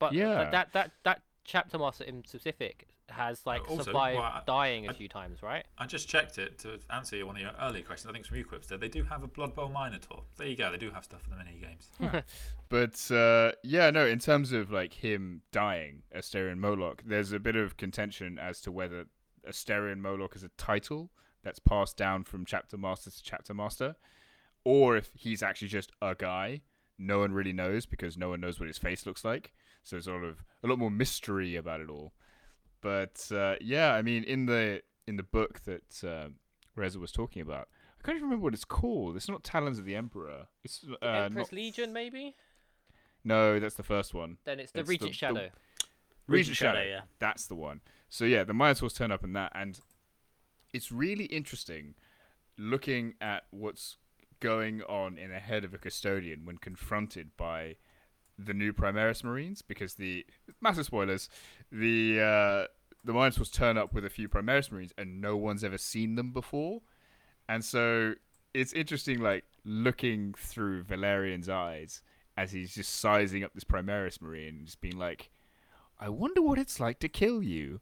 But, 0.00 0.12
Yeah. 0.14 0.34
but 0.34 0.50
that 0.50 0.72
that 0.72 0.90
that 1.04 1.22
chapter 1.44 1.78
master 1.78 2.02
in 2.04 2.24
specific 2.24 2.88
has 3.10 3.44
like 3.44 3.68
also, 3.68 3.82
survived 3.82 4.18
well, 4.18 4.24
I- 4.26 4.42
dying 4.46 4.86
a 4.86 4.90
I- 4.90 4.94
few 4.94 5.08
times, 5.08 5.42
right? 5.42 5.66
I 5.78 5.86
just 5.86 6.08
checked 6.08 6.38
it 6.38 6.58
to 6.60 6.78
answer 6.90 7.16
your- 7.16 7.26
one 7.26 7.34
of 7.36 7.42
your 7.42 7.50
earlier 7.60 7.82
questions. 7.82 8.08
I 8.08 8.12
think 8.12 8.20
it's 8.22 8.28
from 8.28 8.38
you, 8.38 8.44
Quipster. 8.44 8.78
They 8.78 8.88
do 8.88 9.02
have 9.04 9.22
a 9.24 9.26
Blood 9.26 9.54
Bowl 9.56 9.68
Minotaur. 9.68 10.22
There 10.36 10.46
you 10.46 10.56
go. 10.56 10.70
They 10.70 10.78
do 10.78 10.90
have 10.92 11.04
stuff 11.04 11.22
for 11.22 11.30
the 11.30 11.36
mini 11.36 11.58
games. 11.60 11.90
But 12.68 13.10
uh, 13.10 13.52
yeah, 13.64 13.90
no. 13.90 14.06
In 14.06 14.20
terms 14.20 14.52
of 14.52 14.70
like 14.70 14.94
him 14.94 15.42
dying, 15.50 16.02
Asterion 16.14 16.58
Moloch, 16.58 17.02
there's 17.04 17.32
a 17.32 17.40
bit 17.40 17.56
of 17.56 17.76
contention 17.76 18.38
as 18.38 18.60
to 18.60 18.70
whether 18.70 19.06
Asterion 19.46 19.98
Moloch 19.98 20.36
is 20.36 20.44
a 20.44 20.50
title 20.50 21.10
that's 21.42 21.58
passed 21.58 21.96
down 21.96 22.22
from 22.22 22.44
chapter 22.44 22.76
master 22.78 23.10
to 23.10 23.22
chapter 23.24 23.52
master, 23.54 23.96
or 24.64 24.96
if 24.96 25.10
he's 25.14 25.42
actually 25.42 25.68
just 25.68 25.90
a 26.00 26.14
guy. 26.14 26.60
No 26.96 27.18
one 27.20 27.32
really 27.32 27.54
knows 27.54 27.86
because 27.86 28.16
no 28.18 28.28
one 28.28 28.40
knows 28.42 28.60
what 28.60 28.66
his 28.68 28.76
face 28.78 29.04
looks 29.06 29.24
like. 29.24 29.52
So 29.82 29.96
there's 29.96 30.04
sort 30.04 30.24
of 30.24 30.42
a 30.62 30.66
lot 30.68 30.78
more 30.78 30.90
mystery 30.90 31.56
about 31.56 31.80
it 31.80 31.88
all. 31.90 32.12
But 32.80 33.26
uh, 33.32 33.56
yeah, 33.60 33.92
I 33.94 34.02
mean, 34.02 34.24
in 34.24 34.46
the 34.46 34.82
in 35.06 35.16
the 35.16 35.22
book 35.22 35.60
that 35.64 36.04
uh, 36.04 36.28
Rezza 36.78 36.96
was 36.96 37.12
talking 37.12 37.42
about, 37.42 37.68
I 37.98 38.02
can't 38.06 38.16
even 38.16 38.28
remember 38.28 38.44
what 38.44 38.54
it's 38.54 38.64
called. 38.64 39.16
It's 39.16 39.28
not 39.28 39.42
Talons 39.44 39.78
of 39.78 39.84
the 39.84 39.96
Emperor. 39.96 40.46
It's 40.64 40.84
uh, 41.02 41.06
Empress 41.06 41.48
not 41.48 41.52
Legion, 41.56 41.92
maybe. 41.92 42.36
no, 43.24 43.58
that's 43.60 43.74
the 43.74 43.82
first 43.82 44.14
one. 44.14 44.38
Then 44.44 44.60
it's 44.60 44.72
the 44.72 44.80
It's 44.80 44.88
Regent 44.88 45.10
the- 45.10 45.16
Shadow. 45.16 45.34
Regent 45.40 45.52
Regent 46.28 46.56
Shadow. 46.56 46.78
Shadow, 46.78 46.88
yeah. 46.88 47.00
That's 47.18 47.46
the 47.46 47.54
one. 47.56 47.80
So 48.08 48.24
yeah, 48.24 48.44
the 48.44 48.54
Minotaurs 48.54 48.92
turn 48.94 49.10
up 49.12 49.24
in 49.24 49.32
that, 49.34 49.52
and 49.54 49.78
it's 50.72 50.92
really 50.92 51.24
interesting 51.24 51.94
looking 52.56 53.14
at 53.20 53.44
what's 53.50 53.96
going 54.38 54.82
on 54.82 55.18
in 55.18 55.30
the 55.30 55.38
head 55.38 55.64
of 55.64 55.74
a 55.74 55.78
custodian 55.78 56.44
when 56.44 56.56
confronted 56.58 57.30
by 57.36 57.76
the 58.46 58.54
new 58.54 58.72
Primaris 58.72 59.22
Marines, 59.24 59.62
because 59.62 59.94
the 59.94 60.24
massive 60.60 60.86
spoilers, 60.86 61.28
the 61.70 62.20
uh, 62.20 62.66
the 63.04 63.12
Minotaurs 63.12 63.50
turn 63.50 63.78
up 63.78 63.92
with 63.94 64.04
a 64.04 64.10
few 64.10 64.28
Primaris 64.28 64.70
Marines, 64.70 64.92
and 64.98 65.20
no 65.20 65.36
one's 65.36 65.64
ever 65.64 65.78
seen 65.78 66.14
them 66.16 66.32
before, 66.32 66.82
and 67.48 67.64
so 67.64 68.14
it's 68.54 68.72
interesting, 68.72 69.20
like 69.20 69.44
looking 69.64 70.34
through 70.36 70.82
Valerian's 70.82 71.48
eyes 71.48 72.02
as 72.36 72.52
he's 72.52 72.74
just 72.74 72.98
sizing 72.98 73.44
up 73.44 73.52
this 73.54 73.64
Primaris 73.64 74.20
Marine, 74.20 74.56
and 74.56 74.66
just 74.66 74.80
being 74.80 74.98
like. 74.98 75.30
I 76.02 76.08
wonder 76.08 76.40
what 76.40 76.58
it's 76.58 76.80
like 76.80 76.98
to 77.00 77.10
kill 77.10 77.42
you. 77.42 77.80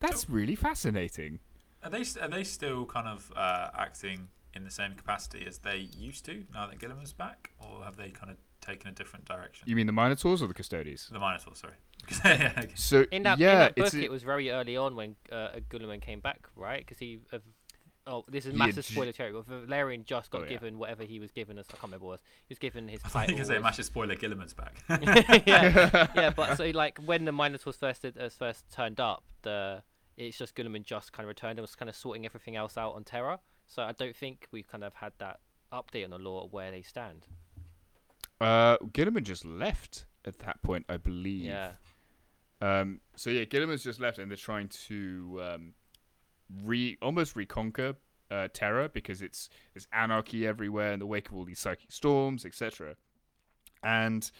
That's 0.00 0.28
really 0.28 0.56
fascinating. 0.56 1.38
Are 1.84 1.90
they 1.90 2.04
are 2.20 2.28
they 2.28 2.42
still 2.42 2.84
kind 2.84 3.06
of 3.06 3.32
uh, 3.36 3.68
acting 3.78 4.26
in 4.54 4.64
the 4.64 4.70
same 4.70 4.94
capacity 4.94 5.44
as 5.46 5.58
they 5.58 5.88
used 5.96 6.24
to 6.24 6.44
now 6.52 6.66
that 6.66 6.80
Guilliman's 6.80 7.12
back, 7.12 7.50
or 7.60 7.84
have 7.84 7.96
they 7.96 8.10
kind 8.10 8.32
of 8.32 8.38
taken 8.60 8.88
a 8.88 8.92
different 8.92 9.24
direction? 9.24 9.68
You 9.68 9.76
mean 9.76 9.86
the 9.86 9.92
Minotaurs 9.92 10.42
or 10.42 10.46
the 10.48 10.54
Custodes? 10.54 11.08
The 11.10 11.18
Minotaur, 11.18 11.54
sorry. 11.54 11.74
Yeah, 12.24 12.52
okay. 12.58 12.72
So 12.74 13.04
In 13.12 13.22
that, 13.24 13.38
yeah, 13.38 13.52
in 13.52 13.58
that 13.58 13.76
book, 13.76 13.94
a- 13.94 14.04
it 14.04 14.10
was 14.10 14.22
very 14.22 14.50
early 14.50 14.76
on 14.76 14.96
when 14.96 15.16
uh, 15.30 15.48
Guilliman 15.70 16.00
came 16.00 16.20
back, 16.20 16.48
right? 16.56 16.78
Because 16.80 16.98
he, 16.98 17.20
uh, 17.32 17.38
oh, 18.06 18.24
this 18.28 18.46
is 18.46 18.54
massive 18.54 18.76
had 18.76 18.84
ju- 18.86 18.92
spoiler 18.94 19.12
territory. 19.12 19.44
But 19.46 19.66
Valerian 19.66 20.04
just 20.04 20.30
got 20.30 20.40
Oh, 20.40 20.44
yeah. 20.44 20.50
given 20.50 20.78
whatever 20.78 21.04
he 21.04 21.20
was 21.20 21.30
given 21.30 21.58
as 21.58 21.66
I 21.68 21.72
can't 21.72 21.84
remember 21.84 22.06
what 22.06 22.12
it 22.12 22.14
was. 22.14 22.20
He 22.48 22.52
was 22.52 22.58
given 22.58 22.88
his 22.88 23.00
I 23.04 23.08
think 23.26 23.30
you 23.38 23.44
title. 23.44 23.54
say 23.56 23.58
massive 23.62 23.84
spoiler. 23.84 24.16
Guilliman's 24.16 24.54
back. 24.54 24.82
yeah, 25.46 26.06
yeah, 26.14 26.30
but 26.30 26.56
so 26.56 26.64
like 26.74 26.98
when 27.04 27.24
the 27.26 27.32
Minotaurs 27.32 27.76
first 27.76 28.04
uh, 28.04 28.10
first 28.30 28.64
turned 28.72 28.98
up, 29.00 29.24
the 29.42 29.82
it's 30.16 30.36
just 30.38 30.54
Guilliman 30.54 30.82
just 30.84 31.12
kind 31.12 31.24
of 31.24 31.28
returned 31.28 31.58
and 31.58 31.62
was 31.62 31.74
kind 31.74 31.88
of 31.88 31.96
sorting 31.96 32.24
everything 32.26 32.56
else 32.56 32.76
out 32.78 32.94
on 32.94 33.04
Terra. 33.04 33.38
So 33.68 33.82
I 33.82 33.92
don't 33.92 34.16
think 34.16 34.48
we've 34.52 34.66
kind 34.66 34.84
of 34.84 34.94
had 34.94 35.12
that 35.18 35.40
update 35.72 36.04
on 36.04 36.10
the 36.10 36.18
law 36.18 36.44
of 36.44 36.52
where 36.52 36.70
they 36.70 36.82
stand. 36.82 37.26
Uh, 38.40 38.78
Guilliman 38.78 39.22
just 39.22 39.44
left 39.44 40.06
at 40.24 40.38
that 40.40 40.62
point, 40.62 40.86
I 40.88 40.96
believe. 40.96 41.44
Yeah, 41.44 41.72
Um, 42.60 43.00
so 43.16 43.30
yeah, 43.30 43.44
Guilliman's 43.44 43.84
just 43.84 44.00
left, 44.00 44.18
and 44.18 44.30
they're 44.30 44.36
trying 44.36 44.68
to 44.86 45.40
um, 45.42 45.74
re 46.64 46.96
almost 47.02 47.36
reconquer 47.36 47.96
uh, 48.30 48.48
Terra 48.52 48.88
because 48.88 49.22
it's 49.22 49.48
there's 49.74 49.86
anarchy 49.92 50.46
everywhere 50.46 50.92
in 50.92 50.98
the 50.98 51.06
wake 51.06 51.28
of 51.28 51.34
all 51.34 51.44
these 51.44 51.58
psychic 51.58 51.92
storms, 51.92 52.44
etc. 52.44 52.96
And 53.82 54.30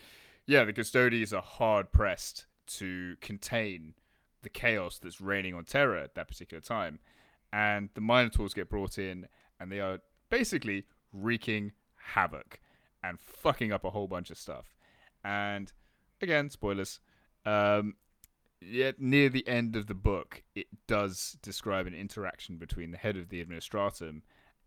yeah, 0.47 0.65
the 0.65 0.73
custodians 0.73 1.33
are 1.33 1.43
hard 1.43 1.93
pressed 1.93 2.47
to 2.79 3.17
contain 3.21 3.95
the 4.43 4.49
chaos 4.49 4.99
that's 4.99 5.21
reigning 5.21 5.55
on 5.55 5.65
Terra 5.65 6.03
at 6.03 6.15
that 6.15 6.29
particular 6.29 6.61
time. 6.61 6.99
And 7.53 7.91
the 7.95 8.01
Minotaurs 8.01 8.55
get 8.55 8.71
brought 8.71 8.99
in, 8.99 9.27
and 9.59 9.73
they 9.73 9.81
are 9.81 9.99
basically 10.31 10.85
wreaking 11.13 11.73
havoc 11.97 12.61
and 13.03 13.19
fucking 13.21 13.73
up 13.73 13.85
a 13.85 13.91
whole 13.91 14.09
bunch 14.09 14.31
of 14.31 14.39
stuff. 14.39 14.67
And 15.25 15.73
again, 16.21 16.51
spoilers. 16.51 17.01
Um, 17.47 17.95
yet 18.61 19.01
near 19.01 19.29
the 19.29 19.47
end 19.49 19.77
of 19.77 19.87
the 19.87 19.95
book, 19.95 20.43
it 20.55 20.67
does 20.87 21.37
describe 21.43 21.87
an 21.87 21.95
interaction 21.95 22.57
between 22.59 22.91
the 22.91 22.99
head 22.99 23.17
of 23.17 23.29
the 23.29 23.43
Administratum 23.45 24.23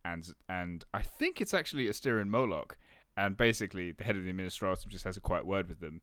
and 0.06 0.34
and 0.50 0.84
I 0.94 1.02
think 1.02 1.40
it's 1.40 1.54
actually 1.54 1.88
Asterion 1.88 2.28
Moloch. 2.30 2.78
And 3.16 3.38
basically, 3.38 3.92
the 3.92 4.04
head 4.04 4.16
of 4.18 4.24
the 4.24 4.34
Administratum 4.34 4.88
just 4.88 5.06
has 5.06 5.16
a 5.18 5.22
quiet 5.22 5.46
word 5.46 5.70
with 5.70 5.80
them, 5.80 6.02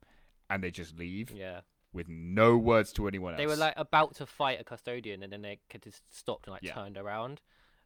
and 0.48 0.62
they 0.62 0.70
just 0.70 0.96
leave 0.96 1.30
Yeah. 1.32 1.62
with 1.92 2.08
no 2.08 2.56
words 2.56 2.92
to 2.94 3.08
anyone 3.08 3.34
else. 3.34 3.38
They 3.38 3.48
were 3.48 3.56
like 3.56 3.74
about 3.76 4.14
to 4.16 4.26
fight 4.26 4.60
a 4.60 4.64
custodian, 4.64 5.22
and 5.24 5.32
then 5.32 5.42
they 5.42 5.58
could 5.68 5.82
just 5.82 6.02
stopped 6.16 6.46
and 6.46 6.52
like 6.52 6.62
Yeah. 6.62 6.74
turned 6.74 6.96
around. 6.96 7.40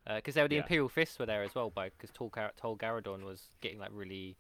Because 0.07 0.35
there 0.35 0.45
were 0.45 0.49
the 0.49 0.57
Yeah. 0.57 0.63
Imperial 0.63 0.89
Fists 0.89 1.19
were 1.19 1.27
there 1.27 1.43
as 1.43 1.55
well, 1.55 1.71
by 1.71 1.89
because 1.89 2.11
Tol, 2.11 2.29
Gar- 2.29 2.53
Tor 2.57 2.77
Garadon 2.77 3.25
was 3.25 3.49
getting 3.61 3.79
like 3.79 3.91
really, 3.93 4.37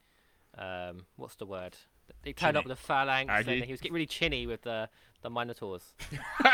um, 0.58 1.06
what's 1.16 1.36
the 1.36 1.46
word? 1.46 1.76
He 2.22 2.34
turned 2.34 2.56
up 2.56 2.64
Chinny. 2.64 2.70
with 2.72 2.78
the 2.78 2.84
phalanx, 2.86 3.32
and 3.48 3.64
he 3.64 3.72
was 3.72 3.80
getting 3.80 3.94
really 3.94 4.06
chinny 4.06 4.46
with 4.46 4.62
the 4.62 4.90
the 5.22 5.30
Minotaurs. 5.30 5.94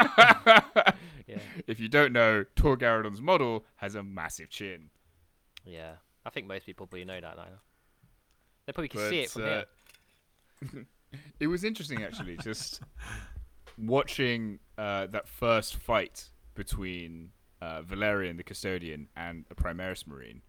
yeah, 1.26 1.38
if 1.66 1.80
you 1.80 1.88
don't 1.88 2.12
know, 2.12 2.44
Tor 2.54 2.76
Garadon's 2.76 3.20
model 3.20 3.64
has 3.76 3.94
a 3.96 4.02
massive 4.02 4.48
chin. 4.50 4.90
yeah. 5.64 5.94
I 6.24 6.28
think 6.28 6.46
most 6.46 6.66
people 6.66 6.86
probably 6.86 7.06
know 7.06 7.18
that 7.18 7.34
now. 7.36 7.46
They 8.66 8.72
probably 8.74 8.88
can 8.90 9.00
But, 9.00 9.08
see 9.08 9.20
it 9.20 9.30
from 9.30 9.42
uh, 9.42 9.62
here. 10.72 10.86
it 11.40 11.46
was 11.46 11.64
interesting 11.64 12.02
actually, 12.04 12.36
just 12.36 12.82
watching 13.78 14.58
uh, 14.76 15.06
that 15.06 15.26
first 15.26 15.76
fight 15.76 16.28
between 16.54 17.30
uh, 17.60 17.82
Valerian 17.82 18.36
the 18.36 18.42
Custodian 18.42 19.08
and 19.16 19.44
a 19.50 19.54
Primaris 19.54 20.06
Marine, 20.06 20.42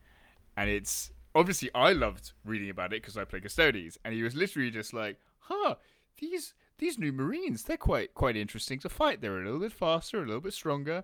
and 0.56 0.70
it's 0.70 1.12
obviously 1.36 1.70
I 1.74 1.94
loved 1.94 2.34
reading 2.46 2.70
about 2.70 2.94
it 2.94 3.02
because 3.02 3.18
I 3.18 3.26
play 3.26 3.40
Custodes, 3.40 3.98
and 4.04 4.14
he 4.14 4.24
was 4.24 4.36
literally 4.36 4.72
just 4.72 4.94
like, 4.94 5.18
"Huh, 5.40 5.76
these 6.20 6.54
these 6.78 6.98
new 6.98 7.12
Marines, 7.12 7.64
they're 7.64 7.78
quite 7.78 8.14
quite 8.14 8.36
interesting 8.36 8.80
to 8.80 8.90
fight. 8.90 9.22
They're 9.22 9.42
a 9.42 9.46
little 9.46 9.60
bit 9.60 9.74
faster, 9.74 10.22
a 10.22 10.26
little 10.26 10.42
bit 10.42 10.54
stronger." 10.54 11.04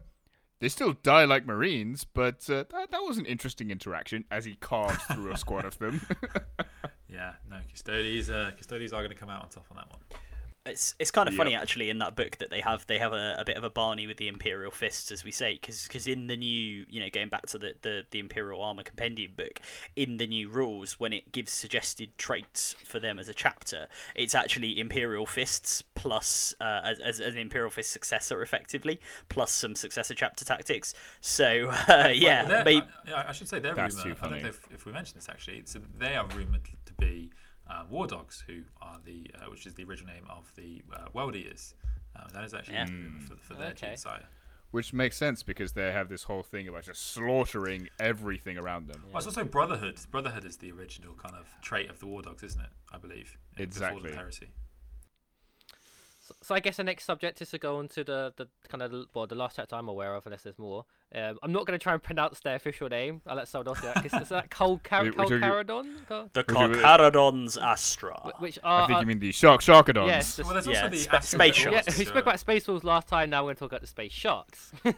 They 0.59 0.69
still 0.69 0.93
die 1.03 1.25
like 1.25 1.45
Marines, 1.45 2.03
but 2.03 2.49
uh, 2.49 2.63
that, 2.71 2.89
that 2.89 3.03
was 3.03 3.19
an 3.19 3.27
interesting 3.27 3.69
interaction 3.69 4.25
as 4.31 4.45
he 4.45 4.55
carved 4.55 5.01
through 5.03 5.31
a 5.31 5.37
squad 5.37 5.65
of 5.65 5.77
them. 5.77 6.01
Yeah, 7.09 7.33
no, 7.49 7.57
Custodes, 7.69 8.29
uh, 8.29 8.51
are 8.71 8.89
going 8.89 9.09
to 9.09 9.15
come 9.15 9.29
out 9.29 9.43
on 9.43 9.49
top 9.49 9.65
on 9.71 9.77
that 9.77 9.89
one. 9.89 9.99
It's 10.67 10.95
it's 10.99 11.11
kind 11.11 11.27
of 11.29 11.35
funny 11.35 11.51
Yep. 11.51 11.61
actually 11.61 11.89
in 11.89 11.97
that 11.99 12.15
book 12.15 12.37
that 12.37 12.49
they 12.49 12.61
have 12.61 12.85
they 12.87 12.97
have 12.99 13.13
a, 13.13 13.35
a 13.39 13.45
bit 13.45 13.57
of 13.57 13.63
a 13.63 13.69
Barney 13.69 14.07
with 14.07 14.17
the 14.17 14.27
Imperial 14.27 14.71
fists 14.71 15.11
as 15.11 15.23
we 15.23 15.31
say 15.31 15.53
because 15.53 15.83
because 15.87 16.07
in 16.07 16.27
the 16.27 16.37
new 16.37 16.85
you 16.89 16.99
know 16.99 17.09
going 17.11 17.29
back 17.29 17.45
to 17.47 17.57
the, 17.57 17.73
the 17.81 18.03
the 18.11 18.19
Imperial 18.19 18.61
Armor 18.61 18.83
Compendium 18.83 19.31
book 19.35 19.59
in 19.95 20.17
the 20.17 20.27
new 20.27 20.49
rules 20.49 20.99
when 20.99 21.13
it 21.13 21.31
gives 21.31 21.51
suggested 21.51 22.17
traits 22.17 22.75
for 22.83 22.99
them 22.99 23.17
as 23.19 23.27
a 23.29 23.33
chapter 23.33 23.87
it's 24.15 24.35
actually 24.35 24.79
Imperial 24.79 25.25
fists 25.25 25.83
plus 25.95 26.53
uh, 26.61 26.81
as, 26.83 26.99
as 26.99 27.19
as 27.19 27.33
an 27.33 27.39
Imperial 27.39 27.69
fist 27.71 27.91
successor 27.91 28.41
effectively 28.41 28.99
plus 29.29 29.51
some 29.51 29.75
successor 29.75 30.13
chapter 30.13 30.43
tactics 30.45 30.93
so 31.21 31.69
uh, 31.87 32.09
yeah 32.13 32.47
Well, 32.47 32.63
they're- 32.63 32.87
I, 33.15 33.29
I 33.29 33.31
should 33.31 33.47
say 33.47 33.59
they're 33.59 33.73
That's 33.73 33.95
rumored. 34.03 34.17
too 34.17 34.25
I 34.25 34.29
don't 34.29 34.31
know 34.43 34.49
funny. 34.49 34.49
if, 34.49 34.67
if 34.73 34.85
we 34.85 34.91
mentioned 34.91 35.17
this 35.21 35.29
actually. 35.29 35.57
It's, 35.59 35.75
they 35.97 36.15
are 36.15 36.27
rumored 36.35 36.65
to 36.85 36.93
be 36.93 37.29
uh, 37.69 37.83
war 37.89 38.07
dogs, 38.07 38.43
who 38.47 38.61
are 38.81 38.99
the 39.05 39.29
uh, 39.35 39.49
which 39.49 39.65
is 39.65 39.73
the 39.73 39.83
original 39.83 40.13
name 40.13 40.25
of 40.29 40.51
the 40.55 40.81
uh, 40.93 41.05
world 41.13 41.35
eaters. 41.35 41.73
Um, 42.15 42.27
that 42.33 42.43
is 42.43 42.53
actually 42.53 42.75
Yeah. 42.75 42.85
for, 43.27 43.35
for 43.37 43.53
their 43.53 43.67
Okay. 43.69 43.87
genocide. 43.87 44.23
Which 44.71 44.91
makes 44.91 45.15
sense 45.15 45.43
because 45.43 45.71
they 45.73 45.91
have 45.93 46.09
this 46.09 46.23
whole 46.23 46.43
thing 46.43 46.67
about 46.67 46.83
just 46.83 47.13
slaughtering 47.13 47.87
everything 47.99 48.57
around 48.57 48.87
them. 48.87 49.01
Well, 49.07 49.17
it's 49.17 49.25
also 49.27 49.45
Brotherhood. 49.45 49.97
Brotherhood 50.11 50.43
is 50.43 50.57
the 50.57 50.71
original 50.71 51.13
kind 51.13 51.35
of 51.35 51.47
trait 51.61 51.89
of 51.89 51.99
the 51.99 52.05
War 52.07 52.21
Dogs, 52.21 52.43
isn't 52.43 52.61
it? 52.61 52.69
I 52.91 52.97
believe. 52.97 53.37
in- 53.55 53.65
before 53.69 53.87
Exactly. 53.87 54.09
the 54.11 54.15
heresy. 54.17 54.47
So, 56.27 56.35
so 56.41 56.55
I 56.55 56.59
guess 56.59 56.75
the 56.75 56.83
next 56.83 57.05
subject 57.05 57.41
is 57.41 57.51
to 57.51 57.57
go 57.57 57.77
on 57.77 57.87
to 57.89 58.03
the, 58.03 58.33
the 58.35 58.47
kind 58.67 58.81
of 58.81 58.91
well 59.13 59.27
the 59.27 59.35
last 59.35 59.55
chapter 59.55 59.75
I'm 59.77 59.87
aware 59.87 60.13
of, 60.13 60.25
unless 60.25 60.43
there's 60.43 60.59
more. 60.59 60.83
Um, 61.15 61.39
I'm 61.41 61.53
not 61.53 61.65
going 61.65 61.79
to 61.79 61.81
try 61.81 61.93
and 61.93 62.03
pronounce 62.03 62.41
their 62.41 62.55
official 62.55 62.89
name. 62.89 63.21
I'll 63.25 63.37
let 63.37 63.47
someone 63.47 63.69
else 63.69 63.79
do 63.79 63.87
that. 63.87 63.95
'cause 64.09 64.21
Is 64.23 64.29
that 64.29 64.49
Col 64.49 64.77
Car- 64.83 65.03
We- 65.03 65.11
we 65.11 65.15
Col 65.15 65.29
took 65.29 65.41
it- 65.41 65.67
the 65.67 65.73
Would 66.13 66.47
Carcharodons 66.47 67.61
Astra 67.61 68.13
wh- 68.35 68.41
Which 68.41 68.59
I 68.61 68.67
are 68.81 68.87
think 68.87 68.97
are- 68.97 69.01
you 69.01 69.07
mean 69.07 69.19
the 69.19 69.31
Shark 69.31 69.61
Sharkadons. 69.61 70.07
Yes, 70.07 70.35
the, 70.35 70.43
Well, 70.43 70.53
there's 70.53 70.67
Yeah, 70.67 70.81
also 70.83 70.89
the 70.89 70.97
spa- 70.97 71.15
Astral 71.17 71.39
space 71.39 71.55
Claws, 71.63 71.65
yeah. 71.73 71.81
sharks. 71.81 71.97
We 71.97 72.05
spoke 72.05 72.23
about 72.23 72.39
Space 72.41 72.67
Wolves 72.67 72.83
last 72.83 73.07
time. 73.07 73.29
Now 73.29 73.43
we're 73.43 73.47
going 73.47 73.55
to 73.55 73.59
talk 73.59 73.71
about 73.71 73.81
the 73.81 73.87
Space 73.87 74.11
Sharks. 74.11 74.71
The, 74.83 74.91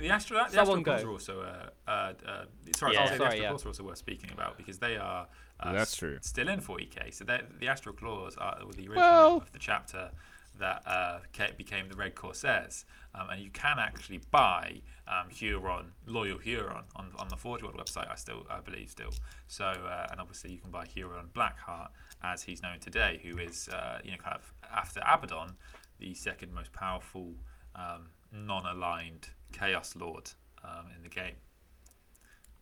the 0.00 0.08
Astro, 0.08 0.38
the 0.38 0.50
Someone 0.50 0.80
Astral 0.80 0.82
Claws 0.82 1.02
go. 1.02 1.08
are 1.08 1.12
also, 1.12 1.40
uh, 1.42 1.90
uh, 1.90 2.12
uh, 2.28 2.44
sorry, 2.74 2.94
Yeah. 2.94 3.00
I'll 3.02 3.06
say 3.06 3.12
the 3.12 3.18
sorry, 3.18 3.26
Astral 3.28 3.42
yeah. 3.42 3.48
Claws 3.50 3.64
are 3.64 3.68
also 3.68 3.82
worth 3.84 3.98
speaking 3.98 4.30
about 4.32 4.56
because 4.56 4.78
they 4.80 4.96
are 4.96 5.28
uh, 5.60 5.72
That's 5.72 5.92
s- 5.92 5.96
true. 5.96 6.18
still 6.22 6.48
in 6.48 6.60
40k. 6.60 7.14
So 7.14 7.24
they're- 7.24 7.46
the 7.60 7.68
Astral 7.68 7.94
Claws 7.94 8.36
are 8.36 8.58
the 8.58 8.64
original 8.88 8.96
Well- 8.96 9.36
of 9.36 9.52
the 9.52 9.60
chapter 9.60 10.10
that 10.58 10.82
uh, 10.86 11.18
became 11.56 11.88
the 11.88 11.96
Red 11.96 12.14
Corsairs. 12.14 12.84
Um, 13.14 13.28
and 13.30 13.42
you 13.42 13.50
can 13.50 13.78
actually 13.78 14.20
buy 14.30 14.80
um, 15.06 15.28
Huron, 15.28 15.92
Loyal 16.06 16.38
Huron, 16.38 16.84
on, 16.96 17.12
on 17.18 17.28
the 17.28 17.36
Forge 17.36 17.62
World 17.62 17.76
website. 17.76 18.10
I 18.10 18.14
still, 18.14 18.46
I 18.50 18.60
believe, 18.60 18.90
still. 18.90 19.10
So, 19.48 19.64
uh, 19.64 20.06
and 20.10 20.20
obviously 20.20 20.52
you 20.52 20.58
can 20.58 20.70
buy 20.70 20.86
Huron 20.86 21.28
Blackheart 21.34 21.88
as 22.22 22.42
he's 22.42 22.62
known 22.62 22.78
today, 22.78 23.20
who 23.22 23.38
is, 23.38 23.68
uh, 23.68 23.98
you 24.04 24.12
know, 24.12 24.16
kind 24.16 24.36
of 24.36 24.52
after 24.72 25.00
Abaddon, 25.00 25.56
the 25.98 26.14
second 26.14 26.54
most 26.54 26.72
powerful 26.72 27.34
um, 27.74 28.08
non-aligned 28.32 29.28
Chaos 29.52 29.94
Lord 29.96 30.30
um, 30.64 30.86
in 30.96 31.02
the 31.02 31.08
game. 31.08 31.34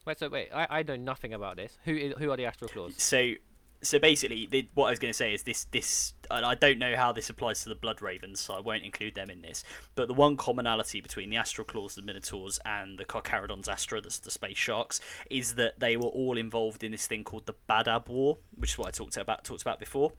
wait, 0.05 0.19
so 0.19 0.29
wait, 0.29 0.49
I, 0.53 0.67
I 0.71 0.83
know 0.83 0.97
nothing 0.97 1.35
about 1.35 1.57
this. 1.57 1.79
Who 1.85 1.93
is, 1.93 2.15
who 2.19 2.31
are 2.31 2.37
the 2.37 2.47
Astral 2.47 2.71
Claws? 2.71 2.95
So, 2.97 3.35
so 3.83 3.99
basically, 3.99 4.47
the, 4.47 4.69
what 4.75 4.87
I 4.87 4.91
was 4.91 4.99
going 4.99 5.13
to 5.13 5.17
say 5.17 5.33
is 5.33 5.43
this: 5.43 5.65
this, 5.65 6.15
I 6.31 6.55
don't 6.55 6.79
know 6.79 6.97
how 6.97 7.13
this 7.13 7.31
applies 7.31 7.63
to 7.63 7.69
the 7.71 7.75
Blood 7.75 8.03
Ravens, 8.03 8.41
so 8.41 8.55
I 8.55 8.61
won't 8.61 8.85
include 8.85 9.15
them 9.15 9.31
in 9.31 9.41
this. 9.41 9.65
But 9.95 10.09
the 10.09 10.15
one 10.15 10.37
commonality 10.37 11.01
between 11.01 11.31
the 11.31 11.37
Astral 11.37 11.65
Claws, 11.65 11.95
the 11.95 12.03
Minotaurs, 12.03 12.61
and 12.65 12.99
the 12.99 13.05
Carcharodons 13.05 13.69
Astra, 13.69 14.01
that's 14.01 14.19
the 14.19 14.31
space 14.31 14.59
sharks, 14.59 15.01
is 15.31 15.55
that 15.55 15.81
they 15.81 15.97
were 15.97 16.05
all 16.05 16.37
involved 16.37 16.85
in 16.85 16.93
this 16.93 17.07
thing 17.07 17.25
called 17.25 17.47
the 17.47 17.55
Badab 17.69 18.09
War, 18.09 18.39
which 18.55 18.73
is 18.73 18.79
what 18.79 18.89
I 18.89 18.91
talked 18.91 19.17
about 19.17 19.45
talked 19.45 19.63
about 19.63 19.79
before 19.79 20.13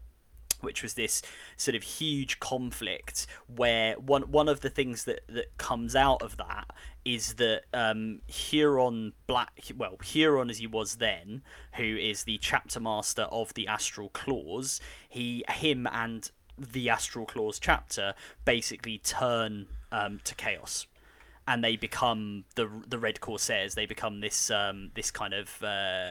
which 0.62 0.84
was 0.84 0.94
this 0.94 1.22
sort 1.58 1.76
of 1.76 1.84
huge 1.84 2.40
conflict 2.40 3.28
where 3.48 3.96
one 3.96 4.24
one 4.24 4.48
of 4.48 4.62
the 4.62 4.70
things 4.70 5.06
that 5.06 5.22
that 5.28 5.58
comes 5.58 5.96
out 5.96 6.22
of 6.22 6.38
that 6.38 6.66
is 7.04 7.36
that 7.36 7.64
um, 7.74 8.22
Huron 8.28 9.14
Black, 9.28 9.72
well 9.76 9.98
Huron 10.04 10.50
as 10.50 10.60
he 10.60 10.68
was 10.68 10.98
then, 10.98 11.42
who 11.74 11.98
is 11.98 12.24
the 12.24 12.38
chapter 12.38 12.80
master 12.80 13.24
of 13.24 13.54
the 13.54 13.68
Astral 13.68 14.10
Claws, 14.10 14.80
he 15.10 15.44
him 15.50 15.88
and 15.92 16.30
the 16.58 16.90
Astral 16.90 17.26
Claws 17.26 17.60
chapter 17.60 18.14
basically 18.46 19.00
turn 19.00 19.68
um, 19.92 20.20
to 20.24 20.36
chaos 20.36 20.86
and 21.48 21.64
they 21.64 21.76
become 21.76 22.46
the 22.56 22.70
the 22.88 22.98
Red 22.98 23.20
Corsairs. 23.20 23.76
They 23.76 23.86
become 23.86 24.22
this 24.22 24.52
um, 24.52 24.92
this 24.94 25.12
kind 25.12 25.34
of 25.34 25.64
uh, 25.64 26.10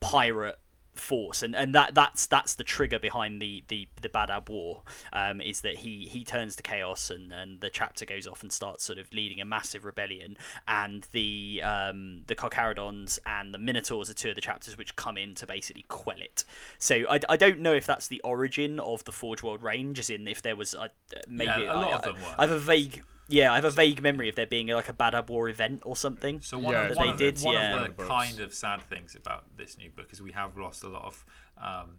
pirate 0.00 0.58
force, 0.98 1.42
and, 1.42 1.54
and 1.54 1.74
that 1.74 1.94
that's 1.94 2.26
that's 2.26 2.54
the 2.54 2.64
trigger 2.64 2.98
behind 2.98 3.40
the 3.40 3.64
the 3.68 3.88
the 4.00 4.08
Badab 4.08 4.48
War. 4.48 4.82
Um, 5.12 5.40
is 5.40 5.60
that 5.62 5.76
he 5.76 6.08
he 6.10 6.24
turns 6.24 6.56
to 6.56 6.62
chaos, 6.62 7.10
and, 7.10 7.32
and 7.32 7.60
the 7.60 7.70
chapter 7.70 8.04
goes 8.04 8.26
off 8.26 8.42
and 8.42 8.52
starts 8.52 8.84
sort 8.84 8.98
of 8.98 9.12
leading 9.12 9.40
a 9.40 9.44
massive 9.44 9.84
rebellion, 9.84 10.36
and 10.66 11.06
the 11.12 11.62
um, 11.64 12.22
the 12.26 12.34
Carcharodons 12.34 13.18
and 13.26 13.52
the 13.54 13.58
Minotaurs 13.58 14.10
are 14.10 14.14
two 14.14 14.30
of 14.30 14.34
the 14.34 14.40
chapters 14.40 14.76
which 14.78 14.96
come 14.96 15.16
in 15.16 15.34
to 15.36 15.46
basically 15.46 15.84
quell 15.88 16.20
it. 16.20 16.44
So 16.78 17.04
I, 17.08 17.20
I 17.28 17.36
don't 17.36 17.60
know 17.60 17.74
if 17.74 17.86
that's 17.86 18.08
the 18.08 18.20
origin 18.22 18.80
of 18.80 19.04
the 19.04 19.12
Forge 19.12 19.42
World 19.42 19.62
range, 19.62 19.98
as 19.98 20.10
in 20.10 20.28
if 20.28 20.42
there 20.42 20.56
was 20.56 20.74
uh, 20.74 20.88
maybe 21.28 21.50
Yeah, 21.62 21.74
a 21.74 21.76
lot 21.76 21.92
I, 21.92 21.96
of 21.96 22.02
them 22.02 22.14
were. 22.16 22.34
I 22.38 22.42
have 22.42 22.50
a 22.50 22.58
vague. 22.58 23.02
Yeah, 23.28 23.52
I 23.52 23.56
have 23.56 23.64
a 23.64 23.70
vague 23.70 24.02
memory 24.02 24.28
of 24.28 24.36
there 24.36 24.46
being 24.46 24.68
like 24.68 24.88
a 24.88 24.92
Badab 24.92 25.28
War 25.28 25.48
event 25.48 25.82
or 25.84 25.96
something. 25.96 26.40
So 26.40 26.58
one 26.58 26.72
Yeah, 26.72 26.86
of, 26.88 26.96
one 26.96 27.06
they 27.06 27.12
of 27.12 27.18
did, 27.18 27.36
the, 27.38 27.44
one 27.44 27.54
yeah. 27.54 27.84
of 27.84 27.96
the 27.96 28.04
kind 28.04 28.40
of 28.40 28.54
sad 28.54 28.82
things 28.82 29.16
about 29.16 29.44
this 29.56 29.76
new 29.78 29.90
book 29.90 30.12
is 30.12 30.22
we 30.22 30.32
have 30.32 30.56
lost 30.56 30.84
a 30.84 30.88
lot 30.88 31.04
of 31.04 31.24
um, 31.60 31.96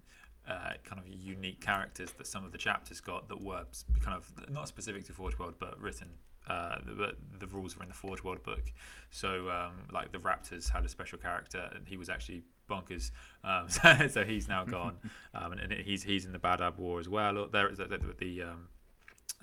uh, 0.47 0.73
kind 0.85 1.01
of 1.01 1.07
unique 1.07 1.59
characters 1.59 2.11
that 2.11 2.27
some 2.27 2.45
of 2.45 2.51
the 2.51 2.57
chapters 2.57 3.01
got 3.01 3.27
that 3.27 3.41
were 3.41 3.65
kind 4.01 4.15
of 4.15 4.49
not 4.49 4.67
specific 4.67 5.05
to 5.05 5.13
Forge 5.13 5.37
World 5.37 5.55
but 5.59 5.79
written. 5.81 6.09
Uh, 6.47 6.77
the, 6.85 6.93
but 6.93 7.15
the 7.41 7.47
rules 7.47 7.75
were 7.75 7.83
in 7.83 7.89
the 7.89 7.95
Forge 7.95 8.23
World 8.23 8.41
book, 8.43 8.71
so 9.11 9.49
um, 9.49 9.73
like 9.91 10.13
the 10.13 10.17
Raptors 10.17 10.69
had 10.69 10.85
a 10.85 10.87
special 10.87 11.17
character, 11.17 11.69
and 11.75 11.85
he 11.85 11.97
was 11.97 12.07
actually 12.07 12.43
bonkers. 12.69 13.11
Um, 13.43 13.67
so, 13.69 14.07
so 14.07 14.23
he's 14.23 14.47
now 14.47 14.63
gone, 14.77 14.95
um, 15.33 15.51
and, 15.51 15.59
and 15.59 15.73
he's 15.73 16.03
he's 16.03 16.25
in 16.25 16.31
the 16.31 16.39
Badab 16.39 16.77
War 16.77 17.01
as 17.01 17.09
well. 17.09 17.49
There, 17.51 17.69
the, 17.75 17.85
the, 17.85 18.15
the 18.17 18.43
um, 18.43 18.69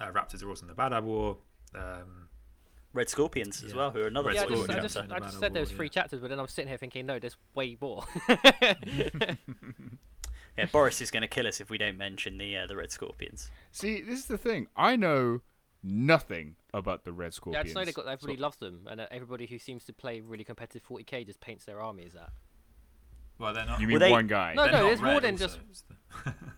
uh, 0.00 0.12
Raptors 0.12 0.42
are 0.42 0.48
also 0.48 0.62
in 0.62 0.68
the 0.68 0.74
Badab 0.74 1.02
War. 1.02 1.36
Um, 1.74 2.28
Red 2.92 3.08
Scorpions 3.08 3.62
as 3.64 3.70
Yeah. 3.72 3.76
well, 3.76 3.90
who 3.90 4.00
are 4.02 4.06
another 4.06 4.28
Red 4.28 4.36
Yeah, 4.36 4.42
I 4.42 4.46
Forge 4.46 4.58
just, 4.68 4.70
I 4.70 4.80
just. 4.82 4.96
I 5.12 5.18
just 5.18 5.40
said 5.40 5.52
there 5.52 5.60
was 5.60 5.70
Yeah. 5.70 5.76
three 5.76 5.88
chapters, 5.88 6.20
but 6.20 6.30
then 6.30 6.38
I'm 6.38 6.46
sitting 6.46 6.68
here 6.68 6.76
thinking, 6.78 7.06
no, 7.06 7.18
there's 7.18 7.36
way 7.54 7.76
more. 7.80 8.04
Yeah, 10.56 10.66
Boris 10.66 11.00
is 11.00 11.10
going 11.10 11.22
to 11.22 11.26
kill 11.28 11.48
us 11.48 11.60
if 11.60 11.68
we 11.68 11.78
don't 11.78 11.98
mention 11.98 12.38
the 12.38 12.56
uh, 12.56 12.66
the 12.68 12.76
Red 12.76 12.92
Scorpions. 12.92 13.50
See, 13.72 14.00
this 14.00 14.20
is 14.20 14.26
the 14.26 14.38
thing. 14.38 14.68
I 14.76 14.94
know 14.94 15.40
nothing 15.82 16.54
about 16.72 17.04
the 17.04 17.12
Red 17.12 17.24
yeah, 17.24 17.26
I 17.26 17.30
Scorpions. 17.30 17.64
just 17.64 17.74
know 17.74 17.84
they 17.84 17.90
got 17.92 18.06
everybody 18.06 18.36
So- 18.36 18.42
loves 18.42 18.56
them, 18.58 18.86
and 18.88 19.00
uh, 19.00 19.06
everybody 19.10 19.46
who 19.46 19.58
seems 19.58 19.84
to 19.86 19.92
play 19.92 20.20
really 20.20 20.44
competitive 20.44 20.86
40k 20.88 21.26
just 21.26 21.40
paints 21.40 21.64
their 21.64 21.80
army 21.80 22.04
as 22.06 22.12
that. 22.12 22.30
well, 23.38 23.52
they're 23.52 23.66
not. 23.66 23.80
you 23.80 23.88
mean 23.88 23.98
they- 23.98 24.12
one 24.12 24.28
guy? 24.28 24.54
No, 24.54 24.62
they're 24.62 24.72
no, 24.72 24.78
not 24.82 24.86
there's 24.86 25.02
more 25.02 25.20
than 25.20 25.32
also. 25.34 25.46
just- 25.46 25.58
It's 25.68 25.82
the- 25.82 26.34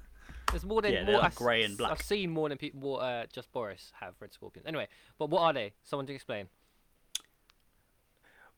There's 0.56 0.64
more 0.64 0.80
than 0.82 0.92
Yeah, 0.94 1.04
more. 1.04 1.20
they're 1.20 1.30
grey 1.34 1.64
and 1.64 1.76
black. 1.76 1.90
I've 1.92 2.00
seen 2.02 2.30
more 2.30 2.48
than 2.48 2.56
people. 2.58 2.80
More, 2.80 3.02
uh, 3.02 3.26
just 3.32 3.52
Boris 3.52 3.92
have 4.00 4.14
red 4.20 4.32
scorpions. 4.32 4.66
Anyway, 4.66 4.88
but 5.18 5.28
what 5.28 5.42
are 5.42 5.52
they? 5.52 5.74
Someone 5.84 6.06
to 6.06 6.14
explain. 6.14 6.46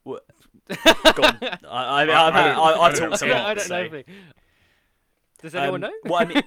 What? 0.05 0.25
Go 0.69 1.23
on. 1.23 1.39
I, 1.43 1.57
I, 1.65 1.69
I, 1.69 2.03
I, 2.03 2.05
don't- 2.05 2.17
I, 2.17 2.53
I 2.55 2.87
I've 2.87 2.95
don't- 2.95 3.11
talked 3.11 3.23
a 3.23 3.25
Okay, 3.27 3.35
lot. 3.35 3.47
I 3.47 3.55
don't 3.55 3.65
so. 3.67 3.83
know. 3.89 4.03
Does 5.43 5.55
anyone 5.55 5.85
Um, 5.85 5.91
know? 5.91 5.97
well, 6.11 6.21
I 6.23 6.25
mean- 6.25 6.43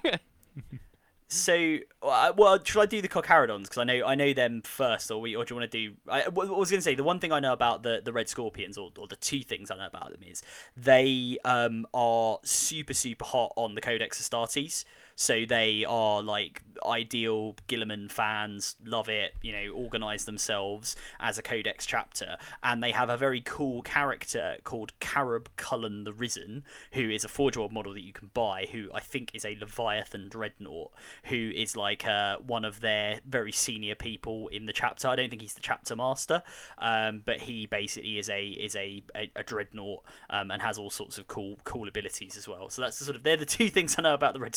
So, 1.28 1.78
well, 2.02 2.60
should 2.62 2.82
I 2.82 2.86
do 2.86 3.02
the 3.02 3.08
Carcharodons? 3.08 3.64
Because 3.64 3.78
I 3.78 3.84
know 3.86 4.06
I 4.06 4.16
know 4.16 4.34
them 4.34 4.62
first, 4.64 5.10
or 5.12 5.22
we, 5.22 5.34
or 5.34 5.46
do 5.46 5.54
you 5.54 5.60
want 5.62 5.72
to 5.72 5.78
do? 5.90 5.94
I, 6.10 6.28
what 6.28 6.48
I 6.50 6.52
was 6.52 6.70
going 6.70 6.80
to 6.80 6.84
say 6.84 6.94
the 6.94 7.06
one 7.06 7.20
thing 7.20 7.32
I 7.32 7.40
know 7.40 7.54
about 7.54 7.84
the 7.84 8.02
the 8.04 8.12
Red 8.12 8.28
Scorpions, 8.28 8.78
or, 8.78 8.92
or 8.98 9.08
the 9.08 9.16
two 9.16 9.42
things 9.42 9.72
I 9.72 9.78
know 9.78 9.86
about 9.88 10.12
them 10.12 10.24
is 10.30 10.44
they 10.76 11.38
um, 11.46 11.88
are 11.94 12.40
super 12.44 12.94
super 12.94 13.24
hot 13.24 13.54
on 13.56 13.76
the 13.76 13.82
Codex 13.82 14.22
Astartes. 14.22 14.84
So 15.22 15.46
they 15.46 15.86
are 15.86 16.24
like 16.24 16.64
ideal 16.84 17.56
Guilliman 17.68 18.12
fans, 18.12 18.76
love 18.84 19.08
it. 19.08 19.36
You 19.44 19.52
know, 19.52 19.72
organize 19.74 20.26
themselves 20.26 20.96
as 21.20 21.38
a 21.38 21.44
Codex 21.44 21.86
chapter, 21.86 22.38
and 22.64 22.82
they 22.82 22.92
have 22.92 23.12
a 23.12 23.18
very 23.18 23.40
cool 23.42 23.84
character 23.84 24.58
called 24.64 24.94
Carab 25.00 25.46
Culln 25.58 26.06
the 26.06 26.12
Risen, 26.12 26.64
who 26.94 27.08
is 27.08 27.24
a 27.24 27.28
Forge 27.28 27.56
World 27.56 27.72
model 27.72 27.94
that 27.94 28.02
you 28.02 28.14
can 28.14 28.32
buy. 28.34 28.68
Who 28.72 28.90
I 28.96 29.00
think 29.00 29.36
is 29.36 29.46
a 29.46 29.56
Leviathan 29.60 30.28
Dreadnought, 30.28 30.92
who 31.26 31.52
is 31.56 31.76
like 31.76 32.04
uh, 32.08 32.38
one 32.38 32.66
of 32.66 32.82
their 32.82 33.20
very 33.24 33.52
senior 33.52 33.94
people 33.94 34.48
in 34.48 34.66
the 34.66 34.74
chapter. 34.74 35.08
I 35.08 35.16
don't 35.16 35.30
think 35.30 35.44
he's 35.44 35.54
the 35.54 35.62
chapter 35.62 35.96
master, 35.96 36.42
um, 36.80 37.22
but 37.24 37.42
he 37.42 37.68
basically 37.68 38.18
is 38.18 38.28
a 38.28 38.44
is 38.44 38.76
a 38.76 39.04
a, 39.16 39.32
a 39.36 39.44
Dreadnought 39.44 40.04
um, 40.32 40.50
and 40.50 40.64
has 40.64 40.80
all 40.80 40.90
sorts 40.90 41.20
of 41.20 41.28
cool 41.28 41.60
cool 41.64 41.88
abilities 41.88 42.38
as 42.38 42.48
well. 42.48 42.72
So 42.72 42.82
that's 42.82 42.98
the 42.98 43.06
sort 43.06 43.18
of 43.18 43.22
they're 43.22 43.38
the 43.38 43.46
two 43.46 43.70
things 43.82 43.96
I 44.00 44.02
know 44.02 44.16
about 44.16 44.34
the 44.34 44.40
Red 44.40 44.56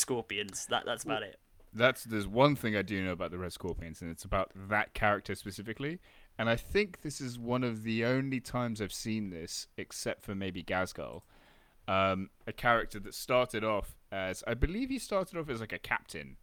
Scorpions. 0.56 0.84
That 0.84 0.90
that's 0.90 1.04
about 1.04 1.22
it. 1.22 1.38
That's 1.72 2.04
there's 2.04 2.26
one 2.26 2.54
thing 2.54 2.76
I 2.76 2.82
do 2.82 3.02
know 3.04 3.12
about 3.12 3.30
the 3.30 3.38
Red 3.38 3.52
Scorpions, 3.52 4.00
and 4.00 4.10
it's 4.10 4.24
about 4.24 4.52
that 4.54 4.94
character 4.94 5.34
specifically. 5.34 5.98
And 6.38 6.48
I 6.48 6.56
think 6.56 7.02
this 7.02 7.20
is 7.20 7.38
one 7.38 7.64
of 7.64 7.82
the 7.82 8.04
only 8.04 8.40
times 8.40 8.80
I've 8.80 8.92
seen 8.92 9.30
this, 9.30 9.68
except 9.76 10.24
for 10.24 10.34
maybe 10.34 10.62
Ghazghkull, 10.62 11.22
um, 11.86 12.30
a 12.46 12.52
character 12.52 12.98
that 13.00 13.14
started 13.14 13.62
off 13.62 13.96
as 14.10 14.42
I 14.46 14.54
believe 14.54 14.90
he 14.90 14.98
started 14.98 15.38
off 15.38 15.48
as 15.48 15.60
like 15.60 15.72
a 15.72 15.78
captain, 15.78 16.36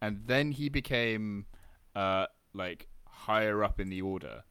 and 0.00 0.22
then 0.26 0.52
he 0.52 0.68
became 0.68 1.46
uh, 1.94 2.26
like 2.54 2.88
higher 3.06 3.62
up 3.62 3.80
in 3.80 3.88
the 3.88 4.02
order. 4.02 4.44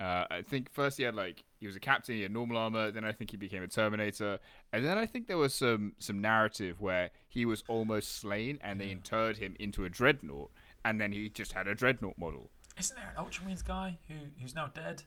Uh, 0.00 0.24
I 0.30 0.42
think 0.42 0.70
first 0.72 0.96
he 0.98 1.04
had 1.04 1.14
like 1.14 1.44
he 1.60 1.66
was 1.66 1.76
a 1.76 1.80
captain, 1.80 2.16
he 2.16 2.22
had 2.22 2.32
normal 2.32 2.56
armor. 2.58 2.90
Then 2.90 3.04
I 3.04 3.12
think 3.12 3.30
he 3.30 3.36
became 3.36 3.62
a 3.62 3.68
Terminator, 3.68 4.38
and 4.72 4.84
then 4.84 4.98
I 4.98 5.06
think 5.06 5.28
there 5.28 5.38
was 5.38 5.54
some 5.54 5.92
some 5.98 6.20
narrative 6.20 6.80
where 6.80 7.10
he 7.28 7.46
was 7.46 7.62
almost 7.68 8.18
slain, 8.18 8.58
and 8.62 8.80
they 8.80 8.90
interred 8.90 9.36
him 9.38 9.54
into 9.60 9.84
a 9.84 9.88
dreadnought, 9.88 10.50
and 10.84 11.00
then 11.00 11.12
he 11.12 11.28
just 11.28 11.52
had 11.52 11.68
a 11.68 11.74
dreadnought 11.74 12.18
model. 12.18 12.50
Isn't 12.78 12.96
there 12.96 13.12
an 13.16 13.24
Ultramarines 13.24 13.64
guy 13.64 13.98
who 14.08 14.14
who's 14.40 14.54
now 14.54 14.66
dead 14.66 15.04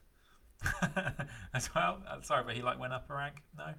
as 1.54 1.74
well? 1.76 2.00
Uh, 2.10 2.22
sorry, 2.22 2.44
but 2.46 2.56
he 2.56 2.62
like 2.62 2.80
went 2.80 2.94
up 2.94 3.10
a 3.10 3.14
rank. 3.14 3.36
No, 3.58 3.66
I 3.66 3.74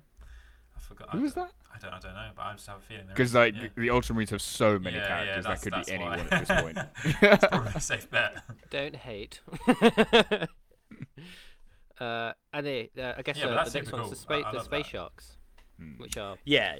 forgot. 0.79 1.09
Who 1.11 1.23
was 1.23 1.35
that? 1.35 1.51
I 1.75 1.79
don't. 1.79 1.93
I 1.95 1.99
don't 1.99 2.15
know, 2.15 2.29
but 2.37 2.43
I 2.43 2.53
just 2.53 2.67
have 2.67 2.79
a 2.79 2.81
feeling 2.81 3.07
Because 3.09 3.35
like 3.35 3.55
yeah. 3.55 3.69
the 3.77 3.89
Ultramarines 3.89 4.31
have 4.31 4.43
so 4.43 4.79
many 4.79 4.97
Yeah, 4.97 5.03
yeah, 5.03 5.09
characters 5.09 5.45
that's- 5.45 5.65
that 5.65 5.73
could 5.73 5.87
be 5.87 5.93
anyone 5.93 6.21
at 6.21 6.47
this 6.47 6.61
point. 6.61 6.79
It's 7.33 7.47
probably 7.47 7.73
a 7.75 7.81
safe 7.81 8.11
bet. 8.11 8.43
Don't 8.71 8.97
hate. 8.97 9.41
uh, 12.01 12.33
and 12.53 12.66
they, 12.66 12.91
uh, 12.99 13.15
I 13.16 13.23
guess 13.23 13.39
Yeah, 13.39 13.47
uh, 13.47 13.49
the 13.51 13.55
next 13.57 13.73
super 13.73 13.97
one's 14.03 14.11
the, 14.20 14.27
cool. 14.27 14.37
I- 14.37 14.41
spa- 14.43 14.49
I 14.49 14.53
the 14.53 14.61
space 14.65 14.85
that. 14.87 14.91
sharks, 14.91 15.37
Hmm. 15.79 15.93
which 15.99 16.16
are 16.16 16.37
Yeah, 16.45 16.79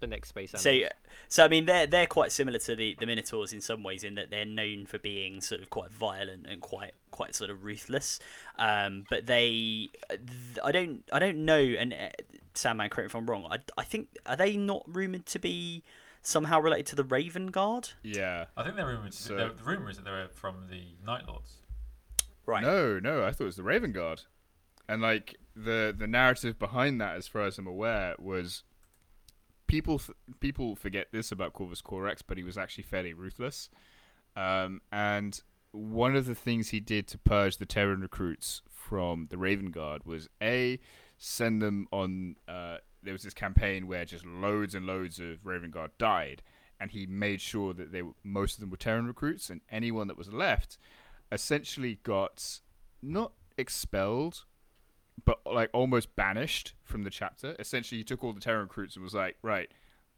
the 0.00 0.06
next 0.06 0.30
space 0.30 0.52
So, 0.56 0.70
animals. 0.70 0.92
so 1.28 1.44
I 1.44 1.48
mean, 1.48 1.66
they're 1.66 1.86
they're 1.86 2.06
quite 2.06 2.32
similar 2.32 2.58
to 2.60 2.74
the, 2.74 2.96
the 2.98 3.06
Minotaurs 3.06 3.52
in 3.52 3.60
some 3.60 3.82
ways, 3.82 4.02
in 4.02 4.14
that 4.14 4.30
they're 4.30 4.44
known 4.46 4.86
for 4.86 4.98
being 4.98 5.40
sort 5.40 5.60
of 5.60 5.68
quite 5.70 5.90
violent 5.90 6.46
and 6.48 6.60
quite 6.60 6.92
quite 7.10 7.34
sort 7.34 7.50
of 7.50 7.64
ruthless. 7.64 8.18
Um, 8.58 9.04
but 9.10 9.26
they, 9.26 9.90
I 10.64 10.72
don't 10.72 11.04
I 11.12 11.18
don't 11.18 11.44
know, 11.44 11.58
and 11.60 11.92
uh, 11.92 12.08
Sandman, 12.54 12.88
correct 12.90 13.06
me 13.06 13.10
if 13.10 13.14
I'm 13.22 13.26
wrong. 13.28 13.46
I, 13.50 13.58
I 13.76 13.84
think 13.84 14.08
are 14.26 14.36
they 14.36 14.56
not 14.56 14.82
rumored 14.86 15.26
to 15.26 15.38
be 15.38 15.82
somehow 16.22 16.60
related 16.60 16.86
to 16.86 16.96
the 16.96 17.04
Raven 17.04 17.48
Guard? 17.48 17.90
yeah. 18.02 18.44
I 18.56 18.62
think 18.64 18.76
they're 18.76 18.86
rumored. 18.86 19.12
To, 19.12 19.18
So- 19.18 19.36
the, 19.36 19.54
the 19.54 19.64
rumor 19.64 19.90
is 19.90 19.96
that 19.96 20.04
they're 20.04 20.28
from 20.28 20.66
the 20.70 20.82
Night 21.06 21.26
Lords. 21.28 21.56
Right. 22.50 22.62
No, 22.62 22.98
no, 22.98 23.24
I 23.24 23.30
thought 23.30 23.44
it 23.44 23.46
was 23.46 23.56
the 23.56 23.62
Raven 23.62 23.92
Guard. 23.92 24.22
And 24.88 25.00
like 25.00 25.36
the 25.54 25.94
the 25.96 26.08
narrative 26.08 26.58
behind 26.58 27.00
that, 27.00 27.16
as 27.16 27.28
far 27.28 27.42
as 27.42 27.58
I'm 27.58 27.66
aware, 27.68 28.16
was 28.18 28.64
people 29.68 29.94
f- 29.94 30.10
people 30.40 30.74
forget 30.74 31.08
this 31.12 31.30
about 31.30 31.52
Corvus 31.52 31.80
Corax, 31.80 32.22
but 32.22 32.36
he 32.36 32.42
was 32.42 32.58
actually 32.58 32.82
fairly 32.82 33.14
ruthless. 33.14 33.70
Um, 34.34 34.80
and 34.90 35.40
one 35.70 36.16
of 36.16 36.26
the 36.26 36.34
things 36.34 36.70
he 36.70 36.80
did 36.80 37.06
to 37.08 37.18
purge 37.18 37.58
the 37.58 37.66
Terran 37.66 38.00
recruits 38.00 38.62
from 38.68 39.28
the 39.30 39.38
Raven 39.38 39.70
Guard 39.70 40.04
was 40.04 40.28
a 40.42 40.80
send 41.18 41.62
them 41.62 41.86
on. 41.92 42.34
Uh, 42.48 42.78
there 43.00 43.12
was 43.12 43.22
this 43.22 43.32
campaign 43.32 43.86
where 43.86 44.04
just 44.04 44.26
loads 44.26 44.74
and 44.74 44.86
loads 44.86 45.20
of 45.20 45.46
Raven 45.46 45.70
Guard 45.70 45.92
died, 45.98 46.42
and 46.80 46.90
he 46.90 47.06
made 47.06 47.40
sure 47.40 47.72
that 47.74 47.92
they 47.92 48.02
were, 48.02 48.14
most 48.24 48.54
of 48.54 48.60
them 48.60 48.70
were 48.70 48.76
Terran 48.76 49.06
recruits, 49.06 49.50
and 49.50 49.60
anyone 49.70 50.08
that 50.08 50.18
was 50.18 50.32
left 50.32 50.78
essentially 51.32 51.98
got 52.02 52.60
not 53.02 53.32
expelled, 53.56 54.44
but 55.24 55.40
like 55.46 55.70
almost 55.72 56.14
banished 56.16 56.74
from 56.84 57.04
the 57.04 57.10
chapter. 57.10 57.56
Essentially, 57.58 57.98
he 57.98 58.04
took 58.04 58.24
all 58.24 58.32
the 58.32 58.40
Terran 58.40 58.62
recruits 58.62 58.96
and 58.96 59.04
was 59.04 59.14
like, 59.14 59.36
right, 59.42 59.70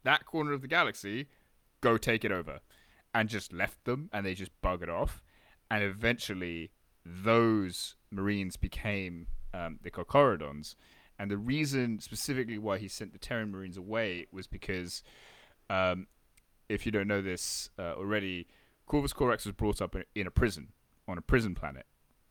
that 0.03 0.25
corner 0.25 0.53
of 0.53 0.61
the 0.61 0.67
galaxy, 0.67 1.27
go 1.81 1.97
take 1.97 2.25
it 2.25 2.31
over, 2.31 2.59
and 3.13 3.29
just 3.29 3.53
left 3.53 3.83
them, 3.85 4.09
and 4.13 4.25
they 4.25 4.33
just 4.33 4.51
buggered 4.61 4.89
off. 4.89 5.21
And 5.69 5.83
eventually, 5.83 6.71
those 7.05 7.95
Marines 8.11 8.57
became 8.57 9.27
um, 9.53 9.79
the 9.81 9.91
Carcharodons. 9.91 10.75
And 11.19 11.29
the 11.29 11.37
reason 11.37 11.99
specifically 11.99 12.57
why 12.57 12.79
he 12.79 12.87
sent 12.87 13.13
the 13.13 13.19
Terran 13.19 13.51
Marines 13.51 13.77
away 13.77 14.27
was 14.31 14.47
because, 14.47 15.03
um, 15.69 16.07
if 16.69 16.85
you 16.85 16.91
don't 16.91 17.07
know 17.07 17.21
this 17.21 17.69
uh, 17.77 17.93
already, 17.93 18.47
Corvus 18.87 19.13
Corax 19.13 19.45
was 19.45 19.53
brought 19.53 19.81
up 19.81 19.95
in, 19.95 20.03
in 20.15 20.27
a 20.27 20.31
prison 20.31 20.69
on 21.07 21.17
a 21.17 21.21
prison 21.21 21.55
planet. 21.55 21.85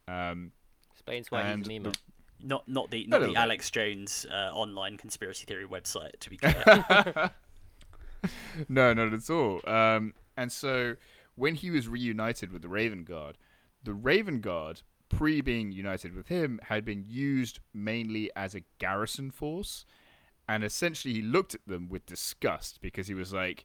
Um, 0.09 0.53
Spain's 0.99 1.31
why 1.31 1.43
he's 1.45 1.53
and 1.53 1.67
an 1.67 1.73
emo. 1.73 1.91
the- 1.91 1.99
Not 2.45 2.69
not 2.69 2.91
the 2.91 3.07
not 3.07 3.21
the 3.21 3.29
bit. 3.29 3.37
Alex 3.37 3.71
Jones 3.71 4.27
uh, 4.31 4.51
online 4.53 4.97
conspiracy 4.97 5.45
theory 5.47 5.67
website. 5.67 6.19
To 6.21 6.31
be 6.31 6.37
clear. 6.39 7.31
no, 8.69 8.93
not 8.93 9.13
at 9.13 9.31
all. 9.31 9.61
Um, 9.67 10.15
and 10.37 10.51
so 10.53 10.97
when 11.35 11.55
he 11.55 11.71
was 11.71 11.89
reunited 11.89 12.53
with 12.53 12.63
the 12.63 12.69
Raven 12.69 13.05
Guard, 13.05 13.39
the 13.83 13.95
Raven 13.95 14.41
Guard, 14.41 14.83
pre 15.09 15.41
being 15.41 15.73
united 15.73 16.15
with 16.15 16.29
him, 16.29 16.61
had 16.65 16.85
been 16.85 17.05
used 17.07 17.61
mainly 17.75 18.31
as 18.37 18.55
a 18.55 18.63
garrison 18.79 19.31
force. 19.31 19.85
And 20.49 20.65
essentially, 20.65 21.15
he 21.15 21.23
looked 21.23 21.55
at 21.55 21.61
them 21.67 21.89
with 21.89 22.05
disgust 22.07 22.81
because 22.81 23.07
he 23.07 23.15
was 23.15 23.33
like, 23.33 23.65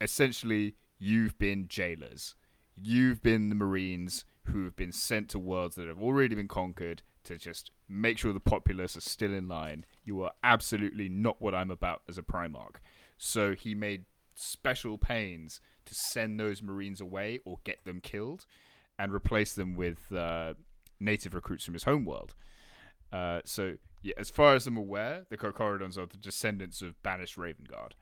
essentially, 0.00 0.74
you've 0.98 1.38
been 1.38 1.66
jailers. 1.66 2.34
You've 2.80 3.22
been 3.22 3.48
the 3.48 3.54
Marines 3.54 4.24
who 4.46 4.64
have 4.64 4.76
been 4.76 4.92
sent 4.92 5.28
to 5.30 5.38
worlds 5.38 5.76
that 5.76 5.88
have 5.88 6.02
already 6.02 6.34
been 6.34 6.48
conquered 6.48 7.02
to 7.24 7.38
just 7.38 7.70
make 7.88 8.18
sure 8.18 8.32
the 8.32 8.40
populace 8.40 8.96
are 8.96 9.00
still 9.00 9.32
in 9.32 9.48
line. 9.48 9.84
You 10.04 10.22
are 10.22 10.32
absolutely 10.42 11.08
not 11.08 11.40
what 11.40 11.54
I'm 11.54 11.70
about 11.70 12.02
as 12.08 12.18
a 12.18 12.22
Primarch. 12.22 12.76
So 13.16 13.54
he 13.54 13.74
made 13.74 14.04
special 14.34 14.98
pains 14.98 15.60
to 15.86 15.94
send 15.94 16.38
those 16.38 16.62
Marines 16.62 17.00
away 17.00 17.40
or 17.44 17.58
get 17.64 17.84
them 17.84 18.00
killed 18.00 18.46
and 18.98 19.12
replace 19.12 19.54
them 19.54 19.74
with 19.74 20.12
uh, 20.12 20.54
native 21.00 21.34
recruits 21.34 21.64
from 21.64 21.74
his 21.74 21.84
homeworld. 21.84 22.34
Uh, 23.12 23.40
so, 23.44 23.74
yeah, 24.02 24.14
as 24.18 24.30
far 24.30 24.54
as 24.54 24.66
I'm 24.66 24.76
aware, 24.76 25.24
the 25.30 25.36
Carcharodons 25.36 25.96
are 25.96 26.06
the 26.06 26.16
descendants 26.16 26.82
of 26.82 27.00
banished 27.02 27.36
Raven 27.36 27.66
Guard. 27.68 27.94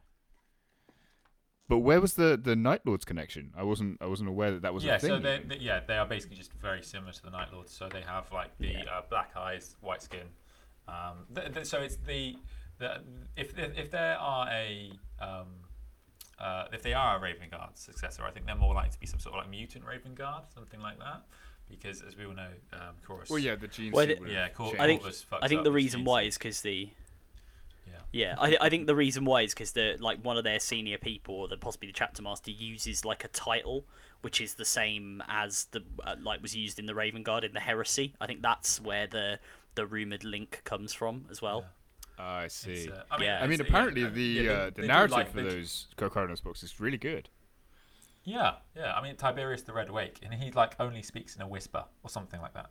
But 1.69 1.79
where 1.79 2.01
was 2.01 2.15
the, 2.15 2.39
the 2.43 2.57
Night 2.57 2.83
Lords 2.85 3.05
connection? 3.05 3.53
I 3.57 3.63
wasn't 3.63 3.99
I 4.03 4.07
wasn't 4.07 4.29
aware 4.29 4.51
that 4.53 4.63
that 4.63 4.75
was 4.75 4.85
yeah, 4.85 4.97
a 4.97 4.99
thing. 4.99 5.11
so 5.11 5.19
they, 5.19 5.41
they 5.47 5.57
yeah 5.57 5.81
they 5.87 5.97
are 5.97 6.07
basically 6.07 6.37
just 6.37 6.53
very 6.55 6.83
similar 6.83 7.13
to 7.13 7.23
the 7.23 7.31
Night 7.31 7.53
Lords. 7.53 7.73
So 7.73 7.89
they 7.89 8.03
have 8.03 8.31
like 8.33 8.57
the 8.59 8.69
Yeah. 8.69 8.85
uh, 8.93 9.03
black 9.09 9.31
eyes, 9.37 9.77
white 9.81 10.03
skin. 10.03 10.27
Um, 10.89 11.25
th- 11.35 11.53
th- 11.55 11.67
so 11.67 11.79
it's 11.79 11.97
the, 11.97 12.37
the 12.79 13.01
if 13.37 13.57
if 13.57 13.91
there 13.91 14.19
are 14.19 14.49
a 14.51 14.91
um, 15.21 15.47
uh, 16.39 16.65
if 16.73 16.83
they 16.83 16.93
are 16.93 17.17
a 17.17 17.21
Raven 17.21 17.49
Guard 17.51 17.71
successor, 17.79 18.25
I 18.25 18.33
think 18.33 18.47
they're 18.47 18.57
more 18.57 18.75
likely 18.75 18.91
to 18.91 18.99
be 18.99 19.07
some 19.07 19.21
sort 19.21 19.37
of 19.37 19.43
like 19.43 19.51
mutant 19.51 19.85
Raven 19.87 20.15
Guard, 20.15 20.45
something 20.53 20.81
like 20.81 20.99
that. 20.99 21.23
Because 21.71 22.03
as 22.03 22.17
we 22.17 22.27
all 22.27 22.35
know, 22.35 22.49
um, 22.75 22.97
Chorus. 23.07 23.31
well, 23.31 23.39
yeah, 23.39 23.55
the 23.55 23.69
gene 23.69 23.93
Well, 23.93 24.07
the- 24.07 24.19
yeah, 24.29 24.49
Cor- 24.51 24.75
I 24.79 24.87
think 24.87 25.01
Corvus 25.03 25.25
I 25.41 25.49
think 25.49 25.61
up 25.61 25.65
the 25.65 25.73
reason 25.73 26.05
why 26.05 26.23
is 26.23 26.37
because 26.37 26.61
the 26.61 26.91
Yeah. 28.13 28.35
Yeah, 28.39 28.57
I, 28.61 28.67
I 28.67 28.69
think 28.69 28.87
the 28.87 28.95
reason 28.95 29.25
why 29.25 29.43
is 29.43 29.55
because 29.55 29.73
the 29.73 29.97
like 29.99 30.23
one 30.23 30.37
of 30.37 30.45
their 30.45 30.61
senior 30.61 30.99
people, 30.99 31.35
or 31.37 31.49
the 31.49 31.57
possibly 31.57 31.89
the 31.89 31.95
chapter 31.95 32.23
master, 32.23 32.51
uses 32.51 33.05
like 33.05 33.25
a 33.25 33.29
title 33.29 33.85
which 34.21 34.41
is 34.41 34.55
the 34.55 34.65
same 34.65 35.21
as 35.27 35.65
the 35.73 35.83
uh, 36.05 36.15
like 36.23 36.41
was 36.41 36.55
used 36.55 36.79
in 36.79 36.87
the 36.87 36.95
Raven 36.95 37.25
Guard 37.25 37.43
in 37.43 37.53
the 37.55 37.59
Heresy. 37.61 38.15
I 38.21 38.27
think 38.27 38.41
that's 38.41 38.81
where 38.81 39.07
the 39.09 39.41
the 39.75 39.85
rumored 39.87 40.23
link 40.23 40.61
comes 40.65 40.93
from 40.93 41.25
as 41.31 41.43
well. 41.43 41.65
Ah, 42.19 42.37
I 42.41 42.47
see. 42.49 42.89
uh, 42.89 43.03
I 43.11 43.19
mean, 43.19 43.27
Yeah. 43.27 43.43
I 43.43 43.47
mean, 43.49 43.61
apparently 43.61 44.03
yeah, 44.03 44.09
the 44.11 44.23
yeah, 44.23 44.43
they- 44.43 44.49
uh, 44.55 44.71
the 44.77 44.83
narrative 44.87 45.11
like- 45.17 45.31
for 45.33 45.37
they 45.43 45.49
do- 45.51 45.57
those 45.57 45.89
Carcharodons 45.97 46.41
books 46.43 46.63
is 46.63 46.79
really 46.79 46.99
good. 46.99 47.31
Yeah, 48.25 48.57
yeah. 48.77 48.93
I 48.95 49.03
mean 49.03 49.17
Tyberos 49.17 49.65
the 49.65 49.73
Red 49.73 49.91
Wake, 49.91 50.19
and 50.23 50.33
he 50.35 50.53
like 50.53 50.75
only 50.79 51.03
speaks 51.03 51.35
in 51.35 51.43
a 51.43 51.49
whisper 51.49 51.85
or 52.05 52.11
something 52.11 52.41
like 52.41 52.55
that. 52.55 52.71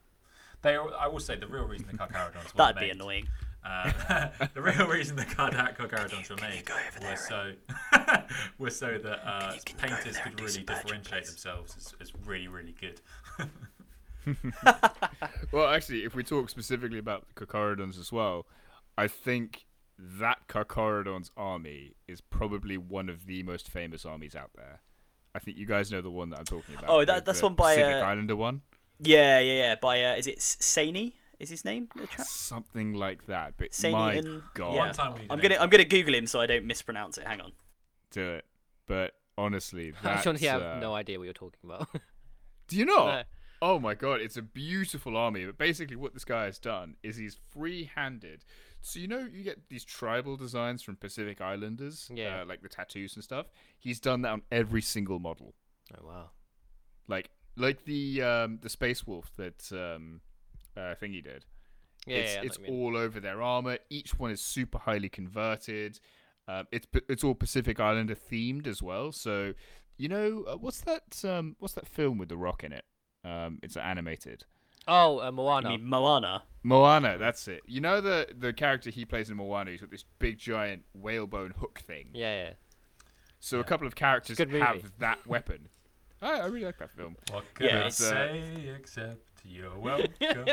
They, 0.62 0.76
I 0.78 1.08
will 1.08 1.20
say, 1.20 1.36
the 1.36 1.48
real 1.48 1.66
reason 1.66 1.88
the 1.92 1.98
Carcharodons 1.98 2.46
were 2.54 2.58
That'd 2.58 2.76
be 2.78 2.82
made, 2.86 2.92
annoying. 2.96 3.28
Uh, 3.64 3.92
the 4.54 4.62
real 4.62 4.88
reason 4.88 5.16
the 5.16 5.24
Carda- 5.26 5.76
Carcharodons 5.78 6.30
were 6.30 6.36
made 6.38 6.66
go 6.66 6.74
over 6.74 7.00
there 7.00 7.12
was 7.12 7.28
so 7.28 7.54
was 8.58 8.76
so 8.80 8.98
that 8.98 9.20
uh, 9.28 9.52
can 9.66 9.76
you 9.78 9.88
go 9.90 9.96
painters 9.96 10.18
could 10.18 10.40
really 10.42 10.64
differentiate 10.64 11.24
please? 11.24 11.30
themselves 11.30 11.76
as, 11.78 11.94
as 12.02 12.12
really, 12.26 12.48
really 12.48 12.76
good. 12.80 13.02
Well, 15.52 15.68
actually, 15.68 16.06
if 16.06 16.16
we 16.16 16.24
talk 16.24 16.50
specifically 16.50 17.00
about 17.00 17.26
the 17.36 17.46
Carcharodons 17.46 18.00
as 18.00 18.12
well, 18.12 18.46
I 18.98 19.08
think 19.08 19.66
that 19.98 20.48
Carcharodons 20.48 21.30
army 21.36 21.96
is 22.08 22.22
probably 22.22 22.78
one 22.78 23.10
of 23.10 23.26
the 23.26 23.44
most 23.44 23.68
famous 23.68 24.06
armies 24.06 24.36
out 24.36 24.52
there. 24.56 24.80
I 25.36 25.40
think 25.40 25.58
you 25.58 25.66
guys 25.66 25.92
know 25.92 26.02
the 26.02 26.10
one 26.12 26.30
that 26.30 26.40
I'm 26.40 26.46
talking 26.46 26.76
about. 26.76 26.90
Oh, 26.90 27.04
that- 27.04 27.26
that's 27.26 27.40
the 27.40 27.48
one 27.48 27.56
by, 27.56 27.76
Pacific 27.76 27.96
uh, 27.96 28.06
Islander 28.06 28.36
one. 28.36 28.62
Yeah, 29.00 29.40
yeah, 29.40 29.54
yeah. 29.54 29.76
By 29.76 30.04
uh, 30.04 30.16
is 30.16 30.28
it 30.28 30.38
Seyni? 30.40 31.14
Is 31.42 31.50
his 31.50 31.66
name? 31.66 31.90
The 31.96 32.08
chap? 32.08 32.26
Something 32.26 32.94
like 32.94 33.26
that. 33.28 33.54
But 33.58 33.72
Seyni 33.72 33.92
my 33.92 34.14
and- 34.14 34.44
God, 34.54 34.74
yeah. 34.76 34.80
One 34.80 34.94
time 34.94 35.14
we 35.14 35.20
need 35.22 35.32
I'm 35.32 35.40
gonna 35.40 35.58
I'm 35.60 35.70
gonna 35.70 35.86
Google 35.86 36.14
him 36.16 36.28
so 36.28 36.40
I 36.40 36.46
don't 36.46 36.66
mispronounce 36.66 37.18
it. 37.18 37.26
Hang 37.28 37.42
on. 37.42 37.52
do 38.12 38.30
it. 38.36 38.46
But 38.88 39.14
honestly, 39.38 39.94
I 40.04 40.04
that's, 40.04 40.28
honestly 40.28 40.48
have 40.48 40.62
uh, 40.62 40.80
no 40.80 40.94
idea 40.94 41.18
what 41.18 41.26
you're 41.26 41.34
talking 41.34 41.60
about. 41.64 41.88
Do 42.68 42.78
you 42.78 42.86
not? 42.86 43.06
No. 43.06 43.24
Oh 43.64 43.80
my 43.80 43.94
god, 43.96 44.22
it's 44.22 44.38
a 44.38 44.42
beautiful 44.42 45.16
army. 45.18 45.46
But 45.46 45.58
basically, 45.58 45.96
what 45.96 46.14
this 46.14 46.26
guy 46.26 46.46
has 46.46 46.58
done 46.58 46.96
is 47.04 47.16
he's 47.18 47.38
free-handed. 47.54 48.44
So 48.82 49.00
you 49.00 49.08
know, 49.08 49.28
you 49.32 49.44
get 49.44 49.70
these 49.70 49.84
tribal 49.84 50.36
designs 50.38 50.82
from 50.82 50.96
Pacific 50.96 51.42
Islanders, 51.42 52.10
Yeah. 52.14 52.42
uh, 52.42 52.46
like 52.46 52.62
the 52.62 52.70
tattoos 52.70 53.16
and 53.16 53.24
stuff. 53.24 53.48
He's 53.80 54.00
done 54.00 54.22
that 54.24 54.30
on 54.32 54.42
every 54.52 54.82
single 54.82 55.20
model, 55.20 55.54
oh 55.96 56.08
wow. 56.08 56.30
like 57.08 57.30
like 57.56 57.86
the 57.86 58.22
um, 58.24 58.60
the 58.62 58.70
Space 58.70 59.06
Wolf 59.06 59.32
that 59.38 59.72
um, 59.72 60.22
uh, 60.82 60.96
thingy 61.02 61.24
did. 61.24 61.46
Yeah, 62.08 62.18
it's 62.18 62.34
yeah, 62.34 62.42
it's 62.42 62.60
what 62.60 62.68
you 62.68 62.74
mean. 62.74 62.84
all 62.84 62.98
over 62.98 63.20
their 63.20 63.42
armor. 63.42 63.78
Each 63.90 64.18
one 64.18 64.32
is 64.32 64.42
super 64.42 64.80
highly 64.80 65.10
converted. 65.10 66.00
Um, 66.48 66.68
it's 66.72 66.88
it's 67.08 67.24
all 67.24 67.36
Pacific 67.36 67.80
Islander 67.80 68.16
themed 68.16 68.68
as 68.68 68.82
well. 68.82 69.12
So 69.12 69.54
you 69.98 70.10
know 70.10 70.44
uh, 70.48 70.58
what's 70.58 70.82
that 70.82 71.24
um, 71.24 71.56
what's 71.60 71.76
that 71.76 71.88
film 71.88 72.18
with 72.18 72.30
the 72.30 72.38
Rock 72.38 72.64
in 72.64 72.74
it? 72.74 72.86
Um, 73.24 73.60
it's 73.62 73.78
animated. 73.78 74.46
Oh, 74.88 75.20
uh, 75.20 75.28
I 75.28 75.32
Moana. 75.32 75.70
mean 75.70 75.86
Moana. 75.86 76.44
Moana, 76.64 77.18
that's 77.20 77.48
it. 77.48 77.62
You 77.68 77.82
know 77.82 78.02
the 78.02 78.28
the 78.36 78.52
character 78.52 78.90
he 78.90 79.06
plays 79.06 79.30
in 79.30 79.38
Moana. 79.38 79.72
He's 79.72 79.82
got 79.82 79.92
this 79.92 80.06
big 80.18 80.40
giant 80.40 80.84
whalebone 80.94 81.54
hook 81.60 81.82
thing. 81.86 82.10
Yeah, 82.14 82.44
yeah. 82.46 82.54
So 83.40 83.60
a 83.60 83.64
couple 83.64 83.88
of 83.88 83.96
characters 83.96 84.38
Good 84.38 84.52
have 84.54 84.92
that 85.00 85.26
weapon. 85.28 85.70
I, 86.22 86.42
I 86.42 86.46
really 86.46 86.66
like 86.66 86.78
that 86.78 86.92
film. 86.92 87.16
What 87.32 87.44
can 87.56 87.66
Yeah, 87.66 87.84
I 87.84 87.88
it's, 87.88 88.02
uh, 88.02 88.10
say 88.10 88.70
except 88.76 89.18
you're 89.44 89.78
welcome? 89.78 90.14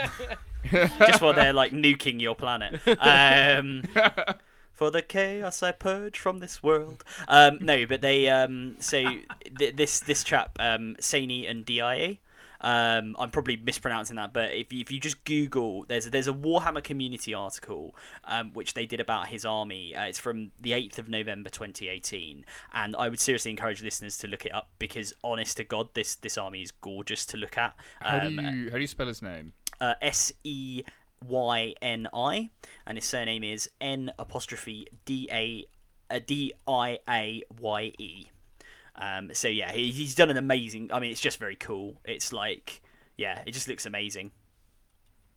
Just 0.71 1.21
while 1.21 1.35
they're 1.35 1.53
like 1.53 1.73
nuking 1.73 2.21
your 2.21 2.35
planet. 2.35 2.81
Um, 2.99 3.85
for 4.73 4.91
the 4.91 5.03
chaos 5.03 5.63
I 5.63 5.73
purge 5.73 6.19
from 6.19 6.39
this 6.39 6.63
world. 6.63 7.05
Um, 7.27 7.59
no, 7.61 7.87
but 7.87 8.01
they 8.01 8.29
um, 8.29 8.77
so 8.79 9.03
th- 9.59 9.77
this 9.77 10.01
this 10.01 10.23
chap 10.23 10.57
um, 10.61 10.97
Seyni 11.01 11.47
N'Diaye. 11.47 12.19
Um, 12.61 13.15
I'm 13.19 13.31
probably 13.31 13.57
mispronouncing 13.57 14.17
that, 14.17 14.33
but 14.33 14.53
if 14.53 14.73
you, 14.73 14.81
if 14.81 14.91
you 14.91 14.99
just 14.99 15.25
Google, 15.25 15.85
there's 15.87 16.07
a, 16.07 16.11
there's 16.11 16.27
a 16.27 16.33
Warhammer 16.33 16.83
community 16.83 17.33
article 17.33 17.95
um, 18.25 18.53
which 18.53 18.75
they 18.75 18.85
did 18.85 18.99
about 19.01 19.29
his 19.29 19.45
army. 19.45 19.95
Uh, 19.95 20.05
it's 20.07 20.19
from 20.19 20.51
the 20.61 20.73
8th 20.73 20.99
of 20.99 21.09
November 21.09 21.51
2018, 21.51 22.45
and 22.75 22.97
I 22.97 23.09
would 23.09 23.21
seriously 23.21 23.53
encourage 23.53 23.83
listeners 23.83 24.19
to 24.19 24.27
look 24.27 24.45
it 24.45 24.53
up 24.55 24.71
because, 24.79 25.13
honest 25.23 25.57
to 25.59 25.65
God, 25.65 25.89
this 25.95 26.17
this 26.17 26.37
army 26.37 26.63
is 26.63 26.73
gorgeous 26.73 27.25
to 27.27 27.37
look 27.37 27.57
at. 27.57 27.77
How 28.01 28.19
do 28.19 28.27
Um, 28.27 28.39
you 28.41 28.71
how 28.71 28.77
do 28.77 28.81
you 28.81 28.87
spell 28.89 29.07
his 29.07 29.23
name? 29.23 29.53
uh, 29.81 29.95
S 30.03 30.33
E 30.43 30.83
Y 31.27 31.75
N 31.81 32.09
I, 32.13 32.51
and 32.87 32.99
his 32.99 33.05
surname 33.05 33.45
is 33.45 33.71
N 33.81 34.11
apostrophe 34.19 34.89
D 35.05 35.29
A 35.31 35.65
uh, 36.11 36.19
D 36.27 36.53
I 36.67 36.99
A 37.09 37.43
Y 37.61 37.93
E. 37.99 38.27
Um, 39.01 39.31
so 39.33 39.49
yeah, 39.49 39.73
he, 39.73 39.91
he's 39.91 40.15
done 40.15 40.31
an 40.31 40.37
amazing. 40.37 40.91
I 40.93 41.01
mean, 41.01 41.11
it's 41.11 41.21
just 41.21 41.39
very 41.39 41.57
cool. 41.57 42.01
It's 42.05 42.33
like, 42.33 42.83
yeah, 43.17 43.43
it 43.47 43.53
just 43.53 43.69
looks 43.69 43.87
amazing. 43.87 44.33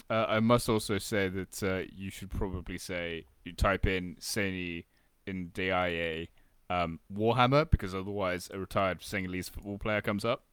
Uh, 0.09 0.25
I 0.27 0.39
must 0.39 0.67
also 0.67 0.97
say 0.97 1.29
that 1.29 1.63
uh, 1.63 1.83
you 1.95 2.09
should 2.09 2.31
probably 2.31 2.77
say 2.77 3.25
you 3.45 3.53
type 3.53 3.85
in 3.85 4.17
Sani 4.19 4.85
in 5.25 5.49
DIA 5.53 6.27
um, 6.69 6.99
Warhammer 7.13 7.69
because 7.69 7.95
otherwise 7.95 8.49
a 8.53 8.59
retired 8.59 9.01
Senegalese 9.01 9.49
football 9.49 9.77
player 9.77 10.01
comes 10.01 10.25
up. 10.25 10.43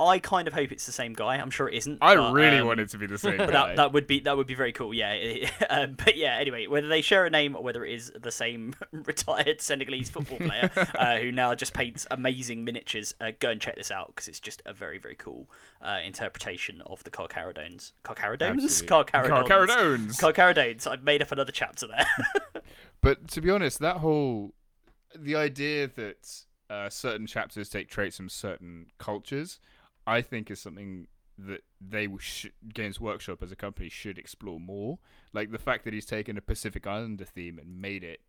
I 0.00 0.18
kind 0.18 0.48
of 0.48 0.54
hope 0.54 0.72
it's 0.72 0.86
the 0.86 0.92
same 0.92 1.12
guy. 1.12 1.36
I'm 1.36 1.50
sure 1.50 1.68
it 1.68 1.74
isn't. 1.74 1.98
I 2.02 2.16
but, 2.16 2.32
really 2.32 2.58
um, 2.58 2.66
want 2.66 2.80
it 2.80 2.88
to 2.90 2.98
be 2.98 3.06
the 3.06 3.16
same 3.16 3.36
guy. 3.36 3.46
that, 3.46 3.76
that 3.76 3.92
would 3.92 4.08
be 4.08 4.20
that 4.20 4.36
would 4.36 4.46
be 4.46 4.54
very 4.54 4.72
cool, 4.72 4.92
yeah. 4.92 5.48
um, 5.70 5.94
but 5.96 6.16
yeah, 6.16 6.36
anyway, 6.36 6.66
whether 6.66 6.88
they 6.88 7.00
share 7.00 7.26
a 7.26 7.30
name 7.30 7.54
or 7.54 7.62
whether 7.62 7.84
it 7.84 7.94
is 7.94 8.12
the 8.20 8.32
same 8.32 8.74
retired 8.92 9.60
Senegalese 9.60 10.10
football 10.10 10.38
player 10.46 10.70
uh, 10.98 11.18
who 11.18 11.30
now 11.30 11.54
just 11.54 11.74
paints 11.74 12.06
amazing 12.10 12.64
miniatures, 12.64 13.14
uh, 13.20 13.30
go 13.38 13.50
and 13.50 13.60
check 13.60 13.76
this 13.76 13.92
out 13.92 14.08
because 14.08 14.26
it's 14.26 14.40
just 14.40 14.62
a 14.66 14.72
very 14.72 14.98
very 14.98 15.14
cool 15.14 15.48
uh, 15.80 16.00
interpretation 16.04 16.82
of 16.86 17.02
the 17.04 17.10
Absolutely. 17.16 18.88
Carcharodons, 18.88 19.48
Carcharodons. 19.48 20.20
Carcharodons. 20.20 20.86
I've 20.90 21.04
made 21.04 21.22
up 21.22 21.30
another 21.30 21.52
chapter 21.52 21.86
there. 21.86 22.06
But 23.00 23.28
to 23.28 23.42
be 23.42 23.50
honest, 23.50 23.80
that 23.80 23.98
whole 23.98 24.54
the 25.14 25.36
idea 25.36 25.88
that 25.88 26.44
uh, 26.70 26.88
certain 26.88 27.26
chapters 27.26 27.68
take 27.68 27.88
traits 27.88 28.16
from 28.16 28.28
certain 28.28 28.86
cultures, 28.98 29.60
I 30.06 30.22
think 30.22 30.50
is 30.50 30.60
something 30.60 31.06
that 31.38 31.62
they 31.80 32.04
w- 32.04 32.18
sh- 32.20 32.46
Games 32.72 33.00
Workshop 33.00 33.42
as 33.42 33.50
a 33.50 33.56
company 33.56 33.88
should 33.88 34.18
explore 34.18 34.60
more. 34.60 34.98
Like 35.32 35.50
the 35.50 35.58
fact 35.58 35.84
that 35.84 35.92
he's 35.92 36.06
taken 36.06 36.36
a 36.36 36.40
Pacific 36.40 36.86
Islander 36.86 37.24
theme 37.24 37.58
and 37.58 37.80
made 37.80 38.04
it 38.04 38.20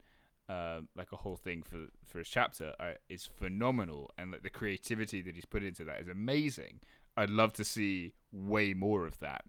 um, 0.50 0.90
like 0.96 1.12
a 1.12 1.18
whole 1.18 1.38
thing 1.38 1.64
for 1.64 1.88
for 2.06 2.20
his 2.20 2.30
chapter 2.30 2.74
uh, 2.80 2.94
is 3.10 3.26
phenomenal, 3.26 4.12
and 4.18 4.32
like 4.32 4.44
the 4.44 4.50
creativity 4.50 5.22
that 5.22 5.36
he's 5.36 5.46
put 5.46 5.64
into 5.64 5.84
that 5.86 6.02
is 6.02 6.08
amazing. 6.08 6.80
I'd 7.18 7.30
love 7.30 7.54
to 7.54 7.64
see 7.64 8.14
way 8.32 8.74
more 8.74 9.06
of 9.06 9.20
that. 9.20 9.46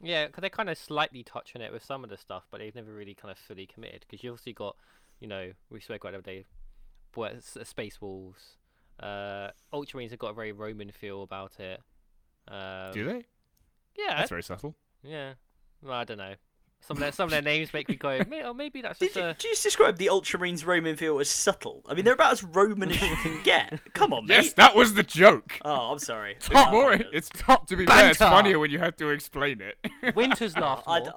Yeah, 0.00 0.26
because 0.26 0.42
they 0.42 0.50
kind 0.50 0.70
of 0.70 0.78
slightly 0.78 1.24
touch 1.24 1.52
on 1.56 1.62
it 1.62 1.72
with 1.72 1.84
some 1.84 2.04
of 2.04 2.10
the 2.10 2.16
stuff, 2.16 2.44
but 2.50 2.58
they've 2.58 2.74
never 2.74 2.92
really 2.92 3.14
kind 3.14 3.32
of 3.32 3.38
fully 3.38 3.66
committed. 3.66 4.04
Because 4.06 4.22
you've 4.22 4.34
obviously 4.34 4.52
got, 4.52 4.76
you 5.18 5.26
know, 5.26 5.52
we 5.70 5.80
spoke 5.80 6.04
about 6.04 6.12
the 6.12 6.18
other 6.18 6.22
day, 6.22 6.44
Space 7.64 8.00
Wolves. 8.00 8.56
Uh, 9.00 9.50
Ultramarines 9.72 10.10
have 10.10 10.18
got 10.18 10.30
a 10.30 10.34
very 10.34 10.52
Roman 10.52 10.90
feel 10.90 11.22
about 11.22 11.58
it. 11.60 11.80
Um, 12.48 12.92
Do 12.92 13.04
they? 13.04 13.24
Yeah, 13.96 14.16
That's 14.16 14.30
very 14.30 14.42
subtle. 14.42 14.74
yeah. 15.02 15.32
Well, 15.82 15.92
I 15.94 16.04
don't 16.04 16.18
know. 16.18 16.34
Some 16.80 16.96
of 16.96 17.00
their 17.00 17.10
some 17.12 17.24
of 17.24 17.30
their 17.32 17.42
names 17.42 17.72
make 17.72 17.88
me 17.88 17.96
go, 17.96 18.20
"May- 18.28 18.42
oh, 18.44 18.54
maybe 18.54 18.80
that's 18.82 18.98
Did 19.00 19.06
just 19.06 19.16
you, 19.16 19.22
a. 19.24 19.34
did 19.34 19.44
you 19.44 19.50
just 19.50 19.64
describe 19.64 19.96
the 19.98 20.06
Ultramarines 20.06 20.64
Roman 20.64 20.96
feel 20.96 21.18
as 21.18 21.28
subtle? 21.28 21.82
I 21.88 21.94
mean, 21.94 22.04
they're 22.04 22.14
about 22.14 22.32
as 22.32 22.44
Roman 22.44 22.90
as 22.90 23.00
you 23.02 23.16
can 23.16 23.40
get. 23.44 23.80
Come 23.94 24.12
on, 24.12 24.26
mate. 24.26 24.34
Yes, 24.36 24.52
that 24.54 24.74
was 24.76 24.94
the 24.94 25.02
joke. 25.02 25.58
Oh, 25.64 25.90
I'm 25.92 25.98
sorry. 25.98 26.36
Top 26.40 26.68
Oh, 26.68 26.70
more. 26.70 26.92
It's 26.94 27.28
top 27.30 27.66
to 27.68 27.76
be 27.76 27.84
fair. 27.84 28.10
It's 28.10 28.18
Banter. 28.20 28.34
funnier 28.36 28.58
when 28.60 28.70
you 28.70 28.78
have 28.78 28.96
to 28.96 29.10
explain 29.10 29.60
it. 29.60 30.14
Winter's 30.16 30.56
laugh 30.56 30.82
I, 30.86 31.00
more. 31.00 31.08
d- 31.08 31.14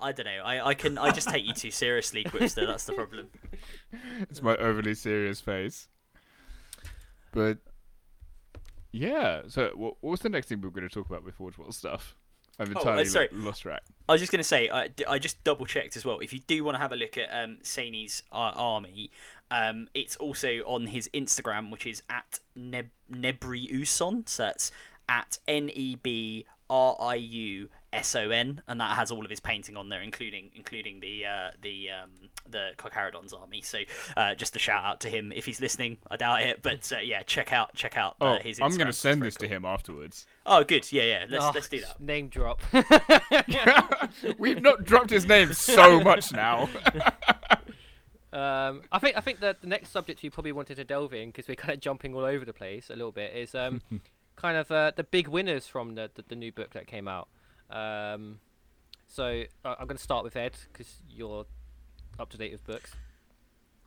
I 0.00 0.12
don't 0.12 0.26
know. 0.26 0.42
I, 0.44 0.68
I 0.68 0.74
can 0.74 0.98
I 0.98 1.10
just 1.12 1.28
take 1.28 1.44
you 1.46 1.54
too 1.54 1.70
seriously, 1.70 2.24
Quipster. 2.24 2.66
That's 2.66 2.84
the 2.84 2.92
problem. 2.94 3.28
it's 4.30 4.42
my 4.42 4.56
overly 4.56 4.94
serious 4.94 5.40
face. 5.40 5.88
But 7.32 7.58
yeah. 8.92 9.42
So 9.48 9.70
what, 9.74 9.96
what 10.00 10.10
was 10.10 10.20
the 10.20 10.28
next 10.28 10.48
thing 10.48 10.60
we 10.60 10.68
were 10.68 10.74
going 10.74 10.88
to 10.88 10.94
talk 10.94 11.06
about 11.06 11.24
with 11.24 11.34
Forge 11.34 11.58
World 11.58 11.74
stuff? 11.74 12.14
I've 12.58 12.74
uh, 12.74 12.78
entirely 12.78 13.04
sorry. 13.04 13.28
lost 13.32 13.62
track. 13.62 13.82
I 14.08 14.12
was 14.12 14.20
just 14.20 14.32
going 14.32 14.40
to 14.40 14.44
say, 14.44 14.68
I, 14.68 14.88
I 15.08 15.18
just 15.18 15.42
double 15.44 15.66
checked 15.66 15.96
as 15.96 16.04
well. 16.04 16.18
If 16.18 16.32
you 16.32 16.40
do 16.40 16.64
want 16.64 16.74
to 16.74 16.80
have 16.80 16.92
a 16.92 16.96
look 16.96 17.16
at 17.16 17.28
um, 17.30 17.58
Seyni's 17.62 18.22
uh, 18.32 18.52
army, 18.54 19.10
um, 19.50 19.88
it's 19.94 20.16
also 20.16 20.48
on 20.66 20.88
his 20.88 21.08
Instagram, 21.14 21.70
which 21.70 21.86
is 21.86 22.02
at 22.10 22.40
Neb- 22.56 22.90
Nebriuson. 23.12 24.28
So 24.28 24.44
that's 24.44 24.72
at 25.08 25.38
N 25.46 25.70
E 25.72 25.96
B 25.96 26.46
R 26.68 26.96
I 27.00 27.14
U 27.14 27.68
S 27.92 28.14
O 28.14 28.30
N, 28.30 28.62
and 28.68 28.80
that 28.80 28.96
has 28.96 29.10
all 29.10 29.24
of 29.24 29.30
his 29.30 29.40
painting 29.40 29.76
on 29.76 29.88
there, 29.88 30.02
including 30.02 30.50
including 30.54 31.00
the 31.00 31.24
uh, 31.24 31.50
the 31.62 31.88
um, 31.90 32.10
the 32.48 32.70
Carcharodon's 32.76 33.32
army. 33.32 33.62
So 33.62 33.78
uh, 34.16 34.34
just 34.34 34.54
a 34.56 34.58
shout 34.58 34.84
out 34.84 35.00
to 35.00 35.08
him 35.08 35.32
if 35.32 35.46
he's 35.46 35.60
listening. 35.60 35.98
I 36.10 36.16
doubt 36.16 36.42
it, 36.42 36.62
but 36.62 36.90
uh, 36.92 36.98
yeah, 36.98 37.22
check 37.22 37.52
out 37.52 37.74
check 37.74 37.96
out 37.96 38.16
uh, 38.20 38.36
Oh, 38.36 38.42
his. 38.42 38.60
I'm 38.60 38.76
going 38.76 38.86
to 38.88 38.92
send 38.92 39.20
very 39.20 39.28
this 39.28 39.36
to 39.36 39.48
him 39.48 39.64
afterwards. 39.64 40.26
Oh, 40.44 40.64
good. 40.64 40.90
Yeah, 40.92 41.02
yeah. 41.04 41.24
Let's 41.28 41.44
Oh, 41.44 41.50
let's 41.54 41.68
do 41.68 41.80
that. 41.80 42.00
Name 42.00 42.28
drop. 42.28 42.60
We've 44.38 44.60
not 44.60 44.84
dropped 44.84 45.10
his 45.10 45.26
name 45.26 45.52
so 45.52 46.00
much 46.00 46.32
now. 46.32 46.68
Um, 48.30 48.82
I 48.92 48.98
think 48.98 49.16
I 49.16 49.20
think 49.20 49.40
that 49.40 49.62
the 49.62 49.66
next 49.66 49.90
subject 49.90 50.22
you 50.22 50.30
probably 50.30 50.52
wanted 50.52 50.76
to 50.76 50.84
delve 50.84 51.14
in 51.14 51.30
because 51.30 51.48
we're 51.48 51.54
kind 51.54 51.72
of 51.72 51.80
jumping 51.80 52.14
all 52.14 52.24
over 52.26 52.44
the 52.44 52.52
place 52.52 52.90
a 52.90 52.92
little 52.92 53.10
bit 53.10 53.34
is 53.34 53.54
um, 53.54 53.80
kind 54.36 54.58
of 54.58 54.70
uh, 54.70 54.92
the 54.94 55.02
big 55.02 55.28
winners 55.28 55.66
from 55.66 55.94
the, 55.94 56.10
the 56.14 56.22
the 56.28 56.36
new 56.36 56.52
book 56.52 56.74
that 56.74 56.86
came 56.86 57.08
out. 57.08 57.28
Um, 57.70 58.40
so 59.06 59.44
uh, 59.64 59.74
I'm 59.78 59.86
going 59.86 59.96
to 59.96 60.02
start 60.02 60.24
with 60.24 60.36
Ed 60.36 60.56
because 60.72 60.96
you're 61.10 61.46
up 62.18 62.30
to 62.30 62.36
date 62.36 62.52
with 62.52 62.64
books. 62.64 62.92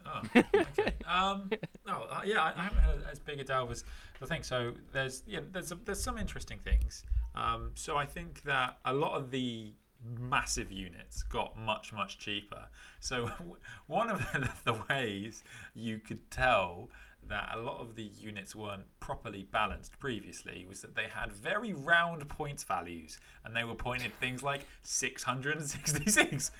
Oh, 0.05 0.21
okay. 0.35 0.93
um, 1.05 1.49
oh, 1.87 2.07
uh, 2.09 2.21
yeah, 2.25 2.41
I, 2.41 2.53
I 2.57 2.63
haven't 2.63 2.79
had 2.79 2.95
as 3.11 3.19
big 3.19 3.39
a 3.39 3.43
delve 3.43 3.71
as 3.71 3.83
I 4.21 4.25
think. 4.25 4.43
So 4.43 4.73
there's 4.91 5.23
yeah, 5.27 5.41
there's 5.51 5.71
a, 5.71 5.75
there's 5.85 6.01
some 6.01 6.17
interesting 6.17 6.59
things. 6.59 7.03
Um, 7.35 7.71
so 7.75 7.97
I 7.97 8.05
think 8.05 8.43
that 8.43 8.77
a 8.85 8.93
lot 8.93 9.17
of 9.17 9.31
the 9.31 9.73
massive 10.19 10.71
units 10.71 11.23
got 11.23 11.57
much 11.57 11.93
much 11.93 12.17
cheaper. 12.17 12.65
So 12.99 13.29
one 13.87 14.09
of 14.09 14.19
the, 14.31 14.49
the 14.71 14.81
ways 14.89 15.43
you 15.73 15.99
could 15.99 16.29
tell 16.31 16.89
that 17.31 17.49
a 17.53 17.59
lot 17.59 17.79
of 17.79 17.95
the 17.95 18.03
units 18.03 18.55
weren't 18.55 18.83
properly 18.99 19.47
balanced 19.51 19.97
previously 19.99 20.65
was 20.67 20.81
that 20.81 20.95
they 20.95 21.07
had 21.13 21.31
very 21.31 21.73
round 21.73 22.27
points 22.29 22.63
values 22.63 23.19
and 23.43 23.55
they 23.55 23.63
were 23.63 23.75
pointed 23.75 24.13
things 24.19 24.43
like 24.43 24.65
666 24.83 26.51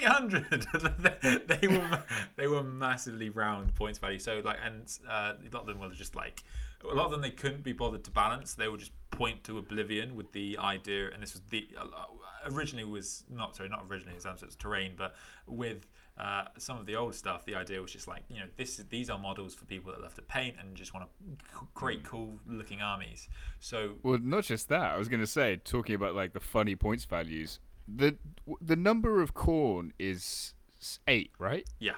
800 0.00 0.66
they 1.46 1.68
were 1.68 2.04
they 2.36 2.46
were 2.46 2.62
massively 2.62 3.30
round 3.30 3.74
points 3.74 3.98
value. 3.98 4.18
So 4.18 4.40
like 4.44 4.58
and 4.64 4.82
uh, 5.08 5.34
a 5.40 5.54
lot 5.54 5.62
of 5.62 5.66
them 5.66 5.80
were 5.80 5.90
just 5.90 6.14
like 6.14 6.44
a 6.88 6.94
lot 6.94 7.06
of 7.06 7.10
them 7.10 7.20
they 7.20 7.30
couldn't 7.30 7.62
be 7.62 7.72
bothered 7.72 8.04
to 8.04 8.10
balance. 8.10 8.54
They 8.54 8.68
would 8.68 8.80
just 8.80 8.92
point 9.10 9.42
to 9.44 9.58
oblivion 9.58 10.14
with 10.14 10.32
the 10.32 10.58
idea 10.58 11.10
and 11.12 11.22
this 11.22 11.32
was 11.32 11.42
the 11.50 11.68
uh, 11.76 11.84
originally 12.52 12.84
was 12.84 13.24
not 13.28 13.56
sorry 13.56 13.68
not 13.68 13.84
originally 13.90 14.16
it 14.16 14.24
was 14.24 14.56
terrain 14.56 14.92
but 14.96 15.14
with 15.46 15.86
uh, 16.18 16.44
some 16.58 16.78
of 16.78 16.86
the 16.86 16.96
old 16.96 17.14
stuff, 17.14 17.44
the 17.44 17.54
idea 17.54 17.80
was 17.80 17.92
just 17.92 18.08
like, 18.08 18.24
you 18.28 18.40
know, 18.40 18.46
this 18.56 18.76
these 18.90 19.08
are 19.08 19.18
models 19.18 19.54
for 19.54 19.64
people 19.66 19.92
that 19.92 20.00
love 20.00 20.14
to 20.14 20.22
paint 20.22 20.56
and 20.60 20.74
just 20.74 20.92
want 20.92 21.06
to 21.06 21.36
create 21.74 22.02
cool 22.02 22.40
looking 22.46 22.80
armies. 22.80 23.28
So, 23.60 23.94
well, 24.02 24.18
not 24.20 24.44
just 24.44 24.68
that. 24.68 24.94
I 24.94 24.98
was 24.98 25.08
going 25.08 25.20
to 25.20 25.26
say, 25.26 25.56
talking 25.56 25.94
about 25.94 26.14
like 26.14 26.32
the 26.32 26.40
funny 26.40 26.74
points 26.74 27.04
values, 27.04 27.60
the 27.86 28.16
the 28.60 28.76
number 28.76 29.22
of 29.22 29.34
Khorne 29.34 29.92
is 29.98 30.54
eight, 31.06 31.30
right? 31.38 31.68
Yeah. 31.78 31.96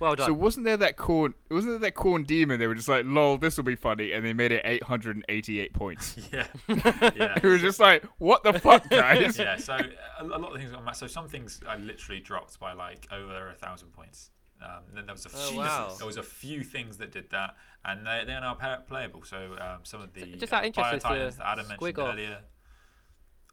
Well 0.00 0.16
done. 0.16 0.26
So 0.28 0.32
wasn't 0.32 0.64
there 0.64 0.78
that 0.78 0.96
Khorne? 0.96 1.34
Wasn't 1.50 1.72
there 1.72 1.78
that 1.90 1.94
Khorne 1.94 2.26
demon? 2.26 2.58
They 2.58 2.66
were 2.66 2.74
just 2.74 2.88
like, 2.88 3.04
"Lol, 3.06 3.36
this 3.38 3.56
will 3.56 3.64
be 3.64 3.76
funny," 3.76 4.12
and 4.12 4.24
they 4.24 4.32
made 4.32 4.50
it 4.50 4.62
888 4.64 5.72
points. 5.74 6.16
yeah, 6.32 6.46
yeah. 6.68 7.34
it 7.36 7.44
was 7.44 7.60
just 7.60 7.78
like, 7.80 8.04
"What 8.18 8.42
the 8.42 8.54
fuck, 8.58 8.88
guys?" 8.90 9.38
yeah. 9.38 9.56
So 9.58 9.76
a, 10.18 10.24
lot 10.24 10.52
of 10.52 10.58
things 10.58 10.72
got 10.72 10.84
massive. 10.84 11.10
So 11.10 11.12
some 11.20 11.28
things 11.28 11.60
I 11.68 11.76
literally 11.76 12.20
dropped 12.20 12.58
by 12.58 12.72
like 12.72 13.06
over 13.12 13.50
a 13.50 13.54
thousand 13.54 13.92
points. 13.92 14.30
Um, 14.62 14.82
then 14.94 15.06
there 15.06 15.14
was 15.14 15.24
a 15.26 15.30
Oh, 15.34 15.48
few. 15.50 15.58
wow. 15.58 15.94
There 15.96 16.06
was 16.06 16.16
a 16.18 16.22
few 16.22 16.62
things 16.62 16.96
that 16.98 17.12
did 17.12 17.30
that, 17.30 17.56
and 17.84 18.06
they 18.06 18.24
they 18.26 18.32
are 18.34 18.40
now 18.40 18.54
playable. 18.86 19.22
So 19.24 19.56
um, 19.60 19.80
some 19.84 20.00
of 20.02 20.12
the 20.14 20.24
just 20.36 20.52
out 20.52 20.64
of 20.66 20.74
Fire 20.74 20.94
the 20.94 21.00
Titans 21.00 21.36
that 21.36 21.46
Adam 21.46 21.68
mentioned 21.68 21.98
off- 21.98 22.12
earlier. 22.14 22.38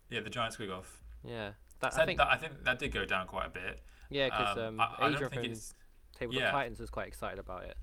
Yeah, 0.10 0.22
the 0.22 0.30
giant 0.30 0.54
squig 0.56 0.72
off. 0.72 1.02
yeah. 1.26 1.52
That, 1.80 1.94
Said 1.94 2.02
I 2.02 2.06
think. 2.08 2.18
that, 2.18 2.28
I 2.30 2.38
think 2.38 2.64
that 2.64 2.80
did 2.80 2.92
go 2.92 3.06
down 3.06 3.28
quite 3.28 3.46
a 3.46 3.50
bit. 3.50 3.84
yeah, 4.10 4.26
because 4.30 4.58
um, 4.58 4.80
I, 4.80 4.96
I 5.00 5.12
don't 5.12 5.30
think 5.32 5.46
it's 5.46 5.76
Tabletop 6.18 6.42
yeah. 6.42 6.52
Titans 6.52 6.80
was 6.80 6.90
quite 6.90 7.08
excited 7.08 7.40
about 7.40 7.64
it. 7.64 7.76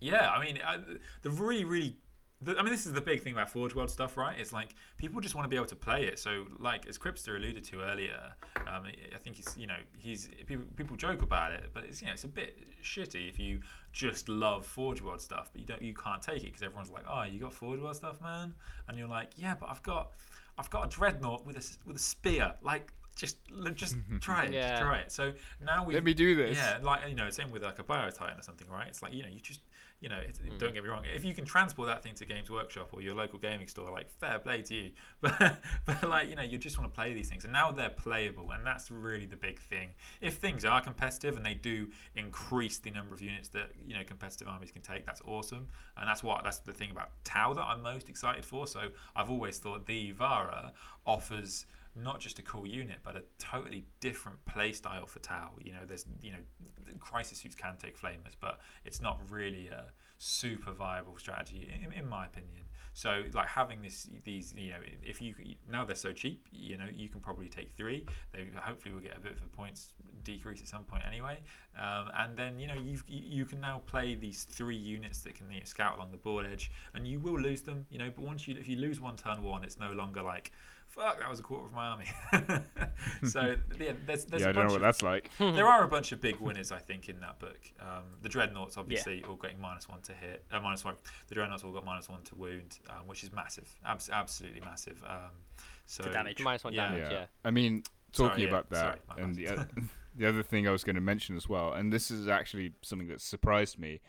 Yeah, 0.00 0.30
I 0.30 0.44
mean, 0.44 0.58
I, 0.64 0.78
the 1.22 1.30
really, 1.30 1.64
really. 1.64 1.96
The, 2.42 2.56
I 2.58 2.62
mean, 2.62 2.72
this 2.72 2.86
is 2.86 2.94
the 2.94 3.02
big 3.02 3.22
thing 3.22 3.34
about 3.34 3.50
Forge 3.50 3.74
World 3.74 3.90
stuff, 3.90 4.16
right? 4.16 4.34
It's 4.38 4.50
like 4.50 4.74
people 4.96 5.20
just 5.20 5.34
want 5.34 5.44
to 5.44 5.50
be 5.50 5.56
able 5.56 5.66
to 5.66 5.76
play 5.76 6.04
it. 6.04 6.18
So, 6.18 6.46
like 6.58 6.88
as 6.88 6.96
Quipster 6.96 7.36
alluded 7.36 7.64
to 7.64 7.82
earlier, 7.82 8.18
um, 8.66 8.84
I 8.86 9.18
think 9.18 9.36
he's, 9.36 9.54
you 9.58 9.66
know, 9.66 9.76
he's 9.98 10.30
people, 10.46 10.64
people 10.74 10.96
joke 10.96 11.20
about 11.20 11.52
it, 11.52 11.68
but 11.74 11.84
it's, 11.84 12.00
you 12.00 12.06
know, 12.06 12.14
it's 12.14 12.24
a 12.24 12.28
bit 12.28 12.58
shitty 12.82 13.28
if 13.28 13.38
you 13.38 13.60
just 13.92 14.30
love 14.30 14.64
Forge 14.64 15.02
World 15.02 15.20
stuff, 15.20 15.50
but 15.52 15.60
you 15.60 15.66
don't, 15.66 15.82
you 15.82 15.92
can't 15.92 16.22
take 16.22 16.38
it 16.38 16.46
because 16.46 16.62
everyone's 16.62 16.90
like, 16.90 17.04
oh, 17.06 17.24
you 17.24 17.38
got 17.38 17.52
Forge 17.52 17.78
World 17.78 17.96
stuff, 17.96 18.22
man, 18.22 18.54
and 18.88 18.96
you're 18.96 19.06
like, 19.06 19.32
yeah, 19.36 19.54
but 19.54 19.68
I've 19.68 19.82
got, 19.82 20.12
I've 20.56 20.70
got 20.70 20.86
a 20.86 20.88
dreadnought 20.88 21.44
with 21.44 21.56
a 21.56 21.86
with 21.86 21.96
a 21.96 22.00
spear, 22.00 22.54
like. 22.62 22.90
Just, 23.20 23.36
just 23.74 23.96
try 24.20 24.46
it. 24.46 24.52
Yeah. 24.54 24.70
Just 24.70 24.82
try 24.82 24.98
it. 25.00 25.12
So 25.12 25.32
now 25.62 25.84
we 25.84 25.92
Let 25.92 26.04
me 26.04 26.14
do 26.14 26.34
this. 26.34 26.56
yeah, 26.56 26.78
like 26.82 27.06
you 27.06 27.14
know, 27.14 27.28
same 27.28 27.50
with 27.50 27.62
like 27.62 27.78
a 27.78 27.84
biotitan 27.84 28.38
or 28.38 28.42
something, 28.42 28.66
right? 28.68 28.86
It's 28.88 29.02
like 29.02 29.12
you 29.12 29.22
know, 29.22 29.28
you 29.28 29.40
just 29.40 29.60
you 30.00 30.08
know, 30.08 30.16
it's, 30.26 30.38
Hmm. 30.38 30.56
don't 30.56 30.72
get 30.72 30.82
me 30.82 30.88
wrong. 30.88 31.04
If 31.14 31.26
you 31.26 31.34
can 31.34 31.44
transport 31.44 31.86
that 31.88 32.02
thing 32.02 32.14
to 32.14 32.24
Games 32.24 32.48
Workshop 32.48 32.88
or 32.94 33.02
your 33.02 33.14
local 33.14 33.38
gaming 33.38 33.68
store, 33.68 33.90
like 33.90 34.08
fair 34.08 34.38
play 34.38 34.62
to 34.62 34.74
you. 34.74 34.90
But 35.20 35.60
but 35.84 36.08
like 36.08 36.30
you 36.30 36.36
know, 36.36 36.42
you 36.42 36.56
just 36.56 36.78
want 36.78 36.90
to 36.90 36.94
play 36.98 37.12
these 37.12 37.28
things, 37.28 37.44
and 37.44 37.52
now 37.52 37.70
they're 37.72 37.90
playable, 37.90 38.52
and 38.52 38.64
that's 38.64 38.90
really 38.90 39.26
the 39.26 39.36
big 39.36 39.58
thing. 39.60 39.90
If 40.22 40.36
things 40.38 40.64
are 40.64 40.80
competitive 40.80 41.36
and 41.36 41.44
they 41.44 41.52
do 41.52 41.88
increase 42.16 42.78
the 42.78 42.90
number 42.90 43.14
of 43.14 43.20
units 43.20 43.48
that 43.50 43.72
you 43.86 43.92
know 43.94 44.02
competitive 44.02 44.48
armies 44.48 44.72
can 44.72 44.80
take, 44.80 45.04
that's 45.04 45.20
awesome, 45.26 45.68
and 45.98 46.08
that's 46.08 46.22
what 46.22 46.42
that's 46.44 46.60
the 46.60 46.72
thing 46.72 46.90
about 46.90 47.10
Tau 47.24 47.52
that 47.52 47.64
I'm 47.70 47.82
most 47.82 48.08
excited 48.08 48.46
for. 48.46 48.66
So 48.66 48.80
I've 49.14 49.28
always 49.30 49.58
thought 49.58 49.84
the 49.84 50.14
Y'vahra 50.14 50.70
offers 51.04 51.66
not 51.96 52.20
just 52.20 52.38
a 52.38 52.42
cool 52.42 52.66
unit, 52.66 52.98
but 53.02 53.16
a 53.16 53.22
totally 53.38 53.84
different 54.00 54.44
play 54.44 54.72
style 54.72 55.06
for 55.06 55.18
Tau. 55.20 55.50
You 55.62 55.72
know, 55.72 55.80
there's 55.86 56.06
you 56.22 56.32
know, 56.32 56.38
crisis 56.98 57.38
suits 57.38 57.54
can 57.54 57.76
take 57.76 57.98
flamers, 57.98 58.36
but 58.40 58.60
it's 58.84 59.00
not 59.00 59.20
really 59.28 59.68
a 59.68 59.86
super 60.18 60.72
viable 60.72 61.16
strategy 61.16 61.72
in, 61.74 61.92
in 61.92 62.08
my 62.08 62.26
opinion. 62.26 62.64
So 62.92 63.22
like 63.32 63.46
having 63.46 63.82
this 63.82 64.08
these 64.24 64.52
you 64.56 64.70
know 64.70 64.78
if 65.02 65.22
you 65.22 65.34
now 65.70 65.84
they're 65.84 65.94
so 65.94 66.12
cheap 66.12 66.46
you 66.50 66.76
know 66.76 66.86
you 66.92 67.08
can 67.08 67.20
probably 67.20 67.48
take 67.48 67.72
three 67.76 68.04
they 68.32 68.48
hopefully 68.56 68.92
will 68.92 69.00
get 69.00 69.16
a 69.16 69.20
bit 69.20 69.32
of 69.32 69.38
a 69.38 69.56
points 69.56 69.92
decrease 70.24 70.60
at 70.60 70.68
some 70.68 70.82
point 70.82 71.04
anyway 71.06 71.38
um, 71.78 72.10
and 72.18 72.36
then 72.36 72.58
you 72.58 72.66
know 72.66 72.74
you 72.74 72.98
you 73.06 73.44
can 73.44 73.60
now 73.60 73.80
play 73.86 74.16
these 74.16 74.42
three 74.42 74.76
units 74.76 75.20
that 75.20 75.34
can 75.34 75.50
you 75.50 75.60
know, 75.60 75.64
scout 75.64 75.96
along 75.96 76.10
the 76.10 76.18
board 76.18 76.46
edge 76.50 76.72
and 76.94 77.06
you 77.06 77.20
will 77.20 77.40
lose 77.40 77.62
them 77.62 77.86
you 77.90 77.98
know 77.98 78.10
but 78.14 78.24
once 78.24 78.48
you 78.48 78.56
if 78.58 78.68
you 78.68 78.76
lose 78.76 79.00
one 79.00 79.16
turn 79.16 79.42
one 79.42 79.62
it's 79.62 79.78
no 79.78 79.92
longer 79.92 80.20
like 80.20 80.50
fuck 81.00 81.18
that 81.18 81.30
was 81.30 81.40
a 81.40 81.42
quarter 81.42 81.66
of 81.66 81.72
my 81.72 81.86
army 81.86 82.04
so 83.28 83.54
yeah 83.80 83.92
there's, 84.06 84.24
there's 84.26 84.42
yeah, 84.42 84.48
a 84.48 84.50
I 84.50 84.52
don't 84.52 84.66
know 84.66 84.72
what 84.72 84.76
of, 84.76 84.82
that's 84.82 85.02
like. 85.02 85.30
there 85.38 85.66
are 85.66 85.84
a 85.84 85.88
bunch 85.88 86.12
of 86.12 86.20
big 86.20 86.36
winners, 86.36 86.72
I 86.72 86.78
think, 86.78 87.08
in 87.08 87.20
that 87.20 87.38
book. 87.38 87.58
Um, 87.80 88.04
the 88.22 88.28
dreadnoughts, 88.28 88.76
obviously, 88.76 89.24
all 89.28 89.36
getting 89.36 89.60
minus 89.60 89.88
one 89.88 90.00
to 90.02 90.12
hit. 90.12 90.44
Uh, 90.52 90.60
minus 90.60 90.84
one. 90.84 90.94
The 91.28 91.34
dreadnoughts 91.34 91.64
all 91.64 91.72
got 91.72 91.84
minus 91.84 92.08
one 92.08 92.22
to 92.24 92.34
wound, 92.34 92.78
um, 92.88 93.06
which 93.06 93.22
is 93.24 93.32
massive, 93.32 93.68
Abs- 93.84 94.10
absolutely 94.10 94.60
massive. 94.60 95.02
Um, 95.06 95.30
so 95.86 96.04
To 96.04 96.10
damage. 96.10 96.40
Minus 96.42 96.64
one 96.64 96.72
Yeah. 96.74 96.88
damage, 96.90 97.08
yeah. 97.10 97.26
I 97.44 97.50
mean, 97.50 97.82
talking 98.12 98.30
Sorry, 98.30 98.42
yeah, 98.42 98.48
about 98.48 98.70
that, 98.70 98.98
sorry, 99.08 99.22
and 99.22 99.34
the, 99.34 99.46
bad. 99.46 99.70
the 100.16 100.28
other 100.28 100.42
thing 100.42 100.68
I 100.68 100.70
was 100.70 100.84
going 100.84 100.96
to 100.96 101.02
mention 101.02 101.36
as 101.36 101.48
well, 101.48 101.72
and 101.72 101.92
this 101.92 102.10
is 102.10 102.28
actually 102.28 102.72
something 102.82 103.08
that 103.08 103.20
surprised 103.20 103.78
me. 103.78 104.00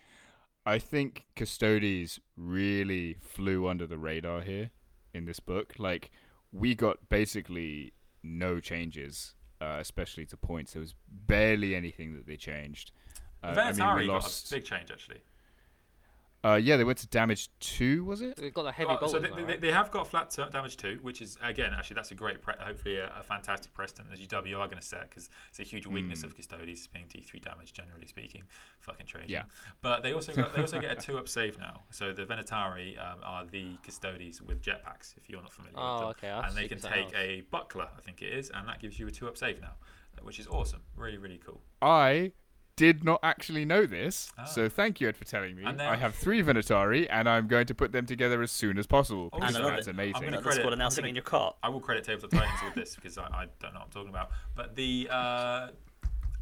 I 0.66 0.78
think 0.78 1.26
Custodes 1.36 2.20
really 2.38 3.16
flew 3.20 3.68
under 3.68 3.88
the 3.88 3.98
radar 3.98 4.42
here 4.42 4.72
in 5.14 5.26
this 5.26 5.40
book. 5.40 5.74
Like, 5.80 6.12
we 6.52 6.76
got 6.76 6.98
basically 7.10 7.94
no 8.24 8.60
changes, 8.60 9.36
uh, 9.62 9.78
especially 9.80 10.26
to 10.28 10.38
points. 10.38 10.74
There 10.74 10.82
was 10.82 10.96
barely 11.08 11.76
anything 11.76 12.14
that 12.16 12.28
they 12.28 12.38
changed. 12.38 12.92
Uh, 13.44 13.56
I 13.58 13.72
mean, 13.72 13.96
we 13.96 14.08
got 14.08 14.14
lost. 14.24 14.52
a 14.52 14.56
big 14.56 14.66
change, 14.66 14.92
actually. 14.92 15.22
Uh, 16.44 16.56
yeah, 16.56 16.76
they 16.76 16.84
went 16.84 16.98
to 16.98 17.08
damage 17.08 17.50
two, 17.60 18.04
was 18.04 18.22
it? 18.24 18.36
They've 18.36 18.52
got 18.54 18.66
a 18.66 18.72
heavy 18.72 18.90
Oh, 18.90 18.98
bolters 18.98 19.12
so 19.12 19.20
they, 19.20 19.30
now, 19.30 19.36
they, 19.36 19.44
right? 19.44 19.62
they 19.62 19.72
have 19.72 19.92
got 19.92 20.08
flat 20.08 20.32
t- 20.32 20.42
damage 20.52 20.76
too, 20.76 20.98
which 21.04 21.22
is 21.22 21.38
again 21.44 21.72
actually 21.78 21.94
that's 21.96 22.10
a 22.10 22.16
great, 22.16 22.42
pre- 22.42 22.56
hopefully 22.60 22.98
a, 22.98 23.12
a 23.20 23.22
fantastic 23.22 23.72
precedent 23.76 24.08
as 24.12 24.20
UW 24.20 24.58
are 24.58 24.66
going 24.66 24.80
to 24.80 24.82
set 24.82 25.08
because 25.08 25.30
it's 25.50 25.60
a 25.60 25.64
huge 25.64 25.86
weakness 25.86 26.24
of 26.24 26.36
Custodes 26.36 26.88
being 26.88 27.06
D3 27.06 27.44
damage 27.44 27.74
generally 27.74 28.08
speaking. 28.08 28.42
Fucking 28.80 29.06
Trajan. 29.06 29.30
Yeah. 29.30 29.44
But 29.84 30.02
they 30.02 30.14
also 30.14 30.34
got, 30.34 30.56
they 30.56 30.62
also 30.62 30.80
get 30.82 30.98
a 30.98 31.02
two 31.02 31.20
up 31.20 31.28
save 31.30 31.60
now. 31.60 31.84
So 31.92 32.12
the 32.12 32.26
Venatari 32.26 32.98
um, 33.00 33.20
are 33.24 33.46
the 33.46 33.78
Custodes 33.86 34.42
with 34.42 34.64
jetpacks 34.64 35.16
if 35.18 35.30
you're 35.30 35.44
not 35.44 35.54
familiar 35.54 35.78
Oh, 35.78 36.08
with 36.08 36.18
them, 36.22 36.30
okay, 36.32 36.42
that's 36.42 36.48
and 36.48 36.58
they 36.58 36.68
can 36.68 36.80
take 36.80 37.04
else. 37.06 37.14
a 37.16 37.42
buckler, 37.52 37.88
I 37.96 38.02
think 38.02 38.24
it 38.24 38.34
is, 38.34 38.50
and 38.50 38.68
that 38.68 38.80
gives 38.82 39.00
you 39.00 39.06
a 39.08 39.12
two 39.12 39.28
up 39.28 39.38
save 39.38 39.62
now, 39.62 39.74
which 40.24 40.40
is 40.40 40.48
awesome. 40.48 40.82
Really 40.98 41.20
really 41.20 41.38
cool. 41.46 41.62
I 41.84 42.32
did 42.76 43.04
not 43.04 43.20
actually 43.24 43.66
know 43.66 43.86
this, 43.86 44.32
Ah. 44.38 44.46
so 44.46 44.68
thank 44.70 45.00
you 45.02 45.08
Ed 45.08 45.16
for 45.18 45.26
telling 45.26 45.56
me. 45.56 45.64
And 45.66 45.82
I 45.82 45.96
have 45.96 46.16
three 46.16 46.42
Venatari, 46.42 47.08
and 47.10 47.28
I'm 47.30 47.48
going 47.48 47.66
to 47.68 47.76
put 47.76 47.92
them 47.92 48.06
together 48.06 48.42
as 48.42 48.52
soon 48.52 48.78
as 48.78 48.88
possible 48.88 49.30
Oh, 49.34 49.40
because 49.40 49.56
and 49.56 49.64
another- 49.64 49.76
that's 49.76 49.88
I'm 49.88 49.96
amazing. 49.96 50.14
gonna 50.14 50.28
Another 50.28 50.44
credit- 50.44 50.56
squad 50.62 50.68
I'm 50.70 50.80
announcing 50.80 51.02
gonna- 51.04 51.10
in 51.10 51.16
your 51.16 51.24
cart. 51.24 51.56
I 51.64 51.70
will 51.70 51.82
credit 51.82 52.04
Tabletop 52.06 52.32
Titans 52.40 52.60
with 52.64 52.74
this 52.76 52.96
because 52.96 53.18
I, 53.18 53.24
I 53.26 53.46
don't 53.60 53.74
know 53.74 53.80
what 53.80 53.86
I'm 53.86 53.92
talking 53.92 54.10
about. 54.10 54.32
But 54.56 54.76
the 54.76 55.08
uh, 55.12 55.68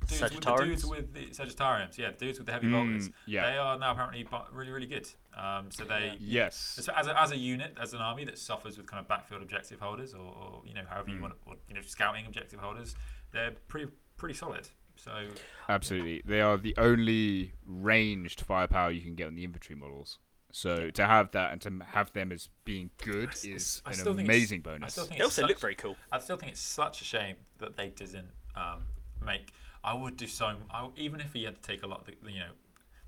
dudes 0.07 0.21
with, 0.33 0.43
the 0.43 0.55
dudes 0.65 0.85
with 0.85 1.13
the 1.13 1.25
Sagittarians, 1.27 1.97
yeah, 1.97 2.11
the 2.11 2.17
dudes 2.17 2.39
with 2.39 2.47
the 2.47 2.53
heavy 2.53 2.67
Mm, 2.67 2.71
bolters, 2.71 3.09
yeah. 3.27 3.49
they 3.51 3.57
are 3.57 3.77
now 3.77 3.91
apparently 3.91 4.25
really, 4.51 4.71
really 4.71 4.87
good. 4.87 5.07
Um, 5.37 5.69
so 5.71 5.83
they, 5.83 6.15
Yes. 6.19 6.55
so 6.57 6.91
as 6.93 7.07
a, 7.07 7.21
as 7.21 7.31
a 7.31 7.37
unit, 7.37 7.77
as 7.79 7.93
an 7.93 7.99
army 8.01 8.25
that 8.25 8.37
suffers 8.37 8.77
with 8.77 8.87
kind 8.87 8.99
of 8.99 9.07
backfield 9.07 9.41
objective 9.41 9.79
holders, 9.79 10.13
or, 10.13 10.19
or 10.21 10.61
you 10.65 10.73
know, 10.73 10.83
however 10.89 11.09
Mm. 11.09 11.15
you 11.15 11.21
want, 11.21 11.33
or 11.45 11.55
you 11.67 11.75
know, 11.75 11.81
scouting 11.81 12.25
objective 12.25 12.59
holders, 12.59 12.95
they're 13.31 13.51
pretty, 13.67 13.91
pretty 14.17 14.33
solid. 14.35 14.67
So 15.03 15.27
Absolutely. 15.67 16.21
They 16.25 16.41
are 16.41 16.57
the 16.57 16.75
only 16.77 17.53
ranged 17.65 18.41
firepower 18.41 18.91
you 18.91 19.01
can 19.01 19.15
get 19.15 19.27
on 19.27 19.35
the 19.35 19.43
infantry 19.43 19.75
models. 19.75 20.17
So 20.51 20.89
to 20.89 21.05
have 21.05 21.31
that 21.31 21.51
and 21.51 21.61
to 21.61 21.71
have 21.91 22.11
them 22.13 22.31
as 22.31 22.49
being 22.65 22.89
good 23.03 23.29
is 23.43 23.81
I 23.85 23.91
an 23.91 23.95
still 23.95 24.15
think 24.15 24.27
it's- 24.27 24.37
amazing 24.37 24.61
bonus. 24.61 24.95
They 24.95 25.03
it's 25.15 25.21
also 25.21 25.45
look 25.45 25.59
very 25.59 25.75
cool. 25.75 25.95
I 26.11 26.19
still 26.19 26.37
think 26.37 26.51
it's 26.51 26.61
such 26.61 27.01
a 27.01 27.05
shame 27.05 27.35
that 27.59 27.77
they 27.77 27.89
didn't 27.89 28.29
um, 28.55 28.83
make. 29.23 29.53
I 29.83 29.93
would 29.93 30.17
do 30.17 30.25
so. 30.27 30.55
I, 30.71 30.89
even 30.97 31.21
if 31.21 31.33
he 31.33 31.43
had 31.43 31.55
to 31.55 31.61
take 31.61 31.83
a 31.83 31.87
lot, 31.87 32.01
of 32.01 32.07
the, 32.07 32.31
you 32.31 32.39
know, 32.39 32.51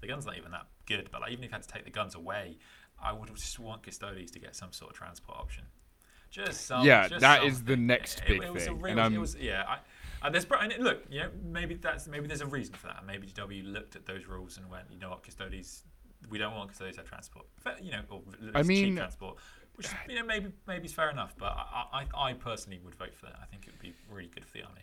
the 0.01 0.07
gun's 0.07 0.25
not 0.25 0.37
even 0.37 0.51
that 0.51 0.67
good. 0.85 1.09
But 1.11 1.21
like, 1.21 1.31
even 1.31 1.43
if 1.43 1.49
he 1.49 1.53
had 1.53 1.63
to 1.63 1.67
take 1.67 1.83
the 1.83 1.89
guns 1.91 2.13
away, 2.15 2.57
I 3.01 3.11
would 3.11 3.27
just 3.35 3.57
want 3.59 3.81
Custodes 3.83 4.31
to 4.31 4.39
get 4.39 4.55
some 4.55 4.71
sort 4.71 4.91
of 4.91 4.97
transport 4.97 5.37
option. 5.37 5.63
Just 6.29 6.65
some. 6.67 6.85
Yeah, 6.85 7.07
just 7.07 7.21
that 7.21 7.43
is 7.43 7.63
the 7.63 7.71
something. 7.73 7.87
next 7.87 8.19
It- 8.19 8.27
big 8.27 8.43
it 8.43 8.53
was 8.53 8.63
a 8.63 8.65
thing, 8.67 8.79
real- 8.79 8.99
and 8.99 9.15
it 9.15 9.17
was, 9.17 9.35
yeah, 9.35 9.65
I, 9.67 9.79
Uh, 10.21 10.29
there's 10.29 10.45
and 10.59 10.73
look, 10.79 11.03
you 11.09 11.19
know, 11.19 11.29
maybe 11.43 11.75
that's 11.75 12.07
maybe 12.07 12.27
there's 12.27 12.41
a 12.41 12.45
reason 12.45 12.75
for 12.75 12.87
that. 12.87 12.97
And 12.99 13.07
maybe 13.07 13.27
GW 13.27 13.71
looked 13.71 13.95
at 13.95 14.05
those 14.05 14.25
rules 14.25 14.57
and 14.57 14.69
went, 14.69 14.85
you 14.91 14.99
know 14.99 15.09
what, 15.09 15.23
Custodes, 15.23 15.83
we 16.29 16.37
don't 16.37 16.53
want 16.53 16.69
Custodes 16.69 16.95
to 16.97 17.01
have 17.01 17.09
transport. 17.09 17.45
Fair, 17.57 17.75
you 17.81 17.91
know, 17.91 18.01
or 18.09 18.21
I 18.53 18.63
mean- 18.63 18.85
cheap 18.85 18.97
transport, 18.97 19.37
which 19.75 19.87
you 20.07 20.15
know 20.15 20.25
maybe 20.25 20.51
maybe 20.67 20.85
it's 20.85 20.93
fair 20.93 21.09
enough. 21.09 21.33
But 21.37 21.53
I, 21.57 22.05
I 22.15 22.29
I 22.29 22.33
personally 22.33 22.79
would 22.83 22.95
vote 22.95 23.15
for 23.15 23.25
that. 23.27 23.39
I 23.41 23.45
think 23.45 23.67
it 23.67 23.71
would 23.71 23.81
be 23.81 23.93
really 24.09 24.29
good 24.29 24.45
for 24.45 24.53
the 24.53 24.63
army. 24.63 24.81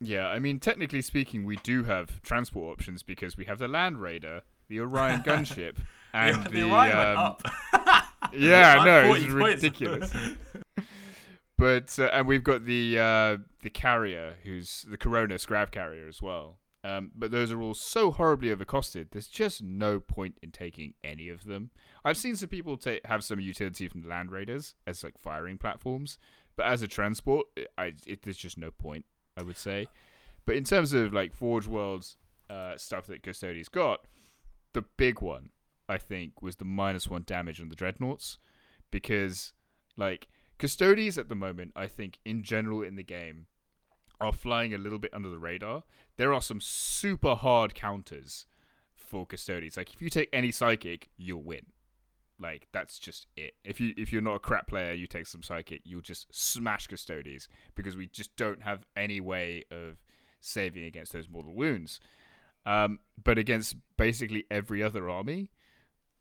Yeah, 0.00 0.26
I 0.26 0.40
mean, 0.40 0.58
technically 0.58 1.00
speaking, 1.00 1.44
we 1.44 1.56
do 1.56 1.84
have 1.84 2.20
transport 2.22 2.76
options 2.76 3.04
because 3.04 3.36
we 3.36 3.44
have 3.44 3.58
the 3.58 3.68
Land 3.68 4.00
Raider, 4.00 4.42
the 4.68 4.80
Orion 4.80 5.22
gunship, 5.26 5.76
and 6.12 6.44
the, 6.44 6.50
the, 6.50 6.62
Orion 6.64 6.96
went 6.96 7.18
um, 7.18 7.18
up. 7.18 7.42
Yeah, 8.32 8.72
I 8.72 8.76
Like 8.76 8.86
know 8.86 9.06
40 9.08 9.24
it's 9.24 9.32
ridiculous. 9.32 10.12
but 11.62 11.96
uh, 11.96 12.10
and 12.12 12.26
we've 12.26 12.42
got 12.42 12.64
the 12.64 12.98
uh, 12.98 13.36
the 13.62 13.70
carrier, 13.70 14.34
who's 14.42 14.84
the 14.90 14.96
Coronus 14.96 15.46
Grav 15.46 15.70
carrier 15.70 16.08
as 16.08 16.20
well. 16.20 16.58
Um, 16.82 17.12
but 17.14 17.30
those 17.30 17.52
are 17.52 17.62
all 17.62 17.74
so 17.74 18.10
horribly 18.10 18.48
overcosted. 18.48 19.10
There's 19.12 19.28
just 19.28 19.62
no 19.62 20.00
point 20.00 20.38
in 20.42 20.50
taking 20.50 20.94
any 21.04 21.28
of 21.28 21.44
them. 21.44 21.70
I've 22.04 22.16
seen 22.16 22.34
some 22.34 22.48
people 22.48 22.76
ta- 22.76 22.96
have 23.04 23.22
some 23.22 23.38
utility 23.38 23.86
from 23.86 24.02
the 24.02 24.08
Land 24.08 24.32
Raiders 24.32 24.74
as 24.88 25.04
like 25.04 25.14
firing 25.22 25.56
platforms, 25.56 26.18
but 26.56 26.66
as 26.66 26.82
a 26.82 26.88
transport, 26.88 27.46
it, 27.56 27.68
I, 27.78 27.92
it, 28.08 28.22
there's 28.22 28.36
just 28.36 28.58
no 28.58 28.72
point. 28.72 29.04
I 29.36 29.42
would 29.44 29.56
say. 29.56 29.86
But 30.44 30.56
in 30.56 30.64
terms 30.64 30.92
of 30.92 31.12
like 31.12 31.32
Forge 31.32 31.68
Worlds 31.68 32.16
uh, 32.50 32.76
stuff 32.76 33.06
that 33.06 33.22
Custodes 33.22 33.68
got, 33.68 34.00
the 34.74 34.82
big 34.96 35.20
one 35.20 35.50
I 35.88 35.98
think 35.98 36.42
was 36.42 36.56
the 36.56 36.64
minus 36.64 37.06
one 37.06 37.22
damage 37.24 37.60
on 37.60 37.68
the 37.68 37.76
dreadnoughts 37.76 38.38
because 38.90 39.52
like 39.96 40.26
Custodes 40.62 41.18
at 41.18 41.28
the 41.28 41.34
moment 41.34 41.72
i 41.76 41.86
think 41.86 42.18
in 42.24 42.42
general 42.42 42.82
in 42.82 42.96
the 42.96 43.02
game 43.02 43.46
are 44.22 44.32
flying 44.32 44.72
a 44.72 44.78
little 44.78 45.00
bit 45.00 45.12
under 45.12 45.28
the 45.28 45.38
radar. 45.38 45.82
There 46.16 46.32
are 46.32 46.40
some 46.40 46.60
super 46.60 47.34
hard 47.34 47.74
counters 47.74 48.46
for 48.94 49.26
Custodes. 49.26 49.76
Like 49.76 49.92
if 49.92 50.00
you 50.00 50.08
take 50.08 50.28
any 50.32 50.52
psychic 50.52 51.10
you'll 51.16 51.42
win. 51.42 51.66
Like 52.38 52.68
that's 52.72 52.98
just 52.98 53.26
it. 53.36 53.54
If 53.64 53.80
you 53.80 53.92
if 53.96 54.12
you're 54.12 54.22
not 54.22 54.36
a 54.36 54.40
crap 54.40 54.68
player 54.68 54.92
you 54.92 55.06
take 55.06 55.26
some 55.26 55.42
psychic 55.42 55.82
you'll 55.84 56.00
just 56.00 56.26
smash 56.30 56.86
Custodes 56.86 57.48
because 57.74 57.96
we 57.96 58.06
just 58.06 58.34
don't 58.36 58.62
have 58.62 58.86
any 58.96 59.20
way 59.20 59.64
of 59.70 59.98
saving 60.40 60.84
against 60.84 61.12
those 61.12 61.28
mortal 61.28 61.54
wounds. 61.54 61.98
Um, 62.64 63.00
but 63.22 63.38
against 63.38 63.74
basically 63.96 64.44
every 64.50 64.82
other 64.82 65.10
army 65.10 65.50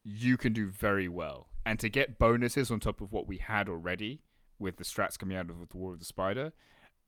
you 0.03 0.35
can 0.38 0.53
do 0.53 0.68
very 0.68 1.07
well. 1.07 1.49
And 1.63 1.80
to 1.80 1.89
get 1.89 2.18
bonuses 2.18 2.72
on 2.72 2.80
top 2.80 3.01
of 3.01 3.11
what 3.11 3.27
we 3.27 3.38
had 3.38 3.69
already 3.69 4.22
with 4.61 4.77
the 4.77 4.83
strats 4.83 5.17
coming 5.19 5.35
out 5.35 5.49
of 5.49 5.57
the 5.69 5.77
War 5.77 5.93
of 5.93 5.99
the 5.99 6.05
Spider, 6.05 6.53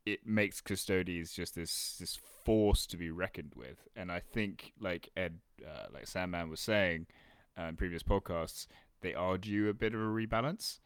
it 0.05 0.25
makes 0.25 0.59
Custodes 0.59 1.33
just 1.33 1.55
this 1.55 1.95
this 1.99 2.19
force 2.43 2.85
to 2.87 2.97
be 2.97 3.09
reckoned 3.11 3.53
with. 3.55 3.87
And 3.95 4.11
I 4.11 4.19
think, 4.19 4.73
like 4.79 5.09
Ed, 5.15 5.39
uh, 5.65 5.85
like 5.93 6.07
Sandman 6.07 6.49
was 6.49 6.59
saying 6.59 7.05
uh, 7.57 7.63
in 7.63 7.75
previous 7.77 8.03
podcasts, 8.03 8.67
they 9.01 9.13
are 9.13 9.37
due 9.37 9.69
a 9.69 9.73
bit 9.73 9.93
of 9.93 10.01
a 10.01 10.03
rebalance. 10.03 10.79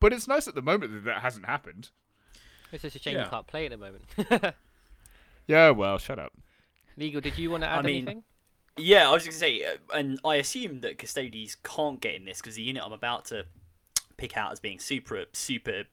But 0.00 0.12
it's 0.12 0.26
nice 0.26 0.48
at 0.48 0.54
the 0.54 0.62
moment 0.62 0.92
that 0.92 1.04
that 1.04 1.22
hasn't 1.22 1.46
happened. 1.46 1.90
It's 2.72 2.82
just 2.82 2.96
a 2.96 2.98
shame 2.98 3.16
Yeah. 3.16 3.24
you 3.24 3.30
can't 3.30 3.46
play 3.46 3.66
at 3.66 3.70
the 3.70 3.76
moment. 3.76 4.54
Yeah, 5.46 5.70
well, 5.70 5.98
shut 5.98 6.18
up. 6.20 6.32
Legal, 6.96 7.20
did 7.20 7.36
you 7.36 7.50
want 7.50 7.64
to 7.64 7.68
add 7.68 7.80
I 7.80 7.82
mean, 7.82 7.96
anything? 8.06 8.22
Yeah, 8.76 9.08
I 9.08 9.12
was 9.12 9.24
just 9.24 9.40
going 9.40 9.52
to 9.54 9.58
say, 9.64 9.64
uh, 9.64 9.98
and 9.98 10.20
I 10.24 10.36
assume 10.36 10.80
that 10.82 10.96
Custodes 10.96 11.56
can't 11.64 12.00
get 12.00 12.14
in 12.14 12.24
this 12.24 12.40
because 12.40 12.54
the 12.54 12.62
unit 12.62 12.82
I'm 12.86 12.92
about 12.92 13.24
to 13.26 13.46
pick 14.20 14.36
out 14.36 14.52
as 14.52 14.60
being 14.60 14.78
super, 14.78 15.24
super, 15.32 15.84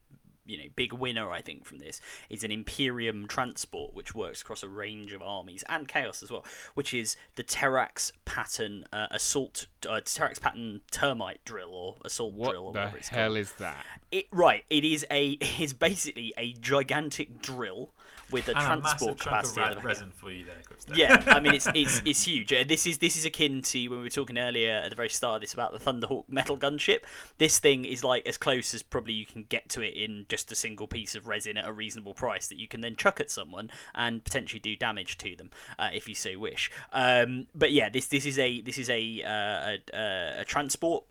you 0.45 0.57
know, 0.57 0.65
big 0.75 0.91
winner. 0.91 1.31
I 1.31 1.41
think 1.41 1.65
from 1.65 1.79
this 1.79 2.01
is 2.29 2.43
an 2.43 2.51
Imperium 2.51 3.25
transport, 3.27 3.93
which 3.95 4.13
works 4.13 4.41
across 4.41 4.63
a 4.63 4.67
range 4.67 5.13
of 5.13 5.21
armies 5.21 5.63
and 5.69 5.87
chaos 5.87 6.21
as 6.21 6.29
well, 6.29 6.45
which 6.75 6.93
is 6.93 7.15
the 7.35 7.43
Terrax 7.43 8.11
pattern 8.25 8.85
uh, 8.91 9.07
assault, 9.11 9.67
uh, 9.87 10.01
Terrax 10.03 10.39
pattern 10.41 10.81
termite 10.91 11.43
drill 11.45 11.69
or 11.73 11.95
assault 12.03 12.33
What 12.33 12.51
drill 12.51 12.65
or 12.65 12.73
the 12.73 12.79
whatever 12.79 12.97
it's 12.97 13.07
hell 13.07 13.29
called. 13.29 13.37
is 13.37 13.51
that? 13.53 13.85
It 14.11 14.25
right, 14.31 14.65
it 14.69 14.83
is 14.83 15.05
a 15.09 15.29
it's 15.41 15.73
basically 15.73 16.33
a 16.37 16.53
gigantic 16.53 17.41
drill 17.41 17.93
with 18.31 18.47
a 18.49 18.57
and 18.57 18.65
transport 18.65 19.11
of 19.11 19.19
capacity. 19.19 19.61
of- 19.61 19.83
resin 19.83 20.11
for 20.15 20.31
you 20.31 20.45
there, 20.45 20.55
yeah, 20.95 21.23
I 21.27 21.39
mean 21.39 21.53
it's 21.53 21.67
it's 21.73 22.01
it's 22.05 22.23
huge. 22.23 22.51
Uh, 22.53 22.63
This 22.67 22.85
is 22.87 22.97
this 22.97 23.15
is 23.15 23.25
akin 23.25 23.61
to 23.61 23.87
when 23.87 23.99
we 23.99 24.03
were 24.05 24.09
talking 24.09 24.37
earlier 24.37 24.75
at 24.83 24.89
the 24.89 24.95
very 24.95 25.09
start 25.09 25.35
of 25.35 25.41
this 25.41 25.53
about 25.53 25.71
the 25.73 25.79
Thunderhawk 25.79 26.25
metal 26.27 26.57
gunship. 26.57 26.99
This 27.37 27.59
thing 27.59 27.85
is 27.85 28.03
like 28.03 28.27
as 28.27 28.37
close 28.37 28.73
as 28.73 28.83
probably 28.83 29.13
you 29.13 29.25
can 29.25 29.43
get 29.43 29.69
to 29.69 29.81
it 29.81 29.93
in 29.95 30.25
just 30.29 30.51
a 30.51 30.55
single 30.55 30.87
piece 30.87 31.15
of 31.15 31.27
resin 31.27 31.57
at 31.57 31.67
a 31.67 31.71
reasonable 31.73 32.13
price 32.13 32.47
that 32.47 32.57
you 32.57 32.67
can 32.67 32.81
then 32.81 32.95
chuck 32.95 33.19
at 33.19 33.31
someone 33.31 33.69
and 33.95 34.23
potentially 34.23 34.59
do 34.59 34.75
damage 34.75 35.17
to 35.19 35.35
them 35.35 35.49
uh, 35.79 35.89
if 35.93 36.07
you 36.07 36.15
so 36.15 36.37
wish. 36.37 36.71
Um, 36.93 37.47
but 37.55 37.71
yeah, 37.71 37.89
this 37.89 38.07
this 38.07 38.25
is 38.25 38.37
a 38.39 38.61
this 38.61 38.77
is 38.77 38.89
a 38.89 39.23
uh, 39.23 39.29
a, 39.29 39.77
a, 39.93 40.41
a 40.41 40.45
transport 40.45 41.03
uh, 41.05 41.07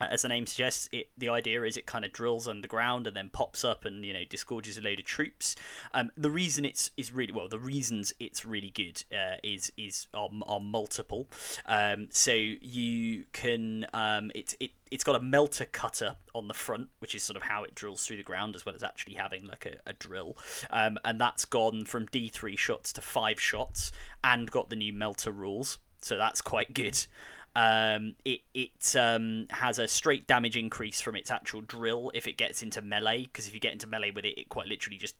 as 0.00 0.22
the 0.22 0.28
name 0.28 0.46
suggests, 0.46 0.88
it 0.92 1.08
the 1.16 1.28
idea 1.28 1.62
is 1.62 1.76
it 1.76 1.86
kind 1.86 2.04
of 2.04 2.12
drills 2.12 2.46
underground 2.46 3.06
and 3.06 3.16
then 3.16 3.30
pops 3.30 3.64
up 3.64 3.84
and 3.84 4.04
you 4.04 4.12
know 4.12 4.24
disgorges 4.28 4.76
a 4.78 4.82
load 4.82 4.98
of 4.98 5.04
troops. 5.04 5.56
Um, 5.94 6.10
the 6.16 6.30
reason 6.30 6.64
it's 6.64 6.90
is 6.96 7.12
really 7.12 7.32
well, 7.32 7.48
the 7.48 7.58
reasons 7.58 8.12
it's 8.20 8.44
really 8.44 8.70
good 8.70 9.02
uh, 9.12 9.36
is 9.42 9.72
is 9.76 10.06
are, 10.14 10.28
are 10.46 10.60
multiple. 10.60 11.28
Um, 11.66 12.08
so 12.10 12.32
you 12.32 13.24
can 13.32 13.86
um, 13.94 14.30
it 14.34 14.54
it 14.60 14.72
it's 14.90 15.04
got 15.04 15.16
a 15.16 15.20
melta 15.20 15.70
cutter 15.70 16.16
on 16.34 16.48
the 16.48 16.54
front, 16.54 16.88
which 16.98 17.14
is 17.14 17.22
sort 17.22 17.36
of 17.36 17.42
how 17.42 17.64
it 17.64 17.74
drills 17.74 18.06
through 18.06 18.18
the 18.18 18.22
ground, 18.22 18.54
as 18.54 18.64
well 18.64 18.74
as 18.74 18.82
actually 18.82 19.14
having 19.14 19.46
like 19.46 19.66
a, 19.66 19.90
a 19.90 19.92
drill. 19.94 20.36
Um, 20.70 20.98
and 21.04 21.20
that's 21.20 21.44
gone 21.44 21.84
from 21.86 22.06
D 22.06 22.28
three 22.28 22.56
shots 22.56 22.92
to 22.94 23.00
five 23.00 23.40
shots, 23.40 23.92
and 24.22 24.50
got 24.50 24.68
the 24.68 24.76
new 24.76 24.92
melta 24.92 25.34
rules. 25.34 25.78
So 26.02 26.16
that's 26.16 26.40
quite 26.40 26.72
good. 26.72 27.04
Um, 27.56 28.16
it 28.26 28.40
it 28.52 28.94
um, 29.00 29.46
has 29.48 29.78
a 29.78 29.88
straight 29.88 30.26
damage 30.26 30.58
increase 30.58 31.00
from 31.00 31.16
its 31.16 31.30
actual 31.30 31.62
drill 31.62 32.10
if 32.12 32.26
it 32.26 32.36
gets 32.36 32.62
into 32.62 32.82
melee. 32.82 33.22
Because 33.22 33.48
if 33.48 33.54
you 33.54 33.60
get 33.60 33.72
into 33.72 33.86
melee 33.86 34.10
with 34.10 34.26
it, 34.26 34.38
it 34.38 34.50
quite 34.50 34.66
literally 34.66 34.98
just 34.98 35.16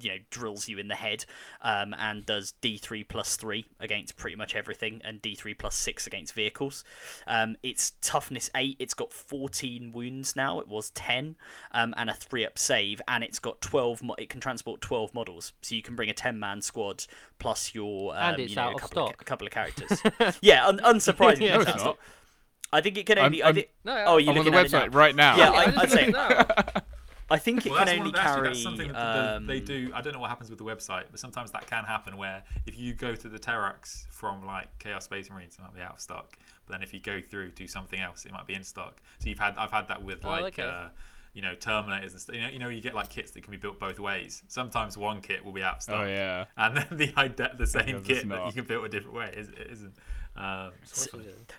you 0.00 0.10
know 0.10 0.16
drills 0.30 0.68
you 0.68 0.78
in 0.78 0.88
the 0.88 0.94
head 0.94 1.24
um, 1.62 1.94
and 1.98 2.24
does 2.26 2.54
D3 2.62 3.06
plus 3.08 3.36
three 3.36 3.66
against 3.80 4.16
pretty 4.16 4.36
much 4.36 4.54
everything 4.54 5.00
and 5.04 5.20
D3 5.22 5.56
plus 5.58 5.74
six 5.74 6.06
against 6.06 6.34
vehicles. 6.34 6.84
Um, 7.26 7.56
it's 7.62 7.92
toughness 8.02 8.50
eight. 8.54 8.76
It's 8.78 8.94
got 8.94 9.12
14 9.12 9.92
wounds 9.92 10.34
now. 10.36 10.60
It 10.60 10.68
was 10.68 10.90
10 10.90 11.36
um, 11.72 11.94
and 11.96 12.10
a 12.10 12.14
three 12.14 12.44
up 12.46 12.58
save, 12.58 13.00
and 13.08 13.22
it's 13.24 13.38
got 13.38 13.60
12. 13.60 14.02
Mo- 14.02 14.14
it 14.18 14.28
can 14.28 14.40
transport 14.40 14.80
12 14.80 15.14
models, 15.14 15.52
so 15.62 15.74
you 15.74 15.82
can 15.82 15.96
bring 15.96 16.10
a 16.10 16.14
10 16.14 16.38
man 16.38 16.62
squad 16.62 17.04
plus 17.38 17.74
your 17.74 18.12
um, 18.16 18.32
And 18.34 18.40
it's 18.40 18.50
you 18.50 18.56
know, 18.56 18.62
out 18.62 18.72
a 18.72 18.74
of 18.76 18.80
couple 18.82 19.06
stock. 19.06 19.22
a 19.22 19.24
couple 19.24 19.46
of 19.46 19.52
characters. 19.52 20.02
yeah, 20.40 20.66
un- 20.66 20.78
unsurprisingly, 20.84 21.48
No, 21.50 21.60
it's 21.60 21.70
it's 21.70 21.70
out 21.70 21.78
of 21.80 21.84
not. 21.84 21.98
I 22.74 22.80
think 22.80 22.96
it 22.96 23.04
can 23.06 23.18
I'm- 23.18 23.26
only. 23.26 23.42
I'm- 23.42 23.50
I 23.50 23.54
think. 23.54 23.68
No, 23.84 24.04
Oh, 24.06 24.16
you're 24.16 24.32
I'm 24.32 24.38
on 24.38 24.44
the 24.44 24.50
looking 24.50 24.54
at 24.54 24.66
it 24.66 24.72
now. 24.72 24.86
website 24.86 24.94
right 24.94 25.14
now. 25.14 25.36
Yeah, 25.36 25.50
Yeah, 25.52 25.58
I, 25.58 25.62
I'm 25.64 25.78
I'd 25.78 25.90
just 25.90 25.92
say. 25.94 26.82
looking 27.32 27.56
now. 27.56 27.60
I 27.60 27.62
think 27.62 27.66
it 27.66 27.70
Well, 27.70 27.78
can 27.78 27.86
that's, 27.86 27.98
only 27.98 28.10
one, 28.12 28.20
actually, 28.20 28.48
that's 28.48 28.62
something 28.62 28.92
that 28.92 29.36
um, 29.36 29.46
they 29.46 29.60
do. 29.60 29.90
I 29.94 30.00
don't 30.00 30.12
know 30.12 30.20
what 30.20 30.30
happens 30.30 30.50
with 30.50 30.58
the 30.58 30.64
website, 30.64 31.04
but 31.10 31.20
sometimes 31.20 31.50
that 31.52 31.66
can 31.66 31.84
happen 31.84 32.16
where 32.16 32.42
if 32.66 32.78
you 32.78 32.94
go 32.94 33.14
to 33.14 33.28
the 33.28 33.38
Terrax 33.38 34.06
from 34.10 34.44
like 34.46 34.68
Chaos 34.78 35.04
Space 35.04 35.30
Marines, 35.30 35.56
it 35.58 35.62
might 35.62 35.74
be 35.74 35.80
out 35.80 35.94
of 35.94 36.00
stock. 36.00 36.36
But 36.66 36.74
then 36.74 36.82
if 36.82 36.94
you 36.94 37.00
go 37.00 37.20
through 37.20 37.50
to 37.52 37.66
something 37.66 38.00
else, 38.00 38.24
it 38.24 38.32
might 38.32 38.46
be 38.46 38.54
in 38.54 38.64
stock. 38.64 39.00
So 39.18 39.28
you've 39.28 39.38
had 39.38 39.56
I've 39.58 39.70
had 39.72 39.88
that 39.88 40.02
with 40.02 40.24
Oh, 40.24 40.30
like 40.30 40.58
okay. 40.58 40.62
uh, 40.62 40.88
you 41.34 41.42
know 41.42 41.54
Terminators 41.54 42.12
and 42.12 42.20
stuff. 42.20 42.36
You 42.36 42.42
know, 42.42 42.48
you 42.48 42.58
know 42.58 42.68
you 42.68 42.80
get 42.80 42.94
like 42.94 43.08
kits 43.08 43.30
that 43.32 43.42
can 43.42 43.50
be 43.50 43.56
built 43.56 43.78
both 43.78 43.98
ways. 43.98 44.42
Sometimes 44.48 44.96
one 44.96 45.20
kit 45.20 45.44
will 45.44 45.52
be 45.52 45.62
out 45.62 45.76
of 45.76 45.82
stock. 45.82 46.00
Oh 46.00 46.06
yeah. 46.06 46.44
And 46.56 46.76
then 46.76 46.86
the 46.90 47.06
the 47.58 47.66
same 47.66 48.02
kit 48.02 48.18
it's 48.18 48.28
that 48.28 48.46
you 48.46 48.52
can 48.52 48.64
build 48.64 48.84
a 48.84 48.88
different 48.88 49.16
way 49.16 49.34
is, 49.36 49.48
it 49.48 49.68
isn't. 49.70 49.94
Um, 50.34 50.70
it's. 50.82 51.08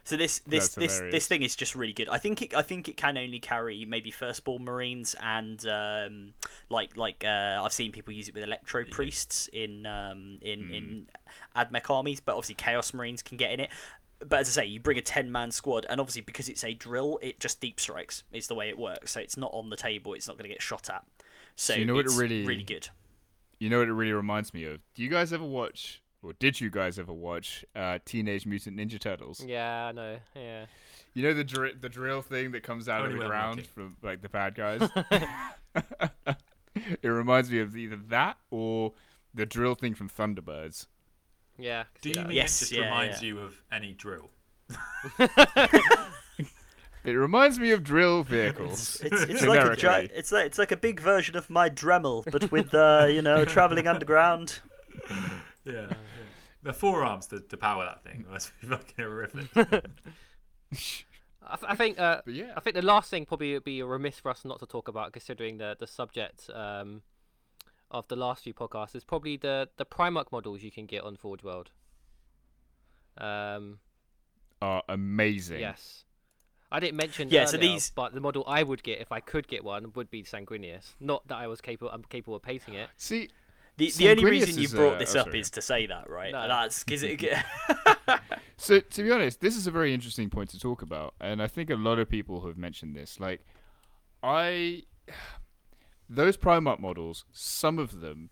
So 0.04 0.18
this 0.18 0.40
this 0.40 0.70
That's 0.70 0.76
this 0.76 0.94
hilarious. 0.96 1.14
this 1.14 1.28
thing 1.28 1.44
is 1.44 1.56
just 1.56 1.76
really 1.76 1.94
good. 1.94 2.10
I 2.10 2.18
think 2.18 2.42
it 2.42 2.56
I 2.56 2.62
think 2.64 2.90
it 2.90 2.98
can 2.98 3.18
only 3.18 3.40
carry 3.40 3.86
maybe 3.86 4.10
firstborn 4.12 4.64
marines 4.66 5.16
and 5.22 5.64
um, 5.68 6.34
like 6.70 6.98
like 6.98 7.24
uh, 7.26 7.62
I've 7.64 7.74
seen 7.74 7.92
people 7.92 8.14
use 8.14 8.28
it 8.28 8.34
with 8.34 8.44
electro 8.44 8.84
priests 8.86 9.48
in 9.54 9.86
um, 9.86 10.40
in 10.42 10.64
Hmm. 10.64 10.74
in 10.74 11.08
admech 11.56 11.90
armies, 11.90 12.20
but 12.20 12.34
obviously 12.36 12.56
chaos 12.56 12.94
marines 12.94 13.22
can 13.22 13.38
get 13.38 13.52
in 13.52 13.60
it. 13.60 13.70
But 14.26 14.40
as 14.40 14.58
I 14.58 14.64
say, 14.64 14.68
you 14.68 14.80
bring 14.80 14.98
a 14.98 15.02
ten 15.02 15.32
man 15.32 15.52
squad, 15.52 15.86
and 15.90 16.00
obviously 16.00 16.22
because 16.22 16.50
it's 16.50 16.64
a 16.64 16.74
drill, 16.74 17.20
it 17.22 17.40
just 17.40 17.60
deep 17.62 17.80
strikes 17.80 18.24
is 18.32 18.48
the 18.48 18.56
way 18.56 18.70
it 18.70 18.78
works. 18.80 19.12
So 19.12 19.20
it's 19.20 19.38
not 19.38 19.52
on 19.54 19.70
the 19.70 19.76
table; 19.78 20.14
it's 20.14 20.28
not 20.28 20.38
going 20.38 20.50
to 20.50 20.54
get 20.54 20.62
shot 20.62 20.90
at. 20.90 21.04
So, 21.56 21.74
So 21.74 21.80
you 21.80 21.86
know 21.86 21.94
what 21.96 22.06
it 22.06 22.06
it's 22.08 22.16
really- 22.18 22.46
really 22.46 22.64
good. 22.64 22.90
You 23.60 23.70
know 23.70 23.80
what 23.80 23.88
it 23.88 23.94
really 23.94 24.14
reminds 24.14 24.54
me 24.54 24.64
of? 24.66 24.80
Do 24.96 25.04
you 25.04 25.10
guys 25.10 25.32
ever 25.32 25.46
watch, 25.46 26.02
or 26.24 26.34
did 26.34 26.60
you 26.62 26.70
guys 26.70 26.98
ever 26.98 27.14
watch, 27.14 27.66
uh, 27.76 28.00
Teenage 28.06 28.46
Mutant 28.46 28.78
Ninja 28.78 29.00
Turtles? 29.00 29.44
Yeah, 29.46 29.88
I 29.88 29.92
know. 29.92 30.18
Yeah. 30.36 30.66
You 31.14 31.24
know 31.24 31.34
the 31.34 31.44
dr- 31.44 31.82
the 31.82 31.90
drill 31.90 32.22
thing 32.22 32.52
that 32.52 32.64
comes 32.64 32.90
out 32.90 33.02
Only 33.02 33.16
of 33.16 33.20
the 33.20 33.28
ground 33.28 33.68
from 33.68 33.98
like 34.02 34.22
the 34.22 34.30
bad 34.30 34.56
guys. 34.56 34.90
it 36.76 37.08
reminds 37.08 37.52
me 37.52 37.60
of 37.60 37.76
either 37.78 37.98
that 38.10 38.38
or 38.50 38.94
the 39.34 39.46
drill 39.46 39.76
thing 39.76 39.94
from 39.94 40.10
Thunderbirds. 40.10 40.88
Yeah. 41.60 41.82
I 41.82 42.00
can 42.00 42.12
Do 42.14 42.20
you 42.20 42.26
mean 42.28 42.36
Yes, 42.36 42.62
it 42.62 42.66
just 42.66 42.72
yeah, 42.72 42.86
reminds 42.86 43.22
yeah. 43.22 43.28
you 43.28 43.40
of 43.40 43.62
any 43.72 43.94
drill? 43.94 44.30
It 47.06 47.12
reminds 47.12 47.60
me 47.60 47.72
of 47.72 47.84
drill 47.84 48.24
vehicles. 48.24 49.02
It's, 49.04 49.24
it's 49.24 49.42
like 49.46 49.60
a 49.60 49.76
generically. 49.76 50.08
gi- 50.08 50.14
it's 50.16 50.32
like 50.32 50.46
it's 50.46 50.58
like 50.58 50.72
a 50.72 50.78
big 50.78 51.02
version 51.02 51.36
of 51.36 51.50
my 51.50 51.70
Dremel, 51.70 52.24
but 52.32 52.50
with 52.50 52.74
uh, 52.74 53.08
you 53.10 53.22
know 53.22 53.44
traveling 53.44 53.88
underground. 53.88 54.60
Yeah. 55.66 55.88
Yeah. 56.64 56.72
The 56.72 56.74
forearms 56.74 57.28
to, 57.28 57.40
to 57.40 57.58
power 57.58 57.86
that 57.86 58.04
thing 58.04 58.26
must 58.32 58.52
be 58.62 58.68
fucking 58.68 58.96
horrific. 58.98 59.48
I, 61.46 61.56
th- 61.58 61.72
I 61.72 61.76
think. 61.76 62.00
Uh, 62.00 62.22
yeah. 62.26 62.54
I 62.56 62.60
think 62.62 62.76
the 62.76 62.82
last 62.82 63.10
thing 63.10 63.26
probably 63.26 63.54
would 63.54 63.64
be 63.66 63.82
remiss 63.84 64.20
for 64.20 64.32
us 64.32 64.46
not 64.46 64.60
to 64.60 64.66
talk 64.66 64.88
about, 64.88 65.12
considering 65.14 65.58
the 65.58 65.76
the 65.78 65.88
subject 65.88 66.50
um, 66.54 67.02
of 67.92 68.08
the 68.08 68.16
last 68.16 68.44
few 68.44 68.54
podcasts, 68.54 68.96
is 68.96 69.04
probably 69.04 69.38
the 69.38 69.70
the 69.78 69.86
Primarch 69.86 70.32
models 70.32 70.64
you 70.64 70.72
can 70.72 70.86
get 70.86 71.04
on 71.04 71.16
Forge 71.18 71.44
World. 71.44 71.72
Um, 73.18 73.80
Are 74.62 74.84
amazing. 74.90 75.60
yes, 75.60 76.06
I 76.72 76.80
didn't 76.80 76.98
mention. 76.98 77.30
Yeah, 77.30 77.46
so 77.46 77.58
these- 77.58 77.92
but 77.94 78.14
the 78.14 78.22
model 78.22 78.44
I 78.48 78.64
would 78.64 78.82
get 78.82 79.02
if 79.02 79.12
I 79.12 79.20
could 79.20 79.48
get 79.48 79.64
one 79.64 79.92
would 79.96 80.10
be 80.10 80.24
Sanguinius. 80.24 80.94
Not 81.00 81.28
that 81.28 81.36
I 81.38 81.48
was 81.48 81.60
capable. 81.62 81.92
I'm 81.92 82.04
capable 82.04 82.36
of 82.36 82.42
painting 82.42 82.74
it. 82.76 82.90
See, 82.98 83.30
The, 83.78 83.92
the 83.92 84.10
only 84.10 84.26
reason 84.26 84.62
you 84.62 84.70
brought 84.70 84.96
uh, 84.96 85.00
this 85.00 85.16
oh, 85.16 85.22
up 85.22 85.28
sorry. 85.28 85.40
is 85.40 85.50
to 85.52 85.62
say 85.62 85.88
that, 85.88 86.10
right? 86.10 86.32
No. 86.32 86.48
That's 86.48 86.84
because 86.84 87.04
it. 87.04 87.24
So 88.64 88.80
to 88.80 89.04
be 89.04 89.12
honest, 89.12 89.42
this 89.42 89.58
is 89.58 89.68
a 89.68 89.72
very 89.72 89.94
interesting 89.94 90.30
point 90.30 90.50
to 90.52 90.60
talk 90.60 90.82
about, 90.82 91.16
and 91.20 91.42
I 91.42 91.48
think 91.48 91.70
a 91.70 91.76
lot 91.76 92.00
of 92.00 92.10
people 92.10 92.46
have 92.46 92.58
mentioned 92.58 92.96
this. 92.96 93.20
Like, 93.20 93.42
I 94.22 94.84
those 96.10 96.38
Primarch 96.38 96.80
models, 96.80 97.26
some 97.34 97.78
of 97.78 98.00
them, 98.00 98.30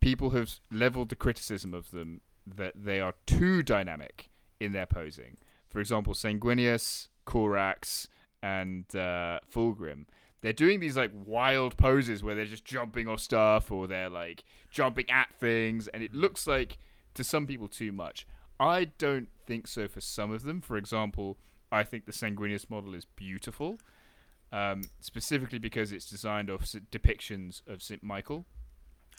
people 0.00 0.30
have 0.30 0.60
leveled 0.70 1.08
the 1.08 1.16
criticism 1.16 1.72
of 1.72 1.90
them 1.90 2.20
that 2.46 2.74
they 2.76 3.00
are 3.00 3.14
too 3.24 3.62
dynamic 3.62 4.28
in 4.60 4.72
their 4.72 4.84
posing. 4.84 5.38
For 5.70 5.80
example, 5.80 6.12
Sanguinius, 6.12 7.08
Corax, 7.24 8.08
and 8.42 8.84
uh, 8.94 9.40
Fulgrim. 9.50 10.04
They're 10.42 10.52
doing 10.52 10.80
these 10.80 10.96
like 10.96 11.12
wild 11.24 11.76
poses 11.76 12.22
where 12.22 12.34
they're 12.34 12.44
just 12.44 12.64
jumping 12.64 13.08
off 13.08 13.20
stuff 13.20 13.70
or 13.70 13.86
they're 13.86 14.10
like 14.10 14.42
jumping 14.70 15.08
at 15.08 15.32
things, 15.38 15.88
and 15.88 16.02
it 16.02 16.12
looks 16.12 16.46
like 16.46 16.78
to 17.14 17.24
some 17.24 17.46
people 17.46 17.68
too 17.68 17.92
much. 17.92 18.26
I 18.58 18.84
don't 18.98 19.28
think 19.46 19.66
so 19.68 19.86
for 19.88 20.00
some 20.00 20.32
of 20.32 20.42
them. 20.42 20.60
For 20.60 20.76
example, 20.76 21.38
I 21.70 21.84
think 21.84 22.06
the 22.06 22.12
Sanguinius 22.12 22.68
model 22.68 22.94
is 22.94 23.04
beautiful, 23.04 23.78
um, 24.52 24.82
specifically 25.00 25.60
because 25.60 25.92
it's 25.92 26.06
designed 26.06 26.50
off 26.50 26.62
depictions 26.90 27.62
of 27.68 27.80
Saint 27.80 28.02
Michael, 28.02 28.44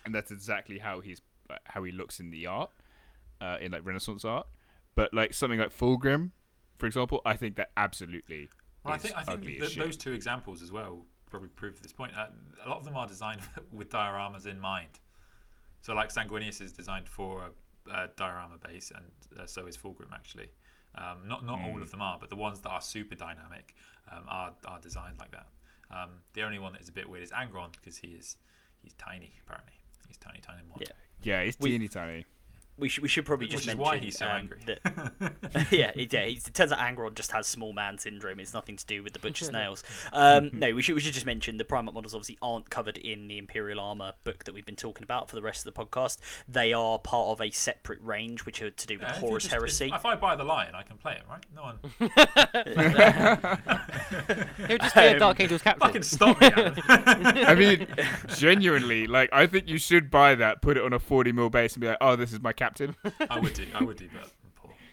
and 0.05 0.13
that's 0.13 0.29
exactly 0.29 0.79
how 0.79 0.99
he's 0.99 1.21
uh, 1.49 1.55
how 1.63 1.83
he 1.83 1.93
looks 1.93 2.19
in 2.19 2.31
the 2.31 2.47
art, 2.47 2.69
uh, 3.39 3.57
in 3.61 3.71
like 3.71 3.85
Renaissance 3.85 4.25
art. 4.25 4.47
But 4.93 5.13
like 5.13 5.33
something 5.33 5.59
like 5.59 5.75
Fulgrim, 5.75 6.31
for 6.77 6.85
example, 6.85 7.21
I 7.25 7.37
think 7.37 7.55
that 7.55 7.71
absolutely 7.77 8.49
Well, 8.83 8.93
I 8.93 8.97
think 8.97 9.15
I 9.15 9.23
think 9.23 9.77
those 9.77 9.95
two 9.95 10.11
examples 10.11 10.61
as 10.61 10.69
well 10.69 11.05
probably 11.33 11.49
prove 11.49 11.81
this 11.81 11.91
point. 11.91 12.11
Uh, 12.15 12.27
a 12.63 12.69
lot 12.69 12.77
of 12.77 12.85
them 12.85 12.95
are 12.95 13.07
designed 13.07 13.41
with 13.71 13.89
dioramas 13.89 14.45
in 14.45 14.59
mind. 14.59 14.99
So, 15.81 15.93
like 15.95 16.13
Sanguinius 16.13 16.61
is 16.61 16.71
designed 16.71 17.09
for 17.09 17.49
a, 17.89 17.91
a 18.03 18.07
diorama 18.15 18.57
base, 18.63 18.91
and 18.95 19.05
uh, 19.41 19.47
so 19.47 19.65
is 19.65 19.75
Fulgrim 19.75 20.13
actually. 20.13 20.49
Um, 20.95 21.27
not 21.27 21.43
not 21.43 21.57
Hmm. 21.59 21.65
all 21.65 21.81
of 21.81 21.89
them 21.89 22.01
are, 22.03 22.17
but 22.19 22.29
the 22.29 22.35
ones 22.35 22.59
that 22.61 22.69
are 22.69 22.81
super 22.81 23.15
dynamic 23.15 23.73
um, 24.11 24.25
are 24.27 24.53
are 24.65 24.79
designed 24.79 25.17
like 25.17 25.31
that. 25.31 25.47
Um, 25.89 26.09
the 26.33 26.43
only 26.43 26.59
one 26.59 26.71
that 26.73 26.81
is 26.83 26.89
a 26.89 26.91
bit 26.91 27.09
weird 27.09 27.23
is 27.23 27.31
Angron 27.31 27.71
because 27.71 27.97
he 27.97 28.09
is 28.09 28.37
he's 28.83 28.93
tiny 28.93 29.33
apparently. 29.43 29.73
He's 30.07 30.17
tiny, 30.17 30.39
tiny 30.39 30.61
mod. 30.69 30.81
Yeah. 30.81 30.87
yeah, 31.23 31.39
it's 31.39 31.57
We- 31.59 31.87
tiny. 31.87 32.25
We 32.77 32.89
should 32.89 33.03
we 33.03 33.07
should 33.09 33.25
probably 33.25 33.45
Which 33.45 33.51
just 33.51 33.63
is 33.63 33.67
mention 33.67 33.83
why 33.83 33.97
he's 33.97 34.17
so 34.17 34.25
um, 34.25 34.31
angry. 34.31 34.57
that- 34.65 34.81
yeah, 35.71 35.91
it, 35.95 36.11
yeah. 36.11 36.21
It 36.21 36.43
turns 36.53 36.71
out 36.71 36.79
Angron 36.79 37.13
just 37.15 37.31
has 37.31 37.45
small 37.47 37.71
man 37.73 37.97
syndrome. 37.97 38.39
It's 38.39 38.53
nothing 38.53 38.77
to 38.77 38.85
do 38.85 39.03
with 39.03 39.13
the 39.13 39.19
butcher's 39.25 39.51
nails. 39.51 39.83
Um, 40.11 40.49
no, 40.53 40.73
we 40.73 40.81
should 40.81 40.95
we 40.95 41.01
should 41.01 41.13
just 41.13 41.25
mention 41.25 41.57
the 41.57 41.63
Primarch 41.63 41.93
models 41.93 42.13
obviously 42.15 42.37
aren't 42.41 42.69
covered 42.69 42.97
in 42.97 43.27
the 43.27 43.37
Imperial 43.37 43.79
Armor 43.79 44.13
book 44.23 44.43
that 44.45 44.53
we've 44.53 44.65
been 44.65 44.75
talking 44.75 45.03
about 45.03 45.29
for 45.29 45.35
the 45.35 45.41
rest 45.41 45.65
of 45.65 45.73
the 45.73 45.79
podcast. 45.85 46.17
They 46.47 46.73
are 46.73 46.97
part 46.99 47.27
of 47.29 47.41
a 47.41 47.51
separate 47.51 47.99
range, 48.01 48.45
which 48.45 48.61
are 48.61 48.71
to 48.71 48.87
do 48.87 48.97
with 48.97 49.07
Uh, 49.07 49.13
Horus 49.13 49.43
just- 49.43 49.53
Heresy. 49.53 49.91
If 49.93 50.05
I 50.05 50.15
buy 50.15 50.35
the 50.35 50.43
lion, 50.43 50.73
I 50.75 50.81
can 50.83 50.97
play 50.97 51.13
it, 51.13 51.23
right? 51.29 51.45
No 51.55 51.61
one 51.63 51.79
He'll 54.67 54.77
just 54.77 54.95
be 54.95 55.01
a 55.01 55.13
Um, 55.13 55.19
Dark 55.19 55.39
Angels 55.39 55.61
captain. 55.61 55.87
fucking 55.87 56.03
stop 56.03 56.39
me. 56.41 56.47
Adam. 56.47 56.75
I 57.47 57.55
mean, 57.55 57.87
genuinely, 58.35 59.07
like 59.07 59.29
I 59.31 59.45
think 59.47 59.67
you 59.67 59.77
should 59.77 60.09
buy 60.09 60.35
that, 60.35 60.61
put 60.61 60.77
it 60.77 60.83
on 60.83 60.93
a 60.93 60.99
40 60.99 61.31
mil 61.31 61.49
base, 61.49 61.73
and 61.73 61.81
be 61.81 61.87
like, 61.87 61.97
"Oh, 62.01 62.15
this 62.15 62.31
is 62.33 62.41
my 62.41 62.51
captain." 62.53 62.62
I 63.29 63.39
would 63.39 63.53
do. 63.53 63.65
I 63.73 63.83
would 63.83 63.97
do, 63.97 64.09
but 64.13 64.31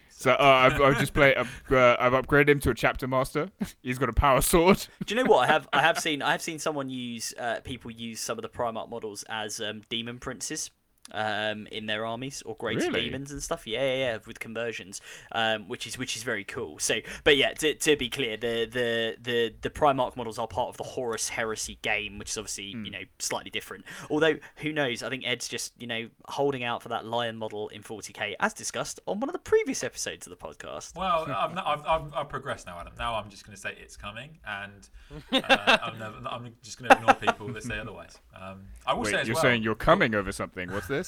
So 0.09 0.33
uh, 0.33 0.37
I've, 0.39 0.79
I've 0.79 0.99
just 0.99 1.13
played. 1.13 1.35
I've, 1.35 1.63
uh, 1.71 1.97
I've 1.99 2.13
upgraded 2.13 2.49
him 2.49 2.59
to 2.61 2.69
a 2.69 2.75
chapter 2.75 3.07
master. 3.07 3.49
He's 3.81 3.97
got 3.97 4.09
a 4.09 4.13
power 4.13 4.41
sword. 4.41 4.85
Do 5.05 5.15
you 5.15 5.23
know 5.23 5.29
what 5.29 5.49
I 5.49 5.51
have? 5.51 5.67
I 5.73 5.81
have 5.81 5.99
seen. 5.99 6.21
I 6.21 6.31
have 6.31 6.41
seen 6.41 6.59
someone 6.59 6.89
use 6.89 7.33
uh, 7.39 7.61
people 7.63 7.89
use 7.89 8.19
some 8.21 8.37
of 8.37 8.43
the 8.43 8.49
Primarch 8.49 8.89
models 8.89 9.23
as 9.29 9.59
um, 9.59 9.81
demon 9.89 10.19
princes. 10.19 10.69
Um, 11.13 11.67
in 11.71 11.87
their 11.87 12.05
armies 12.05 12.41
or 12.45 12.55
great 12.55 12.77
Really? 12.77 13.09
demons 13.09 13.31
and 13.31 13.43
stuff, 13.43 13.67
yeah, 13.67 13.81
yeah, 13.81 13.95
yeah, 13.95 14.17
with 14.25 14.39
conversions, 14.39 15.01
um, 15.33 15.67
which 15.67 15.85
is 15.85 15.97
which 15.97 16.15
is 16.15 16.23
very 16.23 16.43
cool. 16.45 16.79
So, 16.79 16.99
but 17.23 17.35
yeah, 17.35 17.53
to, 17.55 17.73
to 17.73 17.95
be 17.97 18.09
clear, 18.09 18.37
the, 18.37 18.65
the 18.65 19.17
the 19.21 19.53
the 19.61 19.69
Primarch 19.69 20.15
models 20.15 20.39
are 20.39 20.47
part 20.47 20.69
of 20.69 20.77
the 20.77 20.83
Horus 20.83 21.29
Heresy 21.29 21.77
game, 21.81 22.17
which 22.17 22.29
is 22.29 22.37
obviously 22.37 22.65
you 22.65 22.91
know 22.91 23.01
slightly 23.19 23.51
different. 23.51 23.83
Although 24.09 24.35
who 24.57 24.71
knows? 24.71 25.03
I 25.03 25.09
think 25.09 25.23
Ed's 25.25 25.47
just 25.47 25.73
you 25.79 25.87
know 25.87 26.07
holding 26.25 26.63
out 26.63 26.81
for 26.81 26.89
that 26.89 27.05
lion 27.05 27.35
model 27.37 27.67
in 27.69 27.83
40k, 27.83 28.35
as 28.39 28.53
discussed 28.53 28.99
on 29.05 29.19
one 29.19 29.29
of 29.29 29.33
the 29.33 29.39
previous 29.39 29.83
episodes 29.83 30.25
of 30.27 30.31
the 30.31 30.37
podcast. 30.37 30.95
Well, 30.95 31.25
I've, 31.29 31.53
not, 31.53 31.67
I've, 31.67 31.85
I've, 31.85 32.13
I've 32.13 32.29
progressed 32.29 32.67
now, 32.67 32.79
Adam. 32.79 32.93
Now 32.97 33.15
I'm 33.15 33.29
just 33.29 33.45
going 33.45 33.55
to 33.55 33.61
say 33.61 33.75
it's 33.81 33.97
coming, 33.97 34.39
and 34.47 34.87
uh, 35.43 35.77
I'm, 35.83 35.99
never, 35.99 36.17
I'm 36.27 36.53
just 36.63 36.79
going 36.79 36.89
to 36.89 36.97
ignore 36.97 37.15
people 37.15 37.47
that 37.49 37.63
say 37.63 37.79
otherwise. 37.79 38.17
Um, 38.39 38.61
I 38.85 38.93
will 38.93 39.03
Wait, 39.03 39.11
say 39.11 39.19
as 39.21 39.27
you're 39.27 39.35
well. 39.35 39.43
saying 39.43 39.63
you're 39.63 39.75
coming 39.75 40.15
over 40.15 40.31
something? 40.31 40.71
What's 40.71 40.87
this? 40.87 41.00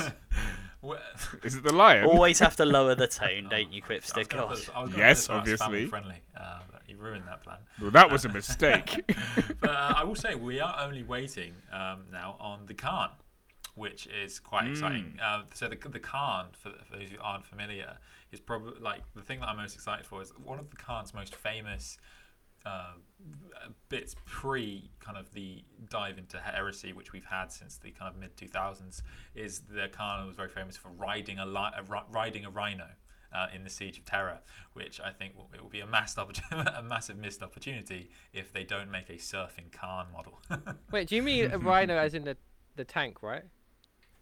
W- 0.82 1.00
Is 1.44 1.56
it 1.56 1.64
the 1.64 1.74
lion? 1.74 2.06
Always 2.06 2.40
have 2.40 2.56
to 2.58 2.66
lower 2.66 2.96
the 2.96 3.08
tone, 3.20 3.48
don't 3.50 3.72
you, 3.72 3.82
I 3.90 3.94
was 3.94 4.04
Quipster? 4.04 4.28
gonna 4.30 4.48
put- 4.48 4.70
I 4.76 4.82
was 4.82 4.92
gonna 4.92 4.98
Yes, 4.98 5.30
obviously. 5.30 5.58
Family 5.66 5.86
friendly. 5.88 6.22
Uh, 6.40 6.60
you 6.88 6.98
ruined 6.98 7.26
that 7.28 7.44
plan. 7.44 7.58
Well, 7.82 7.92
that 7.92 8.12
was 8.12 8.26
a 8.26 8.30
mistake. 8.30 9.02
But 9.62 9.70
uh, 9.70 9.94
I 9.98 10.04
will 10.04 10.16
say 10.16 10.36
we 10.36 10.60
are 10.60 10.76
only 10.82 11.04
waiting 11.04 11.54
um, 11.72 12.04
now 12.12 12.36
on 12.40 12.66
the 12.68 12.74
Khan, 12.74 13.10
which 13.76 14.08
is 14.08 14.40
quite 14.40 14.68
exciting. 14.70 15.18
Uh, 15.24 15.44
so 15.54 15.68
the 15.70 15.78
the 15.90 16.00
Khan, 16.00 16.48
for, 16.52 16.72
for 16.90 16.98
those 16.98 17.10
who 17.10 17.18
aren't 17.22 17.46
familiar, 17.46 17.98
is 18.32 18.40
probably 18.42 18.74
like 18.82 19.02
the 19.16 19.22
thing 19.22 19.40
that 19.40 19.48
I'm 19.50 19.58
most 19.58 19.76
excited 19.76 20.06
for 20.06 20.22
is 20.22 20.32
one 20.44 20.60
of 20.60 20.70
the 20.70 20.76
Khan's 20.76 21.14
most 21.14 21.34
famous 21.36 21.98
uh, 22.66 22.94
bits 23.90 24.16
pre 24.26 24.90
kind 25.00 25.18
of 25.18 25.32
the 25.34 25.64
dive 25.90 26.18
into 26.18 26.38
heresy, 26.38 26.94
which 26.94 27.12
we've 27.12 27.26
had 27.26 27.52
since 27.52 27.78
the 27.78 27.92
kind 27.92 28.14
of 28.14 28.20
mid 28.20 28.36
2000s, 28.36 29.02
is 29.36 29.62
the 29.70 29.88
Khan 29.90 30.28
was 30.28 30.36
very 30.36 30.50
famous 30.50 30.78
for 30.78 30.90
riding 30.90 31.40
a, 31.40 31.46
li- 31.46 32.02
riding 32.12 32.46
a 32.46 32.50
rhino. 32.50 32.88
Uh, 33.36 33.48
in 33.52 33.64
the 33.64 33.70
Siege 33.72 33.98
of 33.98 34.06
Terra, 34.06 34.42
which 34.74 35.02
I 35.02 35.10
think 35.10 35.36
will, 35.36 35.50
it 35.56 35.60
will 35.60 35.68
be 35.68 35.80
a, 35.80 35.88
mass 35.88 36.20
opportunity, 36.20 36.70
a 36.78 36.84
massive 36.84 37.18
missed 37.18 37.42
opportunity 37.42 38.12
if 38.32 38.54
they 38.54 38.64
don't 38.64 38.92
make 38.92 39.10
a 39.10 39.14
surfing 39.14 39.72
Khan 39.72 40.06
model. 40.14 40.40
Wait, 40.92 41.08
do 41.08 41.16
you 41.16 41.24
mean 41.24 41.52
a 41.52 41.58
rhino 41.58 41.98
as 41.98 42.14
in 42.14 42.26
the 42.26 42.38
the 42.76 42.84
tank, 42.84 43.24
right? 43.24 43.44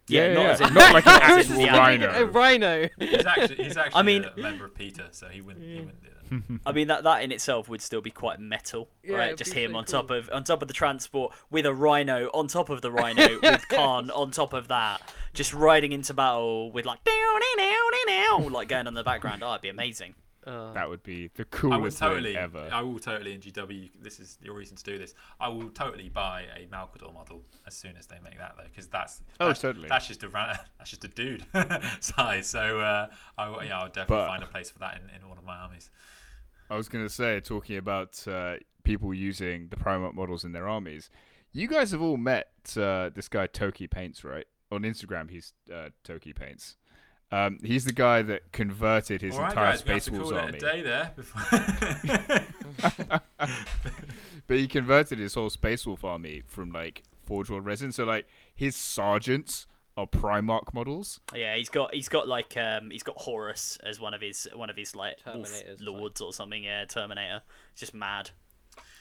Yeah, 0.08 0.28
yeah, 0.28 0.34
not 0.34 0.42
yeah. 0.42 0.50
as 0.50 0.60
in- 0.60 0.74
not 0.74 0.94
like 0.94 1.06
an 1.06 1.20
as 1.22 1.50
in 1.50 1.52
actual 1.52 1.56
the 1.66 1.78
rhino. 1.78 2.10
A 2.12 2.26
rhino. 2.26 2.88
he's 2.98 3.24
actually, 3.26 3.64
he's 3.64 3.76
actually 3.76 3.98
I 3.98 4.02
mean- 4.02 4.24
a 4.24 4.40
member 4.40 4.64
of 4.64 4.74
Peter, 4.74 5.06
so 5.12 5.28
he 5.28 5.40
wouldn't, 5.40 5.64
he 5.64 5.76
wouldn't 5.76 6.02
do 6.02 6.08
that. 6.08 6.60
I 6.66 6.72
mean 6.72 6.88
that 6.88 7.04
that 7.04 7.22
in 7.22 7.30
itself 7.30 7.68
would 7.68 7.82
still 7.82 8.00
be 8.00 8.10
quite 8.10 8.40
metal, 8.40 8.88
Yeah, 9.04 9.16
right? 9.16 9.36
Just 9.36 9.52
him 9.52 9.72
so 9.72 9.76
on 9.76 9.84
cool. 9.84 9.92
top 10.00 10.10
of 10.10 10.30
on 10.32 10.44
top 10.44 10.62
of 10.62 10.68
the 10.68 10.72
transport 10.74 11.34
with 11.50 11.66
a 11.66 11.74
rhino 11.74 12.28
on 12.32 12.46
top 12.48 12.70
of 12.70 12.80
the 12.80 12.90
rhino 12.90 13.38
with 13.42 13.68
Khan 13.68 14.10
on 14.10 14.30
top 14.30 14.54
of 14.54 14.68
that, 14.68 15.02
just 15.34 15.52
riding 15.52 15.92
into 15.92 16.14
battle 16.14 16.72
with 16.72 16.86
like 16.86 17.04
down 17.04 17.40
down 17.58 18.06
down 18.42 18.52
like 18.52 18.68
going 18.68 18.80
on 18.80 18.88
in 18.88 18.94
the 18.94 19.04
background. 19.04 19.42
Oh, 19.44 19.50
it'd 19.50 19.60
be 19.60 19.68
amazing. 19.68 20.14
Uh, 20.46 20.72
That 20.72 20.88
would 20.88 21.02
be 21.02 21.28
the 21.34 21.42
I 21.44 21.66
will 21.66 21.70
coolest 21.78 21.98
totally, 21.98 22.34
thing 22.34 22.42
ever. 22.42 22.68
I 22.72 22.82
will 22.82 22.98
totally 22.98 23.32
in 23.34 23.40
GW. 23.40 23.90
This 24.00 24.18
is 24.18 24.38
your 24.42 24.54
reason 24.54 24.76
to 24.76 24.82
do 24.84 24.98
this. 24.98 25.14
I 25.38 25.48
will 25.48 25.68
totally 25.70 26.08
buy 26.08 26.46
a 26.56 26.66
Malcador 26.66 27.14
model 27.14 27.42
as 27.66 27.74
soon 27.74 27.96
as 27.96 28.06
they 28.06 28.18
make 28.24 28.38
that 28.38 28.54
though, 28.56 28.64
because 28.64 28.88
that's, 28.88 29.20
Oh, 29.38 29.48
that's 29.48 29.60
totally. 29.60 29.88
That's 29.88 30.08
just 30.08 30.22
a 30.24 30.28
ra- 30.28 30.56
that's 30.78 30.90
just 30.90 31.04
a 31.04 31.08
dude 31.08 31.44
size. 32.00 32.48
So 32.48 32.80
uh, 32.80 33.06
I 33.38 33.64
yeah, 33.64 33.78
I'll 33.78 33.86
definitely 33.86 34.16
But- 34.16 34.26
find 34.28 34.42
a 34.42 34.46
place 34.46 34.70
for 34.70 34.78
that 34.80 35.00
in, 35.00 35.22
in 35.22 35.28
one 35.28 35.38
of 35.38 35.44
my 35.44 35.56
armies. 35.56 35.90
I 36.70 36.76
was 36.76 36.88
going 36.88 37.04
to 37.04 37.12
say, 37.12 37.38
talking 37.40 37.76
about 37.76 38.26
uh, 38.26 38.54
people 38.82 39.12
using 39.12 39.68
the 39.68 39.76
Primarch 39.76 40.14
models 40.14 40.42
in 40.44 40.52
their 40.52 40.66
armies, 40.68 41.10
you 41.52 41.68
guys 41.68 41.90
have 41.90 42.00
all 42.00 42.16
met 42.16 42.48
uh, 42.78 43.10
this 43.14 43.28
guy 43.28 43.46
Toki 43.46 43.86
Paints, 43.86 44.24
right? 44.24 44.46
On 44.70 44.80
Instagram, 44.82 45.30
he's 45.30 45.52
uh, 45.72 45.90
Toki 46.02 46.32
Paints. 46.32 46.76
Um, 47.32 47.58
he's 47.64 47.84
the 47.86 47.92
guy 47.94 48.20
that 48.22 48.52
converted 48.52 49.22
his 49.22 49.34
All 49.34 49.40
right, 49.40 49.50
entire 49.52 49.72
guys, 49.72 49.84
we 49.86 49.92
have 49.94 50.02
Space 50.02 50.12
to 50.14 50.20
Wolves 50.20 50.30
call 50.30 50.38
it 50.38 50.44
army. 50.44 50.58
a 50.58 50.60
day 50.60 50.82
there. 50.82 51.12
Before 51.16 52.40
But 54.46 54.56
he 54.58 54.66
converted 54.68 55.18
his 55.18 55.34
whole 55.34 55.50
Space 55.50 55.86
Wolf 55.86 56.04
army 56.04 56.42
from 56.46 56.72
like 56.72 57.04
Forge 57.24 57.48
World 57.48 57.64
resin. 57.64 57.92
So 57.92 58.04
like 58.04 58.26
his 58.54 58.76
sergeants 58.76 59.66
are 59.96 60.06
Primarch 60.06 60.74
models. 60.74 61.20
Yeah, 61.34 61.56
he's 61.56 61.68
got 61.68 61.94
he's 61.94 62.08
got 62.08 62.26
like 62.28 62.56
um 62.56 62.90
he's 62.90 63.02
got 63.04 63.16
Horus 63.18 63.78
as 63.84 64.00
one 64.00 64.14
of 64.14 64.20
his 64.20 64.48
one 64.54 64.68
of 64.68 64.76
his 64.76 64.94
like 64.96 65.16
wolf 65.26 65.50
like- 65.52 65.76
lords 65.80 66.20
or 66.20 66.32
something. 66.32 66.64
Yeah, 66.64 66.84
Terminator. 66.86 67.42
It's 67.72 67.80
just 67.80 67.94
mad. 67.94 68.30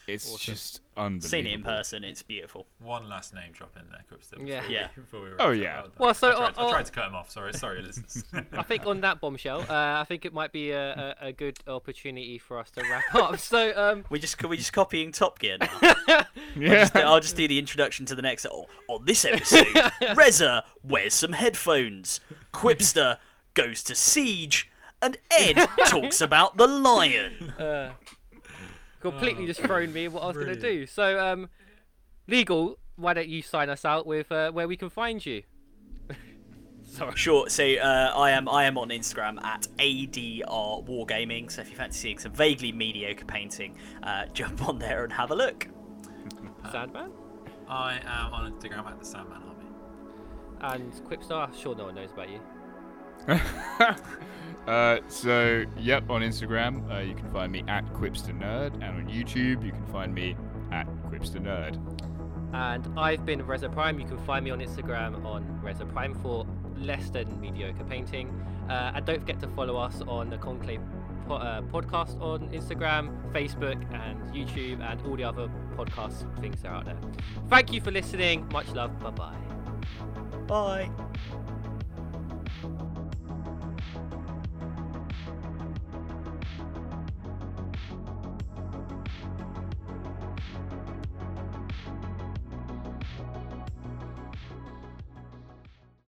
It's 0.07 0.25
Awesome. 0.27 0.53
just 0.53 0.81
unbelievable. 0.97 1.29
Seen 1.29 1.47
it 1.47 1.53
in 1.53 1.63
person, 1.63 2.03
it's 2.03 2.23
beautiful. 2.23 2.65
One 2.79 3.07
last 3.07 3.33
name 3.33 3.51
drop 3.53 3.75
in 3.77 3.83
there, 3.91 4.03
Quipster. 4.11 4.31
before 4.31 4.45
Yeah. 4.47 4.63
Yeah. 4.67 4.87
Before 4.95 5.21
we 5.21 5.29
wrap 5.29 5.37
Oh, 5.39 5.51
yeah. 5.51 5.79
up. 5.81 5.99
Well, 5.99 6.13
so, 6.13 6.29
I 6.31 6.33
tried, 6.51 6.57
uh, 6.57 6.67
I 6.67 6.71
tried 6.71 6.85
to 6.85 6.91
cut 6.91 7.07
him 7.07 7.15
off. 7.15 7.29
Sorry, 7.31 7.53
sorry, 7.53 7.81
listeners. 7.81 8.23
I 8.53 8.63
think 8.63 8.85
on 8.85 9.01
that 9.01 9.21
bombshell, 9.21 9.61
uh, 9.61 9.65
I 10.01 10.05
think 10.07 10.25
it 10.25 10.33
might 10.33 10.51
be 10.51 10.71
a, 10.71 11.15
a, 11.21 11.27
a 11.27 11.31
good 11.31 11.59
opportunity 11.67 12.37
for 12.39 12.57
us 12.59 12.69
to 12.71 12.81
wrap 12.81 13.15
up. 13.15 13.37
So, 13.39 13.73
um, 13.75 14.05
We 14.09 14.19
just 14.19 14.41
we 14.43 14.57
just 14.57 14.73
copying 14.73 15.11
Top 15.11 15.39
Gear 15.39 15.57
now. 15.59 15.69
Yeah. 16.55 16.81
Just- 16.83 16.95
I'll 16.97 17.19
just 17.21 17.35
do 17.37 17.47
the 17.47 17.57
introduction 17.59 18.05
to 18.07 18.15
the 18.15 18.21
next. 18.21 18.45
Oh, 18.45 18.67
on 18.89 19.05
this 19.05 19.23
episode, 19.23 19.67
Rezza 20.01 20.63
wears 20.83 21.13
some 21.13 21.31
headphones. 21.33 22.19
Quipster 22.53 23.17
goes 23.53 23.81
to 23.83 23.95
Siege, 23.95 24.69
and 25.01 25.17
Ed 25.31 25.67
talks 25.87 26.19
about 26.21 26.57
the 26.57 26.67
lion. 26.67 27.51
uh, 27.51 27.93
completely 29.01 29.43
Oh, 29.43 29.47
just 29.47 29.61
thrown 29.61 29.91
me 29.91 30.07
what 30.07 30.23
I 30.23 30.27
was 30.27 30.37
going 30.37 30.47
to 30.47 30.55
do. 30.59 30.85
So, 30.85 31.19
um, 31.19 31.49
legal, 32.27 32.77
why 32.95 33.13
don't 33.13 33.27
you 33.27 33.41
sign 33.41 33.69
us 33.69 33.83
out 33.85 34.05
with 34.05 34.31
uh, 34.31 34.51
where 34.51 34.67
we 34.67 34.77
can 34.77 34.89
find 34.89 35.25
you? 35.25 35.43
Sorry. 36.83 37.13
Sure. 37.15 37.49
So 37.49 37.63
uh, 37.63 38.13
I 38.15 38.31
am 38.31 38.49
I 38.49 38.65
am 38.65 38.77
on 38.77 38.89
Instagram 38.89 39.41
at 39.43 39.67
adr 39.77 40.45
wargaming. 40.85 41.51
So 41.51 41.61
if 41.61 41.69
you 41.69 41.75
fancy 41.75 41.99
seeing 41.99 42.19
some 42.19 42.33
vaguely 42.33 42.71
mediocre 42.71 43.25
painting, 43.25 43.77
uh, 44.03 44.25
jump 44.33 44.67
on 44.67 44.79
there 44.79 45.03
and 45.03 45.13
have 45.13 45.31
a 45.31 45.35
look. 45.35 45.67
Sandman 46.71 47.11
I 47.67 47.99
am 48.05 48.33
on 48.33 48.51
Instagram 48.51 48.85
at 48.85 48.99
the 48.99 49.05
Sandman 49.05 49.41
Army. 49.41 50.75
and 50.75 50.93
Quipster. 51.07 51.57
Sure, 51.59 51.75
no 51.75 51.85
one 51.85 51.95
knows 51.95 52.11
about 52.11 52.29
you. 52.29 52.39
Uh, 54.67 54.99
so, 55.07 55.63
yep, 55.77 56.09
on 56.09 56.21
Instagram, 56.21 56.89
uh, 56.91 56.99
you 56.99 57.15
can 57.15 57.29
find 57.31 57.51
me 57.51 57.63
at 57.67 57.85
Quipster 57.93 58.37
Nerd, 58.37 58.73
and 58.75 58.83
on 58.83 59.07
YouTube, 59.07 59.65
you 59.65 59.71
can 59.71 59.85
find 59.87 60.13
me 60.13 60.35
at 60.71 60.87
Quipster 61.09 61.41
Nerd. 61.41 61.77
And 62.53 62.87
I've 62.99 63.25
been 63.25 63.41
Rezza 63.41 63.71
Prime. 63.71 63.99
You 63.99 64.05
can 64.05 64.17
find 64.19 64.45
me 64.45 64.51
on 64.51 64.59
Instagram 64.59 65.25
on 65.25 65.43
Rezza 65.63 65.91
Prime 65.91 66.13
for 66.15 66.45
less 66.77 67.09
than 67.09 67.39
mediocre 67.39 67.83
painting. 67.85 68.29
Uh, 68.69 68.91
and 68.95 69.05
don't 69.05 69.19
forget 69.19 69.39
to 69.39 69.47
follow 69.49 69.77
us 69.77 70.01
on 70.07 70.29
the 70.29 70.37
Conclave 70.37 70.81
po- 71.27 71.35
uh, 71.35 71.61
podcast 71.61 72.19
on 72.21 72.49
Instagram, 72.49 73.09
Facebook, 73.31 73.81
and 73.93 74.19
YouTube, 74.33 74.81
and 74.81 75.01
all 75.07 75.15
the 75.15 75.23
other 75.23 75.49
podcast 75.75 76.39
things 76.41 76.61
that 76.61 76.69
are 76.69 76.75
out 76.75 76.85
there. 76.85 76.97
Thank 77.49 77.71
you 77.73 77.81
for 77.81 77.91
listening. 77.91 78.47
Much 78.51 78.69
love. 78.73 78.97
Bye 78.99 79.11
bye. 79.11 79.35
Bye. 80.47 80.91